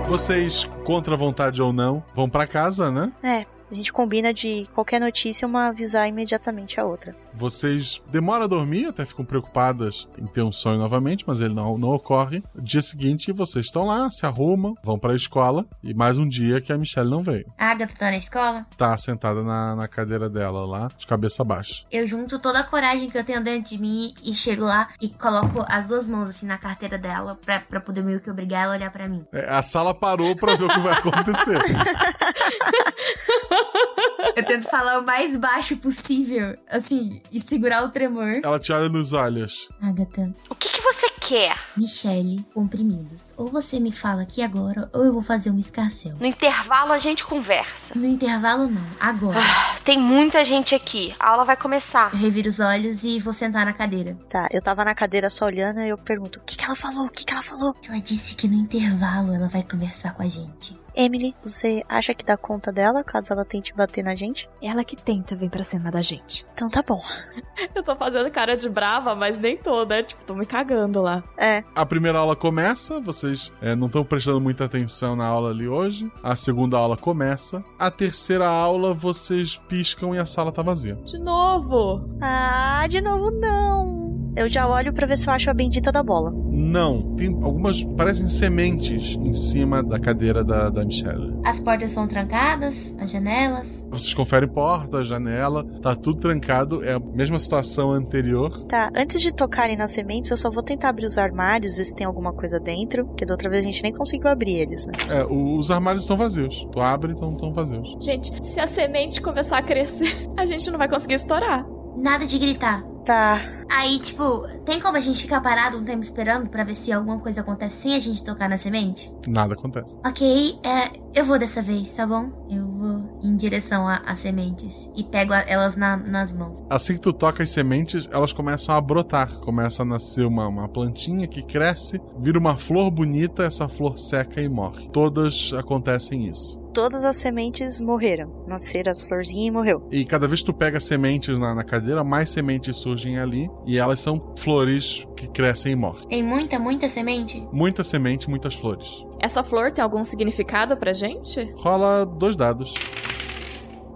Vocês, 0.08 0.70
contra 0.84 1.14
a 1.16 1.18
vontade 1.18 1.62
ou 1.62 1.72
não, 1.72 2.04
vão 2.16 2.30
pra 2.30 2.46
casa, 2.46 2.92
né? 2.92 3.12
É, 3.24 3.46
a 3.72 3.76
gente 3.76 3.92
combina 3.94 4.34
de 4.34 4.68
qualquer 4.74 5.00
notícia 5.00 5.48
uma 5.48 5.68
avisar 5.68 6.08
imediatamente 6.08 6.80
a 6.80 6.86
outra. 6.86 7.16
Vocês 7.36 8.02
demoram 8.10 8.44
a 8.44 8.48
dormir, 8.48 8.88
até 8.88 9.06
ficam 9.06 9.26
preocupadas 9.26 10.08
em 10.18 10.28
ter 10.28 10.44
um 10.44 10.52
sonho 10.52 10.78
novamente, 10.78 11.24
mas 11.28 11.40
ele 11.40 11.54
não, 11.54 11.78
não 11.78 11.90
ocorre. 11.90 12.44
Dia 12.56 12.82
seguinte, 12.82 13.32
vocês 13.32 13.66
estão 13.66 13.86
lá, 13.86 14.10
se 14.10 14.26
arrumam, 14.26 14.76
vão 14.84 15.00
pra 15.00 15.16
escola, 15.16 15.66
e 15.82 15.94
mais 15.94 16.18
um 16.18 16.28
dia 16.28 16.62
que 16.62 16.72
a 16.72 16.78
Michelle 16.78 17.10
não 17.10 17.24
veio. 17.24 17.46
A 17.58 17.72
Agatha 17.72 17.98
tá 17.98 18.12
na 18.12 18.18
escola? 18.18 18.62
Tá 18.78 18.98
sentada 18.98 19.44
na, 19.44 19.76
na 19.76 19.88
cadeira 19.88 20.30
dela 20.30 20.66
lá, 20.66 20.90
de 20.98 21.08
cabeça 21.08 21.44
baixa. 21.44 21.86
Eu 21.92 22.08
junto 22.08 22.40
toda 22.40 22.60
a 22.60 22.64
coragem 22.64 23.10
que 23.10 23.18
eu 23.18 23.24
tenho 23.24 23.44
dentro 23.44 23.70
de 23.70 23.82
mim 23.82 24.14
e 24.24 24.34
chego 24.34 24.64
lá 24.64 24.90
e 25.02 25.10
coloco 25.10 25.64
as 25.68 25.88
duas 25.88 26.08
mãos 26.08 26.30
assim 26.30 26.46
na 26.46 26.58
carteira 26.58 26.98
dela 26.98 27.38
pra, 27.44 27.60
pra 27.60 27.82
poder 27.82 28.04
meio 28.04 28.20
que 28.20 28.30
obrigar 28.30 28.64
ela 28.64 28.74
a 28.74 28.78
olhar 28.78 28.92
pra 28.92 29.08
mim. 29.08 29.26
É, 29.32 29.50
a 29.50 29.62
sala 29.62 29.94
parou 29.94 30.36
pra 30.36 30.56
ver 30.56 30.66
o 30.66 30.70
que 30.70 30.80
vai 30.80 30.94
acontecer. 30.94 31.60
Eu 34.36 34.44
tento 34.44 34.70
falar 34.70 35.00
o 35.00 35.06
mais 35.06 35.38
baixo 35.38 35.78
possível, 35.78 36.58
assim, 36.70 37.22
e 37.32 37.40
segurar 37.40 37.84
o 37.84 37.90
tremor. 37.90 38.42
Ela 38.44 38.60
te 38.60 38.72
olha 38.72 38.90
nos 38.90 39.14
olhos. 39.14 39.70
Agatha, 39.82 40.34
O 40.50 40.56
que, 40.56 40.70
que 40.70 40.82
você 40.82 41.10
quer? 41.20 41.58
Michelle, 41.76 42.46
comprimidos. 42.54 43.22
Ou 43.38 43.48
você 43.48 43.80
me 43.80 43.92
fala 43.92 44.22
aqui 44.22 44.42
agora, 44.42 44.90
ou 44.94 45.04
eu 45.06 45.14
vou 45.14 45.22
fazer 45.22 45.50
um 45.50 45.58
escarcel. 45.60 46.16
No 46.20 46.26
intervalo 46.26 46.92
a 46.92 46.98
gente 46.98 47.26
conversa. 47.26 47.94
No 47.98 48.06
intervalo, 48.06 48.68
não. 48.68 48.86
Agora. 49.00 49.40
Ah, 49.40 49.76
tem 49.84 49.98
muita 49.98 50.44
gente 50.44 50.76
aqui. 50.76 51.16
A 51.20 51.32
aula 51.32 51.46
vai 51.46 51.58
começar. 51.58 52.12
Eu 52.14 52.20
reviro 52.20 52.50
os 52.50 52.60
olhos 52.60 53.04
e 53.04 53.20
vou 53.20 53.34
sentar 53.34 53.66
na 53.66 53.74
cadeira. 53.74 54.18
Tá, 54.30 54.48
eu 54.52 54.62
tava 54.62 54.84
na 54.86 54.94
cadeira 54.94 55.30
só 55.30 55.46
olhando 55.46 55.82
e 55.82 55.90
eu 55.90 55.98
pergunto: 55.98 56.40
o 56.40 56.44
que, 56.44 56.58
que 56.58 56.66
ela 56.66 56.76
falou? 56.76 57.06
O 57.06 57.10
que, 57.10 57.26
que 57.26 57.34
ela 57.34 57.44
falou? 57.44 57.76
Ela 57.84 58.00
disse 58.00 58.36
que 58.36 58.48
no 58.48 58.56
intervalo 58.56 59.34
ela 59.34 59.48
vai 59.48 59.64
conversar 59.64 60.14
com 60.14 60.22
a 60.24 60.28
gente. 60.28 60.78
Emily, 60.96 61.36
você 61.44 61.84
acha 61.90 62.14
que 62.14 62.24
dá 62.24 62.38
conta 62.38 62.72
dela 62.72 63.04
caso 63.04 63.34
ela 63.34 63.44
tente 63.44 63.74
bater 63.74 64.04
na 64.04 64.16
gente? 64.16 64.50
Ela 64.62 64.84
que 64.84 64.96
tenta 64.96 65.36
vir 65.36 65.50
pra 65.50 65.64
cima 65.64 65.90
da 65.90 66.02
gente. 66.02 66.46
Então 66.54 66.70
tá 66.70 66.84
bom. 66.88 67.02
Eu 67.76 67.84
tô 67.84 67.96
fazendo 67.96 68.30
cara 68.30 68.56
de 68.56 68.70
brava, 68.70 69.16
mas 69.16 69.40
nem 69.40 69.58
tô, 69.58 69.86
né? 69.86 70.04
Tipo, 70.04 70.26
tô 70.26 70.36
me 70.36 70.46
cagando 70.46 71.02
lá. 71.02 71.24
É. 71.38 71.64
A 71.76 71.86
primeira 71.86 72.20
aula 72.20 72.36
começa, 72.36 73.00
vocês 73.00 73.52
é, 73.62 73.76
não 73.76 73.88
estão 73.88 74.04
prestando 74.04 74.40
muita 74.40 74.66
atenção 74.66 75.16
na 75.16 75.26
aula 75.26 75.50
ali 75.50 75.68
hoje. 75.68 76.12
A 76.22 76.36
segunda 76.36 76.78
aula 76.78 76.96
começa. 76.96 77.64
A 77.80 77.90
terceira 77.90 78.48
aula, 78.48 78.94
vocês 78.94 79.58
piscam 79.68 80.14
e 80.16 80.20
a 80.20 80.26
sala 80.26 80.52
tá 80.52 80.62
vazia. 80.62 80.96
De 81.04 81.20
novo! 81.20 82.08
Ah, 82.22 82.86
de 82.88 83.02
novo 83.02 83.32
não. 83.32 84.14
Eu 84.36 84.50
já 84.50 84.68
olho 84.68 84.92
pra 84.92 85.06
ver 85.06 85.16
se 85.18 85.28
eu 85.28 85.34
acho 85.34 85.50
a 85.50 85.54
bendita 85.54 85.92
da 85.92 86.02
bola. 86.02 86.34
Não, 86.52 87.16
tem 87.16 87.28
algumas, 87.44 87.84
parecem 87.84 88.28
sementes 88.30 89.16
em 89.16 89.34
cima 89.34 89.84
da 89.84 90.00
cadeira 90.00 90.44
da, 90.44 90.70
da 90.70 90.83
Michelle. 90.86 91.34
As 91.44 91.60
portas 91.60 91.92
são 91.92 92.08
trancadas, 92.08 92.96
as 93.00 93.12
janelas. 93.12 93.84
Vocês 93.90 94.14
conferem 94.14 94.50
porta, 94.50 95.04
janela, 95.04 95.64
tá 95.82 95.96
tudo 95.96 96.20
trancado, 96.20 96.84
é 96.84 96.94
a 96.94 97.00
mesma 97.00 97.40
situação 97.40 97.92
anterior. 97.92 98.66
Tá, 98.66 98.92
antes 98.96 99.22
de 99.22 99.32
tocarem 99.32 99.78
nas 99.78 99.92
sementes, 99.92 100.32
eu 100.32 100.38
só 100.38 100.50
vou 100.50 100.64
tentar 100.64 100.90
abrir 100.90 101.06
os 101.06 101.18
armários, 101.18 101.76
ver 101.76 101.84
se 101.84 101.96
tem 101.96 102.06
alguma 102.06 102.34
coisa 102.34 102.60
dentro, 102.60 103.06
porque 103.06 103.26
da 103.26 103.34
outra 103.34 103.50
vez 103.50 103.64
a 103.64 103.66
gente 103.66 103.84
nem 103.84 103.94
conseguiu 103.94 104.30
abrir 104.30 104.56
eles, 104.56 104.86
né? 104.86 104.94
É, 105.10 105.26
os 105.26 105.70
armários 105.72 106.04
estão 106.04 106.18
vazios. 106.18 106.68
Tu 106.72 106.80
abre, 106.80 107.12
então 107.12 107.32
estão 107.34 107.54
vazios. 107.54 107.98
Gente, 108.02 108.32
se 108.44 108.60
a 108.60 108.68
semente 108.68 109.22
começar 109.22 109.58
a 109.58 109.64
crescer, 109.64 110.30
a 110.38 110.46
gente 110.46 110.70
não 110.72 110.78
vai 110.78 110.90
conseguir 110.90 111.16
estourar. 111.16 111.66
Nada 111.96 112.26
de 112.26 112.38
gritar. 112.38 112.84
Tá. 113.06 113.42
Aí, 113.70 114.00
tipo, 114.00 114.48
tem 114.64 114.80
como 114.80 114.96
a 114.96 115.00
gente 115.00 115.22
ficar 115.22 115.42
parado 115.42 115.78
um 115.78 115.84
tempo 115.84 116.00
esperando 116.00 116.48
pra 116.50 116.64
ver 116.64 116.76
se 116.76 116.92
alguma 116.92 117.20
coisa 117.20 117.42
acontece 117.42 117.82
sem 117.82 117.96
a 117.96 118.00
gente 118.00 118.24
tocar 118.24 118.48
na 118.48 118.56
semente? 118.56 119.14
Nada 119.28 119.56
acontece. 119.56 119.98
Ok, 120.06 120.60
é, 120.64 120.92
eu 121.14 121.26
vou 121.26 121.38
dessa 121.38 121.62
vez, 121.62 121.94
tá 121.94 122.08
bom? 122.08 122.32
Eu 122.50 122.66
vou 122.66 123.20
em 123.22 123.36
direção 123.36 123.88
às 123.88 124.20
sementes 124.20 124.92
e 124.96 125.04
pego 125.04 125.34
a, 125.34 125.40
elas 125.42 125.76
na, 125.76 125.98
nas 125.98 126.32
mãos. 126.32 126.64
Assim 126.70 126.94
que 126.94 127.02
tu 127.02 127.12
toca 127.12 127.44
as 127.44 127.50
sementes, 127.50 128.08
elas 128.12 128.32
começam 128.32 128.76
a 128.76 128.80
brotar. 128.80 129.30
Começa 129.40 129.82
a 129.82 129.86
nascer 129.86 130.26
uma, 130.26 130.48
uma 130.48 130.70
plantinha 130.70 131.28
que 131.28 131.44
cresce, 131.44 132.00
vira 132.20 132.40
uma 132.40 132.56
flor 132.56 132.90
bonita, 132.90 133.44
essa 133.44 133.68
flor 133.68 133.98
seca 133.98 134.42
e 134.42 134.48
morre. 134.48 134.88
Todas 134.90 135.52
acontecem 135.54 136.28
isso 136.28 136.63
todas 136.74 137.04
as 137.04 137.18
sementes 137.18 137.80
morreram. 137.80 138.44
Nasceram 138.48 138.92
as 138.92 139.02
florzinhas 139.02 139.48
e 139.48 139.52
morreu. 139.52 139.88
E 139.92 140.04
cada 140.04 140.28
vez 140.28 140.42
que 140.42 140.48
tu 140.48 140.54
pega 140.54 140.80
sementes 140.80 141.38
na, 141.38 141.54
na, 141.54 141.64
cadeira, 141.64 142.04
mais 142.04 142.30
sementes 142.30 142.76
surgem 142.78 143.20
ali. 143.20 143.50
E 143.66 143.78
elas 143.78 144.00
são 144.00 144.34
flores 144.38 145.08
que 145.16 145.28
crescem 145.28 145.74
e 145.74 145.76
morrem. 145.76 146.08
Tem 146.08 146.24
muita, 146.24 146.60
muita 146.60 146.90
semente? 146.90 147.48
Muita 147.52 147.84
semente, 147.84 148.30
muitas 148.30 148.56
flores. 148.56 149.06
Essa 149.22 149.44
flor 149.44 149.72
tem 149.72 149.84
algum 149.84 150.04
significado 150.04 150.76
pra 150.76 150.92
gente? 150.94 151.54
Rola 151.56 152.06
dois 152.06 152.36
dados. 152.36 152.74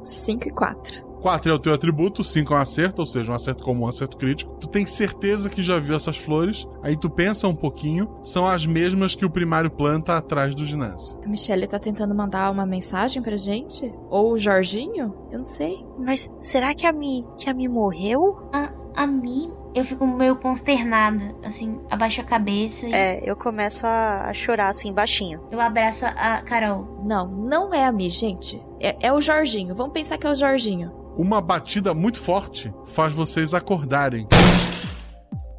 5 0.03 0.47
e 0.47 0.51
4. 0.51 1.06
4 1.21 1.51
é 1.51 1.53
o 1.53 1.59
teu 1.59 1.73
atributo, 1.73 2.23
5 2.23 2.53
é 2.53 2.57
um 2.57 2.59
acerto, 2.59 3.01
ou 3.01 3.05
seja, 3.05 3.31
um 3.31 3.35
acerto 3.35 3.63
comum, 3.63 3.85
um 3.85 3.87
acerto 3.87 4.17
crítico. 4.17 4.55
Tu 4.59 4.67
tem 4.67 4.85
certeza 4.85 5.49
que 5.49 5.61
já 5.61 5.79
viu 5.79 5.95
essas 5.95 6.17
flores, 6.17 6.67
aí 6.81 6.95
tu 6.95 7.09
pensa 7.09 7.47
um 7.47 7.55
pouquinho, 7.55 8.09
são 8.23 8.45
as 8.45 8.65
mesmas 8.65 9.15
que 9.15 9.25
o 9.25 9.29
primário 9.29 9.69
planta 9.69 10.17
atrás 10.17 10.53
do 10.55 10.65
ginásio. 10.65 11.17
A 11.23 11.27
Michelle 11.27 11.67
tá 11.67 11.79
tentando 11.79 12.13
mandar 12.15 12.51
uma 12.51 12.65
mensagem 12.65 13.21
pra 13.21 13.37
gente? 13.37 13.93
Ou 14.09 14.33
o 14.33 14.37
Jorginho? 14.37 15.13
Eu 15.31 15.39
não 15.39 15.43
sei. 15.43 15.85
Mas 15.97 16.29
será 16.39 16.73
que 16.73 16.85
a 16.85 16.93
Mi, 16.93 17.25
que 17.37 17.49
a 17.49 17.53
Mi 17.53 17.67
morreu? 17.67 18.49
A, 18.53 18.73
a 19.03 19.07
Mi? 19.07 19.51
Eu 19.75 19.83
fico 19.83 20.07
meio 20.07 20.35
consternada, 20.37 21.35
assim, 21.43 21.79
abaixo 21.89 22.21
a 22.21 22.23
cabeça. 22.23 22.87
E... 22.87 22.93
É, 22.93 23.21
eu 23.23 23.35
começo 23.35 23.85
a, 23.85 24.27
a, 24.27 24.33
chorar, 24.33 24.69
assim, 24.69 24.91
baixinho. 24.91 25.41
Eu 25.51 25.61
abraço 25.61 26.05
a 26.05 26.41
Carol. 26.41 27.03
Não, 27.03 27.27
não 27.27 27.73
é 27.73 27.85
a 27.85 27.91
Mi, 27.91 28.09
gente. 28.09 28.59
É, 28.79 29.07
é 29.07 29.13
o 29.13 29.21
Jorginho. 29.21 29.75
Vamos 29.75 29.93
pensar 29.93 30.17
que 30.17 30.25
é 30.25 30.31
o 30.31 30.35
Jorginho. 30.35 31.06
Uma 31.17 31.41
batida 31.41 31.95
muito 31.95 32.19
forte 32.19 32.71
faz 32.85 33.11
vocês 33.11 33.55
acordarem. 33.55 34.27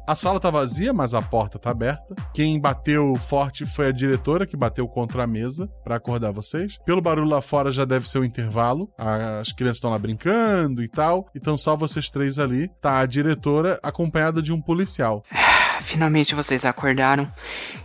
A 0.07 0.15
sala 0.15 0.39
tá 0.39 0.49
vazia, 0.49 0.93
mas 0.93 1.13
a 1.13 1.21
porta 1.21 1.59
tá 1.59 1.69
aberta. 1.69 2.15
Quem 2.33 2.57
bateu 2.59 3.13
forte 3.15 3.65
foi 3.65 3.87
a 3.87 3.91
diretora 3.91 4.47
que 4.47 4.55
bateu 4.55 4.87
contra 4.87 5.23
a 5.23 5.27
mesa 5.27 5.67
para 5.83 5.97
acordar 5.97 6.31
vocês. 6.31 6.79
Pelo 6.85 7.01
barulho 7.01 7.27
lá 7.27 7.41
fora 7.41 7.71
já 7.71 7.83
deve 7.83 8.09
ser 8.09 8.19
o 8.19 8.25
intervalo. 8.25 8.89
As 8.97 9.51
crianças 9.51 9.77
estão 9.77 9.91
lá 9.91 9.99
brincando 9.99 10.81
e 10.81 10.87
tal. 10.87 11.29
Então 11.35 11.57
só 11.57 11.75
vocês 11.75 12.09
três 12.09 12.39
ali. 12.39 12.69
Tá 12.81 12.99
a 12.99 13.05
diretora 13.05 13.77
acompanhada 13.83 14.41
de 14.41 14.53
um 14.53 14.61
policial. 14.61 15.23
Finalmente 15.81 16.33
vocês 16.35 16.63
acordaram. 16.63 17.29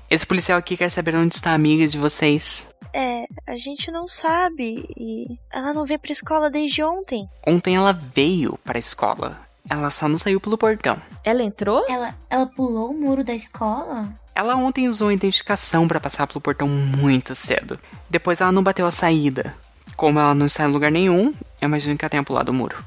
Esse 0.09 0.25
policial 0.25 0.59
aqui 0.59 0.77
quer 0.77 0.91
saber 0.91 1.17
onde 1.17 1.35
está 1.35 1.51
a 1.51 1.55
amiga 1.55 1.89
de 1.89 1.99
vocês. 1.99 2.69
É, 2.95 3.27
a 3.45 3.57
gente 3.57 3.91
não 3.91 4.07
sabe 4.07 4.87
e 4.97 5.37
ela 5.53 5.75
não 5.75 5.85
veio 5.85 5.99
pra 5.99 6.13
escola 6.13 6.49
desde 6.49 6.81
ontem. 6.81 7.29
Ontem 7.45 7.75
ela 7.75 7.93
veio 7.93 8.57
pra 8.65 8.79
escola. 8.79 9.37
Ela 9.69 9.91
só 9.91 10.07
não 10.09 10.17
saiu 10.17 10.41
pelo 10.41 10.57
portão. 10.57 11.03
Ela 11.25 11.43
entrou? 11.43 11.85
Ela, 11.89 12.15
ela 12.31 12.47
pulou 12.47 12.93
o 12.93 12.95
muro 12.95 13.25
da 13.25 13.35
escola? 13.35 14.09
Ela 14.33 14.55
ontem 14.55 14.89
usou 14.89 15.09
a 15.09 15.15
identificação 15.15 15.89
para 15.89 15.99
passar 15.99 16.29
pelo 16.29 16.41
portão 16.41 16.69
muito 16.69 17.35
cedo. 17.35 17.81
Depois 18.09 18.41
ela 18.41 18.53
não 18.53 18.63
bateu 18.63 18.87
a 18.87 18.93
saída. 18.93 19.57
Como 19.97 20.21
ela 20.21 20.35
não 20.35 20.47
está 20.47 20.65
em 20.65 20.73
lugar 20.73 20.93
nenhum, 20.93 21.33
eu 21.61 21.67
imagino 21.67 21.99
que 21.99 22.05
ela 22.05 22.11
tenha 22.11 22.23
pulado 22.23 22.51
o 22.51 22.55
muro. 22.55 22.85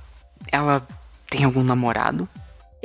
Ela 0.50 0.88
tem 1.30 1.44
algum 1.44 1.64
namorado? 1.64 2.30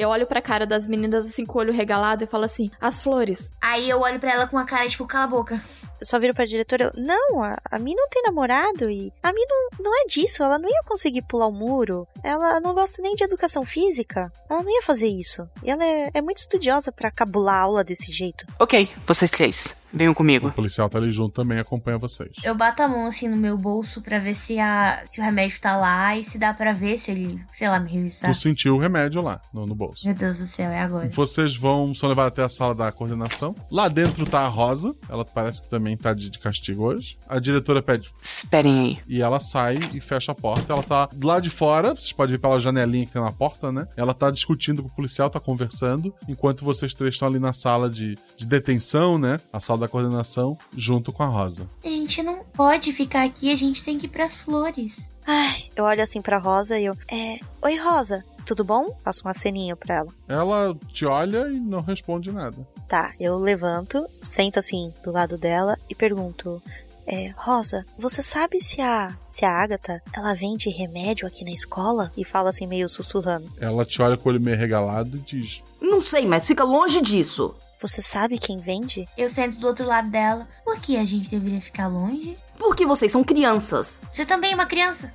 Eu 0.03 0.09
olho 0.09 0.27
pra 0.27 0.43
cara 0.43 0.67
das 0.67 0.89
meninas 0.89 1.27
assim 1.27 1.47
com 1.47 1.59
o 1.59 1.61
olho 1.61 1.73
regalado 1.73 2.25
e 2.25 2.27
falo 2.27 2.45
assim: 2.45 2.69
as 2.81 3.01
flores. 3.01 3.53
Aí 3.61 3.89
eu 3.89 4.01
olho 4.01 4.19
para 4.19 4.33
ela 4.33 4.47
com 4.49 4.59
a 4.59 4.65
cara 4.65 4.89
tipo, 4.89 5.07
cala 5.07 5.25
a 5.25 5.29
boca. 5.29 5.55
Eu 5.55 6.07
só 6.07 6.19
viro 6.19 6.35
pra 6.35 6.45
diretora, 6.45 6.87
eu, 6.87 6.93
não, 7.01 7.41
a, 7.43 7.57
a 7.71 7.79
Mi 7.79 7.95
não 7.95 8.09
tem 8.09 8.21
namorado 8.23 8.91
e 8.91 9.13
a 9.23 9.33
Mi 9.33 9.41
não, 9.49 9.85
não 9.85 10.03
é 10.03 10.07
disso, 10.07 10.43
ela 10.43 10.59
não 10.59 10.69
ia 10.69 10.83
conseguir 10.85 11.23
pular 11.23 11.47
o 11.47 11.53
muro. 11.53 12.09
Ela 12.25 12.59
não 12.59 12.75
gosta 12.75 13.01
nem 13.01 13.15
de 13.15 13.23
educação 13.23 13.65
física. 13.65 14.33
Ela 14.51 14.63
não 14.65 14.71
ia 14.71 14.83
fazer 14.83 15.07
isso. 15.07 15.49
E 15.63 15.71
ela 15.71 15.85
é, 15.85 16.11
é 16.13 16.21
muito 16.21 16.39
estudiosa 16.39 16.91
para 16.91 17.09
cabular 17.09 17.55
a 17.55 17.61
aula 17.61 17.85
desse 17.85 18.11
jeito. 18.11 18.45
Ok, 18.59 18.91
vocês 19.07 19.31
três. 19.31 19.82
Venham 19.93 20.15
comigo. 20.15 20.49
O 20.49 20.53
policial 20.53 20.89
tá 20.89 20.99
ali 20.99 21.11
junto 21.11 21.35
também 21.35 21.59
acompanha 21.59 21.99
vocês. 21.99 22.31
Eu 22.43 22.55
bato 22.55 22.83
a 22.83 22.89
mão 22.89 23.07
assim 23.07 23.29
no 23.29 23.37
meu 23.37 23.57
bolso 23.59 24.01
para 24.01 24.19
ver 24.19 24.35
se, 24.35 24.59
a, 24.59 25.03
se 25.05 25.21
o 25.21 25.25
remédio 25.25 25.61
tá 25.61 25.77
lá 25.77 26.17
e 26.17 26.25
se 26.25 26.39
dá 26.39 26.55
para 26.55 26.73
ver 26.73 26.99
se 26.99 27.11
ele, 27.11 27.41
sei 27.53 27.69
lá, 27.69 27.79
me 27.79 27.91
revistar. 27.91 28.31
Tu 28.31 28.39
sentiu 28.39 28.77
o 28.77 28.79
remédio 28.79 29.21
lá 29.21 29.41
no, 29.53 29.67
no 29.67 29.75
bolso. 29.75 30.07
Meu 30.07 30.15
Deus 30.15 30.39
do 30.39 30.47
céu, 30.47 30.71
é 30.71 30.81
agora. 30.81 31.09
Vocês 31.11 31.57
vão, 31.57 31.95
são 31.95 32.09
levados 32.09 32.33
até 32.33 32.43
a 32.43 32.49
sala 32.49 32.75
da 32.75 32.91
coordenação. 32.91 33.55
Lá 33.71 33.89
dentro 33.89 34.25
tá 34.27 34.41
a 34.41 34.49
Rosa. 34.49 34.95
Ela 35.09 35.25
parece 35.25 35.63
que 35.63 35.69
também 35.69 35.97
tá 35.97 36.15
de, 36.15 36.31
de 36.31 36.39
castigo 36.39 36.85
hoje. 36.85 37.19
A 37.29 37.39
diretora 37.39 37.83
pede. 37.83 38.11
Esperem 38.23 38.81
aí. 38.81 38.99
E 39.07 39.21
ela 39.21 39.41
sai 39.41 39.79
e 39.93 40.01
fecha 40.01 40.33
a 40.33 40.35
porta. 40.35 40.73
Ela 40.73 40.83
tá 40.83 41.09
lado 41.23 41.43
de 41.43 41.51
fora. 41.51 41.95
Vocês 41.95 42.13
podem 42.13 42.33
ver 42.37 42.39
pela 42.39 42.59
janelinha 42.59 43.07
que 43.07 43.13
tem 43.13 43.23
na 43.23 43.33
porta, 43.33 43.71
né? 43.71 43.87
Ela 43.97 44.15
tá 44.15 44.31
discutindo 44.31 44.83
com 44.83 44.89
o 44.89 44.93
policial, 44.93 45.29
tá 45.29 45.41
conversando. 45.41 46.15
Enquanto 46.29 46.65
vocês 46.65 46.95
três 46.95 47.15
estão 47.15 47.29
ali 47.29 47.39
na 47.39 47.53
sala 47.53 47.91
de, 47.91 48.17
de 48.37 48.47
detenção, 48.47 49.19
né? 49.19 49.39
A 49.53 49.61
sala 49.61 49.82
da 49.83 49.89
coordenação 49.89 50.57
junto 50.77 51.13
com 51.13 51.23
a 51.23 51.27
Rosa. 51.27 51.69
A 51.85 51.89
gente 51.89 52.23
não 52.23 52.45
pode 52.45 52.93
ficar 52.93 53.25
aqui, 53.25 53.53
a 53.53 53.57
gente 53.57 53.85
tem 53.85 53.99
que 53.99 54.07
ir 54.07 54.11
pras 54.11 54.35
flores. 54.35 55.11
Ai, 55.27 55.65
eu 55.77 55.85
olho 55.85 56.03
assim 56.03 56.23
pra 56.23 56.39
Rosa 56.39 56.79
e 56.79 56.87
eu. 56.87 56.95
É. 57.11 57.39
Oi, 57.61 57.77
Rosa, 57.77 58.25
tudo 58.47 58.65
bom? 58.65 58.97
Faço 59.05 59.27
um 59.27 59.31
aceninho 59.31 59.77
pra 59.77 59.97
ela. 59.97 60.09
Ela 60.29 60.77
te 60.93 61.05
olha 61.05 61.49
e 61.49 61.61
não 61.61 61.81
responde 61.81 62.33
nada. 62.33 62.57
Tá, 62.89 63.13
eu 63.19 63.39
levanto, 63.39 64.05
sento 64.21 64.59
assim 64.59 64.93
do 65.03 65.13
lado 65.13 65.39
dela 65.39 65.79
e 65.89 65.95
pergunto. 65.95 66.63
É, 67.07 67.33
Rosa, 67.37 67.85
você 67.99 68.23
sabe 68.23 68.61
se 68.61 68.81
a 68.81 69.17
se 69.27 69.45
a 69.45 69.51
Agatha, 69.51 70.01
ela 70.15 70.35
vende 70.35 70.71
remédio 70.71 71.27
aqui 71.27 71.45
na 71.45 71.51
escola? 71.51 72.13
E 72.17 72.25
fala 72.25 72.51
assim 72.51 72.67
meio 72.67 72.89
sussurrando. 72.89 73.51
Ela 73.61 73.85
te 73.85 74.01
olha 74.01 74.17
com 74.17 74.29
o 74.29 74.33
olho 74.33 74.41
meio 74.41 74.57
regalado 74.57 75.17
e 75.17 75.21
diz: 75.21 75.65
Não 75.81 76.01
sei, 76.01 76.27
mas 76.27 76.47
fica 76.47 76.63
longe 76.63 77.01
disso. 77.01 77.55
Você 77.83 78.01
sabe 78.01 78.39
quem 78.39 78.59
vende? 78.59 79.09
Eu 79.19 79.29
sento 79.29 79.59
do 79.59 79.67
outro 79.67 79.85
lado 79.85 80.09
dela. 80.09 80.47
Por 80.65 80.81
que 80.81 80.97
a 80.97 81.05
gente 81.05 81.29
deveria 81.29 81.61
ficar 81.61 81.89
longe? 81.89 82.39
Porque 82.57 82.87
vocês 82.87 83.11
são 83.11 83.25
crianças. 83.25 84.01
Você 84.13 84.25
também 84.25 84.53
é 84.53 84.55
uma 84.55 84.67
criança. 84.67 85.13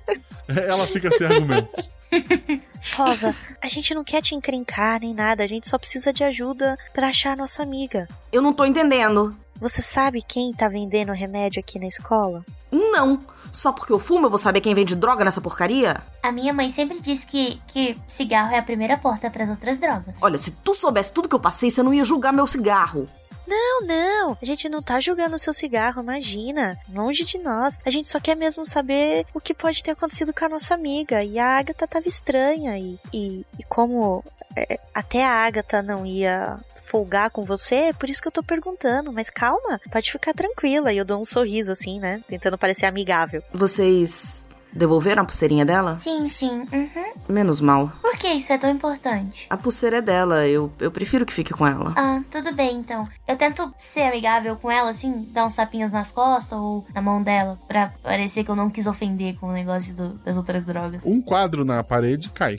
Ela 0.48 0.86
fica 0.86 1.12
sem 1.12 1.26
argumentos. 1.26 1.90
Rosa, 2.96 3.34
a 3.60 3.68
gente 3.68 3.94
não 3.94 4.02
quer 4.02 4.22
te 4.22 4.34
encrencar 4.34 5.00
nem 5.00 5.12
nada, 5.12 5.44
a 5.44 5.46
gente 5.46 5.68
só 5.68 5.76
precisa 5.76 6.10
de 6.10 6.24
ajuda 6.24 6.78
para 6.94 7.08
achar 7.08 7.32
a 7.32 7.36
nossa 7.36 7.62
amiga. 7.62 8.08
Eu 8.32 8.40
não 8.40 8.54
tô 8.54 8.64
entendendo. 8.64 9.36
Você 9.60 9.82
sabe 9.82 10.22
quem 10.22 10.54
tá 10.54 10.68
vendendo 10.68 11.12
remédio 11.12 11.60
aqui 11.60 11.78
na 11.78 11.86
escola? 11.86 12.42
Não. 12.72 13.20
Só 13.56 13.72
porque 13.72 13.90
eu 13.90 13.98
fumo 13.98 14.26
eu 14.26 14.30
vou 14.30 14.38
saber 14.38 14.60
quem 14.60 14.74
vende 14.74 14.94
droga 14.94 15.24
nessa 15.24 15.40
porcaria? 15.40 16.02
A 16.22 16.30
minha 16.30 16.52
mãe 16.52 16.70
sempre 16.70 17.00
disse 17.00 17.24
que, 17.24 17.58
que 17.66 17.96
cigarro 18.06 18.52
é 18.52 18.58
a 18.58 18.62
primeira 18.62 18.98
porta 18.98 19.30
para 19.30 19.44
as 19.44 19.50
outras 19.50 19.78
drogas. 19.78 20.18
Olha, 20.20 20.36
se 20.36 20.50
tu 20.50 20.74
soubesse 20.74 21.10
tudo 21.10 21.26
que 21.26 21.34
eu 21.34 21.40
passei, 21.40 21.70
você 21.70 21.82
não 21.82 21.94
ia 21.94 22.04
julgar 22.04 22.34
meu 22.34 22.46
cigarro. 22.46 23.08
Não, 23.46 23.82
não. 23.82 24.38
A 24.40 24.44
gente 24.44 24.68
não 24.68 24.82
tá 24.82 24.98
julgando 25.00 25.38
seu 25.38 25.54
cigarro, 25.54 26.02
imagina. 26.02 26.78
Longe 26.92 27.24
de 27.24 27.38
nós. 27.38 27.78
A 27.84 27.90
gente 27.90 28.08
só 28.08 28.18
quer 28.20 28.34
mesmo 28.34 28.64
saber 28.64 29.26
o 29.32 29.40
que 29.40 29.54
pode 29.54 29.82
ter 29.82 29.92
acontecido 29.92 30.32
com 30.32 30.44
a 30.44 30.48
nossa 30.48 30.74
amiga. 30.74 31.22
E 31.22 31.38
a 31.38 31.58
Agatha 31.58 31.86
tava 31.86 32.08
estranha. 32.08 32.78
E, 32.78 32.98
e, 33.12 33.44
e 33.58 33.64
como 33.68 34.24
é, 34.56 34.78
até 34.94 35.24
a 35.24 35.46
Agatha 35.46 35.82
não 35.82 36.04
ia 36.04 36.58
folgar 36.84 37.30
com 37.30 37.44
você, 37.44 37.92
por 37.98 38.08
isso 38.08 38.22
que 38.22 38.28
eu 38.28 38.32
tô 38.32 38.42
perguntando. 38.42 39.12
Mas 39.12 39.28
calma, 39.28 39.80
pode 39.90 40.10
ficar 40.10 40.32
tranquila. 40.32 40.92
E 40.92 40.96
eu 40.96 41.04
dou 41.04 41.20
um 41.20 41.24
sorriso 41.24 41.72
assim, 41.72 42.00
né? 42.00 42.22
Tentando 42.26 42.58
parecer 42.58 42.86
amigável. 42.86 43.42
Vocês 43.52 44.46
devolveram 44.76 45.22
a 45.22 45.24
pulseirinha 45.24 45.64
dela? 45.64 45.94
Sim, 45.94 46.22
sim. 46.22 46.66
Uhum. 46.72 47.12
Menos 47.28 47.60
mal. 47.60 47.90
Por 48.00 48.16
que 48.16 48.28
isso 48.28 48.52
é 48.52 48.58
tão 48.58 48.70
importante? 48.70 49.46
A 49.50 49.56
pulseira 49.56 49.98
é 49.98 50.02
dela, 50.02 50.46
eu, 50.46 50.72
eu 50.78 50.90
prefiro 50.90 51.26
que 51.26 51.32
fique 51.32 51.52
com 51.52 51.66
ela. 51.66 51.92
Ah, 51.96 52.20
tudo 52.30 52.54
bem 52.54 52.76
então. 52.76 53.06
Eu 53.26 53.36
tento 53.36 53.72
ser 53.76 54.02
amigável 54.02 54.56
com 54.56 54.70
ela, 54.70 54.90
assim, 54.90 55.28
dar 55.32 55.46
uns 55.46 55.54
tapinhas 55.54 55.90
nas 55.90 56.12
costas 56.12 56.58
ou 56.58 56.86
na 56.94 57.02
mão 57.02 57.22
dela, 57.22 57.58
pra 57.66 57.92
parecer 58.02 58.44
que 58.44 58.50
eu 58.50 58.56
não 58.56 58.70
quis 58.70 58.86
ofender 58.86 59.36
com 59.36 59.48
o 59.48 59.52
negócio 59.52 59.94
do, 59.96 60.14
das 60.18 60.36
outras 60.36 60.64
drogas. 60.66 61.04
Um 61.04 61.20
quadro 61.20 61.64
na 61.64 61.82
parede 61.82 62.30
cai. 62.30 62.56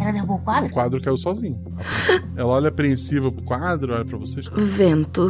Ela 0.00 0.12
derrubou 0.12 0.36
o 0.36 0.40
quadro? 0.40 0.70
O 0.70 0.72
quadro 0.72 1.02
caiu 1.02 1.16
sozinho. 1.16 1.62
Ela 2.34 2.54
olha 2.54 2.68
apreensiva 2.68 3.30
pro 3.30 3.44
quadro, 3.44 3.92
olha 3.94 4.04
pra 4.04 4.16
vocês. 4.16 4.48
Vento. 4.48 5.28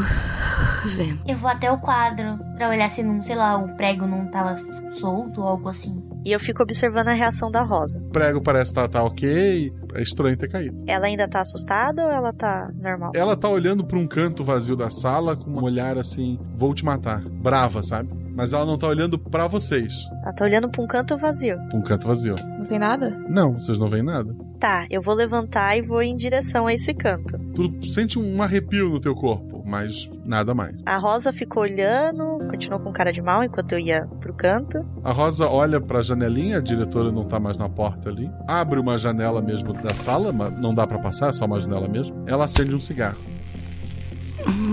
Vento. 0.87 1.25
Eu 1.29 1.37
vou 1.37 1.51
até 1.51 1.71
o 1.71 1.79
quadro 1.79 2.39
pra 2.57 2.69
olhar 2.69 2.89
se 2.89 3.03
não, 3.03 3.21
sei 3.23 3.35
lá, 3.35 3.57
o 3.59 3.75
prego 3.77 4.07
não 4.07 4.27
tava 4.27 4.57
solto 4.95 5.41
ou 5.41 5.49
algo 5.49 5.69
assim. 5.69 6.03
E 6.25 6.31
eu 6.31 6.39
fico 6.39 6.63
observando 6.63 7.09
a 7.09 7.13
reação 7.13 7.51
da 7.51 7.63
Rosa. 7.63 7.99
O 7.99 8.11
prego 8.11 8.41
parece 8.41 8.71
estar 8.71 8.83
tá, 8.83 9.01
tá 9.01 9.03
ok, 9.03 9.73
é 9.95 10.03
estranho 10.03 10.37
ter 10.37 10.49
caído. 10.49 10.85
Ela 10.87 11.07
ainda 11.07 11.27
tá 11.27 11.41
assustada 11.41 12.05
ou 12.05 12.11
ela 12.11 12.33
tá 12.33 12.71
normal? 12.81 13.13
Ela 13.15 13.37
tá 13.37 13.49
olhando 13.49 13.85
pra 13.85 13.99
um 13.99 14.07
canto 14.07 14.45
vazio 14.45 14.77
da 14.77 14.91
sala 14.91 15.35
com 15.35 15.51
um 15.51 15.63
olhar 15.63 15.99
assim, 15.99 16.39
vou 16.57 16.75
te 16.75 16.85
matar. 16.85 17.21
Brava, 17.21 17.83
sabe? 17.83 18.11
Mas 18.33 18.53
ela 18.53 18.65
não 18.65 18.79
tá 18.79 18.87
olhando 18.87 19.19
para 19.19 19.49
vocês. 19.49 19.93
Ela 20.23 20.33
tá 20.33 20.45
olhando 20.45 20.71
pra 20.71 20.83
um 20.83 20.87
canto 20.87 21.17
vazio. 21.17 21.57
Pra 21.69 21.79
um 21.79 21.83
canto 21.83 22.07
vazio. 22.07 22.35
Não 22.59 22.65
tem 22.65 22.79
nada? 22.79 23.11
Não, 23.29 23.55
vocês 23.55 23.79
não 23.79 23.89
veem 23.89 24.03
nada. 24.03 24.35
Tá, 24.61 24.87
eu 24.91 25.01
vou 25.01 25.15
levantar 25.15 25.75
e 25.79 25.81
vou 25.81 26.03
em 26.03 26.15
direção 26.15 26.67
a 26.67 26.75
esse 26.75 26.93
canto. 26.93 27.39
Tu 27.55 27.89
sente 27.91 28.19
um 28.19 28.43
arrepio 28.43 28.91
no 28.91 29.01
teu 29.01 29.15
corpo, 29.15 29.65
mas 29.67 30.11
nada 30.23 30.55
mais. 30.55 30.77
A 30.85 30.99
Rosa 30.99 31.33
ficou 31.33 31.63
olhando, 31.63 32.39
continuou 32.47 32.79
com 32.79 32.93
cara 32.93 33.11
de 33.11 33.23
mal 33.23 33.43
enquanto 33.43 33.73
eu 33.73 33.79
ia 33.79 34.07
pro 34.21 34.35
canto. 34.35 34.85
A 35.03 35.13
Rosa 35.13 35.49
olha 35.49 35.81
pra 35.81 36.03
janelinha, 36.03 36.59
a 36.59 36.61
diretora 36.61 37.11
não 37.11 37.25
tá 37.25 37.41
mais 37.41 37.57
na 37.57 37.71
porta 37.71 38.11
ali. 38.11 38.31
Abre 38.47 38.79
uma 38.79 38.99
janela 38.99 39.41
mesmo 39.41 39.73
da 39.73 39.95
sala, 39.95 40.31
mas 40.31 40.53
não 40.61 40.75
dá 40.75 40.87
para 40.87 40.99
passar, 40.99 41.31
é 41.31 41.33
só 41.33 41.47
uma 41.47 41.59
janela 41.59 41.89
mesmo. 41.89 42.23
Ela 42.27 42.45
acende 42.45 42.75
um 42.75 42.81
cigarro. 42.83 43.19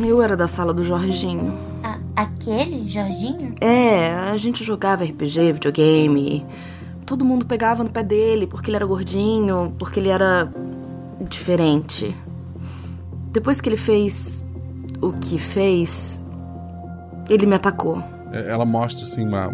Eu 0.06 0.22
era 0.22 0.36
da 0.36 0.50
sala 0.50 0.74
do 0.74 0.84
Jorginho. 0.84 1.58
Ah, 1.82 1.98
aquele 2.14 2.90
Jorginho? 2.90 3.56
É, 3.62 4.10
a 4.10 4.36
gente 4.36 4.66
jogava 4.66 5.06
RPG, 5.06 5.54
videogame. 5.54 6.46
Todo 7.08 7.24
mundo 7.24 7.46
pegava 7.46 7.86
no 7.86 7.90
pé 7.90 8.04
dele 8.04 8.46
porque 8.46 8.70
ele 8.70 8.76
era 8.76 8.86
gordinho, 8.86 9.74
porque 9.80 9.98
ele 9.98 10.10
era 10.10 10.52
diferente. 11.22 12.14
Depois 13.32 13.62
que 13.62 13.70
ele 13.70 13.78
fez 13.78 14.46
o 15.02 15.14
que 15.14 15.40
fez, 15.40 16.22
ele 17.30 17.46
me 17.46 17.56
atacou. 17.56 18.04
Ela 18.34 18.66
mostra 18.66 19.06
assim 19.06 19.26
uma 19.26 19.50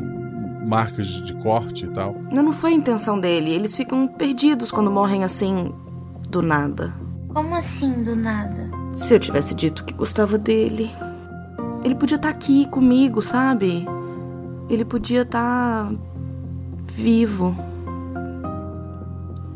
marcas 0.65 1.07
de 1.07 1.33
corte 1.35 1.85
e 1.85 1.89
tal. 1.89 2.15
Não, 2.31 2.41
não 2.41 2.51
foi 2.51 2.71
a 2.71 2.75
intenção 2.75 3.19
dele. 3.19 3.51
Eles 3.51 3.75
ficam 3.75 4.07
perdidos 4.07 4.71
quando 4.71 4.89
morrem 4.89 5.23
assim 5.23 5.71
do 6.27 6.41
nada. 6.41 6.91
Como 7.31 7.53
assim 7.53 8.03
do 8.03 8.15
nada? 8.15 8.67
Se 8.95 9.13
eu 9.13 9.19
tivesse 9.19 9.53
dito 9.53 9.83
que 9.83 9.93
gostava 9.93 10.39
dele, 10.39 10.89
ele 11.83 11.93
podia 11.93 12.15
estar 12.15 12.29
tá 12.29 12.35
aqui 12.35 12.65
comigo, 12.67 13.21
sabe? 13.21 13.85
Ele 14.69 14.83
podia 14.83 15.21
estar 15.21 15.89
tá 15.89 15.95
vivo. 16.95 17.55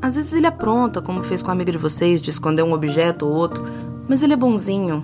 Às 0.01 0.15
vezes 0.15 0.33
ele 0.33 0.47
apronta, 0.47 1.01
como 1.01 1.23
fez 1.23 1.41
com 1.41 1.49
a 1.49 1.53
amiga 1.53 1.71
de 1.71 1.77
vocês, 1.77 2.21
de 2.21 2.29
esconder 2.29 2.63
um 2.63 2.73
objeto 2.73 3.25
ou 3.25 3.33
outro, 3.33 3.65
mas 4.07 4.23
ele 4.23 4.33
é 4.33 4.37
bonzinho. 4.37 5.03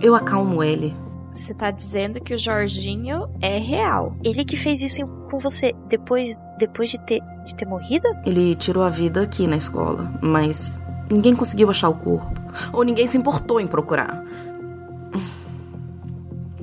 Eu 0.00 0.14
acalmo 0.14 0.62
ele. 0.62 0.94
Você 1.34 1.54
tá 1.54 1.70
dizendo 1.70 2.20
que 2.20 2.34
o 2.34 2.38
Jorginho 2.38 3.28
é 3.40 3.58
real. 3.58 4.16
Ele 4.24 4.44
que 4.44 4.56
fez 4.56 4.80
isso 4.80 5.06
com 5.30 5.38
você 5.38 5.72
depois, 5.88 6.42
depois 6.58 6.90
de, 6.90 6.98
ter, 6.98 7.20
de 7.44 7.54
ter 7.54 7.66
morrido? 7.66 8.08
Ele 8.24 8.54
tirou 8.54 8.82
a 8.82 8.90
vida 8.90 9.22
aqui 9.22 9.46
na 9.46 9.56
escola, 9.56 10.10
mas 10.22 10.82
ninguém 11.10 11.36
conseguiu 11.36 11.70
achar 11.70 11.88
o 11.88 11.94
corpo. 11.94 12.40
Ou 12.72 12.82
ninguém 12.82 13.06
se 13.06 13.16
importou 13.16 13.60
em 13.60 13.66
procurar. 13.66 14.24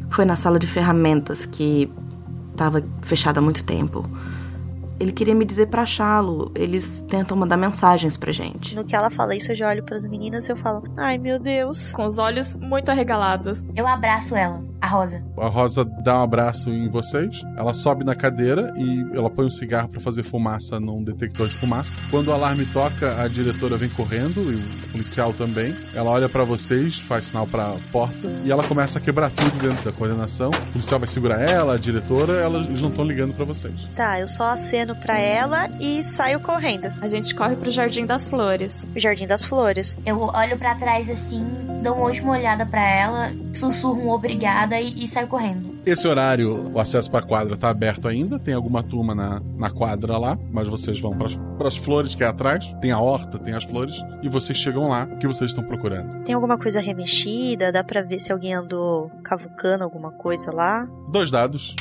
Foi 0.09 0.25
na 0.25 0.35
sala 0.35 0.57
de 0.57 0.67
ferramentas 0.67 1.45
que 1.45 1.91
estava 2.51 2.83
fechada 3.01 3.39
há 3.39 3.43
muito 3.43 3.63
tempo. 3.63 4.09
Ele 4.99 5.11
queria 5.11 5.35
me 5.35 5.45
dizer 5.45 5.67
para 5.67 5.81
achá-lo. 5.81 6.51
Eles 6.55 7.01
tentam 7.07 7.35
mandar 7.35 7.57
mensagens 7.57 8.17
pra 8.17 8.31
gente. 8.31 8.75
No 8.75 8.83
que 8.83 8.95
ela 8.95 9.09
fala 9.09 9.35
isso, 9.35 9.51
eu 9.51 9.55
já 9.55 9.69
olho 9.69 9.83
para 9.83 9.95
as 9.95 10.07
meninas 10.07 10.47
e 10.47 10.51
eu 10.51 10.57
falo: 10.57 10.83
"Ai, 10.97 11.17
meu 11.17 11.39
Deus", 11.39 11.91
com 11.91 12.05
os 12.05 12.17
olhos 12.17 12.55
muito 12.55 12.89
arregalados. 12.89 13.61
Eu 13.75 13.87
abraço 13.87 14.35
ela, 14.35 14.63
a 14.81 14.87
Rosa. 14.87 15.23
A 15.37 15.47
Rosa 15.47 15.85
dá 16.03 16.19
um 16.19 16.23
abraço 16.23 16.69
em 16.69 16.89
vocês. 16.89 17.41
Ela 17.57 17.73
sobe 17.73 18.03
na 18.03 18.15
cadeira 18.15 18.73
e 18.77 19.05
ela 19.13 19.29
põe 19.29 19.45
um 19.45 19.49
cigarro 19.49 19.89
para 19.89 19.99
fazer 19.99 20.23
fumaça 20.23 20.79
num 20.79 21.03
detector 21.03 21.47
de 21.47 21.55
fumaça. 21.55 22.01
Quando 22.09 22.29
o 22.29 22.33
alarme 22.33 22.65
toca, 22.67 23.21
a 23.21 23.27
diretora 23.27 23.77
vem 23.77 23.89
correndo 23.89 24.41
e 24.51 24.55
o 24.55 24.91
policial 24.91 25.33
também. 25.33 25.75
Ela 25.93 26.09
olha 26.09 26.29
para 26.29 26.43
vocês, 26.43 26.99
faz 26.99 27.25
sinal 27.25 27.47
para 27.47 27.75
porta 27.91 28.27
e 28.43 28.51
ela 28.51 28.63
começa 28.63 28.99
a 28.99 29.01
quebrar 29.01 29.29
tudo 29.31 29.57
dentro 29.57 29.83
da 29.83 29.91
coordenação. 29.91 30.49
O 30.49 30.71
policial 30.73 30.99
vai 30.99 31.07
segurar 31.07 31.41
ela, 31.41 31.75
a 31.75 31.77
diretora, 31.77 32.33
ela, 32.33 32.59
eles 32.59 32.81
não 32.81 32.89
estão 32.89 33.03
ligando 33.03 33.33
para 33.33 33.45
vocês. 33.45 33.73
Tá, 33.95 34.19
eu 34.19 34.27
só 34.27 34.51
aceno 34.51 34.84
para 34.93 35.17
ela 35.17 35.69
e 35.79 36.03
saio 36.03 36.41
correndo. 36.41 36.91
A 37.01 37.07
gente 37.07 37.33
corre 37.33 37.55
pro 37.55 37.71
Jardim 37.71 38.05
das 38.05 38.27
Flores. 38.27 38.85
O 38.93 38.99
Jardim 38.99 39.25
das 39.25 39.45
Flores. 39.45 39.97
Eu 40.05 40.19
olho 40.19 40.57
para 40.57 40.75
trás 40.75 41.09
assim, 41.09 41.47
dou 41.81 41.95
uma 41.95 42.07
última 42.07 42.33
olhada 42.33 42.65
para 42.65 42.85
ela, 42.85 43.31
sussurro 43.53 44.01
um 44.01 44.09
obrigada 44.09 44.79
e, 44.81 45.03
e 45.03 45.07
saio 45.07 45.27
correndo. 45.27 45.75
Esse 45.85 46.07
horário, 46.07 46.71
o 46.73 46.79
acesso 46.79 47.11
para 47.11 47.19
a 47.19 47.27
quadra 47.27 47.55
tá 47.55 47.69
aberto 47.69 48.07
ainda, 48.07 48.39
tem 48.39 48.55
alguma 48.55 48.81
turma 48.81 49.13
na, 49.13 49.39
na 49.55 49.69
quadra 49.69 50.17
lá, 50.17 50.35
mas 50.51 50.67
vocês 50.67 50.99
vão 50.99 51.15
para 51.15 51.67
as 51.67 51.77
flores 51.77 52.15
que 52.15 52.23
é 52.23 52.27
atrás, 52.27 52.75
tem 52.81 52.91
a 52.91 52.99
horta, 52.99 53.37
tem 53.37 53.53
as 53.53 53.63
flores, 53.63 54.03
e 54.23 54.27
vocês 54.27 54.57
chegam 54.57 54.87
lá, 54.87 55.03
o 55.03 55.17
que 55.19 55.27
vocês 55.27 55.51
estão 55.51 55.63
procurando? 55.63 56.23
Tem 56.23 56.33
alguma 56.33 56.57
coisa 56.57 56.81
remexida? 56.81 57.71
Dá 57.71 57.83
para 57.83 58.01
ver 58.01 58.19
se 58.19 58.31
alguém 58.31 58.55
andou 58.55 59.11
cavucando 59.23 59.83
alguma 59.83 60.11
coisa 60.11 60.51
lá? 60.51 60.87
Dois 61.07 61.29
dados. 61.29 61.75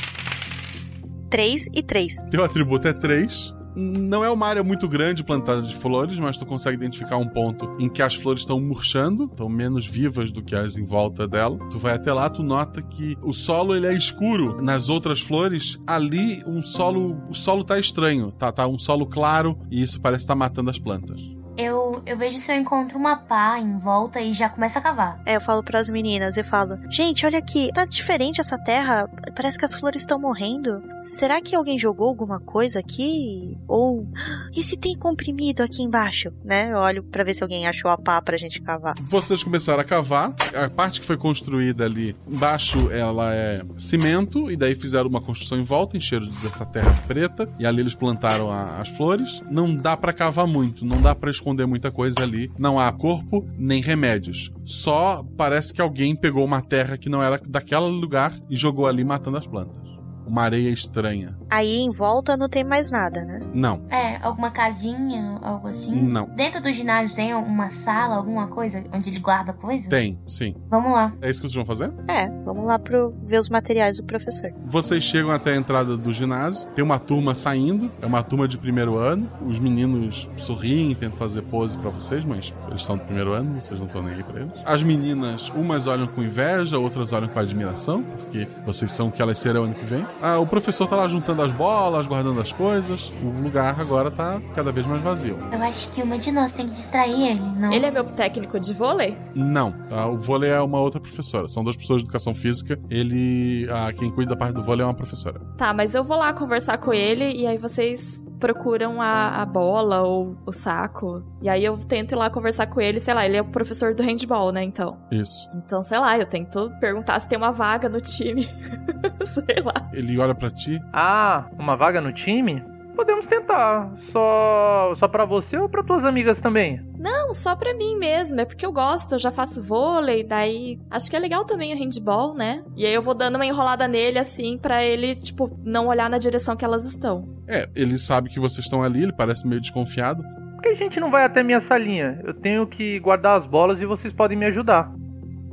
3 1.29 1.65
e 1.73 1.83
3. 1.83 2.13
Teu 2.29 2.43
atributo 2.43 2.87
é 2.87 2.93
3. 2.93 3.53
Não 3.75 4.23
é 4.23 4.29
uma 4.29 4.47
área 4.47 4.63
muito 4.63 4.87
grande 4.87 5.21
plantada 5.21 5.61
de 5.61 5.75
flores, 5.75 6.17
mas 6.17 6.37
tu 6.37 6.45
consegue 6.45 6.77
identificar 6.77 7.17
um 7.17 7.27
ponto 7.27 7.75
em 7.77 7.89
que 7.89 8.01
as 8.01 8.15
flores 8.15 8.43
estão 8.43 8.57
murchando, 8.59 9.25
estão 9.25 9.49
menos 9.49 9.85
vivas 9.85 10.31
do 10.31 10.41
que 10.41 10.55
as 10.55 10.77
em 10.77 10.85
volta 10.85 11.27
dela. 11.27 11.59
Tu 11.69 11.77
vai 11.77 11.93
até 11.93 12.13
lá, 12.13 12.29
tu 12.29 12.41
nota 12.41 12.81
que 12.81 13.17
o 13.21 13.33
solo 13.33 13.75
ele 13.75 13.85
é 13.85 13.93
escuro. 13.93 14.61
Nas 14.61 14.87
outras 14.87 15.19
flores, 15.19 15.77
ali 15.85 16.41
um 16.47 16.63
solo, 16.63 17.21
o 17.29 17.33
solo 17.33 17.65
tá 17.65 17.77
estranho, 17.77 18.31
tá, 18.31 18.49
tá 18.49 18.65
um 18.65 18.79
solo 18.79 19.05
claro 19.05 19.59
e 19.69 19.81
isso 19.81 19.99
parece 19.99 20.23
estar 20.23 20.35
tá 20.35 20.39
matando 20.39 20.69
as 20.69 20.79
plantas. 20.79 21.21
Eu, 21.57 22.01
eu 22.05 22.17
vejo 22.17 22.37
se 22.37 22.51
eu 22.51 22.57
encontro 22.57 22.97
uma 22.97 23.15
pá 23.15 23.57
em 23.59 23.77
volta 23.77 24.19
e 24.19 24.33
já 24.33 24.49
começo 24.49 24.77
a 24.77 24.81
cavar. 24.81 25.21
É, 25.25 25.37
eu 25.37 25.41
falo 25.41 25.63
para 25.63 25.79
as 25.79 25.89
meninas, 25.89 26.35
eu 26.35 26.43
falo: 26.43 26.77
"Gente, 26.89 27.25
olha 27.25 27.39
aqui, 27.39 27.71
tá 27.73 27.85
diferente 27.85 28.41
essa 28.41 28.57
terra. 28.57 29.09
Parece 29.35 29.57
que 29.57 29.65
as 29.65 29.75
flores 29.75 30.01
estão 30.01 30.19
morrendo. 30.19 30.81
Será 31.17 31.41
que 31.41 31.55
alguém 31.55 31.79
jogou 31.79 32.07
alguma 32.07 32.39
coisa 32.39 32.79
aqui? 32.79 33.57
Ou 33.67 34.05
e 34.53 34.61
se 34.61 34.77
tem 34.77 34.97
comprimido 34.97 35.63
aqui 35.63 35.81
embaixo, 35.81 36.31
né? 36.43 36.71
Eu 36.71 36.77
olho 36.77 37.03
para 37.03 37.23
ver 37.23 37.33
se 37.33 37.43
alguém 37.43 37.67
achou 37.67 37.89
a 37.89 37.97
pá 37.97 38.21
pra 38.21 38.37
gente 38.37 38.61
cavar. 38.61 38.95
Vocês 39.01 39.43
começaram 39.43 39.79
a 39.79 39.83
cavar. 39.83 40.33
A 40.53 40.69
parte 40.69 40.99
que 40.99 41.05
foi 41.05 41.17
construída 41.17 41.85
ali 41.85 42.15
embaixo, 42.27 42.91
ela 42.91 43.33
é 43.33 43.61
cimento 43.77 44.51
e 44.51 44.57
daí 44.57 44.75
fizeram 44.75 45.09
uma 45.09 45.21
construção 45.21 45.57
em 45.57 45.63
volta, 45.63 45.95
encheram 45.95 46.27
dessa 46.27 46.65
terra 46.65 46.93
preta 47.07 47.49
e 47.59 47.65
ali 47.65 47.81
eles 47.81 47.95
plantaram 47.95 48.51
a, 48.51 48.81
as 48.81 48.89
flores. 48.89 49.41
Não 49.49 49.73
dá 49.75 49.95
para 49.95 50.11
cavar 50.11 50.47
muito, 50.47 50.85
não 50.85 51.01
dá 51.01 51.15
para 51.15 51.31
esconder 51.45 51.67
muita 51.67 51.91
coisa 51.91 52.23
ali. 52.23 52.51
Não 52.57 52.79
há 52.79 52.91
corpo 52.91 53.47
nem 53.55 53.81
remédios. 53.81 54.51
Só 54.63 55.23
parece 55.37 55.73
que 55.73 55.81
alguém 55.81 56.15
pegou 56.15 56.43
uma 56.43 56.61
terra 56.61 56.97
que 56.97 57.09
não 57.09 57.21
era 57.21 57.37
daquele 57.37 57.87
lugar 57.87 58.33
e 58.49 58.55
jogou 58.55 58.87
ali 58.87 59.03
matando 59.03 59.37
as 59.37 59.45
plantas 59.45 59.94
uma 60.25 60.43
areia 60.43 60.69
estranha. 60.69 61.37
Aí 61.49 61.79
em 61.79 61.91
volta 61.91 62.35
não 62.35 62.49
tem 62.49 62.63
mais 62.63 62.89
nada, 62.89 63.23
né? 63.23 63.39
Não. 63.53 63.81
É, 63.89 64.17
alguma 64.21 64.51
casinha, 64.51 65.39
algo 65.41 65.67
assim? 65.67 66.01
Não. 66.01 66.27
Dentro 66.35 66.61
do 66.61 66.71
ginásio 66.73 67.15
tem 67.15 67.33
uma 67.33 67.69
sala, 67.69 68.15
alguma 68.15 68.47
coisa 68.47 68.83
onde 68.93 69.09
ele 69.09 69.19
guarda 69.19 69.53
coisas? 69.53 69.87
Tem, 69.87 70.19
sim. 70.27 70.55
Vamos 70.69 70.91
lá. 70.91 71.13
É 71.21 71.29
isso 71.29 71.41
que 71.41 71.47
vocês 71.47 71.55
vão 71.55 71.65
fazer? 71.65 71.93
É, 72.07 72.27
vamos 72.43 72.65
lá 72.65 72.77
pro 72.79 73.13
ver 73.23 73.39
os 73.39 73.49
materiais 73.49 73.97
do 73.97 74.03
professor. 74.03 74.51
Vocês 74.65 75.03
chegam 75.03 75.31
até 75.31 75.53
a 75.53 75.55
entrada 75.55 75.95
do 75.97 76.11
ginásio, 76.11 76.67
tem 76.69 76.83
uma 76.83 76.99
turma 76.99 77.35
saindo, 77.35 77.91
é 78.01 78.05
uma 78.05 78.23
turma 78.23 78.47
de 78.47 78.57
primeiro 78.57 78.97
ano. 78.97 79.29
Os 79.41 79.59
meninos 79.59 80.29
sorriem, 80.37 80.93
tentam 80.95 81.17
fazer 81.17 81.41
pose 81.43 81.77
para 81.77 81.89
vocês, 81.89 82.25
mas 82.25 82.53
eles 82.69 82.83
são 82.83 82.97
do 82.97 83.03
primeiro 83.03 83.33
ano, 83.33 83.61
vocês 83.61 83.79
não 83.79 83.87
estão 83.87 84.01
nem 84.01 84.15
aí 84.15 84.23
pra 84.23 84.41
eles. 84.41 84.53
As 84.65 84.83
meninas, 84.83 85.49
umas 85.55 85.87
olham 85.87 86.07
com 86.07 86.21
inveja, 86.21 86.77
outras 86.77 87.13
olham 87.13 87.27
com 87.27 87.39
admiração, 87.39 88.03
porque 88.03 88.47
vocês 88.65 88.91
são 88.91 89.07
o 89.07 89.11
que 89.11 89.21
elas 89.21 89.37
serão 89.37 89.65
ano 89.65 89.73
que 89.73 89.85
vem. 89.85 90.05
Ah, 90.21 90.39
o 90.39 90.47
professor 90.47 90.87
tá 90.87 90.95
lá 90.95 91.07
juntando 91.07 91.41
as 91.41 91.51
bolas, 91.51 92.07
guardando 92.07 92.39
as 92.41 92.51
coisas. 92.51 93.13
O 93.21 93.41
lugar 93.41 93.79
agora 93.79 94.09
tá 94.09 94.41
cada 94.53 94.71
vez 94.71 94.85
mais 94.85 95.01
vazio. 95.01 95.39
Eu 95.51 95.61
acho 95.61 95.91
que 95.91 96.01
uma 96.01 96.17
de 96.17 96.31
nós 96.31 96.51
tem 96.51 96.65
que 96.65 96.73
distrair 96.73 97.31
ele, 97.31 97.51
não? 97.57 97.71
Ele 97.71 97.85
é 97.85 97.91
meu 97.91 98.03
técnico 98.05 98.59
de 98.59 98.73
vôlei? 98.73 99.17
Não. 99.33 99.73
Ah, 99.91 100.07
o 100.07 100.17
vôlei 100.17 100.49
é 100.49 100.59
uma 100.61 100.79
outra 100.79 100.99
professora. 100.99 101.47
São 101.47 101.63
duas 101.63 101.75
pessoas 101.75 102.01
de 102.01 102.05
educação 102.05 102.33
física. 102.33 102.79
Ele. 102.89 103.67
Ah, 103.71 103.91
quem 103.93 104.11
cuida 104.11 104.33
da 104.33 104.37
parte 104.37 104.55
do 104.55 104.63
vôlei 104.63 104.83
é 104.83 104.85
uma 104.85 104.93
professora. 104.93 105.39
Tá, 105.57 105.73
mas 105.73 105.93
eu 105.95 106.03
vou 106.03 106.17
lá 106.17 106.33
conversar 106.33 106.77
com 106.77 106.93
ele 106.93 107.31
e 107.35 107.45
aí 107.45 107.57
vocês 107.57 108.25
procuram 108.39 109.01
a, 109.01 109.41
a 109.41 109.45
bola 109.45 110.01
ou 110.01 110.35
o 110.45 110.51
saco. 110.51 111.23
E 111.41 111.49
aí 111.49 111.63
eu 111.63 111.77
tento 111.77 112.11
ir 112.11 112.15
lá 112.15 112.29
conversar 112.29 112.67
com 112.67 112.81
ele, 112.81 112.99
sei 112.99 113.13
lá, 113.13 113.25
ele 113.25 113.37
é 113.37 113.41
o 113.41 113.45
professor 113.45 113.95
do 113.95 114.03
handball, 114.03 114.51
né, 114.51 114.63
então. 114.63 114.97
Isso. 115.11 115.49
Então, 115.55 115.83
sei 115.83 115.97
lá, 115.99 116.17
eu 116.17 116.25
tento 116.25 116.71
perguntar 116.79 117.19
se 117.19 117.27
tem 117.27 117.37
uma 117.37 117.51
vaga 117.51 117.89
no 117.89 118.01
time. 118.01 118.47
sei 119.25 119.63
lá. 119.63 119.89
Ele 119.93 120.04
olha 120.17 120.35
para 120.35 120.51
ti. 120.51 120.79
Ah, 120.93 121.45
uma 121.57 121.75
vaga 121.75 121.99
no 121.99 122.13
time? 122.13 122.63
Podemos 122.95 123.27
tentar. 123.27 123.91
Só 124.11 124.93
só 124.95 125.07
para 125.07 125.25
você 125.25 125.57
ou 125.57 125.67
para 125.67 125.83
tuas 125.83 126.05
amigas 126.05 126.39
também? 126.39 126.81
Não, 126.97 127.33
só 127.33 127.55
pra 127.55 127.73
mim 127.73 127.97
mesmo. 127.97 128.39
É 128.39 128.45
porque 128.45 128.65
eu 128.65 128.71
gosto, 128.71 129.13
eu 129.15 129.19
já 129.19 129.31
faço 129.31 129.61
vôlei, 129.61 130.23
daí 130.23 130.79
acho 130.89 131.09
que 131.09 131.15
é 131.15 131.19
legal 131.19 131.43
também 131.43 131.73
o 131.73 131.77
handball, 131.77 132.33
né? 132.33 132.63
E 132.75 132.85
aí 132.85 132.93
eu 132.93 133.01
vou 133.01 133.13
dando 133.13 133.35
uma 133.35 133.45
enrolada 133.45 133.87
nele 133.87 134.17
assim 134.17 134.57
pra 134.57 134.83
ele, 134.83 135.15
tipo, 135.15 135.59
não 135.63 135.87
olhar 135.87 136.09
na 136.09 136.17
direção 136.17 136.55
que 136.55 136.63
elas 136.63 136.85
estão. 136.85 137.27
É, 137.47 137.67
ele 137.75 137.97
sabe 137.97 138.29
que 138.29 138.39
vocês 138.39 138.65
estão 138.65 138.81
ali, 138.81 139.03
ele 139.03 139.13
parece 139.13 139.45
meio 139.47 139.61
desconfiado. 139.61 140.23
Por 140.53 140.61
que 140.61 140.69
a 140.69 140.75
gente 140.75 140.99
não 140.99 141.11
vai 141.11 141.25
até 141.25 141.43
minha 141.43 141.59
salinha? 141.59 142.19
Eu 142.23 142.33
tenho 142.33 142.65
que 142.65 142.99
guardar 142.99 143.37
as 143.37 143.45
bolas 143.45 143.81
e 143.81 143.85
vocês 143.85 144.13
podem 144.13 144.37
me 144.37 144.45
ajudar. 144.45 144.89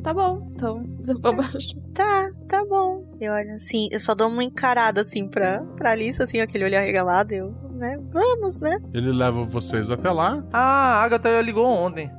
Tá 0.02 0.12
bom, 0.12 0.50
então 0.54 0.84
vamos. 1.20 1.74
Tá, 1.94 2.30
tá 2.48 2.64
bom. 2.64 3.04
Eu 3.20 3.32
olho 3.32 3.54
assim, 3.54 3.88
eu 3.92 4.00
só 4.00 4.14
dou 4.14 4.28
uma 4.28 4.42
encarada 4.42 5.00
assim 5.00 5.28
pra, 5.28 5.60
pra 5.76 5.92
Alice, 5.92 6.20
assim, 6.22 6.40
aquele 6.40 6.64
olhar 6.64 6.80
regalado. 6.80 7.32
Eu, 7.34 7.54
né? 7.72 7.98
Vamos, 8.12 8.60
né? 8.60 8.78
Ele 8.92 9.12
leva 9.12 9.44
vocês 9.44 9.90
até 9.90 10.10
lá. 10.10 10.44
Ah, 10.52 11.00
a 11.00 11.02
Agatha 11.04 11.40
ligou 11.40 11.66
ontem. 11.66 12.10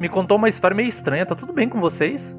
Me 0.00 0.08
contou 0.08 0.36
uma 0.36 0.48
história 0.48 0.76
meio 0.76 0.88
estranha. 0.88 1.26
Tá 1.26 1.34
tudo 1.34 1.52
bem 1.52 1.68
com 1.68 1.80
vocês? 1.80 2.34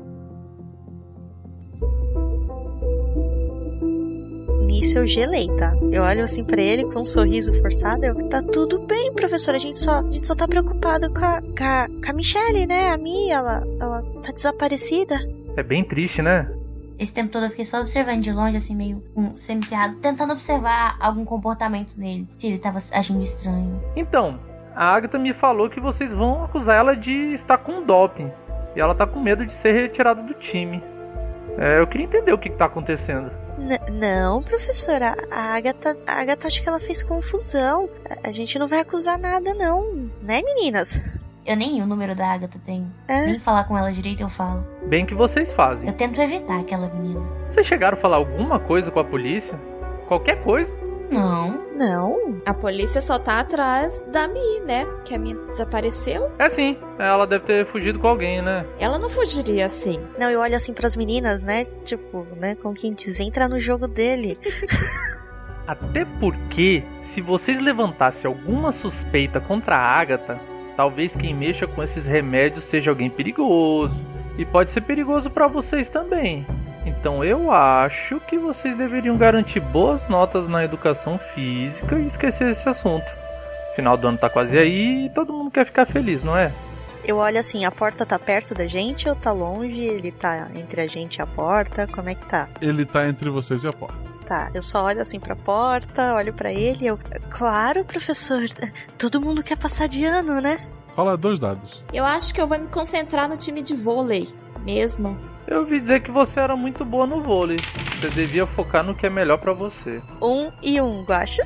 Nisso 4.72 5.00
eu 5.00 5.06
gelei, 5.06 5.50
tá? 5.58 5.76
Eu 5.92 6.02
olho 6.02 6.24
assim 6.24 6.46
pra 6.46 6.62
ele 6.62 6.86
com 6.86 7.02
um 7.02 7.04
sorriso 7.04 7.54
forçado. 7.60 8.06
Eu, 8.06 8.30
tá 8.30 8.42
tudo 8.42 8.80
bem, 8.80 9.12
professor. 9.12 9.54
A 9.54 9.58
gente 9.58 9.78
só, 9.78 10.00
a 10.00 10.12
gente 10.12 10.26
só 10.26 10.34
tá 10.34 10.48
preocupado 10.48 11.14
com 11.14 11.26
a, 11.26 11.42
com 11.42 11.64
a, 11.64 11.88
com 11.88 12.10
a 12.10 12.14
Michelle, 12.14 12.66
né? 12.66 12.90
A 12.90 12.98
Mi, 12.98 13.30
ela, 13.30 13.68
ela 13.78 14.02
tá 14.24 14.32
desaparecida. 14.32 15.20
É 15.58 15.62
bem 15.62 15.84
triste, 15.84 16.22
né? 16.22 16.50
Esse 16.98 17.14
tempo 17.14 17.30
todo 17.30 17.44
eu 17.44 17.50
fiquei 17.50 17.66
só 17.66 17.82
observando 17.82 18.22
de 18.22 18.32
longe, 18.32 18.56
assim, 18.56 18.74
meio 18.74 19.04
um, 19.14 19.36
semi-cerrado, 19.36 19.96
tentando 19.96 20.32
observar 20.32 20.96
algum 21.02 21.26
comportamento 21.26 21.98
nele, 21.98 22.30
se 22.38 22.48
ele 22.48 22.58
tava 22.58 22.78
agindo 22.94 23.22
estranho. 23.22 23.78
Então, 23.94 24.40
a 24.74 24.86
Agatha 24.86 25.20
me 25.20 25.34
falou 25.34 25.70
que 25.70 25.82
vocês 25.82 26.14
vão 26.14 26.46
acusar 26.46 26.78
ela 26.78 26.96
de 26.96 27.34
estar 27.34 27.58
com 27.58 27.84
doping. 27.84 28.32
E 28.74 28.80
ela 28.80 28.96
tá 28.96 29.06
com 29.06 29.20
medo 29.20 29.46
de 29.46 29.54
ser 29.54 29.74
retirada 29.74 30.22
do 30.22 30.34
time. 30.34 30.82
É, 31.62 31.80
eu 31.80 31.86
queria 31.86 32.08
entender 32.08 32.34
o 32.34 32.40
que, 32.40 32.50
que 32.50 32.58
tá 32.58 32.66
acontecendo. 32.66 33.30
N 33.60 33.78
não, 33.92 34.42
professora. 34.42 35.16
A 35.30 35.56
Agatha, 35.56 35.96
a 36.08 36.20
Agatha 36.20 36.48
acho 36.48 36.60
que 36.60 36.68
ela 36.68 36.80
fez 36.80 37.04
confusão. 37.04 37.88
A, 38.10 38.30
a 38.30 38.32
gente 38.32 38.58
não 38.58 38.68
vai 38.68 38.80
acusar 38.80 39.20
nada, 39.20 39.54
não. 39.54 40.10
Né, 40.24 40.42
meninas? 40.42 41.00
Eu 41.46 41.56
nem 41.56 41.80
o 41.80 41.86
número 41.86 42.16
da 42.16 42.34
Agatha 42.34 42.60
tenho. 42.66 42.92
É. 43.08 43.26
Nem 43.28 43.38
falar 43.38 43.66
com 43.66 43.78
ela 43.78 43.92
direito 43.92 44.24
eu 44.24 44.30
falo. 44.30 44.66
Bem 44.88 45.06
que 45.06 45.14
vocês 45.14 45.54
fazem. 45.54 45.88
Eu 45.88 45.94
tento 45.94 46.20
evitar 46.20 46.60
aquela 46.60 46.90
menina. 46.90 47.22
Vocês 47.52 47.68
chegaram 47.68 47.96
a 47.96 48.02
falar 48.02 48.18
alguma 48.18 48.60
coisa 48.60 48.90
com 48.90 49.00
a 49.00 49.04
polícia? 49.04 49.56
Qualquer 50.08 50.42
coisa? 50.44 50.81
Não. 51.12 51.72
Não. 51.76 52.42
A 52.46 52.54
polícia 52.54 53.02
só 53.02 53.20
tá 53.20 53.40
atrás 53.40 54.00
da 54.12 54.28
Mi, 54.28 54.60
né? 54.66 54.86
Que 55.04 55.16
a 55.16 55.20
Mi 55.20 55.34
desapareceu. 55.48 56.32
É 56.40 56.50
sim. 56.50 56.78
Ela 56.98 57.26
deve 57.26 57.46
ter 57.46 57.66
fugido 57.66 58.00
com 58.00 58.08
alguém, 58.08 58.42
né? 58.42 58.66
Ela 58.80 58.98
não 58.98 59.10
fugiria 59.10 59.66
assim. 59.66 60.00
Não, 60.18 60.30
eu 60.30 60.40
olho 60.40 60.56
assim 60.56 60.74
pras 60.74 60.96
meninas, 60.96 61.44
né? 61.44 61.64
Tipo, 61.84 62.26
né? 62.36 62.56
Com 62.56 62.74
quem 62.74 62.94
diz, 62.94 63.20
entra 63.20 63.50
no 63.50 63.60
jogo 63.60 63.88
dele. 63.88 64.40
Até 65.68 66.06
porque, 66.20 66.84
se 67.02 67.22
vocês 67.22 67.62
levantassem 67.62 68.28
alguma 68.28 68.72
suspeita 68.72 69.40
contra 69.40 69.76
a 69.76 70.00
Agatha, 70.00 70.40
talvez 70.76 71.16
quem 71.16 71.34
mexa 71.34 71.68
com 71.68 71.84
esses 71.84 72.06
remédios 72.06 72.66
seja 72.66 72.92
alguém 72.92 73.10
perigoso. 73.10 74.00
E 74.38 74.46
pode 74.46 74.72
ser 74.72 74.82
perigoso 74.82 75.30
para 75.30 75.48
vocês 75.48 75.90
também. 75.90 76.46
Então 76.86 77.24
eu 77.24 77.52
acho 77.52 78.20
que 78.22 78.38
vocês 78.38 78.76
deveriam 78.76 79.18
garantir 79.18 79.60
boas 79.60 80.08
notas 80.08 80.48
na 80.48 80.64
educação 80.64 81.18
física 81.18 81.98
e 81.98 82.08
esquecer 82.08 82.50
esse 82.50 82.68
assunto. 82.68 83.06
Final 83.76 83.98
do 83.98 84.08
ano 84.08 84.18
tá 84.18 84.30
quase 84.30 84.58
aí 84.58 85.06
e 85.06 85.10
todo 85.10 85.34
mundo 85.34 85.52
quer 85.52 85.66
ficar 85.66 85.86
feliz, 85.86 86.24
não 86.24 86.36
é? 86.36 86.52
Eu 87.04 87.18
olho 87.18 87.40
assim, 87.40 87.66
a 87.66 87.72
porta 87.72 88.06
tá 88.06 88.20
perto 88.20 88.54
da 88.54 88.68
gente 88.68 89.10
ou 89.10 89.16
tá 89.16 89.32
longe? 89.32 89.82
Ele 89.82 90.12
tá 90.12 90.50
entre 90.56 90.82
a 90.82 90.88
gente 90.88 91.18
e 91.18 91.22
a 91.22 91.26
porta? 91.26 91.88
Como 91.88 92.10
é 92.10 92.16
que 92.16 92.26
tá? 92.28 92.48
Ele 92.62 92.86
tá 92.86 93.08
entre 93.08 93.30
vocês 93.30 93.64
e 93.64 93.68
a 93.68 93.74
porta. 93.74 93.98
Tá, 94.26 94.52
eu 94.54 94.62
só 94.62 94.86
olho 94.86 95.02
assim 95.02 95.20
pra 95.20 95.36
porta, 95.36 96.14
olho 96.14 96.34
para 96.34 96.54
ele 96.54 96.86
eu. 96.86 97.00
Claro, 97.30 97.84
professor, 97.84 98.44
todo 98.98 99.20
mundo 99.20 99.44
quer 99.44 99.58
passar 99.58 99.88
de 99.88 100.06
ano, 100.06 100.40
né? 100.40 100.68
Rola 100.96 101.18
dois 101.18 101.40
dados. 101.40 101.84
Eu 101.92 102.06
acho 102.06 102.34
que 102.34 102.42
eu 102.42 102.48
vou 102.48 102.60
me 102.60 102.68
concentrar 102.68 103.28
no 103.28 103.36
time 103.36 103.62
de 103.62 103.74
vôlei 103.74 104.28
mesmo. 104.64 105.18
Eu 105.48 105.60
ouvi 105.60 105.80
dizer 105.80 106.02
que 106.02 106.12
você 106.12 106.40
era 106.40 106.56
muito 106.56 106.86
boa 106.86 107.06
no 107.06 107.22
vôlei. 107.22 107.58
Você 108.00 108.10
devia 108.10 108.46
focar 108.46 108.84
no 108.84 108.96
que 108.96 109.06
é 109.06 109.10
melhor 109.10 109.38
para 109.38 109.54
você. 109.54 110.02
Um 110.22 110.52
e 110.62 110.80
um, 110.80 111.04
Guacha. 111.04 111.46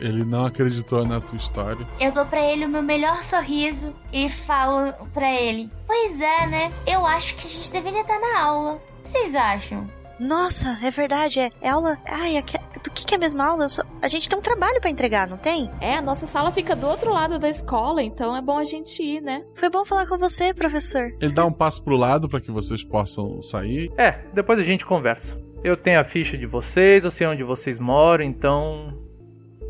Ele 0.00 0.24
não 0.24 0.44
acreditou 0.44 1.06
na 1.06 1.20
tua 1.20 1.36
história. 1.36 1.86
Eu 2.00 2.12
dou 2.12 2.26
para 2.26 2.40
ele 2.40 2.64
o 2.64 2.68
meu 2.68 2.82
melhor 2.82 3.22
sorriso 3.22 3.94
e 4.12 4.28
falo 4.28 4.92
para 5.12 5.32
ele: 5.32 5.70
Pois 5.86 6.20
é, 6.20 6.46
né? 6.46 6.72
Eu 6.86 7.06
acho 7.06 7.36
que 7.36 7.46
a 7.46 7.50
gente 7.50 7.72
deveria 7.72 8.00
estar 8.00 8.18
na 8.18 8.40
aula. 8.40 8.72
O 8.74 9.02
que 9.02 9.08
vocês 9.08 9.34
acham? 9.34 9.88
Nossa, 10.18 10.78
é 10.82 10.90
verdade, 10.90 11.40
é, 11.40 11.50
é 11.60 11.68
aula. 11.70 11.98
Ai, 12.06 12.36
é 12.36 12.42
do 12.42 12.90
que, 12.90 13.04
que 13.04 13.14
é 13.14 13.16
a 13.16 13.20
mesma 13.20 13.44
aula? 13.46 13.68
Só- 13.68 13.82
a 14.00 14.08
gente 14.08 14.28
tem 14.28 14.38
um 14.38 14.42
trabalho 14.42 14.80
pra 14.80 14.90
entregar, 14.90 15.28
não 15.28 15.36
tem? 15.36 15.70
É, 15.80 15.96
a 15.96 16.02
nossa 16.02 16.26
sala 16.26 16.52
fica 16.52 16.76
do 16.76 16.86
outro 16.86 17.10
lado 17.12 17.38
da 17.38 17.48
escola, 17.48 18.02
então 18.02 18.36
é 18.36 18.40
bom 18.42 18.58
a 18.58 18.64
gente 18.64 19.02
ir, 19.02 19.20
né? 19.20 19.44
Foi 19.54 19.68
bom 19.70 19.84
falar 19.84 20.06
com 20.06 20.16
você, 20.18 20.52
professor. 20.54 21.10
Ele 21.20 21.32
dá 21.32 21.44
um 21.44 21.52
passo 21.52 21.82
pro 21.82 21.96
lado 21.96 22.28
para 22.28 22.40
que 22.40 22.50
vocês 22.50 22.84
possam 22.84 23.40
sair. 23.42 23.90
É, 23.96 24.12
depois 24.34 24.58
a 24.58 24.62
gente 24.62 24.84
conversa. 24.86 25.36
Eu 25.62 25.76
tenho 25.76 25.98
a 26.00 26.04
ficha 26.04 26.36
de 26.36 26.46
vocês, 26.46 27.04
eu 27.04 27.10
sei 27.10 27.26
onde 27.26 27.42
vocês 27.42 27.78
moram, 27.78 28.24
então. 28.24 28.98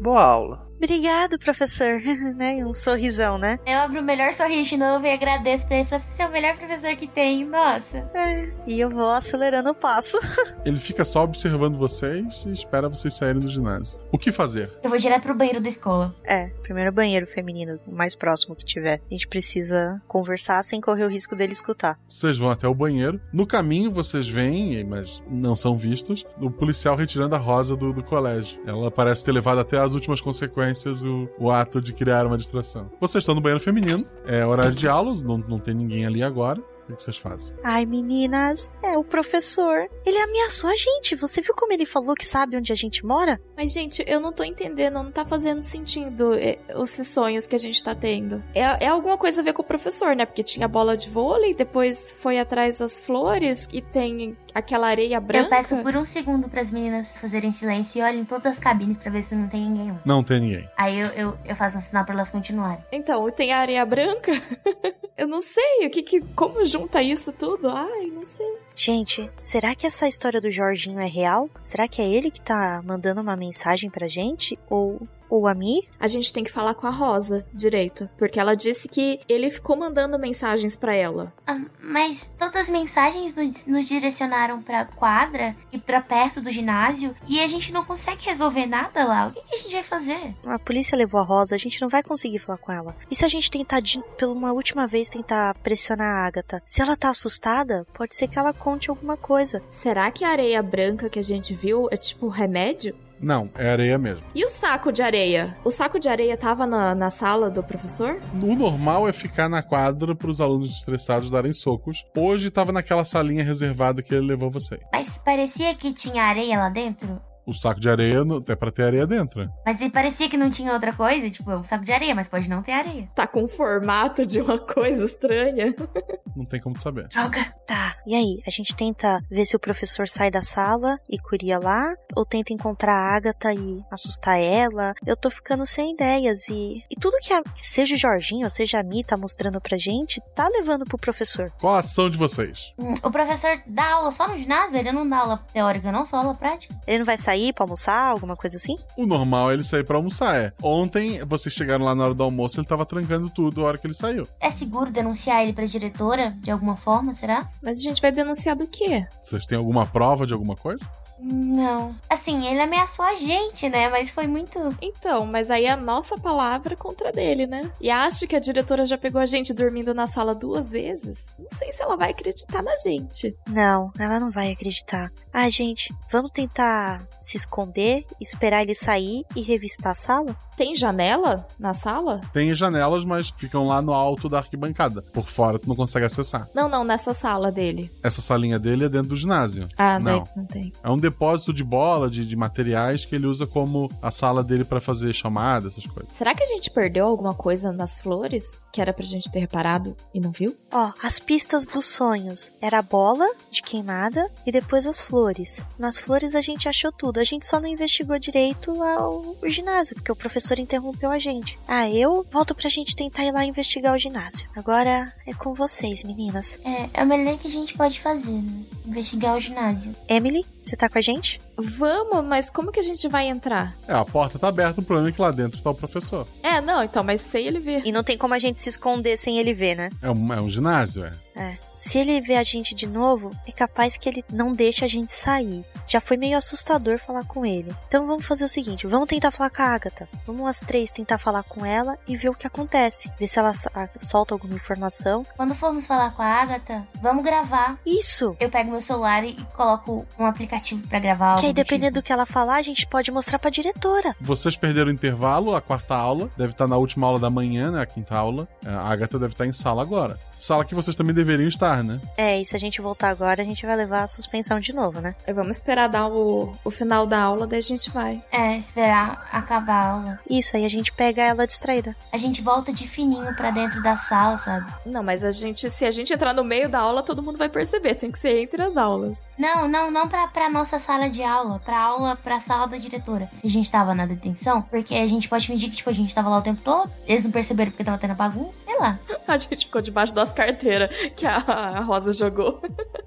Boa 0.02 0.22
aula. 0.24 0.63
Obrigado, 0.76 1.38
professor. 1.38 2.00
né? 2.36 2.64
Um 2.64 2.74
sorrisão, 2.74 3.38
né? 3.38 3.58
Eu 3.66 3.78
abro 3.78 4.00
o 4.00 4.04
melhor 4.04 4.32
sorriso 4.32 4.70
de 4.70 4.76
novo 4.76 5.06
e 5.06 5.10
agradeço 5.10 5.66
pra 5.66 5.76
ele. 5.76 5.84
Falo 5.84 5.96
assim: 5.96 6.14
Você 6.14 6.22
é 6.22 6.26
o 6.26 6.32
melhor 6.32 6.56
professor 6.56 6.96
que 6.96 7.06
tem, 7.06 7.44
nossa. 7.44 7.98
É, 8.14 8.50
e 8.66 8.80
eu 8.80 8.88
vou 8.88 9.10
acelerando 9.10 9.70
o 9.70 9.74
passo. 9.74 10.18
Ele 10.64 10.78
fica 10.78 11.04
só 11.04 11.22
observando 11.22 11.76
vocês 11.76 12.44
e 12.46 12.52
espera 12.52 12.88
vocês 12.88 13.14
saírem 13.14 13.40
do 13.40 13.48
ginásio. 13.48 14.00
O 14.10 14.18
que 14.18 14.32
fazer? 14.32 14.70
Eu 14.82 14.88
vou 14.88 14.98
direto 14.98 15.24
pro 15.24 15.34
banheiro 15.34 15.60
da 15.60 15.68
escola. 15.68 16.14
É, 16.24 16.46
primeiro 16.62 16.90
banheiro 16.90 17.26
feminino, 17.26 17.78
o 17.86 17.94
mais 17.94 18.14
próximo 18.14 18.56
que 18.56 18.64
tiver. 18.64 19.00
A 19.10 19.14
gente 19.14 19.28
precisa 19.28 20.00
conversar 20.06 20.62
sem 20.62 20.80
correr 20.80 21.04
o 21.04 21.10
risco 21.10 21.36
dele 21.36 21.52
escutar. 21.52 21.98
Vocês 22.08 22.38
vão 22.38 22.50
até 22.50 22.66
o 22.66 22.74
banheiro. 22.74 23.20
No 23.32 23.46
caminho, 23.46 23.90
vocês 23.90 24.28
veem, 24.28 24.82
mas 24.84 25.22
não 25.28 25.54
são 25.54 25.76
vistos, 25.76 26.24
o 26.40 26.50
policial 26.50 26.96
retirando 26.96 27.34
a 27.34 27.38
Rosa 27.38 27.76
do, 27.76 27.92
do 27.92 28.02
colégio. 28.02 28.60
Ela 28.66 28.90
parece 28.90 29.24
ter 29.24 29.32
levado 29.32 29.60
até 29.60 29.78
as 29.78 29.92
últimas 29.92 30.20
consequências 30.20 30.63
o, 31.04 31.28
o 31.38 31.50
ato 31.50 31.80
de 31.80 31.92
criar 31.92 32.26
uma 32.26 32.36
distração. 32.36 32.90
Vocês 33.00 33.22
estão 33.22 33.34
no 33.34 33.40
banheiro 33.40 33.62
feminino, 33.62 34.04
é 34.26 34.44
horário 34.44 34.74
de 34.74 34.88
aulas, 34.88 35.22
não, 35.22 35.38
não 35.38 35.58
tem 35.58 35.74
ninguém 35.74 36.06
ali 36.06 36.22
agora. 36.22 36.62
O 36.88 36.94
que 36.94 37.02
vocês 37.02 37.16
fazem? 37.16 37.56
Ai, 37.62 37.86
meninas, 37.86 38.70
é 38.82 38.96
o 38.98 39.04
professor. 39.04 39.88
Ele 40.04 40.18
ameaçou 40.18 40.68
a 40.70 40.76
gente. 40.76 41.16
Você 41.16 41.40
viu 41.40 41.54
como 41.54 41.72
ele 41.72 41.86
falou 41.86 42.14
que 42.14 42.26
sabe 42.26 42.56
onde 42.56 42.72
a 42.72 42.76
gente 42.76 43.04
mora? 43.04 43.40
Mas, 43.56 43.72
gente, 43.72 44.04
eu 44.06 44.20
não 44.20 44.32
tô 44.32 44.44
entendendo, 44.44 44.94
não 44.94 45.10
tá 45.10 45.24
fazendo 45.26 45.62
sentido 45.62 46.34
eh, 46.34 46.58
esses 46.82 47.08
sonhos 47.08 47.46
que 47.46 47.56
a 47.56 47.58
gente 47.58 47.82
tá 47.82 47.94
tendo. 47.94 48.42
É, 48.54 48.84
é 48.84 48.88
alguma 48.88 49.16
coisa 49.16 49.40
a 49.40 49.44
ver 49.44 49.52
com 49.52 49.62
o 49.62 49.64
professor, 49.64 50.14
né? 50.14 50.26
Porque 50.26 50.42
tinha 50.42 50.68
bola 50.68 50.96
de 50.96 51.08
vôlei, 51.08 51.54
depois 51.54 52.12
foi 52.20 52.38
atrás 52.38 52.78
das 52.78 53.00
flores 53.00 53.66
e 53.72 53.80
tem 53.80 54.36
aquela 54.54 54.88
areia 54.88 55.20
branca. 55.20 55.46
Eu 55.46 55.50
peço 55.50 55.76
por 55.78 55.96
um 55.96 56.04
segundo 56.04 56.48
pras 56.48 56.70
meninas 56.70 57.20
fazerem 57.20 57.50
silêncio 57.50 57.98
e 57.98 58.02
olhem 58.02 58.20
em 58.20 58.24
todas 58.24 58.46
as 58.46 58.60
cabines 58.60 58.96
pra 58.96 59.10
ver 59.10 59.22
se 59.22 59.34
não 59.34 59.48
tem 59.48 59.62
ninguém 59.62 59.90
lá. 59.90 60.00
Não 60.04 60.22
tem 60.22 60.40
ninguém. 60.40 60.68
Aí 60.76 60.98
eu, 60.98 61.08
eu, 61.08 61.38
eu 61.44 61.56
faço 61.56 61.78
um 61.78 61.80
sinal 61.80 62.04
pra 62.04 62.14
elas 62.14 62.30
continuarem. 62.30 62.84
Então, 62.92 63.28
tem 63.30 63.52
a 63.52 63.58
areia 63.58 63.84
branca? 63.84 64.32
eu 65.16 65.26
não 65.26 65.40
sei, 65.40 65.86
o 65.86 65.90
que 65.90 66.02
que... 66.02 66.20
Como 66.34 66.64
junta 66.74 67.00
isso 67.00 67.32
tudo? 67.32 67.68
Ai, 67.68 68.06
não 68.06 68.24
sei. 68.24 68.56
Gente, 68.74 69.30
será 69.38 69.74
que 69.74 69.86
essa 69.86 70.08
história 70.08 70.40
do 70.40 70.50
Jorginho 70.50 70.98
é 70.98 71.06
real? 71.06 71.48
Será 71.62 71.86
que 71.86 72.02
é 72.02 72.08
ele 72.08 72.30
que 72.30 72.40
tá 72.40 72.82
mandando 72.84 73.20
uma 73.20 73.36
mensagem 73.36 73.88
pra 73.88 74.08
gente? 74.08 74.58
Ou, 74.68 75.06
ou 75.28 75.46
a 75.46 75.54
Mi? 75.54 75.88
A 75.98 76.06
gente 76.06 76.32
tem 76.32 76.44
que 76.44 76.50
falar 76.50 76.74
com 76.74 76.86
a 76.86 76.90
Rosa 76.90 77.46
direito, 77.52 78.08
porque 78.16 78.38
ela 78.38 78.54
disse 78.54 78.88
que 78.88 79.20
ele 79.28 79.50
ficou 79.50 79.76
mandando 79.76 80.18
mensagens 80.18 80.76
pra 80.76 80.94
ela. 80.94 81.32
Ah, 81.46 81.60
mas 81.80 82.30
todas 82.38 82.62
as 82.62 82.68
mensagens 82.68 83.34
nos, 83.34 83.66
nos 83.66 83.86
direcionaram 83.86 84.62
pra 84.62 84.84
quadra 84.84 85.56
e 85.72 85.78
pra 85.78 86.00
perto 86.00 86.40
do 86.40 86.50
ginásio 86.50 87.14
e 87.26 87.40
a 87.40 87.46
gente 87.46 87.72
não 87.72 87.84
consegue 87.84 88.24
resolver 88.24 88.66
nada 88.66 89.04
lá. 89.04 89.26
O 89.28 89.32
que, 89.32 89.42
que 89.42 89.54
a 89.54 89.58
gente 89.58 89.72
vai 89.72 89.82
fazer? 89.82 90.34
A 90.44 90.58
polícia 90.58 90.96
levou 90.96 91.20
a 91.20 91.24
Rosa, 91.24 91.54
a 91.54 91.58
gente 91.58 91.80
não 91.80 91.88
vai 91.88 92.02
conseguir 92.02 92.38
falar 92.38 92.58
com 92.58 92.72
ela. 92.72 92.96
E 93.10 93.16
se 93.16 93.24
a 93.24 93.28
gente 93.28 93.50
tentar, 93.50 93.80
de, 93.80 94.02
pela 94.16 94.32
uma 94.32 94.52
última 94.52 94.86
vez, 94.86 95.08
tentar 95.08 95.54
pressionar 95.54 96.06
a 96.06 96.26
Agatha? 96.26 96.62
Se 96.66 96.82
ela 96.82 96.96
tá 96.96 97.10
assustada, 97.10 97.86
pode 97.94 98.16
ser 98.16 98.28
que 98.28 98.38
ela 98.38 98.52
conte 98.52 98.90
alguma 98.90 99.16
coisa. 99.16 99.62
Será 99.70 100.10
que 100.10 100.24
a 100.24 100.28
areia 100.28 100.62
branca 100.62 101.08
que 101.08 101.18
a 101.18 101.22
gente 101.22 101.54
viu 101.54 101.88
é 101.90 101.96
tipo 101.96 102.28
remédio? 102.28 102.94
Não, 103.20 103.48
é 103.56 103.70
areia 103.70 103.98
mesmo. 103.98 104.24
E 104.34 104.44
o 104.44 104.48
saco 104.48 104.92
de 104.92 105.02
areia? 105.02 105.56
O 105.64 105.70
saco 105.70 105.98
de 105.98 106.08
areia 106.08 106.36
tava 106.36 106.66
na, 106.66 106.94
na 106.94 107.10
sala 107.10 107.50
do 107.50 107.62
professor? 107.62 108.20
O 108.42 108.54
normal 108.54 109.08
é 109.08 109.12
ficar 109.12 109.48
na 109.48 109.62
quadra 109.62 110.14
para 110.14 110.30
os 110.30 110.40
alunos 110.40 110.70
estressados 110.70 111.30
darem 111.30 111.52
socos. 111.52 112.04
Hoje 112.16 112.50
tava 112.50 112.72
naquela 112.72 113.04
salinha 113.04 113.44
reservada 113.44 114.02
que 114.02 114.14
ele 114.14 114.26
levou 114.26 114.50
você. 114.50 114.80
Mas 114.92 115.16
parecia 115.16 115.74
que 115.74 115.92
tinha 115.92 116.24
areia 116.24 116.58
lá 116.58 116.68
dentro. 116.68 117.20
O 117.46 117.52
saco 117.52 117.78
de 117.80 117.88
areia 117.88 118.24
no- 118.24 118.42
é 118.48 118.54
pra 118.56 118.70
ter 118.70 118.84
areia 118.84 119.06
dentro. 119.06 119.48
Mas 119.66 119.80
e 119.80 119.90
parecia 119.90 120.28
que 120.28 120.36
não 120.36 120.48
tinha 120.50 120.72
outra 120.72 120.92
coisa, 120.92 121.28
tipo, 121.30 121.50
é 121.50 121.56
um 121.56 121.62
saco 121.62 121.84
de 121.84 121.92
areia, 121.92 122.14
mas 122.14 122.28
pode 122.28 122.48
não 122.48 122.62
ter 122.62 122.72
areia. 122.72 123.08
Tá 123.14 123.26
com 123.26 123.42
o 123.44 123.48
formato 123.48 124.24
de 124.24 124.40
uma 124.40 124.58
coisa 124.58 125.04
estranha. 125.04 125.74
Não 126.36 126.44
tem 126.44 126.60
como 126.60 126.76
saber. 126.80 127.06
Droga. 127.06 127.40
Tá, 127.64 127.94
e 128.04 128.12
aí? 128.12 128.42
A 128.44 128.50
gente 128.50 128.74
tenta 128.74 129.20
ver 129.30 129.44
se 129.46 129.54
o 129.54 129.58
professor 129.60 130.08
sai 130.08 130.32
da 130.32 130.42
sala 130.42 130.98
e 131.08 131.16
curia 131.16 131.60
lá? 131.60 131.94
Ou 132.16 132.26
tenta 132.26 132.52
encontrar 132.52 132.92
a 132.92 133.14
Agatha 133.16 133.52
e 133.54 133.80
assustar 133.88 134.40
ela? 134.42 134.94
Eu 135.06 135.16
tô 135.16 135.30
ficando 135.30 135.64
sem 135.64 135.92
ideias 135.94 136.48
e. 136.48 136.82
E 136.90 136.96
tudo 137.00 137.18
que, 137.22 137.32
a, 137.32 137.40
que 137.40 137.62
seja 137.62 137.94
o 137.94 137.98
Jorginho 137.98 138.42
ou 138.42 138.50
seja 138.50 138.80
a 138.80 138.82
Mi 138.82 139.04
tá 139.04 139.16
mostrando 139.16 139.60
pra 139.60 139.78
gente, 139.78 140.20
tá 140.34 140.48
levando 140.48 140.84
pro 140.84 140.98
professor. 140.98 141.52
Qual 141.60 141.76
a 141.76 141.78
ação 141.78 142.10
de 142.10 142.18
vocês? 142.18 142.72
Hum, 142.80 142.94
O 143.04 143.12
professor 143.12 143.60
dá 143.68 143.92
aula 143.92 144.10
só 144.10 144.26
no 144.26 144.34
ginásio? 144.36 144.76
Ele 144.76 144.90
não 144.90 145.08
dá 145.08 145.18
aula 145.18 145.36
teórica, 145.52 145.92
não, 145.92 146.04
só 146.04 146.16
aula 146.16 146.34
prática? 146.34 146.74
Ele 146.84 146.98
não 146.98 147.06
vai 147.06 147.16
sair 147.16 147.33
pra 147.52 147.64
almoçar, 147.64 148.10
alguma 148.10 148.36
coisa 148.36 148.56
assim? 148.56 148.76
O 148.96 149.06
normal 149.06 149.50
é 149.50 149.54
ele 149.54 149.62
sair 149.62 149.84
pra 149.84 149.96
almoçar, 149.96 150.36
é. 150.36 150.52
Ontem, 150.62 151.24
vocês 151.24 151.54
chegaram 151.54 151.84
lá 151.84 151.94
na 151.94 152.04
hora 152.04 152.14
do 152.14 152.22
almoço, 152.22 152.58
ele 152.58 152.66
tava 152.66 152.86
trancando 152.86 153.30
tudo 153.30 153.62
a 153.62 153.68
hora 153.68 153.78
que 153.78 153.86
ele 153.86 153.94
saiu. 153.94 154.26
É 154.40 154.50
seguro 154.50 154.90
denunciar 154.90 155.42
ele 155.42 155.52
pra 155.52 155.64
diretora, 155.64 156.36
de 156.40 156.50
alguma 156.50 156.76
forma, 156.76 157.14
será? 157.14 157.48
Mas 157.62 157.78
a 157.78 157.82
gente 157.82 158.00
vai 158.00 158.12
denunciar 158.12 158.56
do 158.56 158.66
quê? 158.66 159.06
Vocês 159.22 159.44
têm 159.46 159.58
alguma 159.58 159.86
prova 159.86 160.26
de 160.26 160.32
alguma 160.32 160.56
coisa? 160.56 160.84
Não. 161.24 161.94
Assim, 162.08 162.46
ele 162.46 162.60
ameaçou 162.60 163.04
a 163.04 163.14
gente, 163.14 163.68
né? 163.70 163.88
Mas 163.88 164.10
foi 164.10 164.26
muito. 164.26 164.58
Então, 164.80 165.24
mas 165.24 165.50
aí 165.50 165.64
é 165.64 165.70
a 165.70 165.76
nossa 165.76 166.16
palavra 166.16 166.76
contra 166.76 167.10
dele, 167.10 167.46
né? 167.46 167.70
E 167.80 167.90
acho 167.90 168.26
que 168.26 168.36
a 168.36 168.40
diretora 168.40 168.84
já 168.84 168.98
pegou 168.98 169.20
a 169.20 169.26
gente 169.26 169.54
dormindo 169.54 169.94
na 169.94 170.06
sala 170.06 170.34
duas 170.34 170.72
vezes. 170.72 171.24
Não 171.38 171.58
sei 171.58 171.72
se 171.72 171.82
ela 171.82 171.96
vai 171.96 172.10
acreditar 172.10 172.62
na 172.62 172.76
gente. 172.76 173.34
Não, 173.48 173.90
ela 173.98 174.20
não 174.20 174.30
vai 174.30 174.52
acreditar. 174.52 175.10
Ah, 175.32 175.48
gente, 175.48 175.94
vamos 176.10 176.30
tentar 176.30 177.06
se 177.20 177.38
esconder, 177.38 178.04
esperar 178.20 178.62
ele 178.62 178.74
sair 178.74 179.24
e 179.34 179.40
revistar 179.40 179.92
a 179.92 179.94
sala? 179.94 180.36
Tem 180.56 180.74
janela 180.74 181.46
na 181.58 181.74
sala? 181.74 182.20
Tem 182.32 182.54
janelas, 182.54 183.04
mas 183.04 183.30
ficam 183.30 183.66
lá 183.66 183.82
no 183.82 183.92
alto 183.92 184.28
da 184.28 184.38
arquibancada. 184.38 185.02
Por 185.12 185.26
fora, 185.26 185.58
tu 185.58 185.68
não 185.68 185.74
consegue 185.74 186.06
acessar. 186.06 186.48
Não, 186.54 186.68
não, 186.68 186.84
nessa 186.84 187.12
sala 187.12 187.50
dele. 187.50 187.90
Essa 188.02 188.20
salinha 188.20 188.58
dele 188.58 188.84
é 188.84 188.88
dentro 188.88 189.08
do 189.08 189.16
ginásio. 189.16 189.66
Ah, 189.76 189.98
não. 189.98 190.22
daí 190.22 190.32
não 190.36 190.44
tem. 190.44 190.72
É 190.82 190.90
um 190.90 190.96
depósito 191.14 191.52
de 191.52 191.62
bola, 191.62 192.10
de, 192.10 192.26
de 192.26 192.36
materiais 192.36 193.04
que 193.04 193.14
ele 193.14 193.26
usa 193.26 193.46
como 193.46 193.88
a 194.02 194.10
sala 194.10 194.42
dele 194.42 194.64
pra 194.64 194.80
fazer 194.80 195.12
chamada, 195.14 195.68
essas 195.68 195.86
coisas. 195.86 196.12
Será 196.12 196.34
que 196.34 196.42
a 196.42 196.46
gente 196.46 196.70
perdeu 196.70 197.06
alguma 197.06 197.34
coisa 197.34 197.72
nas 197.72 198.00
flores 198.00 198.60
que 198.72 198.80
era 198.80 198.92
pra 198.92 199.06
gente 199.06 199.30
ter 199.30 199.38
reparado 199.38 199.96
e 200.12 200.20
não 200.20 200.32
viu? 200.32 200.56
Ó, 200.72 200.92
as 201.02 201.20
pistas 201.20 201.66
dos 201.66 201.86
sonhos. 201.86 202.50
Era 202.60 202.80
a 202.80 202.82
bola 202.82 203.26
de 203.50 203.62
queimada 203.62 204.28
e 204.44 204.50
depois 204.50 204.86
as 204.86 205.00
flores. 205.00 205.60
Nas 205.78 205.98
flores 205.98 206.34
a 206.34 206.40
gente 206.40 206.68
achou 206.68 206.90
tudo. 206.90 207.20
A 207.20 207.24
gente 207.24 207.46
só 207.46 207.60
não 207.60 207.68
investigou 207.68 208.18
direito 208.18 208.76
lá 208.76 209.08
o, 209.08 209.36
o 209.40 209.48
ginásio, 209.48 209.94
porque 209.94 210.10
o 210.10 210.16
professor 210.16 210.58
interrompeu 210.58 211.10
a 211.10 211.18
gente. 211.18 211.58
Ah, 211.68 211.88
eu 211.88 212.26
volto 212.30 212.54
pra 212.54 212.68
gente 212.68 212.96
tentar 212.96 213.24
ir 213.24 213.32
lá 213.32 213.44
investigar 213.44 213.94
o 213.94 213.98
ginásio. 213.98 214.48
Agora 214.56 215.12
é 215.26 215.32
com 215.32 215.54
vocês, 215.54 216.02
meninas. 216.02 216.58
É, 216.64 217.00
é 217.00 217.04
o 217.04 217.06
melhor 217.06 217.38
que 217.38 217.46
a 217.46 217.50
gente 217.50 217.74
pode 217.74 218.00
fazer, 218.00 218.42
né? 218.42 218.64
Investigar 218.84 219.36
o 219.36 219.40
ginásio. 219.40 219.94
Emily, 220.08 220.44
você 220.62 220.76
tá 220.76 220.88
com 220.88 220.98
a 220.98 221.00
gente? 221.04 221.40
Vamos, 221.56 222.24
mas 222.24 222.50
como 222.50 222.72
que 222.72 222.80
a 222.80 222.82
gente 222.82 223.06
vai 223.08 223.28
entrar? 223.28 223.76
É, 223.86 223.94
a 223.94 224.04
porta 224.04 224.38
tá 224.38 224.48
aberta, 224.48 224.80
o 224.80 224.84
problema 224.84 225.10
é 225.10 225.12
que 225.12 225.20
lá 225.20 225.30
dentro 225.30 225.60
tá 225.62 225.70
o 225.70 225.74
professor. 225.74 226.26
É, 226.42 226.60
não, 226.60 226.82
então, 226.82 227.04
mas 227.04 227.20
sem 227.20 227.46
ele 227.46 227.60
ver. 227.60 227.82
E 227.84 227.92
não 227.92 228.02
tem 228.02 228.18
como 228.18 228.34
a 228.34 228.38
gente 228.38 228.58
se 228.60 228.68
esconder 228.68 229.16
sem 229.16 229.38
ele 229.38 229.54
ver, 229.54 229.76
né? 229.76 229.90
É 230.02 230.10
um, 230.10 230.32
é 230.32 230.40
um 230.40 230.48
ginásio, 230.48 231.04
é. 231.04 231.12
É. 231.36 231.56
Se 231.86 231.98
ele 231.98 232.18
ver 232.18 232.36
a 232.36 232.42
gente 232.42 232.74
de 232.74 232.86
novo, 232.86 233.30
é 233.46 233.52
capaz 233.52 233.98
que 233.98 234.08
ele 234.08 234.24
não 234.32 234.54
deixe 234.54 234.82
a 234.84 234.88
gente 234.88 235.12
sair. 235.12 235.66
Já 235.86 236.00
foi 236.00 236.16
meio 236.16 236.38
assustador 236.38 236.98
falar 236.98 237.24
com 237.26 237.44
ele. 237.44 237.76
Então 237.86 238.06
vamos 238.06 238.24
fazer 238.26 238.42
o 238.46 238.48
seguinte: 238.48 238.86
vamos 238.86 239.06
tentar 239.06 239.30
falar 239.30 239.50
com 239.50 239.60
a 239.60 239.66
Agatha. 239.66 240.08
Vamos 240.26 240.48
as 240.48 240.60
três 240.60 240.90
tentar 240.90 241.18
falar 241.18 241.42
com 241.42 241.64
ela 241.66 241.98
e 242.08 242.16
ver 242.16 242.30
o 242.30 242.34
que 242.34 242.46
acontece. 242.46 243.10
Ver 243.20 243.26
se 243.26 243.38
ela 243.38 243.52
sa- 243.52 243.70
solta 243.98 244.34
alguma 244.34 244.54
informação. 244.54 245.26
Quando 245.36 245.54
formos 245.54 245.84
falar 245.86 246.10
com 246.14 246.22
a 246.22 246.26
Agatha, 246.26 246.88
vamos 247.02 247.22
gravar. 247.22 247.78
Isso! 247.84 248.34
Eu 248.40 248.48
pego 248.48 248.70
meu 248.70 248.80
celular 248.80 249.22
e 249.22 249.34
coloco 249.54 250.06
um 250.18 250.24
aplicativo 250.24 250.88
pra 250.88 250.98
gravar 250.98 251.26
algo 251.32 251.40
Que 251.42 251.48
aí, 251.48 251.52
do 251.52 251.56
tipo. 251.56 251.68
dependendo 251.68 252.00
do 252.00 252.02
que 252.02 252.12
ela 252.14 252.24
falar, 252.24 252.56
a 252.56 252.62
gente 252.62 252.86
pode 252.86 253.12
mostrar 253.12 253.38
pra 253.38 253.50
diretora. 253.50 254.16
Vocês 254.18 254.56
perderam 254.56 254.88
o 254.88 254.94
intervalo, 254.94 255.54
a 255.54 255.60
quarta 255.60 255.94
aula. 255.94 256.30
Deve 256.34 256.52
estar 256.52 256.66
na 256.66 256.78
última 256.78 257.06
aula 257.06 257.18
da 257.20 257.28
manhã, 257.28 257.70
né? 257.70 257.82
A 257.82 257.86
quinta 257.86 258.16
aula. 258.16 258.48
É, 258.64 258.70
A 258.70 258.88
Agatha 258.88 259.18
deve 259.18 259.34
estar 259.34 259.44
em 259.44 259.52
sala 259.52 259.82
agora. 259.82 260.18
Sala 260.44 260.62
que 260.62 260.74
vocês 260.74 260.94
também 260.94 261.14
deveriam 261.14 261.48
estar, 261.48 261.82
né? 261.82 261.98
É, 262.18 262.38
e 262.38 262.44
se 262.44 262.54
a 262.54 262.60
gente 262.60 262.82
voltar 262.82 263.08
agora, 263.08 263.40
a 263.40 263.44
gente 263.46 263.64
vai 263.64 263.74
levar 263.74 264.02
a 264.02 264.06
suspensão 264.06 264.60
de 264.60 264.74
novo, 264.74 265.00
né? 265.00 265.14
Vamos 265.34 265.56
esperar 265.56 265.88
dar 265.88 266.06
o, 266.08 266.54
o 266.62 266.70
final 266.70 267.06
da 267.06 267.18
aula, 267.18 267.46
daí 267.46 267.60
a 267.60 267.62
gente 267.62 267.90
vai. 267.90 268.22
É, 268.30 268.58
esperar 268.58 269.26
acabar 269.32 269.72
a 269.72 269.88
aula. 269.92 270.20
Isso, 270.28 270.54
aí 270.54 270.66
a 270.66 270.68
gente 270.68 270.92
pega 270.92 271.22
ela 271.22 271.46
distraída. 271.46 271.96
A 272.12 272.18
gente 272.18 272.42
volta 272.42 272.74
de 272.74 272.86
fininho 272.86 273.34
pra 273.34 273.50
dentro 273.50 273.82
da 273.82 273.96
sala, 273.96 274.36
sabe? 274.36 274.70
Não, 274.84 275.02
mas 275.02 275.24
a 275.24 275.30
gente, 275.30 275.70
se 275.70 275.86
a 275.86 275.90
gente 275.90 276.12
entrar 276.12 276.34
no 276.34 276.44
meio 276.44 276.68
da 276.68 276.80
aula, 276.80 277.02
todo 277.02 277.22
mundo 277.22 277.38
vai 277.38 277.48
perceber. 277.48 277.94
Tem 277.94 278.12
que 278.12 278.18
ser 278.18 278.38
entre 278.38 278.60
as 278.60 278.76
aulas. 278.76 279.16
Não, 279.38 279.66
não, 279.66 279.90
não 279.90 280.06
pra, 280.06 280.28
pra 280.28 280.50
nossa 280.50 280.78
sala 280.78 281.08
de 281.08 281.22
aula. 281.22 281.58
Pra 281.60 281.80
aula, 281.80 282.16
pra 282.16 282.38
sala 282.38 282.66
da 282.66 282.76
diretora. 282.76 283.30
A 283.42 283.48
gente 283.48 283.70
tava 283.70 283.94
na 283.94 284.04
detenção, 284.04 284.60
porque 284.60 284.94
a 284.94 285.06
gente 285.06 285.26
pode 285.26 285.46
fingir 285.46 285.70
que, 285.70 285.76
tipo, 285.76 285.88
a 285.88 285.94
gente 285.94 286.14
tava 286.14 286.28
lá 286.28 286.36
o 286.36 286.42
tempo 286.42 286.60
todo. 286.60 286.92
Eles 287.06 287.24
não 287.24 287.30
perceberam 287.30 287.70
porque 287.70 287.82
tava 287.82 287.96
tendo 287.96 288.14
bagunça, 288.14 288.58
sei 288.66 288.78
lá. 288.78 288.98
A 289.26 289.38
gente 289.38 289.64
ficou 289.64 289.80
debaixo 289.80 290.14
das 290.14 290.33
carteiras 290.34 290.94
que 291.16 291.26
a, 291.26 291.36
a 291.36 291.80
Rosa 291.80 292.12
jogou. 292.12 292.60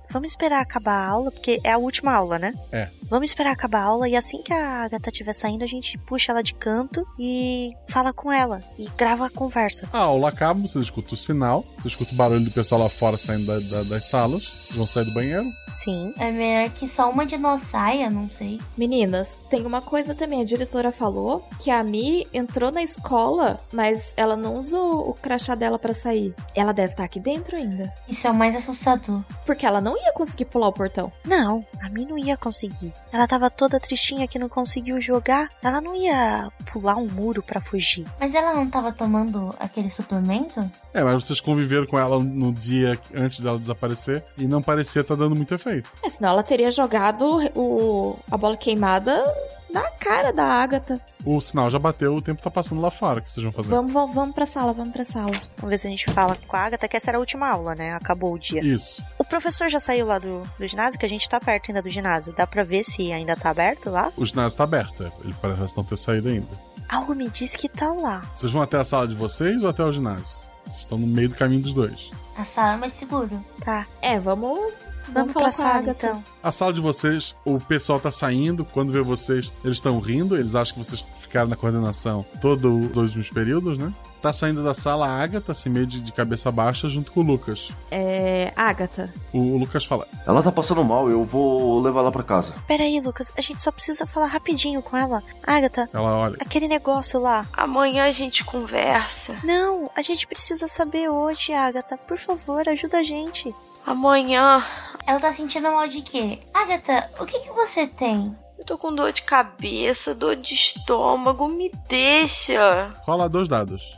Vamos 0.10 0.30
esperar 0.32 0.62
acabar 0.62 0.94
a 0.94 1.08
aula, 1.08 1.32
porque 1.32 1.60
é 1.64 1.72
a 1.72 1.78
última 1.78 2.14
aula, 2.14 2.40
né? 2.40 2.54
É. 2.72 2.90
Vamos 3.10 3.30
esperar 3.30 3.52
acabar 3.52 3.80
a 3.80 3.84
aula 3.86 4.10
e 4.10 4.16
assim 4.16 4.42
que 4.42 4.52
a 4.54 4.84
Agatha 4.84 5.10
estiver 5.10 5.34
saindo, 5.34 5.64
a 5.64 5.68
gente 5.68 5.98
puxa 6.00 6.32
ela 6.32 6.44
de 6.44 6.54
canto 6.54 7.06
e 7.18 7.72
fala 7.88 8.12
com 8.12 8.32
ela. 8.32 8.62
E 8.78 8.88
grava 8.98 9.26
a 9.28 9.30
conversa. 9.30 9.88
A 9.94 10.00
aula 10.00 10.30
acaba, 10.30 10.60
você 10.68 10.78
escuta 10.80 11.14
o 11.14 11.18
sinal, 11.18 11.66
você 11.78 11.88
escuta 11.88 12.14
o 12.14 12.18
barulho 12.18 12.44
do 12.44 12.52
pessoal 12.52 12.82
lá 12.82 12.90
fora 12.90 13.16
saindo 13.18 13.46
da- 13.46 13.60
da- 13.78 13.84
das 13.90 14.06
salas. 14.06 14.68
Vão 14.72 14.86
sair 14.86 15.06
do 15.06 15.14
banheiro. 15.14 15.46
Sim. 15.74 16.14
É 16.18 16.32
melhor 16.32 16.70
que 16.72 16.88
só 16.88 17.10
uma 17.10 17.26
de 17.26 17.38
nós 17.38 17.62
saia, 17.62 18.10
não 18.10 18.30
sei. 18.30 18.60
Meninas, 18.78 19.30
tem 19.50 19.66
uma 19.66 19.82
coisa 19.82 20.14
também. 20.14 20.42
A 20.42 20.46
diretora 20.46 20.92
falou 20.92 21.48
que 21.60 21.70
a 21.72 21.84
Mi 21.84 22.28
entrou 22.34 22.72
na 22.72 22.82
escola, 22.84 23.58
mas 23.72 24.14
ela 24.18 24.36
não 24.36 24.56
usou 24.56 25.10
o 25.10 25.14
crachá 25.14 25.56
dela 25.56 25.80
pra 25.80 25.94
sair. 25.94 26.34
Ela 26.56 26.74
deve 26.74 26.94
estar 26.94 27.04
aqui 27.06 27.20
dentro 27.20 27.56
ainda. 27.56 27.94
Isso 28.10 28.28
é 28.28 28.32
o 28.32 28.34
mais 28.34 28.56
assustador. 28.56 29.22
Porque 29.46 29.66
ela 29.66 29.80
não 29.80 29.96
ia 29.98 30.12
conseguir 30.12 30.46
pular 30.46 30.68
o 30.68 30.74
portão. 30.74 31.12
Não, 31.26 31.66
a 31.80 31.90
mim 31.90 32.06
não 32.06 32.18
ia 32.18 32.36
conseguir. 32.36 32.92
Ela 33.12 33.28
tava 33.28 33.50
toda 33.50 33.80
tristinha 33.80 34.28
que 34.28 34.38
não 34.38 34.50
conseguiu 34.50 35.00
jogar. 35.00 35.50
Ela 35.64 35.80
não 35.82 35.96
ia 35.96 36.50
pular 36.72 36.98
um 36.98 37.08
muro 37.08 37.42
pra 37.42 37.62
fugir. 37.62 38.06
Mas 38.20 38.36
ela 38.36 38.54
não 38.54 38.70
tava 38.70 38.92
tomando 38.92 39.54
aquele 39.60 39.90
suplemento? 39.90 40.70
É, 40.94 41.04
mas 41.04 41.24
vocês 41.24 41.40
conviveram 41.40 41.86
com 41.86 41.98
ela 41.98 42.20
no 42.20 42.52
dia 42.52 43.00
antes 43.16 43.40
dela 43.40 43.58
desaparecer 43.58 44.24
e 44.38 44.46
não 44.46 44.62
parecia 44.62 45.02
estar 45.02 45.16
dando 45.16 45.36
muito 45.36 45.54
efeito. 45.54 45.90
É, 46.04 46.10
senão 46.10 46.30
ela 46.30 46.44
teria 46.44 46.70
jogado 46.70 47.40
o, 47.56 48.18
a 48.30 48.38
bola 48.38 48.58
queimada 48.58 49.24
na 49.70 49.90
cara 49.92 50.32
da 50.32 50.44
Agatha. 50.46 51.00
O 51.26 51.40
sinal 51.42 51.70
já 51.70 51.78
bateu, 51.78 52.16
o 52.16 52.22
tempo 52.22 52.42
tá 52.42 52.50
passando 52.50 52.82
lá 52.82 52.90
fora. 52.90 53.20
O 53.20 53.22
que 53.22 53.32
vocês 53.32 53.44
vão 53.44 53.52
fazer? 53.52 53.70
Vamos, 53.70 53.92
vamos, 53.92 54.16
vamos 54.16 54.36
pra 54.36 54.46
sala, 54.46 54.74
vamos 54.74 54.94
pra 54.94 55.04
sala. 55.04 55.32
Vamos 55.58 55.70
ver 55.70 55.78
se 55.78 55.88
a 55.88 55.90
gente 55.90 56.12
fala 56.12 56.38
com 56.48 56.56
a 56.56 56.60
Agatha, 56.62 56.88
que 56.88 56.98
essa 56.98 57.12
era 57.12 57.18
a 57.18 57.20
última 57.20 57.50
aula, 57.50 57.76
né? 57.76 57.94
Acabou 57.94 58.34
o 58.34 58.40
dia. 58.40 58.64
Isso. 58.64 59.04
O 59.18 59.24
professor 59.24 59.70
já 59.70 59.80
saiu 59.80 60.06
lá 60.06 60.20
do, 60.20 60.42
do 60.58 60.68
ginásio, 60.68 61.00
que 61.00 61.06
a 61.06 61.10
gente 61.10 61.28
tá 61.28 61.40
perto 61.40 61.70
ainda 61.70 61.82
do 61.82 61.90
ginásio. 61.90 62.34
Dá 62.34 62.48
pra 62.48 62.64
ver 62.64 62.84
se 62.84 63.12
ainda 63.12 63.36
tá 63.36 63.50
aberto 63.50 63.90
lá? 63.90 64.12
O 64.16 64.26
ginásio 64.26 64.58
tá 64.58 64.64
aberto, 64.64 65.04
é. 65.04 65.12
ele 65.24 65.36
parece 65.42 65.76
não 65.76 65.84
ter 65.84 65.98
saído 65.98 66.30
ainda. 66.30 66.48
Algo 66.88 67.14
me 67.14 67.30
diz 67.30 67.56
que 67.56 67.68
tá 67.68 67.92
lá. 67.92 68.22
Vocês 68.34 68.52
vão 68.52 68.62
até 68.62 68.78
a 68.78 68.84
sala 68.84 69.08
de 69.08 69.16
vocês 69.16 69.62
ou 69.62 69.70
até 69.70 69.84
o 69.84 69.92
ginásio? 69.92 70.48
Vocês 70.64 70.78
estão 70.80 70.98
no 70.98 71.08
meio 71.08 71.30
do 71.30 71.36
caminho 71.36 71.62
dos 71.62 71.74
dois. 71.74 72.12
A 72.38 72.44
sala 72.44 72.74
é 72.74 72.78
mais 72.78 72.94
seguro. 72.94 73.44
Tá. 73.64 73.86
É, 74.02 74.20
vamos. 74.20 74.72
Vamos, 75.14 75.34
falar 75.34 75.46
pra 75.46 75.52
sala, 75.52 75.76
Agatha. 75.76 76.08
então. 76.08 76.24
A 76.44 76.52
sala 76.52 76.74
de 76.74 76.82
vocês, 76.82 77.36
o 77.46 77.60
pessoal 77.60 78.00
tá 78.00 78.12
saindo. 78.12 78.64
Quando 78.66 78.92
vê 78.92 79.02
vocês, 79.02 79.52
eles 79.64 79.78
estão 79.78 80.00
rindo. 80.00 80.38
Eles 80.38 80.56
acham 80.56 80.76
que 80.78 80.84
vocês 80.84 81.06
ficaram 81.20 81.48
na 81.50 81.56
coordenação 81.56 82.26
todos 82.42 82.64
os 82.86 82.92
dois 82.92 83.08
últimos 83.16 83.30
períodos, 83.30 83.78
né? 83.78 83.94
Tá 84.22 84.34
saindo 84.34 84.64
da 84.64 84.74
sala 84.74 85.06
a 85.08 85.22
Agatha, 85.22 85.52
assim, 85.52 85.70
meio 85.70 85.86
de, 85.86 86.02
de 86.02 86.12
cabeça 86.12 86.52
baixa, 86.52 86.90
junto 86.90 87.12
com 87.12 87.20
o 87.20 87.24
Lucas. 87.24 87.72
É. 87.92 88.52
Agatha. 88.56 89.14
O, 89.32 89.38
o 89.40 89.58
Lucas 89.60 89.86
fala: 89.86 90.08
Ela 90.26 90.42
tá 90.42 90.52
passando 90.52 90.84
mal, 90.84 91.08
eu 91.10 91.24
vou 91.24 91.80
levar 91.80 92.00
ela 92.00 92.12
pra 92.12 92.24
casa. 92.24 92.54
Pera 92.68 92.84
aí, 92.84 93.00
Lucas. 93.00 93.32
A 93.38 93.42
gente 93.42 93.62
só 93.62 93.72
precisa 93.72 94.08
falar 94.08 94.26
rapidinho 94.26 94.82
com 94.82 94.98
ela. 94.98 95.22
Agatha, 95.46 95.88
Ela 95.94 96.18
olha. 96.18 96.38
aquele 96.42 96.68
negócio 96.68 97.20
lá. 97.20 97.46
Amanhã 97.54 98.06
a 98.06 98.12
gente 98.12 98.44
conversa. 98.44 99.36
Não, 99.44 99.90
a 99.96 100.02
gente 100.02 100.26
precisa 100.26 100.68
saber 100.68 101.10
hoje, 101.10 101.54
Agatha. 101.54 101.96
Por 101.96 102.18
favor, 102.18 102.68
ajuda 102.68 102.98
a 102.98 103.04
gente. 103.04 103.54
Amanhã. 103.86 104.64
Ela 105.08 105.22
tá 105.22 105.32
sentindo 105.32 105.72
mal 105.72 105.88
de 105.88 106.02
quê? 106.02 106.40
Agatha, 106.54 107.10
o 107.22 107.26
que 107.26 107.40
que 107.40 107.50
você 107.54 107.88
tem? 107.88 108.36
Eu 108.60 108.66
tô 108.66 108.78
com 108.78 108.94
dor 108.94 109.14
de 109.14 109.22
cabeça, 109.22 110.14
dor 110.14 110.36
de 110.36 110.54
estômago, 110.54 111.48
me 111.48 111.72
deixa. 111.88 112.92
Rola 113.04 113.30
dois 113.30 113.48
dados. 113.48 113.98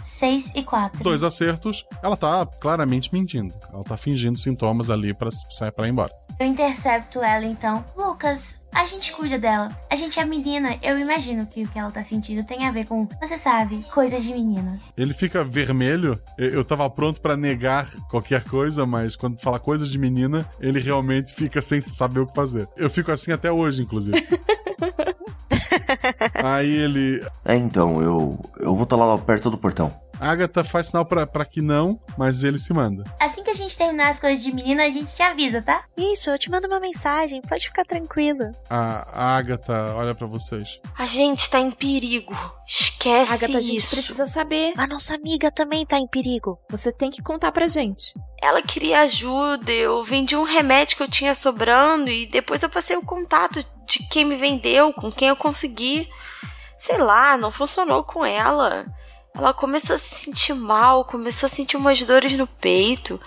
6 0.00 0.52
e 0.54 0.62
4. 0.62 1.02
Dois 1.02 1.24
acertos, 1.24 1.84
ela 2.02 2.16
tá 2.16 2.46
claramente 2.46 3.12
mentindo. 3.12 3.52
Ela 3.72 3.82
tá 3.82 3.96
fingindo 3.96 4.38
sintomas 4.38 4.90
ali 4.90 5.12
pra 5.12 5.28
sair 5.50 5.72
para 5.72 5.88
ir 5.88 5.90
embora. 5.90 6.12
Eu 6.40 6.46
intercepto 6.46 7.22
ela 7.22 7.44
então. 7.44 7.84
Lucas, 7.94 8.58
a 8.74 8.86
gente 8.86 9.12
cuida 9.12 9.38
dela. 9.38 9.76
A 9.90 9.94
gente 9.94 10.18
é 10.18 10.24
menina. 10.24 10.74
Eu 10.82 10.98
imagino 10.98 11.46
que 11.46 11.64
o 11.64 11.68
que 11.68 11.78
ela 11.78 11.90
tá 11.90 12.02
sentindo 12.02 12.42
tem 12.42 12.66
a 12.66 12.70
ver 12.70 12.86
com, 12.86 13.06
você 13.20 13.36
sabe, 13.36 13.84
coisas 13.92 14.24
de 14.24 14.32
menina. 14.32 14.80
Ele 14.96 15.12
fica 15.12 15.44
vermelho. 15.44 16.18
Eu 16.38 16.64
tava 16.64 16.88
pronto 16.88 17.20
pra 17.20 17.36
negar 17.36 17.86
qualquer 18.08 18.42
coisa, 18.44 18.86
mas 18.86 19.14
quando 19.14 19.38
fala 19.38 19.58
coisas 19.58 19.90
de 19.90 19.98
menina, 19.98 20.48
ele 20.58 20.80
realmente 20.80 21.34
fica 21.34 21.60
sem 21.60 21.82
saber 21.82 22.20
o 22.20 22.26
que 22.26 22.34
fazer. 22.34 22.66
Eu 22.74 22.88
fico 22.88 23.12
assim 23.12 23.32
até 23.32 23.52
hoje, 23.52 23.82
inclusive. 23.82 24.16
Aí 26.42 26.70
ele. 26.70 27.22
É, 27.44 27.54
então, 27.54 28.02
eu. 28.02 28.40
Eu 28.58 28.74
vou 28.74 28.84
estar 28.84 28.96
lá 28.96 29.18
perto 29.18 29.50
do 29.50 29.58
portão. 29.58 29.92
Agatha 30.20 30.62
faz 30.62 30.88
sinal 30.88 31.04
pra, 31.06 31.26
pra 31.26 31.44
que 31.44 31.62
não, 31.62 31.98
mas 32.18 32.44
ele 32.44 32.58
se 32.58 32.72
manda. 32.72 33.02
Assim 33.18 33.42
que 33.42 33.50
a 33.50 33.54
gente 33.54 33.76
terminar 33.76 34.10
as 34.10 34.20
coisas 34.20 34.42
de 34.42 34.52
menina, 34.52 34.84
a 34.84 34.88
gente 34.90 35.14
te 35.14 35.22
avisa, 35.22 35.62
tá? 35.62 35.84
Isso, 35.96 36.30
eu 36.30 36.38
te 36.38 36.50
mando 36.50 36.66
uma 36.66 36.78
mensagem, 36.78 37.40
pode 37.40 37.66
ficar 37.66 37.84
tranquila. 37.84 38.52
A, 38.68 39.06
a 39.12 39.36
Agatha 39.36 39.94
olha 39.96 40.14
pra 40.14 40.26
vocês. 40.26 40.80
A 40.98 41.06
gente 41.06 41.48
tá 41.48 41.58
em 41.58 41.70
perigo. 41.70 42.34
Esquece 42.66 43.32
Agatha, 43.32 43.58
a 43.58 43.60
gente 43.60 43.78
isso. 43.78 43.90
precisa 43.90 44.26
saber. 44.26 44.74
A 44.76 44.86
nossa 44.86 45.14
amiga 45.14 45.50
também 45.50 45.86
tá 45.86 45.98
em 45.98 46.06
perigo. 46.06 46.58
Você 46.70 46.92
tem 46.92 47.10
que 47.10 47.22
contar 47.22 47.50
pra 47.52 47.66
gente. 47.66 48.12
Ela 48.42 48.62
queria 48.62 49.00
ajuda, 49.00 49.72
eu 49.72 50.02
vendi 50.04 50.36
um 50.36 50.44
remédio 50.44 50.96
que 50.96 51.02
eu 51.02 51.08
tinha 51.10 51.34
sobrando 51.34 52.10
e 52.10 52.26
depois 52.26 52.62
eu 52.62 52.68
passei 52.70 52.96
o 52.96 53.02
contato 53.02 53.64
de 53.86 54.06
quem 54.08 54.24
me 54.24 54.36
vendeu, 54.36 54.92
com 54.92 55.10
quem 55.10 55.28
eu 55.28 55.36
consegui. 55.36 56.08
Sei 56.78 56.96
lá, 56.96 57.36
não 57.36 57.50
funcionou 57.50 58.04
com 58.04 58.24
ela. 58.24 58.86
Ela 59.34 59.54
começou 59.54 59.94
a 59.94 59.98
se 59.98 60.14
sentir 60.14 60.54
mal, 60.54 61.04
começou 61.04 61.46
a 61.46 61.50
sentir 61.50 61.76
umas 61.76 62.02
dores 62.02 62.32
no 62.32 62.46
peito. 62.46 63.20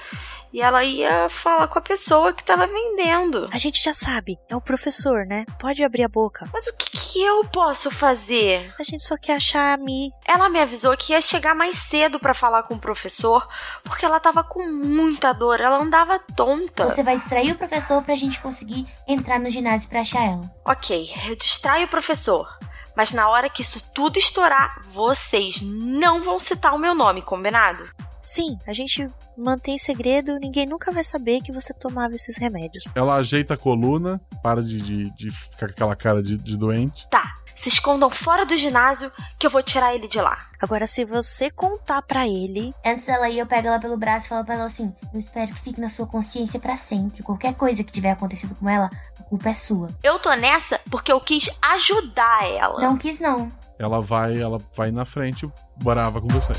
E 0.53 0.61
ela 0.61 0.83
ia 0.83 1.27
falar 1.29 1.67
com 1.67 1.79
a 1.79 1.81
pessoa 1.81 2.31
que 2.31 2.43
tava 2.43 2.67
vendendo. 2.67 3.49
A 3.51 3.57
gente 3.57 3.83
já 3.83 3.91
sabe, 3.91 4.37
é 4.47 4.55
o 4.55 4.61
professor, 4.61 5.25
né? 5.25 5.45
Pode 5.57 5.83
abrir 5.83 6.03
a 6.03 6.07
boca. 6.07 6.47
Mas 6.53 6.67
o 6.67 6.73
que, 6.77 6.91
que 6.91 7.23
eu 7.23 7.43
posso 7.45 7.89
fazer? 7.89 8.71
A 8.79 8.83
gente 8.83 9.01
só 9.01 9.17
quer 9.17 9.37
achar 9.37 9.73
a 9.73 9.77
Mi. 9.77 10.11
Ela 10.27 10.49
me 10.49 10.59
avisou 10.59 10.95
que 10.95 11.13
ia 11.13 11.21
chegar 11.21 11.55
mais 11.55 11.77
cedo 11.77 12.19
pra 12.19 12.35
falar 12.35 12.61
com 12.63 12.75
o 12.75 12.79
professor, 12.79 13.47
porque 13.83 14.05
ela 14.05 14.19
tava 14.19 14.43
com 14.43 14.71
muita 14.71 15.33
dor, 15.33 15.59
ela 15.59 15.81
andava 15.81 16.19
tonta. 16.19 16.87
Você 16.87 17.01
vai 17.01 17.15
distrair 17.15 17.53
o 17.53 17.57
professor 17.57 18.03
pra 18.03 18.15
gente 18.15 18.39
conseguir 18.39 18.85
entrar 19.07 19.39
no 19.39 19.49
ginásio 19.49 19.89
pra 19.89 20.01
achar 20.01 20.23
ela. 20.23 20.53
Ok, 20.63 21.11
eu 21.27 21.35
distraio 21.35 21.87
o 21.87 21.89
professor. 21.89 22.47
Mas 22.95 23.11
na 23.11 23.29
hora 23.29 23.49
que 23.49 23.61
isso 23.61 23.83
tudo 23.93 24.17
estourar, 24.17 24.79
vocês 24.83 25.61
não 25.61 26.23
vão 26.23 26.39
citar 26.39 26.73
o 26.73 26.79
meu 26.79 26.93
nome, 26.93 27.21
combinado? 27.21 27.85
Sim, 28.21 28.57
a 28.65 28.71
gente 28.71 29.05
mantém 29.37 29.77
segredo, 29.77 30.39
ninguém 30.39 30.65
nunca 30.65 30.91
vai 30.91 31.03
saber 31.03 31.41
que 31.41 31.51
você 31.51 31.73
tomava 31.73 32.15
esses 32.15 32.37
remédios. 32.37 32.85
Ela 32.95 33.15
ajeita 33.15 33.55
a 33.55 33.57
coluna, 33.57 34.21
para 34.41 34.63
de, 34.63 34.79
de, 34.81 35.11
de 35.11 35.29
ficar 35.29 35.67
com 35.67 35.73
aquela 35.73 35.95
cara 35.95 36.23
de, 36.23 36.37
de 36.37 36.55
doente. 36.55 37.05
Tá, 37.09 37.35
se 37.55 37.69
escondam 37.69 38.09
fora 38.09 38.45
do 38.45 38.57
ginásio 38.57 39.11
que 39.37 39.45
eu 39.45 39.51
vou 39.51 39.61
tirar 39.61 39.93
ele 39.93 40.07
de 40.07 40.19
lá. 40.19 40.37
Agora, 40.61 40.87
se 40.87 41.03
você 41.05 41.49
contar 41.49 42.01
pra 42.01 42.27
ele. 42.27 42.73
Antes 42.85 43.05
dela 43.05 43.29
ir, 43.29 43.39
eu 43.39 43.45
pego 43.45 43.67
ela 43.67 43.79
pelo 43.79 43.97
braço 43.97 44.27
e 44.27 44.29
falo 44.29 44.45
pra 44.45 44.55
ela 44.55 44.65
assim: 44.65 44.93
Eu 45.13 45.19
espero 45.19 45.53
que 45.53 45.59
fique 45.59 45.81
na 45.81 45.89
sua 45.89 46.07
consciência 46.07 46.59
pra 46.59 46.77
sempre. 46.77 47.23
Qualquer 47.23 47.53
coisa 47.53 47.83
que 47.83 47.91
tiver 47.91 48.11
acontecido 48.11 48.55
com 48.55 48.69
ela, 48.69 48.89
a 49.19 49.23
culpa 49.23 49.49
é 49.49 49.53
sua. 49.53 49.89
Eu 50.01 50.19
tô 50.19 50.33
nessa 50.35 50.79
porque 50.89 51.11
eu 51.11 51.19
quis 51.19 51.49
ajudar 51.61 52.49
ela. 52.49 52.79
Não 52.79 52.97
quis, 52.97 53.19
não. 53.19 53.51
Ela 53.77 54.01
vai, 54.01 54.39
ela 54.39 54.61
vai 54.75 54.91
na 54.91 55.03
frente, 55.03 55.51
brava 55.77 56.21
com 56.21 56.27
você. 56.27 56.53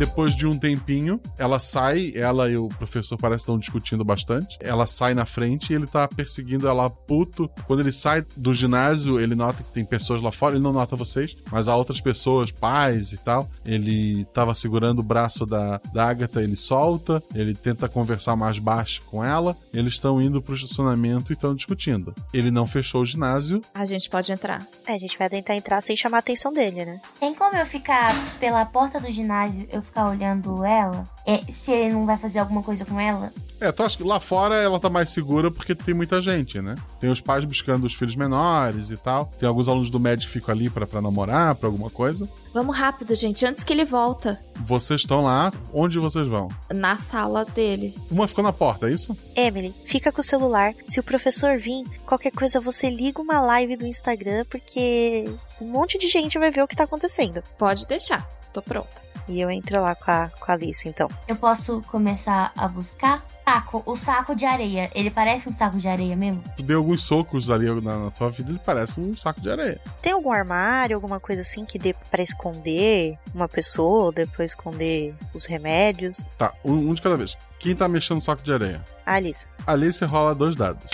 Depois 0.00 0.34
de 0.34 0.46
um 0.46 0.58
tempinho, 0.58 1.20
ela 1.36 1.60
sai, 1.60 2.10
ela 2.16 2.48
e 2.48 2.56
o 2.56 2.68
professor 2.68 3.18
parecem 3.18 3.40
estão 3.40 3.58
discutindo 3.58 4.04
bastante. 4.04 4.56
Ela 4.60 4.86
sai 4.86 5.12
na 5.12 5.26
frente 5.26 5.72
e 5.72 5.76
ele 5.76 5.86
tá 5.86 6.06
perseguindo 6.06 6.68
ela 6.68 6.88
puto. 6.88 7.50
Quando 7.66 7.80
ele 7.80 7.92
sai 7.92 8.24
do 8.36 8.54
ginásio, 8.54 9.18
ele 9.18 9.34
nota 9.34 9.62
que 9.62 9.70
tem 9.70 9.84
pessoas 9.84 10.22
lá 10.22 10.30
fora. 10.30 10.54
Ele 10.54 10.62
não 10.62 10.72
nota 10.72 10.96
vocês, 10.96 11.36
mas 11.50 11.68
há 11.68 11.76
outras 11.76 12.00
pessoas, 12.00 12.52
pais 12.52 13.12
e 13.12 13.18
tal. 13.18 13.48
Ele 13.64 14.24
tava 14.32 14.54
segurando 14.54 15.00
o 15.00 15.02
braço 15.02 15.44
da, 15.44 15.80
da 15.92 16.08
Agatha, 16.08 16.42
ele 16.42 16.56
solta. 16.56 17.22
Ele 17.34 17.54
tenta 17.54 17.88
conversar 17.88 18.36
mais 18.36 18.58
baixo 18.58 19.02
com 19.02 19.24
ela. 19.24 19.56
Eles 19.72 19.94
estão 19.94 20.20
indo 20.20 20.40
pro 20.40 20.54
estacionamento 20.54 21.32
e 21.32 21.34
estão 21.34 21.54
discutindo. 21.54 22.14
Ele 22.32 22.50
não 22.50 22.66
fechou 22.66 23.02
o 23.02 23.06
ginásio. 23.06 23.60
A 23.74 23.84
gente 23.84 24.08
pode 24.08 24.30
entrar. 24.32 24.66
É, 24.86 24.94
a 24.94 24.98
gente 24.98 25.18
vai 25.18 25.28
tentar 25.28 25.56
entrar 25.56 25.80
sem 25.80 25.96
chamar 25.96 26.18
a 26.18 26.20
atenção 26.20 26.52
dele, 26.52 26.84
né? 26.84 27.00
Tem 27.18 27.34
como 27.34 27.56
eu 27.56 27.66
ficar 27.66 28.14
pela 28.38 28.64
porta 28.64 29.00
do 29.00 29.10
ginásio, 29.10 29.66
eu 29.70 29.82
ficar 29.90 30.08
olhando 30.08 30.64
ela? 30.64 31.06
É, 31.26 31.40
se 31.52 31.70
ele 31.70 31.92
não 31.92 32.06
vai 32.06 32.16
fazer 32.16 32.38
alguma 32.38 32.62
coisa 32.62 32.84
com 32.84 32.98
ela? 32.98 33.32
É, 33.60 33.70
tu 33.70 33.82
acha 33.82 33.96
que 33.98 34.02
lá 34.02 34.18
fora 34.18 34.56
ela 34.56 34.80
tá 34.80 34.88
mais 34.88 35.10
segura 35.10 35.50
porque 35.50 35.74
tem 35.74 35.92
muita 35.92 36.22
gente, 36.22 36.62
né? 36.62 36.74
Tem 36.98 37.10
os 37.10 37.20
pais 37.20 37.44
buscando 37.44 37.84
os 37.84 37.94
filhos 37.94 38.16
menores 38.16 38.90
e 38.90 38.96
tal. 38.96 39.26
Tem 39.38 39.46
alguns 39.46 39.68
alunos 39.68 39.90
do 39.90 40.00
médico 40.00 40.32
que 40.32 40.38
ficam 40.38 40.54
ali 40.54 40.70
pra, 40.70 40.86
pra 40.86 41.02
namorar, 41.02 41.54
pra 41.54 41.68
alguma 41.68 41.90
coisa. 41.90 42.26
Vamos 42.54 42.76
rápido, 42.76 43.14
gente, 43.14 43.44
antes 43.44 43.62
que 43.62 43.72
ele 43.72 43.84
volta. 43.84 44.40
Vocês 44.60 45.02
estão 45.02 45.20
lá, 45.20 45.52
onde 45.74 45.98
vocês 45.98 46.26
vão? 46.26 46.48
Na 46.72 46.96
sala 46.96 47.44
dele. 47.44 47.94
Uma 48.10 48.26
ficou 48.26 48.42
na 48.42 48.52
porta, 48.52 48.88
é 48.88 48.92
isso? 48.92 49.16
Emily, 49.36 49.74
fica 49.84 50.10
com 50.10 50.22
o 50.22 50.24
celular. 50.24 50.74
Se 50.86 50.98
o 50.98 51.04
professor 51.04 51.58
vir, 51.58 51.84
qualquer 52.06 52.32
coisa 52.32 52.60
você 52.60 52.88
liga 52.88 53.20
uma 53.20 53.40
live 53.40 53.76
do 53.76 53.86
Instagram, 53.86 54.44
porque 54.50 55.30
um 55.60 55.66
monte 55.66 55.98
de 55.98 56.08
gente 56.08 56.38
vai 56.38 56.50
ver 56.50 56.62
o 56.62 56.68
que 56.68 56.76
tá 56.76 56.84
acontecendo. 56.84 57.42
Pode 57.58 57.86
deixar, 57.86 58.26
tô 58.52 58.62
pronta. 58.62 59.09
E 59.30 59.40
eu 59.40 59.48
entro 59.48 59.80
lá 59.80 59.94
com 59.94 60.10
a, 60.10 60.28
com 60.28 60.50
a 60.50 60.54
Alice, 60.54 60.88
então. 60.88 61.08
Eu 61.28 61.36
posso 61.36 61.80
começar 61.82 62.52
a 62.56 62.66
buscar? 62.66 63.24
Saco, 63.44 63.82
o 63.86 63.96
saco 63.96 64.34
de 64.34 64.44
areia. 64.44 64.90
Ele 64.94 65.10
parece 65.10 65.48
um 65.48 65.52
saco 65.52 65.76
de 65.76 65.88
areia 65.88 66.16
mesmo? 66.16 66.42
Tu 66.56 66.62
deu 66.62 66.78
alguns 66.78 67.02
socos 67.02 67.50
ali 67.50 67.66
na, 67.80 67.96
na 67.98 68.10
tua 68.10 68.30
vida, 68.30 68.50
ele 68.50 68.60
parece 68.64 69.00
um 69.00 69.16
saco 69.16 69.40
de 69.40 69.50
areia. 69.50 69.80
Tem 70.02 70.12
algum 70.12 70.30
armário, 70.30 70.96
alguma 70.96 71.18
coisa 71.18 71.42
assim 71.42 71.64
que 71.64 71.78
dê 71.78 71.94
pra 72.10 72.22
esconder 72.22 73.18
uma 73.34 73.48
pessoa, 73.48 74.04
ou 74.06 74.12
depois 74.12 74.52
esconder 74.52 75.14
os 75.32 75.46
remédios? 75.46 76.24
Tá, 76.36 76.52
um, 76.64 76.90
um 76.90 76.94
de 76.94 77.02
cada 77.02 77.16
vez. 77.16 77.36
Quem 77.58 77.74
tá 77.74 77.88
mexendo 77.88 78.16
no 78.16 78.22
saco 78.22 78.42
de 78.42 78.52
areia? 78.52 78.84
A 79.06 79.14
Alice. 79.14 79.46
Alice 79.66 80.04
rola 80.04 80.34
dois 80.34 80.54
dados. 80.54 80.86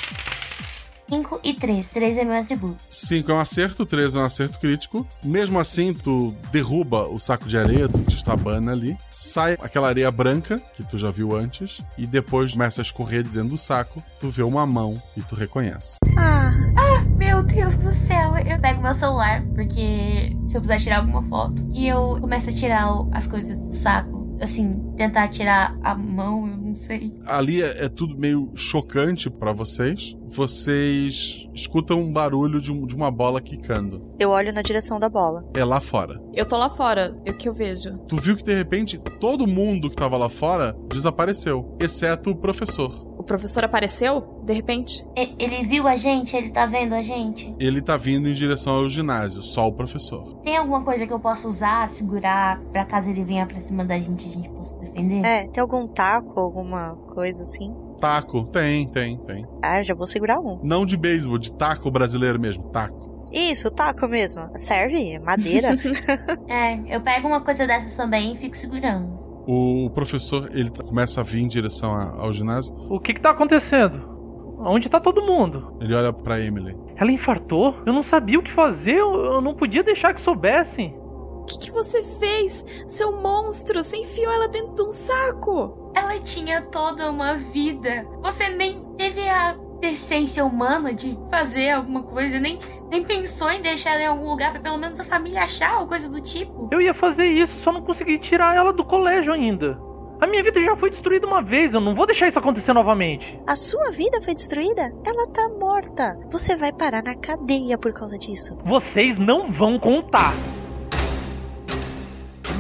5 1.09 1.41
e 1.43 1.55
3. 1.55 1.87
3 1.87 2.19
é 2.19 2.25
meu 2.25 2.35
atributo. 2.35 2.79
5 2.91 3.31
é 3.31 3.35
um 3.35 3.39
acerto, 3.39 3.87
3 3.87 4.15
é 4.15 4.19
um 4.19 4.25
acerto 4.25 4.59
crítico. 4.59 5.07
Mesmo 5.23 5.59
assim, 5.59 5.95
tu 5.95 6.35
derruba 6.53 7.09
o 7.09 7.19
saco 7.19 7.47
de 7.47 7.57
areia, 7.57 7.89
tu 7.89 7.99
te 8.03 8.17
estabana 8.17 8.73
ali. 8.73 8.97
Sai 9.11 9.57
aquela 9.61 9.89
areia 9.89 10.11
branca, 10.11 10.61
que 10.75 10.85
tu 10.85 10.99
já 10.99 11.11
viu 11.11 11.37
antes. 11.37 11.83
E 11.97 12.07
depois 12.07 12.53
começa 12.53 12.81
a 12.81 12.85
escorrer 12.85 13.23
de 13.23 13.31
dentro 13.31 13.51
do 13.51 13.59
saco. 13.59 14.03
Tu 14.21 14.29
vê 14.29 14.43
uma 14.43 14.67
mão 14.67 15.01
e 15.17 15.23
tu 15.23 15.35
reconhece. 15.35 15.99
Ah, 16.17 16.53
ah, 16.77 17.05
meu 17.17 17.43
Deus 17.43 17.79
do 17.79 17.93
céu. 17.93 18.37
Eu 18.39 18.59
pego 18.59 18.83
meu 18.83 18.95
celular, 18.95 19.43
porque 19.55 20.37
se 20.45 20.57
eu 20.57 20.61
precisar 20.61 20.79
tirar 20.79 20.99
alguma 20.99 21.23
foto. 21.23 21.67
E 21.73 21.87
eu 21.87 22.19
começo 22.21 22.51
a 22.51 22.53
tirar 22.53 22.89
as 23.13 23.27
coisas 23.27 23.57
do 23.57 23.73
saco. 23.75 24.16
Assim, 24.41 24.93
tentar 24.97 25.29
tirar 25.29 25.77
a 25.83 25.95
mão, 25.95 26.47
eu 26.47 26.57
não 26.57 26.75
sei. 26.75 27.13
Ali 27.27 27.63
é, 27.63 27.85
é 27.85 27.89
tudo 27.89 28.17
meio 28.19 28.51
chocante 28.55 29.31
pra 29.31 29.53
vocês. 29.53 30.17
Vocês 30.27 31.49
escutam 31.55 32.01
um 32.01 32.13
barulho 32.13 32.61
de, 32.61 32.73
um- 32.73 32.87
de 32.87 32.95
uma 32.95 33.11
bola 33.11 33.41
quicando. 33.41 34.03
Eu 34.19 34.31
olho 34.31 34.53
na 34.53 34.61
direção 34.63 34.99
da 34.99 35.09
bola. 35.09 35.49
É 35.55 35.65
lá 35.65 35.81
fora. 35.81 36.21
Eu 36.35 36.45
tô 36.45 36.57
lá 36.57 36.69
fora, 36.69 37.17
é 37.25 37.31
o 37.31 37.37
que 37.37 37.49
eu 37.49 37.55
vejo. 37.55 37.97
Tu 38.09 38.17
viu 38.17 38.37
que 38.37 38.43
de 38.43 38.55
repente 38.55 38.99
todo 39.21 39.47
mundo 39.47 39.89
que 39.89 39.97
tava 39.97 40.17
lá 40.17 40.29
fora 40.29 40.77
desapareceu, 40.91 41.77
exceto 41.81 42.31
o 42.31 42.37
professor. 42.37 43.16
O 43.27 43.35
professor 43.37 43.65
apareceu, 43.65 44.21
de 44.45 44.53
repente? 44.53 45.05
Ele 45.17 45.67
viu 45.67 45.89
a 45.89 45.97
gente? 45.97 46.37
Ele 46.37 46.49
tá 46.49 46.65
vendo 46.65 46.95
a 46.95 47.03
gente? 47.03 47.53
Ele 47.59 47.83
tá 47.83 47.97
vindo 47.97 48.29
em 48.29 48.33
direção 48.33 48.77
ao 48.77 48.89
ginásio, 48.89 49.43
só 49.43 49.67
o 49.67 49.73
professor. 49.73 50.37
Tem 50.45 50.57
alguma 50.57 50.85
coisa 50.85 51.05
que 51.05 51.13
eu 51.13 51.19
possa 51.19 51.49
usar, 51.49 51.89
segurar, 51.89 52.61
pra 52.71 52.85
caso 52.85 53.11
ele 53.11 53.25
venha 53.25 53.45
pra 53.45 53.59
cima 53.59 53.85
da 53.85 53.99
gente 53.99 54.27
e 54.27 54.31
a 54.31 54.33
gente 54.33 54.49
possa 54.51 54.79
defender? 54.79 55.27
É, 55.27 55.49
tem 55.49 55.61
algum 55.61 55.89
taco, 55.89 56.39
alguma 56.39 56.95
coisa 57.13 57.43
assim? 57.43 57.75
Taco, 58.01 58.45
tem, 58.45 58.87
tem, 58.87 59.19
tem. 59.19 59.45
Ah, 59.61 59.81
eu 59.81 59.85
já 59.85 59.95
vou 59.95 60.07
segurar 60.07 60.39
um. 60.39 60.61
Não 60.63 60.87
de 60.87 60.97
beisebol, 60.97 61.37
de 61.37 61.53
taco 61.53 61.91
brasileiro 61.91 62.39
mesmo, 62.39 62.63
taco. 62.71 63.27
Isso, 63.33 63.73
taco 63.73 64.07
mesmo. 64.07 64.49
Serve? 64.55 65.15
É 65.15 65.19
Madeira. 65.19 65.75
É, 66.47 66.79
eu 66.95 67.01
pego 67.01 67.27
uma 67.27 67.41
coisa 67.41 67.67
dessas 67.67 67.97
também 67.97 68.35
e 68.35 68.37
fico 68.37 68.57
segurando. 68.57 69.26
O 69.47 69.91
professor, 69.95 70.49
ele 70.53 70.71
tá- 70.71 70.83
começa 70.83 71.21
a 71.21 71.25
vir 71.25 71.43
em 71.43 71.47
direção 71.49 71.95
ao 71.95 72.33
ginásio. 72.33 72.75
O 72.91 72.99
que 72.99 73.15
que 73.15 73.21
tá 73.21 73.31
acontecendo? 73.31 74.15
Onde 74.59 74.89
tá 74.89 74.99
todo 74.99 75.23
mundo? 75.23 75.77
Ele 75.81 75.95
olha 75.95 76.13
pra 76.13 76.41
Emily. 76.41 76.77
Ela 76.97 77.13
infartou? 77.13 77.77
Eu 77.87 77.93
não 77.93 78.03
sabia 78.03 78.39
o 78.39 78.43
que 78.43 78.51
fazer, 78.51 78.97
eu, 78.97 79.15
eu 79.15 79.41
não 79.41 79.55
podia 79.55 79.83
deixar 79.85 80.13
que 80.15 80.21
soubessem. 80.21 80.97
O 80.97 81.45
que, 81.45 81.59
que 81.59 81.71
você 81.71 82.03
fez, 82.03 82.65
seu 82.89 83.13
monstro? 83.21 83.81
Você 83.85 83.99
enfiou 83.99 84.33
ela 84.33 84.49
dentro 84.49 84.75
de 84.75 84.83
um 84.83 84.91
saco? 84.91 85.93
Ela 85.95 86.19
tinha 86.19 86.61
toda 86.63 87.09
uma 87.09 87.35
vida. 87.35 88.05
Você 88.23 88.49
nem 88.49 88.83
teve 88.97 89.29
a 89.29 89.57
decência 89.81 90.45
humana 90.45 90.93
de 90.93 91.17
fazer 91.31 91.71
alguma 91.71 92.03
coisa, 92.03 92.39
nem, 92.39 92.59
nem 92.91 93.05
pensou 93.05 93.51
em 93.51 93.61
deixar 93.61 93.93
ela 93.93 94.03
em 94.03 94.07
algum 94.07 94.29
lugar 94.29 94.53
pra 94.53 94.61
pelo 94.61 94.79
menos 94.79 94.99
a 95.01 95.05
família 95.05 95.43
achar 95.43 95.81
ou 95.81 95.87
coisa 95.87 96.09
do 96.09 96.21
tipo. 96.21 96.69
Eu 96.71 96.81
ia 96.81 96.95
fazer 96.95 97.27
isso, 97.27 97.57
só 97.59 97.73
não 97.73 97.83
consegui 97.83 98.19
tirar 98.19 98.57
ela 98.57 98.73
do 98.73 98.85
colégio 98.85 99.33
ainda. 99.33 99.79
A 100.19 100.27
minha 100.27 100.43
vida 100.43 100.63
já 100.63 100.75
foi 100.75 100.89
destruída 100.89 101.27
uma 101.27 101.43
vez, 101.43 101.75
eu 101.75 101.81
não 101.81 101.95
vou 101.95 102.07
deixar 102.07 102.27
isso 102.27 102.39
acontecer 102.39 102.73
novamente. 102.73 103.39
A 103.47 103.55
sua 103.55 103.91
vida 103.91 104.21
foi 104.23 104.35
destruída? 104.35 104.91
Ela 105.05 105.27
tá 105.27 105.47
morta. 105.49 106.15
Você 106.31 106.57
vai 106.57 106.73
parar 106.73 107.03
na 107.03 107.15
cadeia 107.15 107.77
por 107.77 107.93
causa 107.93 108.17
disso. 108.17 108.57
Vocês 108.65 109.19
não 109.19 109.51
vão 109.51 109.79
contar. 109.79 110.33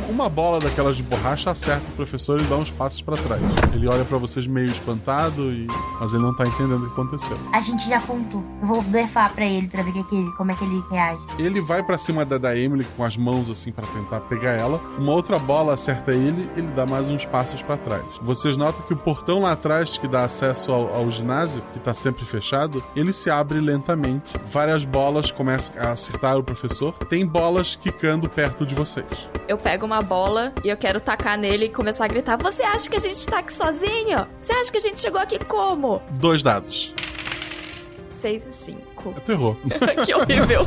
Uma 0.08 0.28
bola 0.28 0.60
daquelas 0.60 0.96
de 0.96 1.02
borracha 1.02 1.50
acerta 1.50 1.82
o 1.88 1.92
professor 1.92 2.40
e 2.40 2.44
dá 2.44 2.56
uns 2.56 2.70
passos 2.70 3.02
pra 3.02 3.16
trás. 3.16 3.42
Ele 3.74 3.86
olha 3.88 4.04
pra 4.04 4.18
vocês 4.18 4.46
meio 4.46 4.70
espantado, 4.70 5.52
e... 5.52 5.66
mas 6.00 6.12
ele 6.12 6.22
não 6.22 6.34
tá 6.34 6.46
entendendo 6.46 6.84
o 6.84 6.86
que 6.86 6.92
aconteceu. 6.92 7.38
A 7.52 7.60
gente 7.60 7.88
já 7.88 8.00
contou. 8.00 8.42
Eu 8.60 8.66
vou 8.66 8.82
blefar 8.82 9.32
pra 9.32 9.44
ele 9.44 9.68
pra 9.68 9.82
ver 9.82 9.92
que 9.92 10.04
que 10.04 10.16
ele, 10.16 10.30
como 10.32 10.52
é 10.52 10.54
que 10.54 10.64
ele 10.64 10.82
reage. 10.90 11.20
Ele 11.38 11.60
vai 11.60 11.82
pra 11.82 11.98
cima 11.98 12.24
da, 12.24 12.38
da 12.38 12.56
Emily 12.56 12.86
com 12.96 13.04
as 13.04 13.16
mãos 13.16 13.50
assim 13.50 13.72
pra 13.72 13.86
tentar 13.86 14.20
pegar 14.20 14.52
ela. 14.52 14.80
Uma 14.98 15.12
outra 15.12 15.38
bola 15.38 15.74
acerta 15.74 16.12
ele, 16.12 16.48
ele 16.56 16.68
dá 16.68 16.86
mais 16.86 17.08
uns 17.08 17.24
passos 17.24 17.62
pra 17.62 17.76
trás. 17.76 18.04
Vocês 18.22 18.56
notam 18.56 18.82
que 18.82 18.92
o 18.92 18.96
portão 18.96 19.42
lá 19.42 19.52
atrás 19.52 19.98
que 19.98 20.08
dá 20.08 20.24
acesso 20.24 20.72
ao, 20.72 20.94
ao 20.94 21.10
ginásio, 21.10 21.62
que 21.72 21.78
tá 21.78 21.92
sempre 21.92 22.24
fechado, 22.24 22.82
ele 22.94 23.12
se 23.12 23.30
abre 23.30 23.60
lentamente. 23.60 24.34
Várias 24.46 24.84
bolas 24.84 25.30
começam 25.30 25.74
a 25.78 25.90
acertar 25.90 26.38
o 26.38 26.44
professor. 26.44 26.92
Tem 27.08 27.26
bolas 27.26 27.74
quicando 27.74 28.28
perto 28.28 28.64
de 28.64 28.74
vocês. 28.74 29.28
Eu 29.48 29.56
pego 29.56 29.86
uma 29.86 29.95
bola 30.02 30.52
e 30.64 30.68
eu 30.68 30.76
quero 30.76 31.00
tacar 31.00 31.36
nele 31.38 31.66
e 31.66 31.68
começar 31.68 32.04
a 32.04 32.08
gritar: 32.08 32.36
Você 32.38 32.62
acha 32.62 32.88
que 32.90 32.96
a 32.96 33.00
gente 33.00 33.26
tá 33.26 33.38
aqui 33.40 33.52
sozinho? 33.52 34.26
Você 34.40 34.52
acha 34.52 34.70
que 34.70 34.78
a 34.78 34.80
gente 34.80 35.00
chegou 35.00 35.20
aqui 35.20 35.38
como? 35.44 36.00
Dois 36.10 36.42
dados. 36.42 36.94
6 38.20 38.46
e 38.46 38.52
5. 38.52 39.14
É 39.16 39.20
terror. 39.20 39.56
que 40.04 40.14
horrível. 40.14 40.66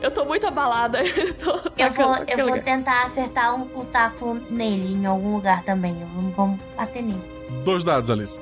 Eu 0.00 0.10
tô 0.10 0.24
muito 0.24 0.46
abalada. 0.46 1.02
Eu, 1.16 1.34
tô 1.34 1.50
Eu 1.76 1.90
vou, 1.92 2.14
eu 2.28 2.36
vou 2.38 2.46
lugar. 2.46 2.62
tentar 2.62 3.02
acertar 3.04 3.54
um- 3.54 3.68
o 3.78 3.84
taco 3.84 4.34
nele 4.48 4.94
em 4.94 5.04
algum 5.04 5.34
lugar 5.34 5.62
também. 5.64 5.94
Eu- 6.00 6.06
Vamos 6.36 6.58
bater 6.76 7.02
nele. 7.02 7.20
Dois 7.64 7.82
dados, 7.84 8.08
Alice. 8.08 8.40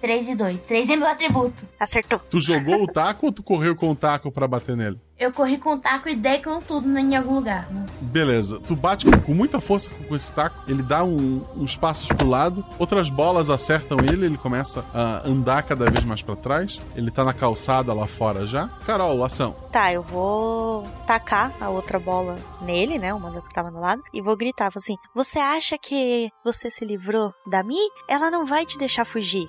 3 0.00 0.28
e 0.30 0.34
2. 0.34 0.60
3 0.62 0.90
é 0.90 0.96
meu 0.96 1.08
atributo. 1.08 1.66
Acertou. 1.78 2.18
Tu 2.30 2.40
jogou 2.40 2.82
o 2.82 2.86
taco 2.86 3.26
ou 3.26 3.32
tu 3.32 3.42
correu 3.42 3.74
com 3.76 3.90
o 3.90 3.94
taco 3.96 4.30
pra 4.32 4.48
bater 4.48 4.76
nele? 4.76 4.98
Eu 5.18 5.30
corri 5.30 5.58
com 5.58 5.74
o 5.74 5.78
taco 5.78 6.08
e 6.08 6.14
dei 6.16 6.38
com 6.42 6.62
tudo 6.62 6.98
em 6.98 7.14
algum 7.14 7.34
lugar. 7.34 7.68
Beleza. 8.00 8.58
Tu 8.66 8.74
bate 8.74 9.04
com, 9.04 9.20
com 9.20 9.34
muita 9.34 9.60
força 9.60 9.90
com, 9.90 10.02
com 10.04 10.16
esse 10.16 10.32
taco. 10.32 10.62
Ele 10.66 10.82
dá 10.82 11.04
um- 11.04 11.44
uns 11.54 11.76
passos 11.76 12.08
pro 12.08 12.26
lado. 12.26 12.64
Outras 12.78 13.10
bolas 13.10 13.50
acertam 13.50 13.98
ele. 13.98 14.24
Ele 14.24 14.38
começa 14.38 14.82
a 14.94 15.28
andar 15.28 15.62
cada 15.64 15.90
vez 15.90 16.02
mais 16.06 16.22
pra 16.22 16.34
trás. 16.34 16.80
Ele 16.96 17.10
tá 17.10 17.22
na 17.22 17.34
calçada 17.34 17.92
lá 17.92 18.06
fora 18.06 18.46
já. 18.46 18.68
Carol, 18.86 19.22
ação. 19.22 19.54
Tá, 19.70 19.92
eu 19.92 20.02
vou 20.02 20.84
tacar 21.06 21.54
a 21.60 21.68
outra 21.68 21.98
bola 21.98 22.38
nele, 22.62 22.98
né? 22.98 23.12
Uma 23.12 23.30
das 23.30 23.46
que 23.46 23.54
tava 23.54 23.70
no 23.70 23.78
lado. 23.78 24.02
E 24.14 24.22
vou 24.22 24.34
gritar 24.38 24.70
assim: 24.74 24.96
Você 25.14 25.38
acha 25.38 25.76
que 25.76 26.30
você 26.42 26.70
se 26.70 26.82
livrou 26.82 27.30
da 27.46 27.62
Mi? 27.62 27.76
Ela 28.08 28.30
não 28.30 28.46
vai 28.46 28.64
te 28.64 28.78
deixar 28.78 29.04
fugir. 29.04 29.46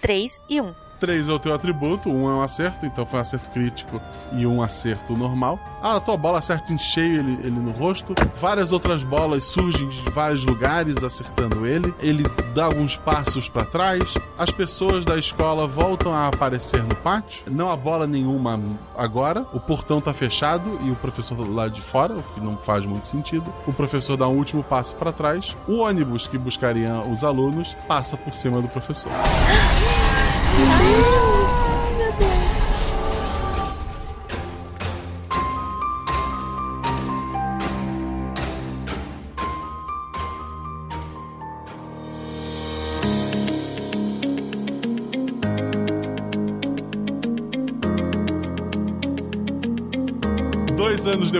3 0.00 0.40
e 0.48 0.60
1. 0.60 0.85
3 0.98 1.28
é 1.28 1.32
o 1.32 1.38
teu 1.38 1.54
atributo, 1.54 2.10
um 2.10 2.28
é 2.28 2.34
um 2.34 2.42
acerto, 2.42 2.86
então 2.86 3.06
foi 3.06 3.18
um 3.18 3.22
acerto 3.22 3.50
crítico 3.50 4.00
e 4.32 4.46
um 4.46 4.62
acerto 4.62 5.16
normal. 5.16 5.58
Ah, 5.82 5.96
a 5.96 6.00
tua 6.00 6.16
bola 6.16 6.38
acerta 6.38 6.72
em 6.72 6.78
cheio 6.78 7.20
ele, 7.20 7.38
ele 7.42 7.50
no 7.50 7.70
rosto. 7.70 8.14
Várias 8.34 8.72
outras 8.72 9.04
bolas 9.04 9.44
surgem 9.44 9.88
de 9.88 10.10
vários 10.10 10.44
lugares 10.44 11.02
acertando 11.02 11.66
ele. 11.66 11.94
Ele 12.00 12.24
dá 12.54 12.64
alguns 12.64 12.96
passos 12.96 13.48
pra 13.48 13.64
trás. 13.64 14.14
As 14.36 14.50
pessoas 14.50 15.04
da 15.04 15.16
escola 15.16 15.66
voltam 15.66 16.12
a 16.12 16.28
aparecer 16.28 16.82
no 16.82 16.94
pátio. 16.94 17.44
Não 17.50 17.70
há 17.70 17.76
bola 17.76 18.06
nenhuma 18.06 18.60
agora. 18.96 19.46
O 19.52 19.60
portão 19.60 20.00
tá 20.00 20.12
fechado 20.12 20.78
e 20.82 20.90
o 20.90 20.96
professor 20.96 21.38
lá 21.48 21.68
de 21.68 21.80
fora, 21.80 22.14
o 22.14 22.22
que 22.22 22.40
não 22.40 22.56
faz 22.56 22.84
muito 22.84 23.06
sentido. 23.06 23.52
O 23.66 23.72
professor 23.72 24.16
dá 24.16 24.26
um 24.26 24.36
último 24.36 24.64
passo 24.64 24.94
pra 24.94 25.12
trás. 25.12 25.56
O 25.68 25.78
ônibus 25.78 26.26
que 26.26 26.38
buscaria 26.38 27.00
os 27.02 27.22
alunos 27.22 27.76
passa 27.86 28.16
por 28.16 28.34
cima 28.34 28.60
do 28.60 28.68
professor. 28.68 29.12
Dois 30.56 31.32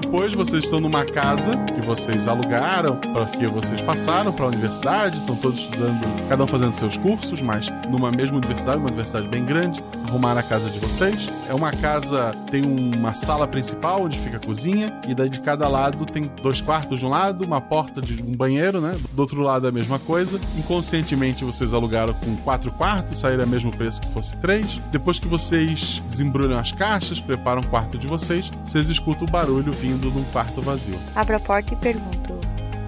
depois, 0.01 0.35
vocês 0.35 0.65
estão 0.65 0.79
numa 0.79 1.07
casa 1.07 1.57
que 1.57 1.81
vocês 1.81 2.29
alugaram, 2.29 3.01
que 3.39 3.47
vocês 3.47 3.81
passaram 3.81 4.31
para 4.31 4.45
a 4.45 4.49
universidade, 4.49 5.19
estão 5.19 5.35
todos 5.35 5.61
estudando, 5.61 6.29
cada 6.29 6.45
um 6.45 6.47
fazendo 6.47 6.75
seus 6.75 6.99
cursos, 6.99 7.41
mas 7.41 7.73
numa 7.89 8.13
mesma 8.13 8.37
universidade, 8.37 8.79
uma 8.79 8.89
universidade 8.89 9.27
bem 9.27 9.43
grande, 9.43 9.83
arrumaram 10.05 10.41
a 10.41 10.43
casa 10.43 10.69
de 10.69 10.79
vocês. 10.79 11.31
É 11.49 11.55
uma 11.55 11.73
casa, 11.73 12.35
tem 12.51 12.63
uma 12.63 13.15
sala 13.15 13.49
principal 13.49 14.03
onde 14.03 14.19
fica 14.19 14.37
a 14.37 14.41
cozinha, 14.41 15.01
e 15.09 15.15
daí 15.15 15.31
de 15.31 15.41
cada 15.41 15.67
lado 15.67 16.05
tem 16.05 16.31
dois 16.43 16.61
quartos 16.61 17.01
de 17.01 17.07
um 17.07 17.09
lado, 17.09 17.47
uma 17.47 17.61
porta 17.63 18.03
de 18.03 18.23
um 18.23 18.37
banheiro, 18.37 18.83
né? 18.83 18.99
Do 19.15 19.21
outro 19.21 19.41
lado 19.41 19.65
é 19.65 19.71
a 19.71 19.73
mesma 19.73 19.99
coisa. 19.99 20.39
Inconscientemente 20.59 21.43
vocês 21.43 21.73
alugaram 21.73 22.13
com 22.13 22.37
quatro 22.37 22.71
quartos, 22.73 23.21
saíram 23.21 23.45
a 23.45 23.47
mesmo 23.47 23.73
preço 23.73 24.03
que 24.03 24.13
fosse 24.13 24.37
três. 24.37 24.79
Depois 24.93 25.19
que 25.19 25.27
vocês 25.27 26.03
desembrulham 26.07 26.59
as 26.59 26.71
caixas, 26.71 27.19
preparam 27.19 27.63
o 27.63 27.67
quarto 27.67 27.97
de 27.97 28.07
vocês, 28.07 28.53
vocês 28.63 28.91
escutam 28.91 29.27
o 29.27 29.31
barulho 29.31 29.73
vindo 29.73 29.86
de 29.95 30.09
um 30.09 30.25
quarto 30.25 30.61
vazio. 30.61 30.99
Abro 31.15 31.37
a 31.37 31.41
porta 31.41 31.73
e 31.73 31.77
pergunto: 31.77 32.39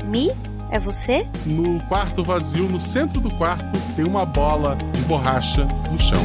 Mi? 0.04 0.30
É 0.70 0.78
você? 0.78 1.26
No 1.46 1.80
quarto 1.84 2.22
vazio, 2.22 2.68
no 2.68 2.80
centro 2.80 3.20
do 3.20 3.30
quarto, 3.30 3.78
tem 3.96 4.04
uma 4.04 4.26
bola 4.26 4.76
de 4.92 5.00
borracha 5.02 5.64
no 5.90 5.98
chão. 5.98 6.20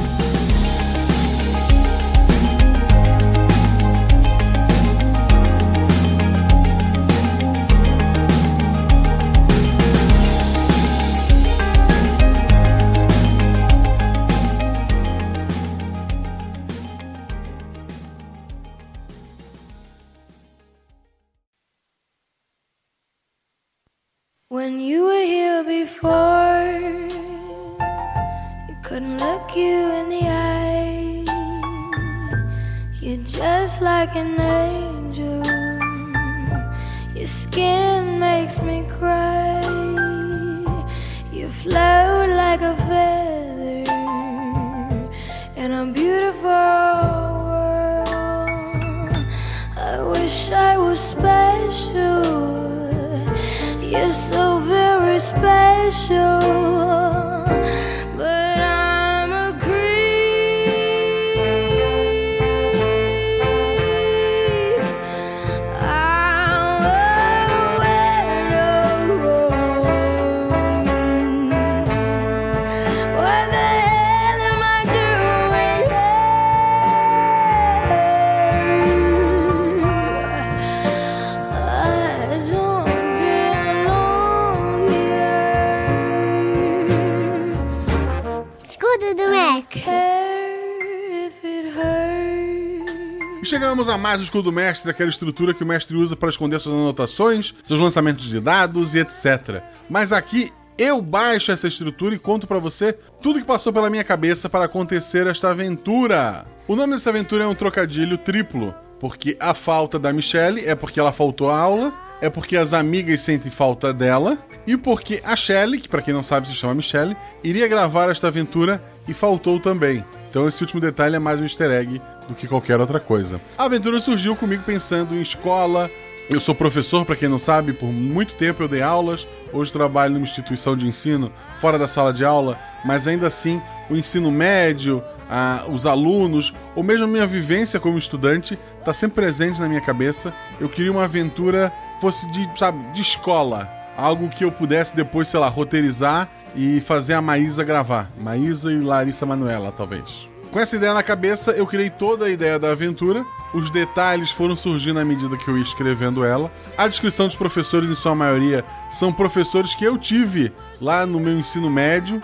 E 93.44 93.46
chegamos 93.46 93.90
a 93.90 93.98
mais 93.98 94.22
o 94.22 94.24
escudo 94.24 94.44
do 94.44 94.52
mestre, 94.54 94.90
aquela 94.90 95.10
estrutura 95.10 95.54
que 95.54 95.66
o 95.66 95.68
mestre 95.68 95.98
usa 95.98 96.16
para 96.16 96.30
esconder 96.30 96.62
suas 96.62 96.78
anotações, 96.78 97.54
seus 97.62 97.78
lançamentos 97.78 98.24
de 98.24 98.40
dados 98.40 98.96
e 98.96 99.00
etc. 99.00 99.62
Mas 99.90 100.14
aqui 100.14 100.50
eu 100.78 101.02
baixo 101.02 101.52
essa 101.52 101.68
estrutura 101.68 102.16
e 102.16 102.20
conto 102.20 102.48
para 102.48 102.58
você 102.58 102.94
tudo 103.22 103.42
que 103.42 103.46
passou 103.46 103.74
pela 103.74 103.90
minha 103.90 104.04
cabeça 104.06 104.48
para 104.48 104.64
acontecer 104.64 105.28
esta 105.28 105.50
aventura. 105.50 106.46
O 106.70 106.74
nome 106.78 106.94
dessa 106.94 107.10
aventura 107.10 107.44
é 107.44 107.48
um 107.48 107.54
trocadilho 107.54 108.18
triplo, 108.18 108.74
porque 108.98 109.36
a 109.42 109.54
falta 109.54 110.00
da 110.00 110.14
Michelle 110.14 110.66
é 110.66 110.74
porque 110.74 110.98
ela 110.98 111.12
faltou 111.12 111.52
à 111.52 111.60
aula, 111.60 111.94
é 112.22 112.30
porque 112.30 112.56
as 112.56 112.72
amigas 112.72 113.20
sentem 113.20 113.52
falta 113.52 113.94
dela 113.94 114.38
e 114.66 114.78
porque 114.78 115.22
a 115.22 115.36
Shelley, 115.36 115.82
que 115.82 115.90
para 115.90 116.02
quem 116.02 116.14
não 116.14 116.24
sabe 116.24 116.48
se 116.48 116.56
chama 116.56 116.76
Michelle, 116.76 117.18
iria 117.44 117.68
gravar 117.68 118.10
esta 118.10 118.30
aventura 118.30 118.82
e 119.06 119.14
faltou 119.14 119.60
também. 119.60 120.02
Então 120.34 120.48
esse 120.48 120.64
último 120.64 120.82
detalhe 120.82 121.16
é 121.16 121.20
mais 121.20 121.40
um 121.40 121.44
easter 121.44 121.70
egg 121.70 122.02
do 122.28 122.34
que 122.34 122.48
qualquer 122.48 122.80
outra 122.80 123.00
coisa. 123.00 123.40
A 123.56 123.66
aventura 123.66 124.00
surgiu 124.00 124.36
comigo 124.36 124.64
pensando 124.66 125.14
em 125.14 125.22
escola. 125.22 125.92
Eu 126.28 126.40
sou 126.40 126.56
professor, 126.56 127.06
para 127.06 127.16
quem 127.16 127.30
não 127.30 127.38
sabe, 127.38 127.72
por 127.72 127.86
muito 127.94 128.34
tempo 128.34 128.64
eu 128.64 128.68
dei 128.68 128.82
aulas. 128.82 129.28
Hoje 129.54 129.72
trabalho 129.72 130.14
numa 130.16 130.24
instituição 130.24 130.76
de 130.76 130.88
ensino 130.88 131.32
fora 131.60 131.78
da 131.78 131.88
sala 131.88 132.12
de 132.12 132.26
aula, 132.26 132.58
mas 132.84 133.08
ainda 133.08 133.28
assim 133.28 133.62
o 133.92 133.96
ensino 133.96 134.32
médio, 134.32 135.04
a- 135.30 135.66
os 135.72 135.86
alunos, 135.86 136.52
ou 136.76 136.82
mesmo 136.82 137.04
a 137.06 137.08
minha 137.08 137.28
vivência 137.28 137.80
como 137.80 137.96
estudante, 137.96 138.58
está 138.80 138.92
sempre 138.92 139.22
presente 139.22 139.60
na 139.62 139.70
minha 139.70 139.82
cabeça. 139.82 140.34
Eu 140.60 140.68
queria 140.68 140.92
uma 140.92 141.04
aventura 141.04 141.72
fosse 142.02 142.26
de, 142.32 142.50
sabe, 142.58 142.80
de 142.92 143.04
escola. 143.04 143.70
Algo 143.96 144.30
que 144.30 144.44
eu 144.44 144.52
pudesse 144.52 144.96
depois, 144.96 145.28
sei 145.28 145.40
lá, 145.40 145.48
roteirizar 145.48 146.28
e 146.56 146.80
fazer 146.82 147.14
a 147.14 147.22
Maísa 147.22 147.64
gravar. 147.64 148.10
Maísa 148.18 148.72
e 148.72 148.80
Larissa 148.80 149.26
Manuela, 149.26 149.72
talvez. 149.72 150.28
Com 150.52 150.60
essa 150.60 150.76
ideia 150.76 150.94
na 150.94 151.02
cabeça, 151.02 151.52
eu 151.52 151.66
criei 151.66 151.90
toda 151.90 152.26
a 152.26 152.30
ideia 152.30 152.60
da 152.60 152.70
aventura. 152.70 153.26
Os 153.56 153.72
detalhes 153.72 154.30
foram 154.30 154.56
surgindo 154.56 155.00
à 155.00 155.06
medida 155.06 155.36
que 155.36 155.48
eu 155.48 155.58
ia 155.58 155.64
escrevendo 155.64 156.24
ela. 156.24 156.52
A 156.78 156.88
descrição 156.88 157.26
dos 157.26 157.36
professores, 157.36 157.90
em 157.90 157.96
sua 157.96 158.14
maioria, 158.14 158.64
são 158.92 159.12
professores 159.12 159.74
que 159.74 159.84
eu 159.84 159.98
tive 159.98 160.54
lá 160.80 161.08
no 161.08 161.20
meu 161.20 161.40
ensino 161.40 161.72
médio. 161.72 162.22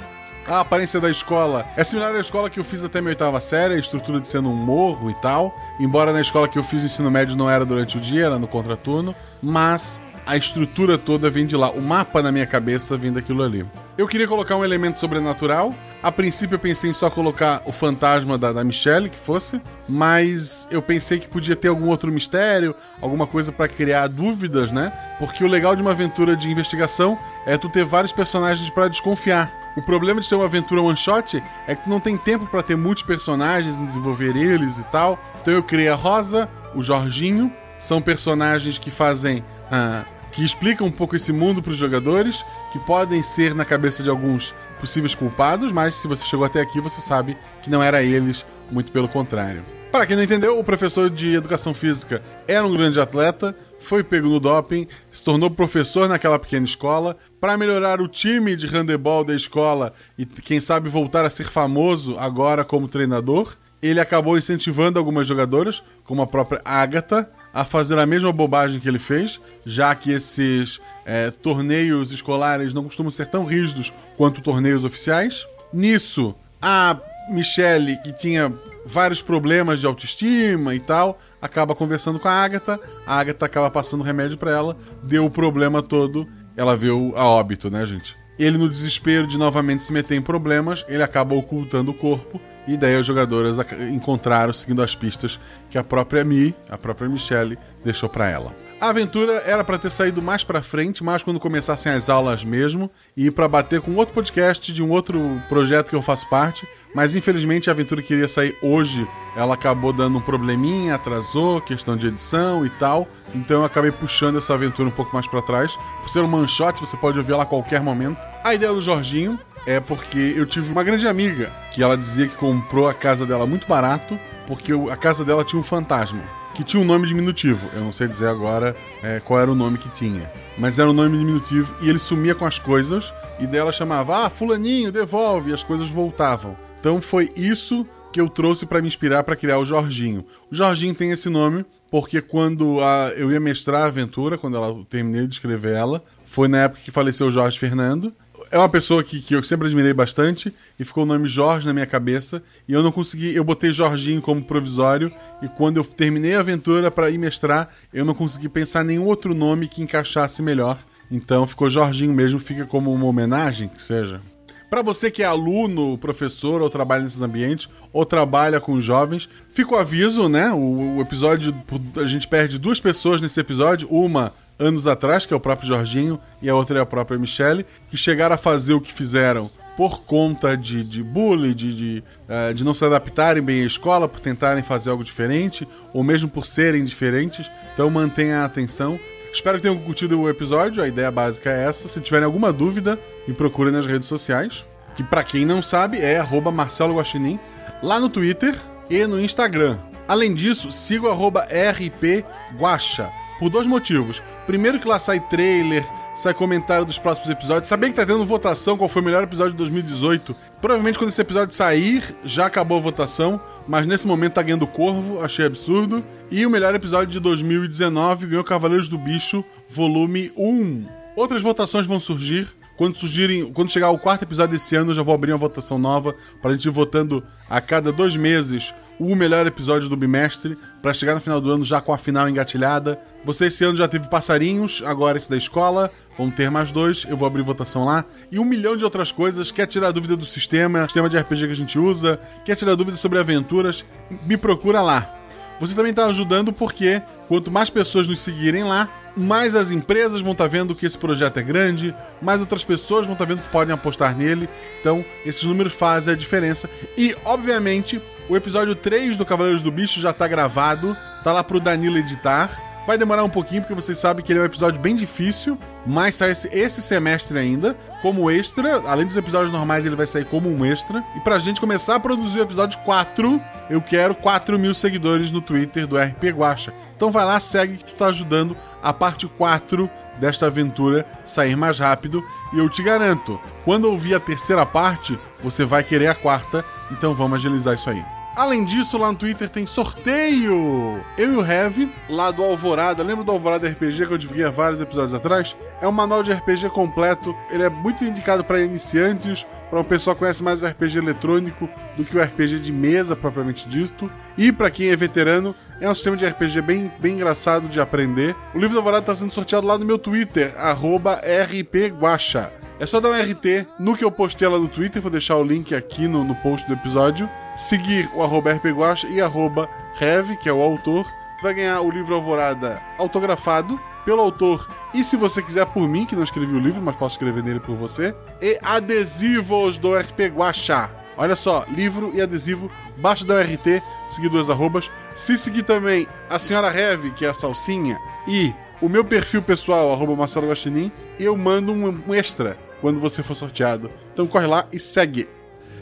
A 0.47 0.59
aparência 0.59 0.99
da 0.99 1.09
escola 1.09 1.65
é 1.75 1.83
similar 1.83 2.15
à 2.15 2.19
escola 2.19 2.49
que 2.49 2.59
eu 2.59 2.63
fiz 2.63 2.83
até 2.83 3.01
minha 3.01 3.11
oitava 3.11 3.39
série, 3.39 3.75
a 3.75 3.79
estrutura 3.79 4.19
de 4.19 4.27
ser 4.27 4.41
num 4.41 4.53
morro 4.53 5.09
e 5.09 5.13
tal. 5.15 5.53
Embora 5.79 6.13
na 6.13 6.21
escola 6.21 6.47
que 6.47 6.57
eu 6.57 6.63
fiz 6.63 6.83
o 6.83 6.85
ensino 6.85 7.09
médio 7.09 7.35
não 7.35 7.49
era 7.49 7.65
durante 7.65 7.97
o 7.97 7.99
dia, 7.99 8.25
era 8.25 8.39
no 8.39 8.47
contraturno. 8.47 9.13
Mas 9.41 9.99
a 10.29 10.37
estrutura 10.37 10.95
toda 10.95 11.27
vem 11.27 11.43
de 11.43 11.57
lá. 11.57 11.71
O 11.71 11.81
mapa 11.81 12.21
na 12.21 12.31
minha 12.31 12.45
cabeça 12.45 12.95
vem 12.95 13.11
daquilo 13.11 13.41
ali. 13.41 13.65
Eu 13.97 14.07
queria 14.07 14.27
colocar 14.27 14.55
um 14.55 14.63
elemento 14.63 14.99
sobrenatural. 14.99 15.73
A 16.03 16.11
princípio 16.11 16.53
eu 16.53 16.59
pensei 16.59 16.91
em 16.91 16.93
só 16.93 17.09
colocar 17.09 17.63
o 17.65 17.71
fantasma 17.71 18.37
da, 18.37 18.53
da 18.53 18.63
Michelle, 18.63 19.09
que 19.09 19.17
fosse, 19.17 19.59
mas 19.87 20.67
eu 20.69 20.83
pensei 20.83 21.17
que 21.19 21.27
podia 21.27 21.55
ter 21.55 21.67
algum 21.67 21.87
outro 21.87 22.11
mistério, 22.11 22.75
alguma 23.01 23.25
coisa 23.25 23.51
pra 23.51 23.67
criar 23.67 24.05
dúvidas, 24.05 24.71
né? 24.71 24.93
Porque 25.17 25.43
o 25.43 25.47
legal 25.47 25.75
de 25.75 25.81
uma 25.81 25.91
aventura 25.91 26.37
de 26.37 26.47
investigação 26.47 27.17
é 27.47 27.57
tu 27.57 27.67
ter 27.67 27.83
vários 27.83 28.11
personagens 28.11 28.69
pra 28.69 28.87
desconfiar. 28.87 29.51
O 29.75 29.81
problema 29.81 30.21
de 30.21 30.29
ter 30.29 30.35
uma 30.35 30.45
aventura 30.45 30.79
one 30.79 30.95
shot 30.95 31.41
é 31.67 31.73
que 31.73 31.85
tu 31.85 31.89
não 31.89 31.99
tem 31.99 32.15
tempo 32.15 32.45
pra 32.45 32.61
ter 32.61 32.77
muitos 32.77 33.01
personagens, 33.01 33.79
desenvolver 33.79 34.37
eles 34.37 34.77
e 34.77 34.83
tal. 34.83 35.19
Então 35.41 35.55
eu 35.55 35.63
criei 35.63 35.89
a 35.89 35.95
Rosa, 35.95 36.47
o 36.75 36.83
Jorginho, 36.83 37.51
são 37.79 37.99
personagens 37.99 38.77
que 38.77 38.91
fazem 38.91 39.43
ah, 39.71 40.05
que 40.31 40.43
explicam 40.43 40.87
um 40.87 40.91
pouco 40.91 41.15
esse 41.15 41.31
mundo 41.31 41.61
para 41.61 41.71
os 41.71 41.77
jogadores, 41.77 42.43
que 42.71 42.79
podem 42.79 43.21
ser 43.23 43.53
na 43.55 43.65
cabeça 43.65 44.03
de 44.03 44.09
alguns 44.09 44.53
possíveis 44.79 45.15
culpados, 45.15 45.71
mas 45.71 45.95
se 45.95 46.07
você 46.07 46.25
chegou 46.25 46.45
até 46.45 46.61
aqui, 46.61 46.79
você 46.79 47.01
sabe 47.01 47.37
que 47.63 47.69
não 47.69 47.81
era 47.83 48.03
eles, 48.03 48.45
muito 48.71 48.91
pelo 48.91 49.07
contrário. 49.07 49.63
Para 49.91 50.05
quem 50.05 50.15
não 50.15 50.23
entendeu, 50.23 50.59
o 50.59 50.63
professor 50.63 51.09
de 51.09 51.33
educação 51.33 51.73
física 51.73 52.21
era 52.47 52.65
um 52.65 52.71
grande 52.71 52.99
atleta, 52.99 53.55
foi 53.79 54.03
pego 54.03 54.29
no 54.29 54.39
doping, 54.39 54.87
se 55.09 55.23
tornou 55.23 55.49
professor 55.49 56.07
naquela 56.07 56.37
pequena 56.37 56.65
escola. 56.65 57.17
Para 57.41 57.57
melhorar 57.57 57.99
o 57.99 58.07
time 58.07 58.55
de 58.55 58.67
handebol 58.67 59.23
da 59.23 59.33
escola 59.33 59.91
e, 60.15 60.27
quem 60.27 60.59
sabe, 60.59 60.89
voltar 60.89 61.25
a 61.25 61.29
ser 61.29 61.45
famoso 61.45 62.15
agora 62.19 62.63
como 62.63 62.87
treinador, 62.87 63.55
ele 63.81 63.99
acabou 63.99 64.37
incentivando 64.37 64.99
algumas 64.99 65.25
jogadoras, 65.25 65.81
como 66.03 66.21
a 66.21 66.27
própria 66.27 66.61
Agatha, 66.63 67.27
a 67.53 67.65
fazer 67.65 67.97
a 67.97 68.05
mesma 68.05 68.31
bobagem 68.31 68.79
que 68.79 68.87
ele 68.87 68.99
fez, 68.99 69.41
já 69.65 69.93
que 69.95 70.11
esses 70.11 70.79
é, 71.05 71.31
torneios 71.31 72.11
escolares 72.11 72.73
não 72.73 72.83
costumam 72.83 73.11
ser 73.11 73.27
tão 73.27 73.43
rígidos 73.43 73.91
quanto 74.17 74.41
torneios 74.41 74.83
oficiais. 74.83 75.47
Nisso, 75.73 76.35
a 76.61 76.97
Michelle, 77.29 77.97
que 78.03 78.11
tinha 78.11 78.53
vários 78.85 79.21
problemas 79.21 79.79
de 79.79 79.85
autoestima 79.85 80.73
e 80.73 80.79
tal, 80.79 81.19
acaba 81.41 81.75
conversando 81.75 82.19
com 82.19 82.27
a 82.27 82.31
Agatha, 82.31 82.79
a 83.05 83.19
Agatha 83.19 83.45
acaba 83.45 83.69
passando 83.69 84.03
remédio 84.03 84.37
para 84.37 84.51
ela, 84.51 84.77
deu 85.03 85.25
o 85.25 85.29
problema 85.29 85.81
todo, 85.81 86.27
ela 86.55 86.75
viu 86.75 87.13
a 87.15 87.25
óbito, 87.25 87.69
né, 87.69 87.85
gente? 87.85 88.17
Ele, 88.37 88.57
no 88.57 88.69
desespero 88.69 89.27
de 89.27 89.37
novamente 89.37 89.83
se 89.83 89.91
meter 89.91 90.15
em 90.15 90.21
problemas, 90.21 90.85
ele 90.87 91.03
acaba 91.03 91.35
ocultando 91.35 91.91
o 91.91 91.93
corpo. 91.93 92.39
E 92.69 92.77
daí 92.77 92.95
as 92.95 93.03
jogadoras 93.03 93.57
encontraram, 93.91 94.53
seguindo 94.53 94.83
as 94.83 94.93
pistas 94.93 95.39
que 95.71 95.77
a 95.79 95.83
própria 95.83 96.23
Mi, 96.23 96.53
a 96.69 96.77
própria 96.77 97.09
Michelle, 97.09 97.57
deixou 97.83 98.07
pra 98.07 98.29
ela. 98.29 98.55
A 98.79 98.89
aventura 98.89 99.41
era 99.43 99.63
pra 99.63 99.79
ter 99.79 99.89
saído 99.89 100.21
mais 100.21 100.43
pra 100.43 100.61
frente, 100.61 101.03
mais 101.03 101.23
quando 101.23 101.39
começassem 101.39 101.91
as 101.91 102.09
aulas 102.09 102.45
mesmo, 102.45 102.89
e 103.17 103.31
pra 103.31 103.47
bater 103.47 103.81
com 103.81 103.95
outro 103.95 104.13
podcast 104.13 104.71
de 104.71 104.83
um 104.83 104.91
outro 104.91 105.41
projeto 105.49 105.89
que 105.89 105.95
eu 105.95 106.01
faço 106.01 106.29
parte, 106.29 106.67
mas 106.93 107.15
infelizmente 107.15 107.69
a 107.69 107.73
aventura 107.73 108.03
que 108.03 108.13
iria 108.13 108.27
sair 108.27 108.55
hoje, 108.61 109.05
ela 109.35 109.55
acabou 109.55 109.91
dando 109.91 110.19
um 110.19 110.21
probleminha, 110.21 110.93
atrasou, 110.93 111.59
questão 111.59 111.97
de 111.97 112.05
edição 112.07 112.65
e 112.65 112.69
tal, 112.69 113.07
então 113.33 113.57
eu 113.57 113.65
acabei 113.65 113.91
puxando 113.91 114.37
essa 114.37 114.53
aventura 114.53 114.87
um 114.87 114.93
pouco 114.93 115.13
mais 115.13 115.27
pra 115.27 115.41
trás. 115.41 115.75
Por 116.01 116.09
ser 116.09 116.19
um 116.19 116.27
manshot, 116.27 116.79
você 116.79 116.95
pode 116.95 117.17
ouvir 117.17 117.33
ela 117.33 117.43
a 117.43 117.47
qualquer 117.47 117.81
momento. 117.81 118.19
A 118.43 118.53
ideia 118.53 118.71
do 118.71 118.79
Jorginho 118.79 119.37
é 119.69 119.79
porque 119.79 120.33
eu 120.35 120.47
tive 120.47 120.71
uma 120.71 120.83
grande 120.83 121.07
amiga 121.07 121.51
que 121.71 121.83
ela 121.83 121.95
dizia 121.95 122.27
que 122.27 122.35
comprou 122.35 122.87
a 122.87 122.93
casa 122.93 123.23
dela 123.23 123.45
muito 123.45 123.67
barato, 123.67 124.19
porque 124.47 124.71
a 124.91 124.97
casa 124.97 125.23
dela 125.23 125.43
tinha 125.43 125.59
um 125.59 125.63
fantasma 125.63 126.21
que 126.55 126.63
tinha 126.63 126.81
um 126.81 126.85
nome 126.85 127.07
diminutivo. 127.07 127.69
Eu 127.73 127.81
não 127.81 127.93
sei 127.93 128.07
dizer 128.07 128.27
agora 128.27 128.75
é, 129.03 129.19
qual 129.23 129.39
era 129.39 129.51
o 129.51 129.55
nome 129.55 129.77
que 129.77 129.87
tinha. 129.89 130.29
Mas 130.57 130.79
era 130.79 130.89
um 130.89 130.93
nome 130.93 131.17
diminutivo 131.19 131.73
e 131.81 131.87
ele 131.89 131.99
sumia 131.99 132.33
com 132.33 132.45
as 132.45 132.57
coisas 132.57 133.13
e 133.39 133.45
dela 133.45 133.71
chamava, 133.71 134.25
ah, 134.25 134.29
fulaninho, 134.29 134.91
devolve, 134.91 135.51
e 135.51 135.53
as 135.53 135.63
coisas 135.63 135.87
voltavam. 135.87 136.57
Então 136.79 136.99
foi 136.99 137.29
isso 137.35 137.85
que 138.11 138.19
eu 138.19 138.27
trouxe 138.27 138.65
pra 138.65 138.81
me 138.81 138.87
inspirar 138.87 139.23
pra 139.23 139.35
criar 139.35 139.59
o 139.59 139.65
Jorginho. 139.65 140.25
O 140.51 140.55
Jorginho 140.55 140.95
tem 140.95 141.11
esse 141.11 141.29
nome 141.29 141.63
porque 141.91 142.21
quando 142.21 142.81
a- 142.83 143.09
eu 143.15 143.31
ia 143.31 143.39
mestrar 143.39 143.83
a 143.83 143.85
aventura, 143.85 144.35
quando 144.37 144.57
ela, 144.57 144.67
eu 144.69 144.83
terminei 144.89 145.27
de 145.27 145.35
escrever 145.35 145.75
ela, 145.75 146.03
foi 146.25 146.47
na 146.47 146.63
época 146.63 146.81
que 146.83 146.89
faleceu 146.91 147.27
o 147.27 147.31
Jorge 147.31 147.57
Fernando. 147.59 148.11
É 148.51 148.57
uma 148.57 148.69
pessoa 148.69 149.03
que, 149.03 149.21
que 149.21 149.35
eu 149.35 149.43
sempre 149.43 149.67
admirei 149.67 149.93
bastante 149.93 150.51
e 150.79 150.83
ficou 150.83 151.03
o 151.03 151.05
nome 151.05 151.27
Jorge 151.27 151.67
na 151.67 151.73
minha 151.73 151.85
cabeça 151.85 152.41
e 152.67 152.73
eu 152.73 152.81
não 152.81 152.91
consegui, 152.91 153.35
eu 153.35 153.43
botei 153.43 153.71
Jorginho 153.71 154.21
como 154.23 154.41
provisório 154.41 155.11
e 155.39 155.47
quando 155.47 155.77
eu 155.77 155.83
terminei 155.83 156.35
a 156.35 156.39
aventura 156.39 156.89
para 156.89 157.11
ir 157.11 157.19
mestrar, 157.19 157.69
eu 157.93 158.03
não 158.03 158.15
consegui 158.15 158.49
pensar 158.49 158.83
nenhum 158.83 159.05
outro 159.05 159.35
nome 159.35 159.67
que 159.67 159.83
encaixasse 159.83 160.41
melhor. 160.41 160.79
Então 161.11 161.45
ficou 161.45 161.69
Jorginho 161.69 162.11
mesmo, 162.11 162.39
fica 162.39 162.65
como 162.65 162.91
uma 162.91 163.05
homenagem 163.05 163.69
que 163.69 163.81
seja. 163.81 164.19
Para 164.67 164.81
você 164.81 165.11
que 165.11 165.21
é 165.21 165.25
aluno, 165.25 165.97
professor, 165.97 166.61
ou 166.61 166.69
trabalha 166.69 167.03
nesses 167.03 167.21
ambientes, 167.21 167.69
ou 167.91 168.05
trabalha 168.05 168.59
com 168.59 168.79
jovens, 168.79 169.27
fica 169.49 169.73
o 169.73 169.77
aviso, 169.77 170.29
né? 170.29 170.51
O, 170.51 170.97
o 170.97 171.01
episódio, 171.01 171.55
a 171.97 172.05
gente 172.05 172.27
perde 172.27 172.59
duas 172.59 172.79
pessoas 172.79 173.19
nesse 173.19 173.39
episódio, 173.39 173.87
uma 173.89 174.31
anos 174.59 174.85
atrás, 174.85 175.25
que 175.25 175.33
é 175.33 175.37
o 175.37 175.39
próprio 175.39 175.67
Jorginho, 175.67 176.19
e 176.41 176.49
a 176.49 176.55
outra 176.55 176.79
é 176.79 176.81
a 176.81 176.85
própria 176.85 177.17
Michelle, 177.17 177.65
que 177.89 177.97
chegaram 177.97 178.35
a 178.35 178.37
fazer 178.37 178.73
o 178.73 178.81
que 178.81 178.93
fizeram 178.93 179.49
por 179.77 180.01
conta 180.01 180.57
de, 180.57 180.83
de 180.83 181.01
bullying, 181.01 181.53
de, 181.53 181.73
de, 181.73 182.03
eh, 182.27 182.53
de 182.53 182.65
não 182.65 182.73
se 182.73 182.83
adaptarem 182.83 183.41
bem 183.41 183.63
à 183.63 183.65
escola, 183.65 184.09
por 184.09 184.19
tentarem 184.19 184.61
fazer 184.61 184.89
algo 184.89 185.05
diferente, 185.05 185.65
ou 185.93 186.03
mesmo 186.03 186.27
por 186.27 186.45
serem 186.45 186.83
diferentes. 186.83 187.49
Então 187.73 187.89
mantenha 187.89 188.39
a 188.39 188.45
atenção. 188.45 188.99
Espero 189.31 189.57
que 189.57 189.61
tenham 189.61 189.77
curtido 189.77 190.19
o 190.19 190.29
episódio, 190.29 190.83
a 190.83 190.87
ideia 190.87 191.09
básica 191.09 191.49
é 191.49 191.63
essa. 191.63 191.87
Se 191.87 192.01
tiverem 192.01 192.25
alguma 192.25 192.51
dúvida, 192.51 192.99
me 193.25 193.33
procurem 193.33 193.71
nas 193.71 193.85
redes 193.85 194.07
sociais, 194.07 194.65
que 194.97 195.03
pra 195.03 195.23
quem 195.23 195.45
não 195.45 195.61
sabe 195.61 195.99
é 196.01 196.17
arroba 196.17 196.51
Marcelo 196.51 196.95
Guaxinim, 196.95 197.39
lá 197.81 198.01
no 198.01 198.09
Twitter 198.09 198.53
e 198.89 199.07
no 199.07 199.17
Instagram. 199.17 199.79
Além 200.05 200.33
disso, 200.33 200.73
siga 200.73 201.07
o 201.07 201.11
arroba 201.11 201.43
RP 201.43 202.25
Guaxa, 202.57 203.09
por 203.39 203.49
dois 203.49 203.65
motivos. 203.65 204.21
Primeiro 204.45 204.79
que 204.79 204.87
lá 204.87 204.99
sai 204.99 205.19
trailer, 205.19 205.87
sai 206.13 206.33
comentário 206.33 206.85
dos 206.85 206.99
próximos 206.99 207.29
episódios. 207.29 207.69
Sabia 207.69 207.89
que 207.89 207.95
tá 207.95 208.05
tendo 208.05 208.25
votação 208.25 208.77
qual 208.77 208.89
foi 208.89 209.01
o 209.01 209.05
melhor 209.05 209.23
episódio 209.23 209.53
de 209.53 209.57
2018. 209.57 210.35
Provavelmente 210.59 210.99
quando 210.99 211.09
esse 211.09 211.21
episódio 211.21 211.55
sair, 211.55 212.03
já 212.25 212.45
acabou 212.45 212.77
a 212.77 212.81
votação, 212.81 213.41
mas 213.67 213.87
nesse 213.87 214.05
momento 214.05 214.33
tá 214.33 214.43
ganhando 214.43 214.67
Corvo, 214.67 215.21
achei 215.23 215.45
absurdo. 215.45 216.03
E 216.29 216.45
o 216.45 216.49
melhor 216.49 216.75
episódio 216.75 217.07
de 217.07 217.19
2019 217.19 218.27
ganhou 218.27 218.43
Cavaleiros 218.43 218.89
do 218.89 218.97
Bicho, 218.97 219.43
volume 219.69 220.31
1. 220.37 220.85
Outras 221.15 221.41
votações 221.41 221.87
vão 221.87 221.99
surgir. 221.99 222.47
Quando 222.75 222.95
surgirem, 222.95 223.51
quando 223.51 223.71
chegar 223.71 223.89
o 223.89 223.99
quarto 223.99 224.23
episódio 224.23 224.53
desse 224.53 224.73
ano, 224.75 224.91
eu 224.91 224.95
já 224.95 225.03
vou 225.03 225.13
abrir 225.13 225.33
uma 225.33 225.37
votação 225.37 225.77
nova 225.77 226.15
pra 226.41 226.51
gente 226.53 226.65
ir 226.65 226.71
votando 226.71 227.21
a 227.49 227.59
cada 227.59 227.91
dois 227.91 228.15
meses 228.15 228.73
o 228.99 229.15
melhor 229.15 229.47
episódio 229.47 229.87
do 229.87 229.95
bimestre, 229.95 230.57
pra 230.81 230.93
chegar 230.93 231.15
no 231.15 231.21
final 231.21 231.39
do 231.39 231.49
ano 231.49 231.63
já 231.63 231.79
com 231.79 231.93
a 231.93 231.97
final 231.97 232.27
engatilhada. 232.27 232.99
Você 233.23 233.45
esse 233.45 233.63
ano 233.63 233.77
já 233.77 233.87
teve 233.87 234.09
passarinhos, 234.09 234.83
agora 234.85 235.17
esse 235.17 235.29
da 235.29 235.37
escola, 235.37 235.89
vão 236.17 236.29
ter 236.29 236.51
mais 236.51 236.71
dois, 236.71 237.05
eu 237.07 237.15
vou 237.15 237.25
abrir 237.25 237.41
votação 237.41 237.85
lá. 237.85 238.03
E 238.29 238.37
um 238.39 238.45
milhão 238.45 238.75
de 238.75 238.83
outras 238.83 239.11
coisas. 239.11 239.51
Quer 239.51 239.67
tirar 239.67 239.91
dúvida 239.91 240.17
do 240.17 240.25
sistema, 240.25 240.83
sistema 240.83 241.07
de 241.07 241.17
RPG 241.17 241.45
que 241.45 241.51
a 241.51 241.55
gente 241.55 241.79
usa, 241.79 242.19
quer 242.43 242.55
tirar 242.55 242.75
dúvida 242.75 242.97
sobre 242.97 243.19
aventuras, 243.19 243.85
me 244.25 244.35
procura 244.35 244.81
lá. 244.81 245.15
Você 245.59 245.75
também 245.75 245.91
está 245.91 246.05
ajudando 246.05 246.53
porque 246.53 247.01
quanto 247.27 247.51
mais 247.51 247.69
pessoas 247.69 248.07
nos 248.07 248.21
seguirem 248.21 248.63
lá, 248.63 248.89
mais 249.15 249.55
as 249.55 249.71
empresas 249.71 250.21
vão 250.21 250.31
estar 250.31 250.47
vendo 250.47 250.73
que 250.73 250.85
esse 250.85 250.97
projeto 250.97 251.37
é 251.37 251.43
grande, 251.43 251.93
mais 252.21 252.39
outras 252.39 252.63
pessoas 252.63 253.05
vão 253.05 253.13
estar 253.13 253.25
vendo 253.25 253.41
que 253.41 253.49
podem 253.49 253.73
apostar 253.73 254.15
nele. 254.15 254.47
Então, 254.79 255.03
esses 255.25 255.43
números 255.43 255.73
fazem 255.73 256.13
a 256.13 256.17
diferença. 256.17 256.69
E, 256.97 257.15
obviamente, 257.25 258.01
o 258.29 258.37
episódio 258.37 258.75
3 258.75 259.17
do 259.17 259.25
Cavaleiros 259.25 259.63
do 259.63 259.71
Bicho 259.71 259.99
já 259.99 260.13
tá 260.13 260.27
gravado, 260.27 260.95
tá 261.23 261.33
lá 261.33 261.43
pro 261.43 261.59
Danilo 261.59 261.97
editar. 261.97 262.49
Vai 262.85 262.97
demorar 262.97 263.23
um 263.23 263.29
pouquinho, 263.29 263.61
porque 263.61 263.75
vocês 263.75 263.97
sabem 263.97 264.23
que 264.23 264.31
ele 264.31 264.39
é 264.39 264.41
um 264.43 264.45
episódio 264.45 264.79
bem 264.79 264.95
difícil, 264.95 265.57
mas 265.85 266.15
sai 266.15 266.31
esse, 266.31 266.81
semestre 266.81 267.37
ainda, 267.37 267.75
como 268.01 268.31
extra. 268.31 268.81
Além 268.87 269.05
dos 269.05 269.15
episódios 269.15 269.51
normais, 269.51 269.85
ele 269.85 269.95
vai 269.95 270.07
sair 270.07 270.25
como 270.25 270.49
um 270.49 270.65
extra. 270.65 271.03
E 271.15 271.19
pra 271.19 271.37
gente 271.37 271.59
começar 271.59 271.95
a 271.95 271.99
produzir 271.99 272.39
o 272.39 272.43
episódio 272.43 272.79
4, 272.79 273.41
eu 273.69 273.81
quero 273.81 274.15
4 274.15 274.57
mil 274.57 274.73
seguidores 274.73 275.31
no 275.31 275.41
Twitter 275.41 275.85
do 275.85 275.97
RP 275.97 276.31
Guacha. 276.31 276.73
Então 276.95 277.11
vai 277.11 277.25
lá, 277.25 277.39
segue 277.39 277.77
que 277.77 277.85
tu 277.85 277.93
tá 277.93 278.07
ajudando 278.07 278.57
a 278.81 278.91
parte 278.91 279.27
4 279.27 279.89
desta 280.19 280.47
aventura 280.47 281.05
sair 281.23 281.55
mais 281.55 281.77
rápido. 281.77 282.23
E 282.53 282.57
eu 282.57 282.67
te 282.69 282.81
garanto, 282.81 283.39
quando 283.65 283.85
ouvir 283.85 284.15
a 284.15 284.19
terceira 284.19 284.65
parte, 284.65 285.17
você 285.43 285.63
vai 285.63 285.83
querer 285.83 286.07
a 286.07 286.15
quarta. 286.15 286.65
Então 286.91 287.13
vamos 287.13 287.37
agilizar 287.37 287.75
isso 287.75 287.89
aí. 287.89 288.18
Além 288.39 288.63
disso, 288.63 288.97
lá 288.97 289.11
no 289.11 289.17
Twitter 289.17 289.49
tem 289.49 289.65
sorteio! 289.65 291.03
Eu 291.17 291.33
e 291.33 291.35
o 291.35 291.45
Heavy, 291.45 291.91
lá 292.09 292.31
do 292.31 292.41
Alvorada, 292.41 293.03
lembra 293.03 293.25
do 293.25 293.33
Alvorada 293.33 293.67
RPG 293.67 294.07
que 294.07 294.13
eu 294.13 294.17
divulguei 294.17 294.45
há 294.45 294.49
vários 294.49 294.79
episódios 294.79 295.13
atrás? 295.13 295.57
É 295.81 295.87
um 295.89 295.91
manual 295.91 296.23
de 296.23 296.31
RPG 296.31 296.69
completo, 296.69 297.35
ele 297.51 297.63
é 297.63 297.69
muito 297.69 298.05
indicado 298.05 298.41
para 298.41 298.61
iniciantes, 298.61 299.45
para 299.69 299.81
um 299.81 299.83
pessoal 299.83 300.15
que 300.15 300.21
conhece 300.21 300.41
mais 300.41 300.63
RPG 300.63 300.99
eletrônico 300.99 301.69
do 301.97 302.05
que 302.05 302.17
o 302.17 302.23
RPG 302.23 302.61
de 302.61 302.71
mesa 302.71 303.13
propriamente 303.13 303.67
dito. 303.67 304.09
E 304.37 304.53
para 304.53 304.71
quem 304.71 304.87
é 304.87 304.95
veterano, 304.95 305.53
é 305.81 305.91
um 305.91 305.93
sistema 305.93 306.15
de 306.15 306.25
RPG 306.25 306.61
bem, 306.61 306.89
bem 306.97 307.15
engraçado 307.15 307.67
de 307.67 307.81
aprender. 307.81 308.33
O 308.55 308.57
livro 308.57 308.75
do 308.75 308.77
Alvorada 308.77 309.03
está 309.03 309.15
sendo 309.15 309.31
sorteado 309.31 309.67
lá 309.67 309.77
no 309.77 309.83
meu 309.83 309.99
Twitter, 309.99 310.55
rpguacha. 310.55 312.53
É 312.79 312.85
só 312.85 313.01
dar 313.01 313.09
um 313.09 313.21
RT 313.21 313.67
no 313.77 313.97
que 313.97 314.05
eu 314.05 314.09
postei 314.09 314.47
lá 314.47 314.57
no 314.57 314.69
Twitter, 314.69 315.01
vou 315.01 315.11
deixar 315.11 315.35
o 315.35 315.43
link 315.43 315.75
aqui 315.75 316.07
no, 316.07 316.23
no 316.23 316.33
post 316.35 316.65
do 316.65 316.73
episódio. 316.73 317.29
Seguir 317.59 318.09
o 318.15 318.23
arroba 318.23 318.53
rpguacha 318.53 319.05
e 319.09 319.19
arroba 319.19 319.69
Rev, 319.95 320.37
que 320.37 320.47
é 320.47 320.53
o 320.53 320.61
autor. 320.61 321.05
Vai 321.43 321.53
ganhar 321.53 321.81
o 321.81 321.91
livro 321.91 322.15
Alvorada 322.15 322.81
autografado 322.97 323.77
pelo 324.05 324.21
autor 324.21 324.65
e 324.93 325.03
se 325.03 325.17
você 325.17 325.41
quiser 325.41 325.65
por 325.65 325.85
mim, 325.85 326.05
que 326.05 326.15
não 326.15 326.23
escrevi 326.23 326.55
o 326.55 326.59
livro, 326.59 326.81
mas 326.81 326.95
posso 326.95 327.15
escrever 327.15 327.43
nele 327.43 327.59
por 327.59 327.75
você. 327.75 328.15
E 328.41 328.57
adesivos 328.63 329.77
do 329.77 329.93
RP 329.93 330.27
Guacha. 330.33 330.89
Olha 331.17 331.35
só, 331.35 331.65
livro 331.67 332.11
e 332.13 332.21
adesivo, 332.21 332.71
basta 332.97 333.25
dar 333.25 333.35
um 333.35 333.41
RT, 333.41 333.83
seguir 334.07 334.29
duas 334.29 334.49
arrobas. 334.49 334.89
Se 335.13 335.37
seguir 335.37 335.63
também 335.63 336.07
a 336.29 336.39
senhora 336.39 336.69
Rev, 336.69 337.11
que 337.13 337.25
é 337.25 337.29
a 337.29 337.33
salsinha, 337.33 337.99
e 338.25 338.53
o 338.81 338.87
meu 338.87 339.03
perfil 339.03 339.41
pessoal, 339.41 339.91
arroba 339.91 340.15
Marcelo 340.15 340.47
Guaxinim, 340.47 340.89
eu 341.19 341.35
mando 341.35 341.73
um 341.73 342.15
extra 342.15 342.57
quando 342.79 343.01
você 343.01 343.21
for 343.21 343.35
sorteado. 343.35 343.91
Então 344.13 344.25
corre 344.25 344.47
lá 344.47 344.65
e 344.71 344.79
segue. 344.79 345.27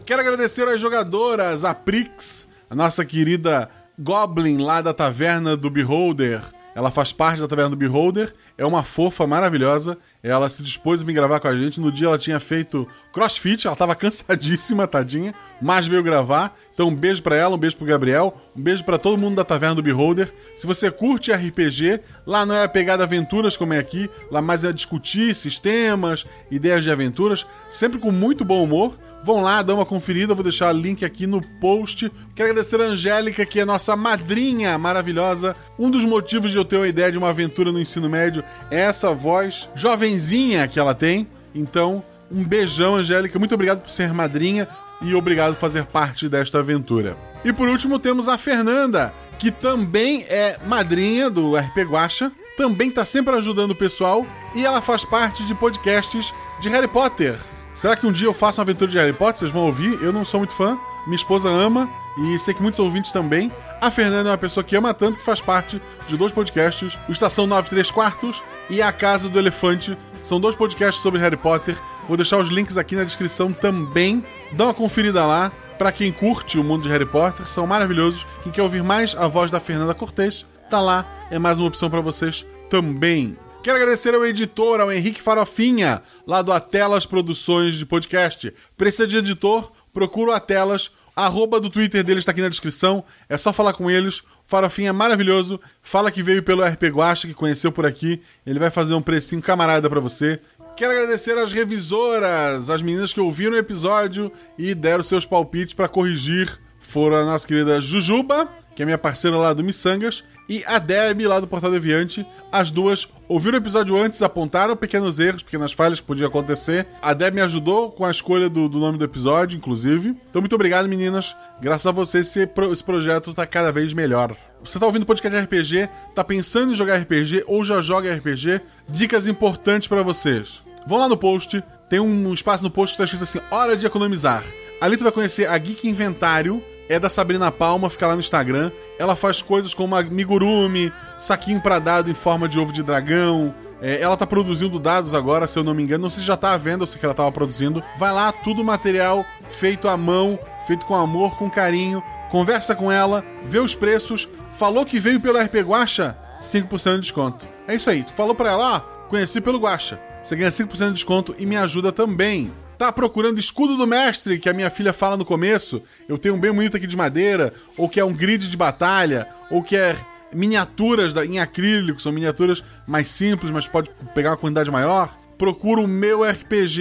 Quero 0.07 0.21
agradecer 0.21 0.65
às 0.69 0.79
jogadoras, 0.79 1.65
a 1.65 1.75
Prix, 1.75 2.47
a 2.69 2.73
nossa 2.73 3.03
querida 3.03 3.69
Goblin 3.99 4.57
lá 4.57 4.81
da 4.81 4.93
taverna 4.93 5.57
do 5.57 5.69
Beholder. 5.69 6.41
Ela 6.73 6.89
faz 6.89 7.11
parte 7.11 7.41
da 7.41 7.47
taverna 7.47 7.71
do 7.71 7.75
Beholder, 7.75 8.33
é 8.57 8.65
uma 8.65 8.83
fofa 8.83 9.27
maravilhosa. 9.27 9.97
Ela 10.23 10.49
se 10.49 10.63
dispôs 10.63 11.01
a 11.01 11.05
vir 11.05 11.13
gravar 11.13 11.39
com 11.39 11.47
a 11.47 11.55
gente. 11.55 11.79
No 11.79 11.91
dia 11.91 12.07
ela 12.07 12.17
tinha 12.17 12.39
feito 12.39 12.87
crossfit, 13.13 13.67
ela 13.67 13.75
tava 13.75 13.93
cansadíssima, 13.95 14.87
tadinha, 14.87 15.33
mas 15.61 15.87
veio 15.87 16.01
gravar. 16.01 16.57
Então 16.73 16.89
um 16.89 16.95
beijo 16.95 17.21
para 17.21 17.35
ela, 17.35 17.55
um 17.55 17.57
beijo 17.57 17.77
pro 17.77 17.85
Gabriel, 17.85 18.35
um 18.55 18.61
beijo 18.61 18.83
para 18.83 18.97
todo 18.97 19.17
mundo 19.17 19.35
da 19.35 19.43
taverna 19.43 19.75
do 19.75 19.83
Beholder. 19.83 20.33
Se 20.55 20.65
você 20.65 20.89
curte 20.89 21.31
RPG, 21.31 21.99
lá 22.25 22.45
não 22.45 22.55
é 22.55 22.63
a 22.63 22.69
pegada 22.69 23.03
aventuras 23.03 23.55
como 23.55 23.73
é 23.73 23.79
aqui, 23.79 24.09
lá 24.31 24.41
mais 24.41 24.63
é 24.63 24.73
discutir 24.73 25.35
sistemas, 25.35 26.25
ideias 26.49 26.83
de 26.83 26.91
aventuras, 26.91 27.45
sempre 27.69 27.99
com 27.99 28.11
muito 28.11 28.43
bom 28.43 28.63
humor. 28.63 28.97
Vão 29.23 29.41
lá, 29.41 29.61
dá 29.61 29.73
uma 29.73 29.85
conferida, 29.85 30.35
vou 30.35 30.43
deixar 30.43 30.73
o 30.73 30.77
link 30.77 31.03
aqui 31.03 31.27
no 31.27 31.41
post. 31.59 32.09
Quero 32.35 32.49
agradecer 32.49 32.79
a 32.79 32.85
Angélica, 32.85 33.45
que 33.45 33.59
é 33.59 33.65
nossa 33.65 33.95
madrinha 33.95 34.77
maravilhosa. 34.77 35.55
Um 35.77 35.89
dos 35.89 36.05
motivos 36.05 36.51
de 36.51 36.57
eu 36.57 36.63
ter 36.63 36.77
uma 36.77 36.87
ideia 36.87 37.11
de 37.11 37.17
uma 37.17 37.29
aventura 37.29 37.71
no 37.71 37.81
ensino 37.81 38.09
médio 38.09 38.43
essa 38.69 39.13
voz 39.13 39.69
jovenzinha 39.75 40.67
que 40.67 40.79
ela 40.79 40.93
tem. 40.93 41.27
Então, 41.53 42.03
um 42.31 42.43
beijão, 42.43 42.95
Angélica. 42.95 43.39
Muito 43.39 43.55
obrigado 43.55 43.81
por 43.81 43.89
ser 43.89 44.13
madrinha 44.13 44.67
e 45.01 45.13
obrigado 45.15 45.53
por 45.53 45.61
fazer 45.61 45.85
parte 45.85 46.27
desta 46.27 46.59
aventura. 46.59 47.15
E 47.43 47.53
por 47.53 47.67
último, 47.67 47.99
temos 47.99 48.27
a 48.27 48.37
Fernanda, 48.37 49.13
que 49.39 49.51
também 49.51 50.25
é 50.27 50.57
madrinha 50.65 51.29
do 51.29 51.55
RP 51.55 51.77
Guacha, 51.89 52.31
também 52.57 52.89
está 52.89 53.05
sempre 53.05 53.35
ajudando 53.35 53.71
o 53.71 53.75
pessoal 53.75 54.25
e 54.55 54.65
ela 54.65 54.81
faz 54.81 55.05
parte 55.05 55.45
de 55.45 55.53
podcasts 55.53 56.33
de 56.59 56.69
Harry 56.69 56.87
Potter. 56.87 57.37
Será 57.73 57.95
que 57.95 58.07
um 58.07 58.11
dia 58.11 58.27
eu 58.27 58.33
faço 58.33 58.59
uma 58.59 58.63
aventura 58.63 58.89
de 58.89 58.97
Harry 58.97 59.13
Potter? 59.13 59.37
Vocês 59.37 59.51
vão 59.51 59.65
ouvir? 59.65 60.01
Eu 60.01 60.11
não 60.11 60.25
sou 60.25 60.39
muito 60.39 60.53
fã, 60.53 60.77
minha 61.05 61.15
esposa 61.15 61.49
ama 61.49 61.87
e 62.17 62.39
sei 62.39 62.53
que 62.53 62.61
muitos 62.61 62.79
ouvintes 62.79 63.11
também. 63.11 63.51
A 63.79 63.91
Fernanda 63.91 64.29
é 64.29 64.31
uma 64.31 64.37
pessoa 64.37 64.63
que 64.63 64.75
ama 64.75 64.93
tanto 64.93 65.19
que 65.19 65.25
faz 65.25 65.39
parte 65.39 65.81
de 66.07 66.17
dois 66.17 66.31
podcasts, 66.31 66.97
o 67.07 67.11
Estação 67.11 67.45
93 67.45 67.91
Quartos 67.91 68.43
e 68.69 68.81
A 68.81 68.91
Casa 68.91 69.29
do 69.29 69.37
Elefante. 69.37 69.97
São 70.23 70.39
dois 70.39 70.55
podcasts 70.55 71.01
sobre 71.01 71.19
Harry 71.19 71.37
Potter. 71.37 71.77
Vou 72.07 72.17
deixar 72.17 72.39
os 72.39 72.49
links 72.49 72.77
aqui 72.77 72.95
na 72.95 73.03
descrição 73.03 73.53
também. 73.53 74.23
Dá 74.51 74.65
uma 74.65 74.73
conferida 74.73 75.25
lá. 75.25 75.51
Para 75.77 75.91
quem 75.91 76.11
curte 76.11 76.57
o 76.57 76.63
mundo 76.63 76.83
de 76.83 76.89
Harry 76.89 77.05
Potter, 77.05 77.47
são 77.47 77.67
maravilhosos. 77.67 78.25
Quem 78.41 78.51
quer 78.51 78.63
ouvir 78.63 78.83
mais 78.83 79.15
a 79.15 79.27
voz 79.27 79.51
da 79.51 79.59
Fernanda 79.59 79.93
Cortez, 79.93 80.43
tá 80.69 80.81
lá. 80.81 81.05
É 81.29 81.37
mais 81.37 81.59
uma 81.59 81.67
opção 81.67 81.89
para 81.89 82.01
vocês 82.01 82.45
também. 82.67 83.37
Quero 83.61 83.77
agradecer 83.77 84.15
ao 84.15 84.25
editor, 84.25 84.79
ao 84.79 84.91
Henrique 84.91 85.21
Farofinha, 85.21 86.01
lá 86.25 86.41
do 86.41 86.51
Atelas 86.51 87.05
Produções 87.05 87.75
de 87.75 87.85
Podcast. 87.85 88.53
Precisa 88.75 89.05
de 89.05 89.17
editor? 89.17 89.71
Procura 89.93 90.31
o 90.31 90.33
Atelas. 90.33 90.91
A 91.17 91.25
arroba 91.25 91.59
do 91.59 91.67
Twitter 91.67 92.03
dele 92.03 92.19
está 92.19 92.31
aqui 92.31 92.41
na 92.41 92.47
descrição. 92.47 93.03
É 93.27 93.39
só 93.39 93.51
falar 93.51 93.73
com 93.73 93.89
eles. 93.89 94.21
Farofinha 94.45 94.89
é 94.89 94.91
maravilhoso. 94.91 95.59
Fala 95.81 96.11
que 96.11 96.21
veio 96.21 96.43
pelo 96.43 96.63
RP 96.63 96.83
Guacha, 96.91 97.27
que 97.27 97.33
conheceu 97.33 97.71
por 97.71 97.87
aqui. 97.87 98.21
Ele 98.45 98.59
vai 98.59 98.69
fazer 98.69 98.93
um 98.93 99.01
precinho 99.01 99.41
camarada 99.41 99.89
para 99.89 99.99
você. 99.99 100.39
Quero 100.75 100.91
agradecer 100.91 101.35
às 101.35 101.51
revisoras, 101.51 102.69
as 102.69 102.83
meninas 102.83 103.13
que 103.13 103.19
ouviram 103.19 103.53
o 103.53 103.57
episódio 103.57 104.31
e 104.59 104.75
deram 104.75 105.01
seus 105.01 105.25
palpites 105.25 105.73
para 105.73 105.87
corrigir. 105.87 106.55
Foram 106.79 107.17
a 107.17 107.25
nossa 107.25 107.47
querida 107.47 107.81
Jujuba, 107.81 108.47
que 108.75 108.83
é 108.83 108.85
minha 108.85 108.97
parceira 108.99 109.37
lá 109.37 109.53
do 109.53 109.63
Missangas, 109.63 110.23
e 110.49 110.63
a 110.65 110.79
Deb, 110.79 111.21
lá 111.25 111.39
do 111.39 111.47
Portal 111.47 111.71
Deviante. 111.71 112.25
As 112.51 112.71
duas 112.71 113.07
ouviram 113.27 113.57
o 113.57 113.61
episódio 113.61 113.97
antes, 113.97 114.21
apontaram 114.21 114.75
pequenos 114.75 115.19
erros, 115.19 115.43
pequenas 115.43 115.73
falhas 115.73 115.99
que 115.99 116.05
podiam 116.05 116.27
acontecer. 116.27 116.87
A 117.01 117.13
Deb 117.13 117.35
me 117.35 117.41
ajudou 117.41 117.91
com 117.91 118.05
a 118.05 118.11
escolha 118.11 118.49
do, 118.49 118.69
do 118.69 118.79
nome 118.79 118.97
do 118.97 119.03
episódio, 119.03 119.57
inclusive. 119.57 120.15
Então, 120.29 120.41
muito 120.41 120.55
obrigado, 120.55 120.87
meninas. 120.87 121.35
Graças 121.61 121.87
a 121.87 121.91
vocês, 121.91 122.27
esse, 122.27 122.47
pro, 122.47 122.71
esse 122.71 122.83
projeto 122.83 123.33
tá 123.33 123.45
cada 123.45 123.71
vez 123.71 123.93
melhor. 123.93 124.35
Você 124.63 124.79
tá 124.79 124.85
ouvindo 124.85 125.05
podcast 125.05 125.37
RPG, 125.37 125.89
tá 126.15 126.23
pensando 126.23 126.73
em 126.73 126.75
jogar 126.75 126.97
RPG 126.97 127.43
ou 127.47 127.63
já 127.63 127.81
joga 127.81 128.13
RPG? 128.13 128.61
Dicas 128.89 129.27
importantes 129.27 129.87
para 129.87 130.01
vocês. 130.01 130.61
Vão 130.87 130.97
lá 130.97 131.09
no 131.09 131.17
post, 131.17 131.61
tem 131.89 131.99
um 131.99 132.33
espaço 132.33 132.63
no 132.63 132.71
post 132.71 132.93
que 132.93 132.97
tá 132.97 133.03
escrito 133.03 133.23
assim: 133.23 133.39
Hora 133.51 133.75
de 133.75 133.85
economizar. 133.85 134.43
Ali 134.79 134.95
tu 134.95 135.03
vai 135.03 135.11
conhecer 135.11 135.47
a 135.47 135.57
Geek 135.57 135.87
Inventário, 135.87 136.63
é 136.89 136.99
da 136.99 137.09
Sabrina 137.09 137.51
Palma, 137.51 137.89
fica 137.89 138.07
lá 138.07 138.13
no 138.13 138.19
Instagram. 138.19 138.71
Ela 138.97 139.15
faz 139.15 139.41
coisas 139.41 139.73
como 139.73 139.95
amigurumi, 139.95 140.91
saquinho 141.17 141.61
para 141.61 141.79
dado 141.79 142.09
em 142.09 142.13
forma 142.13 142.47
de 142.47 142.59
ovo 142.59 142.71
de 142.71 142.83
dragão. 142.83 143.53
É, 143.81 144.01
ela 144.01 144.17
tá 144.17 144.25
produzindo 144.25 144.79
dados 144.79 145.13
agora, 145.13 145.47
se 145.47 145.57
eu 145.57 145.63
não 145.63 145.73
me 145.73 145.83
engano. 145.83 146.03
Não 146.03 146.09
sei 146.09 146.21
se 146.21 146.27
já 146.27 146.37
tá 146.37 146.53
à 146.53 146.57
venda 146.57 146.83
ou 146.83 146.87
se 146.87 146.97
que 146.97 147.05
ela 147.05 147.13
tava 147.13 147.31
produzindo. 147.31 147.83
Vai 147.97 148.11
lá, 148.11 148.31
tudo 148.31 148.63
material 148.63 149.25
feito 149.51 149.87
à 149.87 149.95
mão, 149.95 150.39
feito 150.65 150.85
com 150.85 150.95
amor, 150.95 151.37
com 151.37 151.49
carinho. 151.49 152.01
Conversa 152.29 152.75
com 152.75 152.91
ela, 152.91 153.23
vê 153.43 153.59
os 153.59 153.75
preços. 153.75 154.27
Falou 154.51 154.85
que 154.85 154.99
veio 154.99 155.19
pelo 155.19 155.39
RP 155.39 155.55
Guacha, 155.61 156.17
5% 156.41 156.95
de 156.95 157.01
desconto. 157.01 157.45
É 157.67 157.75
isso 157.75 157.89
aí. 157.89 158.03
Tu 158.03 158.13
falou 158.13 158.33
pra 158.33 158.51
ela, 158.51 158.77
ó, 158.77 158.79
conheci 159.07 159.39
pelo 159.39 159.59
Guacha. 159.59 159.99
Você 160.23 160.35
ganha 160.35 160.49
5% 160.49 160.87
de 160.87 160.93
desconto 160.93 161.35
e 161.37 161.45
me 161.45 161.55
ajuda 161.55 161.91
também. 161.91 162.51
Tá 162.77 162.91
procurando 162.91 163.39
escudo 163.39 163.75
do 163.75 163.87
mestre, 163.87 164.37
que 164.37 164.47
a 164.47 164.53
minha 164.53 164.69
filha 164.69 164.93
fala 164.93 165.17
no 165.17 165.25
começo? 165.25 165.81
Eu 166.07 166.17
tenho 166.17 166.35
um 166.35 166.39
bem 166.39 166.51
bonito 166.53 166.77
aqui 166.77 166.85
de 166.85 166.95
madeira, 166.95 167.51
ou 167.75 167.89
que 167.89 167.99
é 167.99 168.05
um 168.05 168.13
grid 168.13 168.49
de 168.49 168.55
batalha, 168.57 169.27
ou 169.49 169.63
que 169.63 169.75
é 169.75 169.95
miniaturas 170.31 171.11
da- 171.13 171.25
em 171.25 171.39
acrílico, 171.39 171.99
são 171.99 172.11
miniaturas 172.11 172.63
mais 172.85 173.07
simples, 173.07 173.49
mas 173.51 173.67
pode 173.67 173.89
pegar 174.13 174.29
uma 174.31 174.37
quantidade 174.37 174.69
maior. 174.69 175.17
Procura 175.37 175.81
o 175.81 175.87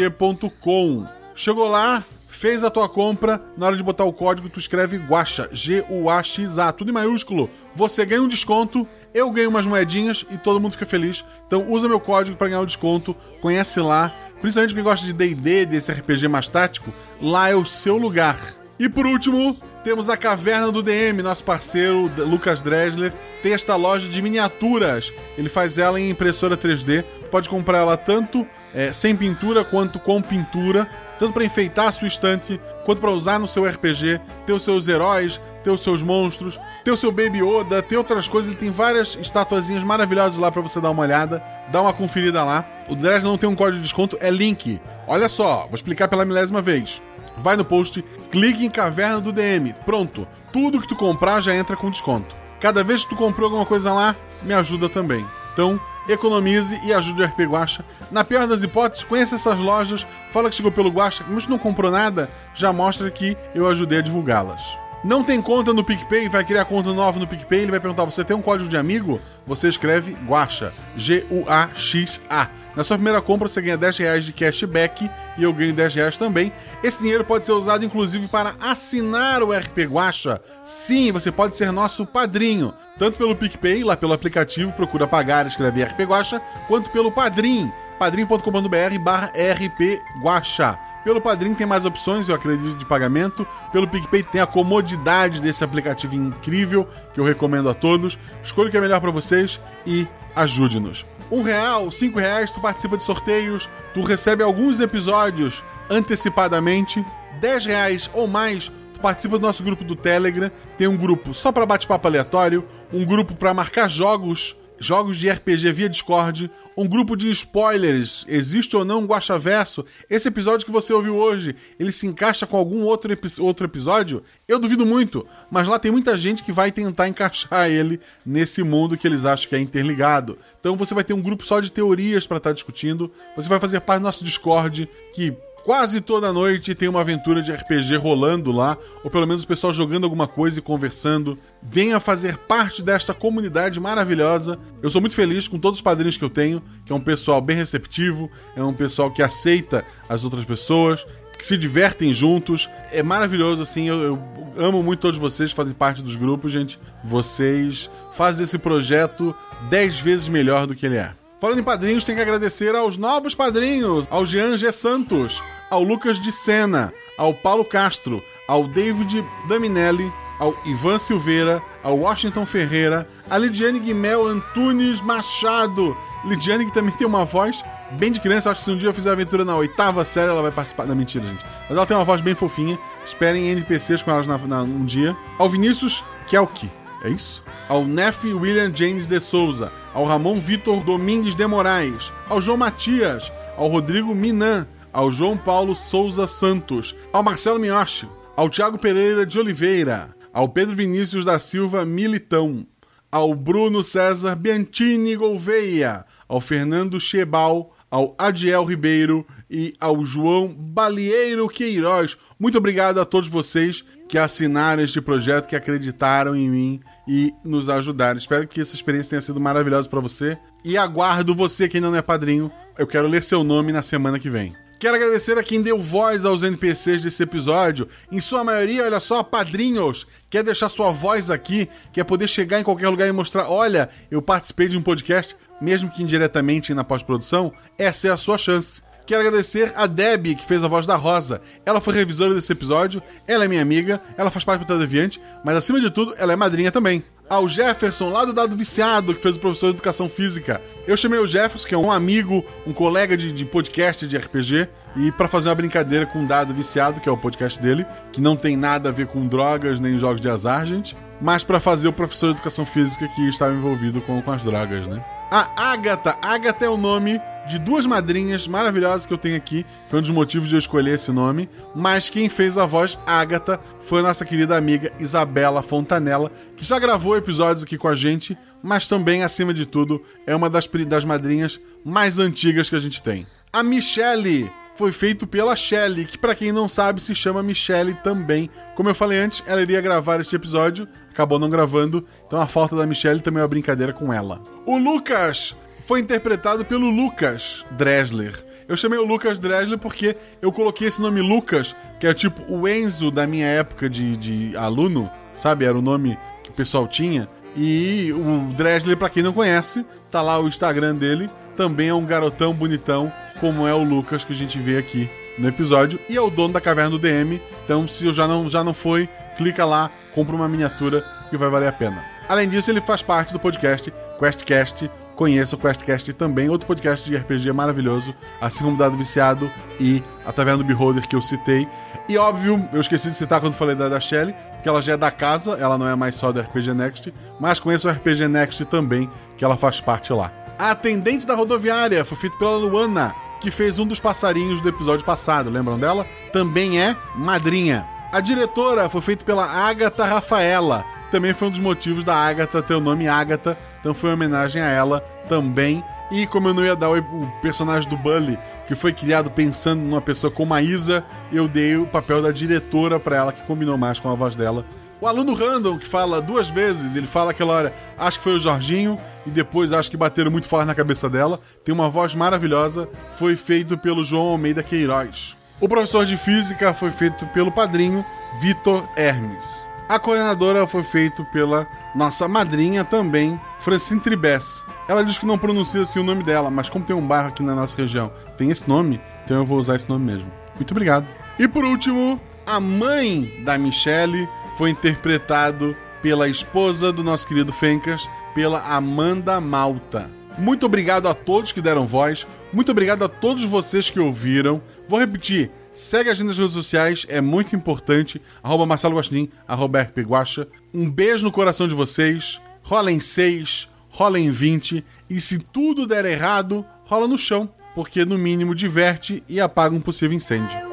meurpg.com. 0.06 1.06
Chegou 1.34 1.68
lá, 1.68 2.04
fez 2.36 2.62
a 2.62 2.70
tua 2.70 2.86
compra, 2.86 3.42
na 3.56 3.66
hora 3.66 3.76
de 3.76 3.82
botar 3.82 4.04
o 4.04 4.12
código 4.12 4.50
tu 4.50 4.58
escreve 4.58 4.98
Guaxa, 4.98 5.48
G-U-A-X-A, 5.50 6.70
tudo 6.70 6.90
em 6.90 6.94
maiúsculo. 6.94 7.48
Você 7.74 8.04
ganha 8.04 8.22
um 8.22 8.28
desconto, 8.28 8.86
eu 9.14 9.30
ganho 9.30 9.48
umas 9.48 9.66
moedinhas 9.66 10.26
e 10.30 10.36
todo 10.36 10.60
mundo 10.60 10.72
fica 10.72 10.84
feliz. 10.84 11.24
Então 11.46 11.70
usa 11.70 11.88
meu 11.88 11.98
código 11.98 12.36
para 12.36 12.48
ganhar 12.48 12.60
o 12.60 12.66
desconto, 12.66 13.16
conhece 13.40 13.80
lá. 13.80 14.14
Principalmente 14.40 14.74
quem 14.74 14.84
gosta 14.84 15.06
de 15.06 15.14
D&D, 15.14 15.64
desse 15.64 15.90
RPG 15.90 16.28
mais 16.28 16.46
tático, 16.46 16.92
lá 17.22 17.48
é 17.48 17.54
o 17.54 17.64
seu 17.64 17.96
lugar. 17.96 18.38
E 18.78 18.86
por 18.86 19.06
último, 19.06 19.58
Temos 19.86 20.08
a 20.08 20.16
Caverna 20.16 20.72
do 20.72 20.82
DM, 20.82 21.22
nosso 21.22 21.44
parceiro 21.44 22.10
Lucas 22.26 22.60
Dresler. 22.60 23.12
Tem 23.40 23.52
esta 23.52 23.76
loja 23.76 24.08
de 24.08 24.20
miniaturas. 24.20 25.14
Ele 25.38 25.48
faz 25.48 25.78
ela 25.78 26.00
em 26.00 26.10
impressora 26.10 26.56
3D. 26.56 27.04
Pode 27.30 27.48
comprar 27.48 27.78
ela 27.78 27.96
tanto 27.96 28.44
é, 28.74 28.92
sem 28.92 29.14
pintura 29.14 29.64
quanto 29.64 30.00
com 30.00 30.20
pintura. 30.20 30.90
Tanto 31.20 31.32
para 31.32 31.44
enfeitar 31.44 31.86
a 31.86 31.92
sua 31.92 32.08
estante, 32.08 32.60
quanto 32.84 33.00
para 33.00 33.12
usar 33.12 33.38
no 33.38 33.46
seu 33.46 33.64
RPG. 33.64 34.20
Ter 34.44 34.52
os 34.52 34.64
seus 34.64 34.88
heróis, 34.88 35.40
ter 35.62 35.70
os 35.70 35.84
seus 35.84 36.02
monstros, 36.02 36.58
ter 36.84 36.90
o 36.90 36.96
seu 36.96 37.12
Baby 37.12 37.38
Yoda, 37.44 37.80
ter 37.80 37.96
outras 37.96 38.26
coisas. 38.26 38.50
Ele 38.50 38.58
tem 38.58 38.72
várias 38.72 39.14
estatuazinhas 39.14 39.84
maravilhosas 39.84 40.36
lá 40.36 40.50
para 40.50 40.62
você 40.62 40.80
dar 40.80 40.90
uma 40.90 41.04
olhada. 41.04 41.40
Dá 41.70 41.80
uma 41.80 41.92
conferida 41.92 42.42
lá. 42.42 42.68
O 42.88 42.96
Dresler 42.96 43.30
não 43.30 43.38
tem 43.38 43.48
um 43.48 43.54
código 43.54 43.76
de 43.76 43.84
desconto, 43.84 44.18
é 44.20 44.32
link. 44.32 44.80
Olha 45.06 45.28
só, 45.28 45.60
vou 45.60 45.76
explicar 45.76 46.08
pela 46.08 46.24
milésima 46.24 46.60
vez. 46.60 47.00
Vai 47.36 47.56
no 47.56 47.64
post, 47.64 48.02
clique 48.30 48.64
em 48.64 48.70
Caverna 48.70 49.20
do 49.20 49.32
DM. 49.32 49.74
Pronto. 49.84 50.26
Tudo 50.52 50.80
que 50.80 50.88
tu 50.88 50.96
comprar 50.96 51.40
já 51.40 51.54
entra 51.54 51.76
com 51.76 51.90
desconto. 51.90 52.36
Cada 52.60 52.82
vez 52.82 53.04
que 53.04 53.10
tu 53.10 53.16
comprou 53.16 53.46
alguma 53.46 53.66
coisa 53.66 53.92
lá, 53.92 54.16
me 54.42 54.54
ajuda 54.54 54.88
também. 54.88 55.24
Então, 55.52 55.80
economize 56.08 56.78
e 56.84 56.92
ajude 56.92 57.22
o 57.22 57.24
RP 57.24 57.40
Guacha. 57.40 57.84
Na 58.10 58.24
pior 58.24 58.46
das 58.46 58.62
hipóteses, 58.62 59.04
conheça 59.04 59.34
essas 59.34 59.58
lojas, 59.58 60.06
fala 60.32 60.48
que 60.48 60.56
chegou 60.56 60.72
pelo 60.72 60.90
Guacha, 60.90 61.24
mas 61.28 61.46
não 61.46 61.58
comprou 61.58 61.90
nada, 61.90 62.30
já 62.54 62.72
mostra 62.72 63.10
que 63.10 63.36
eu 63.54 63.66
ajudei 63.66 63.98
a 63.98 64.02
divulgá-las. 64.02 64.62
Não 65.06 65.22
tem 65.22 65.40
conta 65.40 65.72
no 65.72 65.84
PicPay, 65.84 66.28
vai 66.28 66.44
criar 66.44 66.64
conta 66.64 66.92
nova 66.92 67.20
no 67.20 67.28
PicPay, 67.28 67.60
ele 67.60 67.70
vai 67.70 67.78
perguntar: 67.78 68.04
você 68.04 68.24
tem 68.24 68.36
um 68.36 68.42
código 68.42 68.68
de 68.68 68.76
amigo? 68.76 69.20
Você 69.46 69.68
escreve 69.68 70.16
Guacha, 70.26 70.72
G-U-A-X-A. 70.96 72.50
Na 72.74 72.82
sua 72.82 72.96
primeira 72.96 73.22
compra 73.22 73.46
você 73.46 73.62
ganha 73.62 73.78
10 73.78 73.98
reais 73.98 74.24
de 74.24 74.32
cashback 74.32 75.08
e 75.38 75.42
eu 75.44 75.52
ganho 75.52 75.72
10 75.72 75.94
reais 75.94 76.16
também. 76.16 76.52
Esse 76.82 77.02
dinheiro 77.02 77.24
pode 77.24 77.44
ser 77.44 77.52
usado 77.52 77.84
inclusive 77.84 78.26
para 78.26 78.56
assinar 78.60 79.44
o 79.44 79.52
RP 79.52 79.84
Guacha. 79.88 80.40
Sim, 80.64 81.12
você 81.12 81.30
pode 81.30 81.54
ser 81.54 81.70
nosso 81.70 82.04
padrinho, 82.04 82.74
tanto 82.98 83.16
pelo 83.16 83.36
PicPay, 83.36 83.84
lá 83.84 83.96
pelo 83.96 84.12
aplicativo, 84.12 84.72
procura 84.72 85.06
pagar, 85.06 85.46
escreve 85.46 85.84
RP 85.84 86.00
Guacha, 86.00 86.42
quanto 86.66 86.90
pelo 86.90 87.12
Padrim, 87.12 87.70
padrim.com.br 87.98 88.98
barra 89.00 89.26
RP 89.26 90.00
Guacha. 90.20 90.78
Pelo 91.06 91.20
Padrim 91.20 91.54
tem 91.54 91.64
mais 91.64 91.84
opções, 91.84 92.28
eu 92.28 92.34
acredito, 92.34 92.76
de 92.76 92.84
pagamento. 92.84 93.46
Pelo 93.70 93.86
PicPay 93.86 94.24
tem 94.24 94.40
a 94.40 94.46
comodidade 94.46 95.40
desse 95.40 95.62
aplicativo 95.62 96.16
incrível 96.16 96.84
que 97.14 97.20
eu 97.20 97.24
recomendo 97.24 97.70
a 97.70 97.74
todos. 97.74 98.18
Escolha 98.42 98.66
o 98.66 98.70
que 98.72 98.76
é 98.76 98.80
melhor 98.80 99.00
para 99.00 99.12
vocês 99.12 99.60
e 99.86 100.04
ajude-nos. 100.34 101.06
Um 101.30 101.42
real, 101.42 101.92
cinco 101.92 102.18
reais, 102.18 102.50
tu 102.50 102.60
participa 102.60 102.96
de 102.96 103.04
sorteios, 103.04 103.68
tu 103.94 104.02
recebe 104.02 104.42
alguns 104.42 104.80
episódios 104.80 105.62
antecipadamente. 105.88 107.06
Dez 107.40 107.64
reais 107.64 108.10
ou 108.12 108.26
mais, 108.26 108.72
tu 108.92 108.98
participa 109.00 109.38
do 109.38 109.46
nosso 109.46 109.62
grupo 109.62 109.84
do 109.84 109.94
Telegram. 109.94 110.50
Tem 110.76 110.88
um 110.88 110.96
grupo 110.96 111.32
só 111.32 111.52
para 111.52 111.64
bate-papo 111.64 112.08
aleatório, 112.08 112.66
um 112.92 113.04
grupo 113.04 113.32
para 113.36 113.54
marcar 113.54 113.88
jogos 113.88 114.56
jogos 114.78 115.16
de 115.16 115.30
RPG 115.30 115.72
via 115.72 115.88
Discord, 115.88 116.50
um 116.76 116.86
grupo 116.86 117.16
de 117.16 117.30
spoilers, 117.30 118.24
existe 118.28 118.76
ou 118.76 118.84
não 118.84 119.00
um 119.00 119.06
Guaxaverso, 119.06 119.84
esse 120.10 120.28
episódio 120.28 120.66
que 120.66 120.72
você 120.72 120.92
ouviu 120.92 121.16
hoje, 121.16 121.56
ele 121.78 121.90
se 121.90 122.06
encaixa 122.06 122.46
com 122.46 122.56
algum 122.56 122.82
outro, 122.82 123.12
epi 123.12 123.28
outro 123.40 123.66
episódio? 123.66 124.22
Eu 124.46 124.58
duvido 124.58 124.84
muito, 124.84 125.26
mas 125.50 125.66
lá 125.66 125.78
tem 125.78 125.90
muita 125.90 126.16
gente 126.18 126.44
que 126.44 126.52
vai 126.52 126.70
tentar 126.70 127.08
encaixar 127.08 127.68
ele 127.70 128.00
nesse 128.24 128.62
mundo 128.62 128.96
que 128.96 129.06
eles 129.06 129.24
acham 129.24 129.48
que 129.48 129.56
é 129.56 129.60
interligado. 129.60 130.38
Então 130.60 130.76
você 130.76 130.94
vai 130.94 131.04
ter 131.04 131.14
um 131.14 131.22
grupo 131.22 131.46
só 131.46 131.60
de 131.60 131.72
teorias 131.72 132.26
para 132.26 132.36
estar 132.36 132.52
discutindo, 132.52 133.10
você 133.34 133.48
vai 133.48 133.58
fazer 133.58 133.80
parte 133.80 134.02
do 134.02 134.04
nosso 134.04 134.24
Discord, 134.24 134.88
que 135.14 135.34
Quase 135.66 136.00
toda 136.00 136.32
noite 136.32 136.76
tem 136.76 136.88
uma 136.88 137.00
aventura 137.00 137.42
de 137.42 137.50
RPG 137.50 137.96
rolando 137.96 138.52
lá, 138.52 138.78
ou 139.02 139.10
pelo 139.10 139.26
menos 139.26 139.42
o 139.42 139.46
pessoal 139.48 139.72
jogando 139.72 140.04
alguma 140.04 140.28
coisa 140.28 140.60
e 140.60 140.62
conversando. 140.62 141.36
Venha 141.60 141.98
fazer 141.98 142.38
parte 142.38 142.84
desta 142.84 143.12
comunidade 143.12 143.80
maravilhosa. 143.80 144.60
Eu 144.80 144.88
sou 144.90 145.00
muito 145.00 145.16
feliz 145.16 145.48
com 145.48 145.58
todos 145.58 145.78
os 145.78 145.82
padrinhos 145.82 146.16
que 146.16 146.22
eu 146.22 146.30
tenho, 146.30 146.62
que 146.84 146.92
é 146.92 146.94
um 146.94 147.00
pessoal 147.00 147.40
bem 147.40 147.56
receptivo, 147.56 148.30
é 148.54 148.62
um 148.62 148.72
pessoal 148.72 149.10
que 149.10 149.20
aceita 149.20 149.84
as 150.08 150.22
outras 150.22 150.44
pessoas, 150.44 151.04
que 151.36 151.44
se 151.44 151.58
divertem 151.58 152.12
juntos. 152.12 152.70
É 152.92 153.02
maravilhoso, 153.02 153.60
assim. 153.60 153.88
Eu, 153.88 154.00
eu 154.00 154.22
amo 154.56 154.84
muito 154.84 155.00
todos 155.00 155.18
vocês 155.18 155.50
fazem 155.50 155.74
parte 155.74 156.00
dos 156.00 156.14
grupos, 156.14 156.52
gente. 156.52 156.78
Vocês 157.02 157.90
fazem 158.12 158.44
esse 158.44 158.56
projeto 158.56 159.34
dez 159.68 159.98
vezes 159.98 160.28
melhor 160.28 160.64
do 160.64 160.76
que 160.76 160.86
ele 160.86 160.98
é. 160.98 161.12
Falando 161.40 161.58
em 161.58 161.64
padrinhos, 161.64 162.04
tem 162.04 162.14
que 162.14 162.22
agradecer 162.22 162.74
aos 162.74 162.96
novos 162.96 163.34
padrinhos: 163.34 164.06
ao 164.10 164.24
Jean 164.24 164.56
G. 164.56 164.72
Santos, 164.72 165.42
ao 165.70 165.82
Lucas 165.82 166.20
de 166.20 166.30
Sena, 166.32 166.92
ao 167.16 167.34
Paulo 167.34 167.64
Castro, 167.64 168.22
ao 168.46 168.66
David 168.66 169.24
Daminelli, 169.48 170.12
ao 170.38 170.54
Ivan 170.64 170.98
Silveira, 170.98 171.62
ao 171.82 171.98
Washington 171.98 172.44
Ferreira, 172.44 173.08
a 173.28 173.38
Lidiane 173.38 173.80
Guimel 173.80 174.26
Antunes 174.26 175.00
Machado. 175.00 175.96
Lidiane, 176.24 176.66
que 176.66 176.74
também 176.74 176.92
tem 176.92 177.06
uma 177.06 177.24
voz 177.24 177.64
bem 177.92 178.10
de 178.10 178.20
criança. 178.20 178.50
Acho 178.50 178.60
que 178.60 178.64
se 178.64 178.70
um 178.70 178.76
dia 178.76 178.88
eu 178.88 178.94
fizer 178.94 179.10
a 179.10 179.12
aventura 179.12 179.44
na 179.44 179.56
oitava 179.56 180.04
série, 180.04 180.30
ela 180.30 180.42
vai 180.42 180.50
participar. 180.50 180.86
Não, 180.86 180.94
mentira, 180.94 181.24
gente. 181.24 181.44
Mas 181.62 181.70
ela 181.70 181.86
tem 181.86 181.96
uma 181.96 182.04
voz 182.04 182.20
bem 182.20 182.34
fofinha. 182.34 182.78
Esperem 183.04 183.48
NPCs 183.48 184.02
com 184.02 184.10
elas 184.10 184.26
na, 184.26 184.36
na, 184.38 184.62
um 184.62 184.84
dia. 184.84 185.16
Ao 185.38 185.48
Vinícius 185.48 186.04
Kelki. 186.26 186.68
É 187.02 187.08
isso? 187.08 187.44
Ao 187.68 187.84
Nef 187.84 188.24
William 188.24 188.74
James 188.74 189.06
de 189.06 189.20
Souza, 189.20 189.72
ao 189.92 190.04
Ramon 190.04 190.40
Vitor 190.40 190.82
Domingues 190.82 191.34
de 191.34 191.46
Moraes, 191.46 192.12
ao 192.28 192.40
João 192.40 192.56
Matias, 192.56 193.30
ao 193.56 193.68
Rodrigo 193.68 194.14
Minan, 194.14 194.66
ao 194.96 195.12
João 195.12 195.36
Paulo 195.36 195.76
Souza 195.76 196.26
Santos, 196.26 196.96
ao 197.12 197.22
Marcelo 197.22 197.58
Miochi, 197.58 198.08
ao 198.34 198.48
Tiago 198.48 198.78
Pereira 198.78 199.26
de 199.26 199.38
Oliveira, 199.38 200.16
ao 200.32 200.48
Pedro 200.48 200.74
Vinícius 200.74 201.22
da 201.22 201.38
Silva 201.38 201.84
Militão, 201.84 202.66
ao 203.12 203.34
Bruno 203.34 203.84
César 203.84 204.34
Biantini 204.34 205.14
Gouveia, 205.14 206.06
ao 206.26 206.40
Fernando 206.40 206.98
Chebal, 206.98 207.76
ao 207.90 208.14
Adiel 208.18 208.64
Ribeiro 208.64 209.26
e 209.50 209.74
ao 209.78 210.02
João 210.02 210.48
Balieiro 210.48 211.46
Queiroz. 211.46 212.16
Muito 212.40 212.56
obrigado 212.56 212.98
a 212.98 213.04
todos 213.04 213.28
vocês 213.28 213.84
que 214.08 214.16
assinaram 214.16 214.82
este 214.82 215.02
projeto, 215.02 215.46
que 215.46 215.56
acreditaram 215.56 216.34
em 216.34 216.48
mim 216.48 216.80
e 217.06 217.34
nos 217.44 217.68
ajudaram. 217.68 218.16
Espero 218.16 218.48
que 218.48 218.62
essa 218.62 218.74
experiência 218.74 219.10
tenha 219.10 219.20
sido 219.20 219.38
maravilhosa 219.38 219.90
para 219.90 220.00
você 220.00 220.38
e 220.64 220.78
aguardo 220.78 221.34
você 221.34 221.68
que 221.68 221.76
ainda 221.76 221.90
não 221.90 221.98
é 221.98 222.02
padrinho. 222.02 222.50
Eu 222.78 222.86
quero 222.86 223.06
ler 223.06 223.22
seu 223.22 223.44
nome 223.44 223.72
na 223.72 223.82
semana 223.82 224.18
que 224.18 224.30
vem. 224.30 224.56
Quero 224.78 224.94
agradecer 224.94 225.38
a 225.38 225.42
quem 225.42 225.62
deu 225.62 225.80
voz 225.80 226.24
aos 226.26 226.42
NPCs 226.42 227.02
desse 227.02 227.22
episódio. 227.22 227.88
Em 228.12 228.20
sua 228.20 228.44
maioria, 228.44 228.84
olha 228.84 229.00
só, 229.00 229.22
padrinhos. 229.22 230.06
Quer 230.28 230.42
deixar 230.42 230.68
sua 230.68 230.92
voz 230.92 231.30
aqui? 231.30 231.68
Quer 231.92 232.04
poder 232.04 232.28
chegar 232.28 232.60
em 232.60 232.64
qualquer 232.64 232.88
lugar 232.88 233.08
e 233.08 233.12
mostrar: 233.12 233.48
olha, 233.48 233.88
eu 234.10 234.20
participei 234.20 234.68
de 234.68 234.76
um 234.76 234.82
podcast, 234.82 235.34
mesmo 235.62 235.90
que 235.90 236.02
indiretamente 236.02 236.74
na 236.74 236.84
pós-produção? 236.84 237.52
Essa 237.78 238.08
é 238.08 238.10
a 238.10 238.16
sua 238.18 238.36
chance. 238.36 238.82
Quero 239.06 239.20
agradecer 239.20 239.72
a 239.76 239.86
Debbie, 239.86 240.34
que 240.34 240.44
fez 240.44 240.62
a 240.62 240.68
voz 240.68 240.84
da 240.84 240.96
Rosa. 240.96 241.40
Ela 241.64 241.80
foi 241.80 241.94
revisora 241.94 242.34
desse 242.34 242.52
episódio, 242.52 243.00
ela 243.26 243.44
é 243.44 243.48
minha 243.48 243.62
amiga, 243.62 244.00
ela 244.16 244.32
faz 244.32 244.44
parte 244.44 244.66
do 244.66 244.78
Deviante, 244.78 245.20
mas 245.44 245.56
acima 245.56 245.80
de 245.80 245.90
tudo, 245.90 246.12
ela 246.18 246.32
é 246.32 246.36
madrinha 246.36 246.72
também. 246.72 247.04
Ao 247.28 247.48
Jefferson, 247.48 248.08
lá 248.08 248.24
do 248.24 248.32
Dado 248.32 248.56
Viciado, 248.56 249.12
que 249.12 249.20
fez 249.20 249.36
o 249.36 249.40
professor 249.40 249.66
de 249.66 249.76
Educação 249.76 250.08
Física. 250.08 250.60
Eu 250.86 250.96
chamei 250.96 251.18
o 251.18 251.26
Jefferson, 251.26 251.66
que 251.66 251.74
é 251.74 251.78
um 251.78 251.90
amigo, 251.90 252.44
um 252.64 252.72
colega 252.72 253.16
de, 253.16 253.32
de 253.32 253.44
podcast 253.44 254.06
de 254.06 254.16
RPG, 254.16 254.68
e 254.96 255.10
para 255.10 255.26
fazer 255.26 255.48
uma 255.48 255.54
brincadeira 255.56 256.06
com 256.06 256.22
o 256.22 256.26
Dado 256.26 256.54
Viciado, 256.54 257.00
que 257.00 257.08
é 257.08 257.12
o 257.12 257.18
podcast 257.18 257.60
dele, 257.60 257.84
que 258.12 258.20
não 258.20 258.36
tem 258.36 258.56
nada 258.56 258.90
a 258.90 258.92
ver 258.92 259.08
com 259.08 259.26
drogas 259.26 259.80
nem 259.80 259.98
jogos 259.98 260.20
de 260.20 260.28
azar, 260.28 260.64
gente, 260.64 260.96
mas 261.20 261.42
para 261.42 261.58
fazer 261.58 261.88
o 261.88 261.92
professor 261.92 262.28
de 262.28 262.34
Educação 262.34 262.64
Física 262.64 263.08
que 263.08 263.28
estava 263.28 263.52
envolvido 263.52 264.00
com, 264.00 264.22
com 264.22 264.30
as 264.30 264.44
drogas, 264.44 264.86
né? 264.86 265.04
A 265.28 265.72
Agatha. 265.72 266.16
Agatha 266.22 266.64
é 266.64 266.68
o 266.68 266.76
nome 266.76 267.20
de 267.46 267.58
duas 267.58 267.86
madrinhas 267.86 268.46
maravilhosas 268.48 269.06
que 269.06 269.12
eu 269.12 269.18
tenho 269.18 269.36
aqui. 269.36 269.64
Foi 269.88 269.98
um 269.98 270.02
dos 270.02 270.10
motivos 270.10 270.48
de 270.48 270.54
eu 270.54 270.58
escolher 270.58 270.94
esse 270.94 271.10
nome. 271.12 271.48
Mas 271.74 272.10
quem 272.10 272.28
fez 272.28 272.58
a 272.58 272.66
voz 272.66 272.98
Agatha 273.06 273.60
foi 273.80 274.00
a 274.00 274.04
nossa 274.04 274.24
querida 274.24 274.56
amiga 274.56 274.92
Isabela 274.98 275.62
Fontanella, 275.62 276.30
que 276.56 276.64
já 276.64 276.78
gravou 276.78 277.16
episódios 277.16 277.62
aqui 277.62 277.78
com 277.78 277.88
a 277.88 277.94
gente, 277.94 278.36
mas 278.62 278.86
também, 278.86 279.22
acima 279.22 279.54
de 279.54 279.64
tudo, 279.64 280.02
é 280.26 280.34
uma 280.34 280.50
das, 280.50 280.66
das 280.86 281.04
madrinhas 281.04 281.60
mais 281.84 282.18
antigas 282.18 282.68
que 282.68 282.76
a 282.76 282.80
gente 282.80 283.02
tem. 283.02 283.26
A 283.52 283.62
Michelle 283.62 284.50
foi 284.76 284.92
feito 284.92 285.26
pela 285.26 285.56
Shelley, 285.56 286.04
que 286.04 286.18
para 286.18 286.34
quem 286.34 286.52
não 286.52 286.68
sabe 286.68 287.00
se 287.00 287.14
chama 287.14 287.42
Michelle 287.42 287.94
também. 287.94 288.50
Como 288.74 288.88
eu 288.88 288.94
falei 288.94 289.18
antes, 289.18 289.42
ela 289.46 289.62
iria 289.62 289.80
gravar 289.80 290.20
este 290.20 290.36
episódio, 290.36 290.86
acabou 291.10 291.38
não 291.38 291.48
gravando, 291.48 292.04
então 292.26 292.40
a 292.40 292.46
falta 292.46 292.76
da 292.76 292.86
Michelle 292.86 293.20
também 293.20 293.40
é 293.40 293.42
uma 293.42 293.48
brincadeira 293.48 293.92
com 293.92 294.12
ela. 294.12 294.42
O 294.66 294.76
Lucas 294.76 295.56
foi 295.86 296.00
interpretado 296.00 296.64
pelo 296.64 296.90
Lucas 296.90 297.64
Dresler. 297.70 298.34
Eu 298.68 298.76
chamei 298.76 298.98
o 298.98 299.04
Lucas 299.04 299.38
Dresler 299.38 299.78
porque 299.78 300.16
eu 300.42 300.50
coloquei 300.50 300.88
esse 300.88 301.00
nome 301.00 301.22
Lucas, 301.22 301.76
que 302.00 302.08
é 302.08 302.12
tipo 302.12 302.42
o 302.52 302.66
Enzo 302.66 303.08
da 303.10 303.24
minha 303.24 303.46
época 303.46 303.88
de, 303.88 304.16
de 304.16 304.56
aluno, 304.56 305.08
sabe? 305.32 305.64
Era 305.64 305.78
o 305.78 305.82
nome 305.82 306.18
que 306.42 306.50
o 306.50 306.52
pessoal 306.52 306.88
tinha. 306.88 307.28
E 307.56 308.12
o 308.12 308.52
Dresler, 308.54 308.96
para 308.96 309.08
quem 309.08 309.22
não 309.22 309.32
conhece, 309.32 309.86
tá 310.10 310.20
lá 310.20 310.40
o 310.40 310.48
Instagram 310.48 310.96
dele. 310.96 311.30
Também 311.54 311.88
é 311.88 311.94
um 311.94 312.04
garotão 312.04 312.52
bonitão, 312.52 313.10
como 313.40 313.64
é 313.64 313.72
o 313.72 313.84
Lucas 313.84 314.24
que 314.24 314.32
a 314.32 314.36
gente 314.36 314.58
vê 314.58 314.78
aqui 314.78 315.08
no 315.38 315.46
episódio. 315.46 316.00
E 316.08 316.16
é 316.16 316.20
o 316.20 316.28
dono 316.28 316.52
da 316.52 316.60
caverna 316.60 316.90
do 316.90 316.98
DM. 316.98 317.40
Então, 317.64 317.86
se 317.86 318.12
já 318.12 318.26
não, 318.26 318.50
já 318.50 318.64
não 318.64 318.74
foi 318.74 319.08
clica 319.36 319.64
lá, 319.64 319.90
compra 320.12 320.34
uma 320.34 320.48
miniatura 320.48 321.04
que 321.30 321.36
vai 321.36 321.48
valer 321.48 321.68
a 321.68 321.72
pena. 321.72 322.04
Além 322.28 322.48
disso, 322.48 322.70
ele 322.72 322.80
faz 322.80 323.02
parte 323.02 323.32
do 323.32 323.38
podcast 323.38 323.92
QuestCast. 324.18 324.90
Conheça 325.16 325.56
o 325.56 325.58
QuestCast 325.58 326.12
também, 326.12 326.50
outro 326.50 326.66
podcast 326.66 327.08
de 327.08 327.16
RPG 327.16 327.50
maravilhoso, 327.50 328.14
assim 328.38 328.62
como 328.62 328.76
Dado 328.76 328.98
Viciado 328.98 329.50
e 329.80 330.02
a 330.26 330.30
Taverna 330.30 330.62
do 330.62 330.64
Beholder 330.64 331.08
que 331.08 331.16
eu 331.16 331.22
citei. 331.22 331.66
E 332.06 332.18
óbvio, 332.18 332.68
eu 332.70 332.80
esqueci 332.80 333.10
de 333.10 333.16
citar 333.16 333.40
quando 333.40 333.54
falei 333.54 333.74
da, 333.74 333.88
da 333.88 333.98
Shelly, 333.98 334.34
porque 334.52 334.68
ela 334.68 334.82
já 334.82 334.92
é 334.92 334.96
da 334.96 335.10
casa, 335.10 335.56
ela 335.58 335.78
não 335.78 335.88
é 335.88 335.96
mais 335.96 336.16
só 336.16 336.30
do 336.30 336.40
RPG 336.40 336.74
Next, 336.74 337.14
mas 337.40 337.58
conheço 337.58 337.88
o 337.88 337.90
RPG 337.90 338.28
Next 338.28 338.62
também, 338.66 339.10
que 339.38 339.44
ela 339.44 339.56
faz 339.56 339.80
parte 339.80 340.12
lá. 340.12 340.30
A 340.58 340.72
atendente 340.72 341.26
da 341.26 341.34
rodoviária 341.34 342.04
foi 342.04 342.18
feita 342.18 342.36
pela 342.36 342.58
Luana, 342.58 343.14
que 343.40 343.50
fez 343.50 343.78
um 343.78 343.86
dos 343.86 343.98
passarinhos 343.98 344.60
do 344.60 344.68
episódio 344.68 345.04
passado, 345.04 345.48
lembram 345.48 345.78
dela? 345.78 346.06
Também 346.30 346.78
é 346.78 346.94
madrinha. 347.14 347.86
A 348.12 348.20
diretora 348.20 348.88
foi 348.90 349.00
feita 349.00 349.24
pela 349.24 349.44
Agatha 349.44 350.04
Rafaela, 350.04 350.84
também 351.10 351.32
foi 351.32 351.48
um 351.48 351.50
dos 351.50 351.60
motivos 351.60 352.04
da 352.04 352.14
Agatha 352.14 352.62
ter 352.62 352.74
o 352.74 352.80
nome 352.80 353.08
Agatha, 353.08 353.56
então 353.80 353.94
foi 353.94 354.10
uma 354.10 354.16
homenagem 354.16 354.60
a 354.60 354.68
ela 354.68 355.00
também. 355.28 355.82
E 356.10 356.26
como 356.26 356.48
eu 356.48 356.54
não 356.54 356.64
ia 356.64 356.76
dar 356.76 356.90
o, 356.90 357.32
personagem 357.42 357.88
do 357.88 357.96
Bully, 357.96 358.38
que 358.66 358.74
foi 358.74 358.92
criado 358.92 359.30
pensando 359.30 359.82
numa 359.82 360.00
pessoa 360.00 360.30
como 360.30 360.54
a 360.54 360.62
Isa, 360.62 361.04
eu 361.32 361.48
dei 361.48 361.76
o 361.76 361.86
papel 361.86 362.22
da 362.22 362.30
diretora 362.30 363.00
para 363.00 363.16
ela, 363.16 363.32
que 363.32 363.44
combinou 363.46 363.76
mais 363.76 363.98
com 363.98 364.10
a 364.10 364.14
voz 364.14 364.36
dela. 364.36 364.64
O 365.00 365.06
aluno 365.06 365.34
random, 365.34 365.78
que 365.78 365.86
fala 365.86 366.22
duas 366.22 366.48
vezes, 366.48 366.96
ele 366.96 367.06
fala 367.06 367.32
aquela 367.32 367.52
hora, 367.52 367.74
acho 367.98 368.18
que 368.18 368.24
foi 368.24 368.36
o 368.36 368.40
Jorginho, 368.40 368.98
e 369.26 369.30
depois 369.30 369.72
acho 369.72 369.90
que 369.90 369.96
bateram 369.96 370.30
muito 370.30 370.48
forte 370.48 370.66
na 370.66 370.74
cabeça 370.74 371.08
dela. 371.10 371.38
Tem 371.64 371.74
uma 371.74 371.90
voz 371.90 372.14
maravilhosa, 372.14 372.88
foi 373.18 373.36
feito 373.36 373.76
pelo 373.76 374.02
João 374.02 374.28
Almeida 374.28 374.62
Queiroz. 374.62 375.36
O 375.60 375.68
professor 375.68 376.06
de 376.06 376.16
física 376.16 376.72
foi 376.72 376.90
feito 376.90 377.26
pelo 377.26 377.52
padrinho 377.52 378.04
Vitor 378.40 378.86
Hermes. 378.96 379.65
A 379.88 380.00
coordenadora 380.00 380.66
foi 380.66 380.82
feito 380.82 381.24
pela 381.26 381.64
nossa 381.94 382.26
madrinha 382.26 382.84
também, 382.84 383.40
Francine 383.60 384.00
Tribes. 384.00 384.64
Ela 384.88 385.04
diz 385.04 385.16
que 385.16 385.26
não 385.26 385.38
pronuncia 385.38 385.82
assim 385.82 386.00
o 386.00 386.04
nome 386.04 386.24
dela, 386.24 386.50
mas 386.50 386.68
como 386.68 386.84
tem 386.84 386.94
um 386.94 387.06
bairro 387.06 387.28
aqui 387.28 387.40
na 387.40 387.54
nossa 387.54 387.76
região, 387.76 388.10
tem 388.36 388.50
esse 388.50 388.68
nome, 388.68 389.00
então 389.24 389.36
eu 389.36 389.46
vou 389.46 389.58
usar 389.58 389.76
esse 389.76 389.88
nome 389.88 390.04
mesmo. 390.04 390.30
Muito 390.56 390.72
obrigado. 390.72 391.06
E 391.38 391.46
por 391.46 391.64
último, 391.64 392.20
a 392.44 392.58
mãe 392.58 393.42
da 393.44 393.56
Michelle 393.56 394.28
foi 394.58 394.70
interpretado 394.70 395.76
pela 396.02 396.28
esposa 396.28 396.92
do 396.92 397.04
nosso 397.04 397.26
querido 397.26 397.52
Fencas, 397.52 398.08
pela 398.34 398.60
Amanda 398.66 399.40
Malta. 399.40 400.10
Muito 400.36 400.66
obrigado 400.66 401.08
a 401.08 401.14
todos 401.14 401.52
que 401.52 401.62
deram 401.62 401.86
voz, 401.86 402.26
muito 402.52 402.72
obrigado 402.72 403.04
a 403.04 403.08
todos 403.08 403.44
vocês 403.44 403.88
que 403.88 404.00
ouviram. 404.00 404.60
Vou 404.88 404.98
repetir, 404.98 405.50
segue 405.76 406.10
a 406.10 406.14
gente 406.14 406.28
nas 406.28 406.38
redes 406.38 406.54
sociais, 406.54 407.06
é 407.08 407.20
muito 407.20 407.54
importante. 407.54 408.20
Arroba 408.42 408.66
Marcelo 408.66 408.96
Guaxinim, 408.96 409.28
arroba 409.46 409.82
RP 409.82 409.98
Guaxa. 409.98 410.48
Um 410.72 410.90
beijo 410.90 411.24
no 411.24 411.30
coração 411.30 411.68
de 411.68 411.74
vocês. 411.74 412.40
Rola 412.62 412.90
em 412.90 412.98
6, 412.98 413.68
rola 413.90 414.18
em 414.18 414.30
20. 414.30 414.84
E 415.08 415.20
se 415.20 415.38
tudo 415.38 415.86
der 415.86 416.04
errado, 416.04 416.64
rola 416.84 417.06
no 417.06 417.18
chão, 417.18 417.48
porque 417.74 418.04
no 418.04 418.18
mínimo 418.18 418.54
diverte 418.54 419.22
e 419.28 419.40
apaga 419.40 419.76
um 419.76 419.80
possível 419.80 420.16
incêndio. 420.16 420.65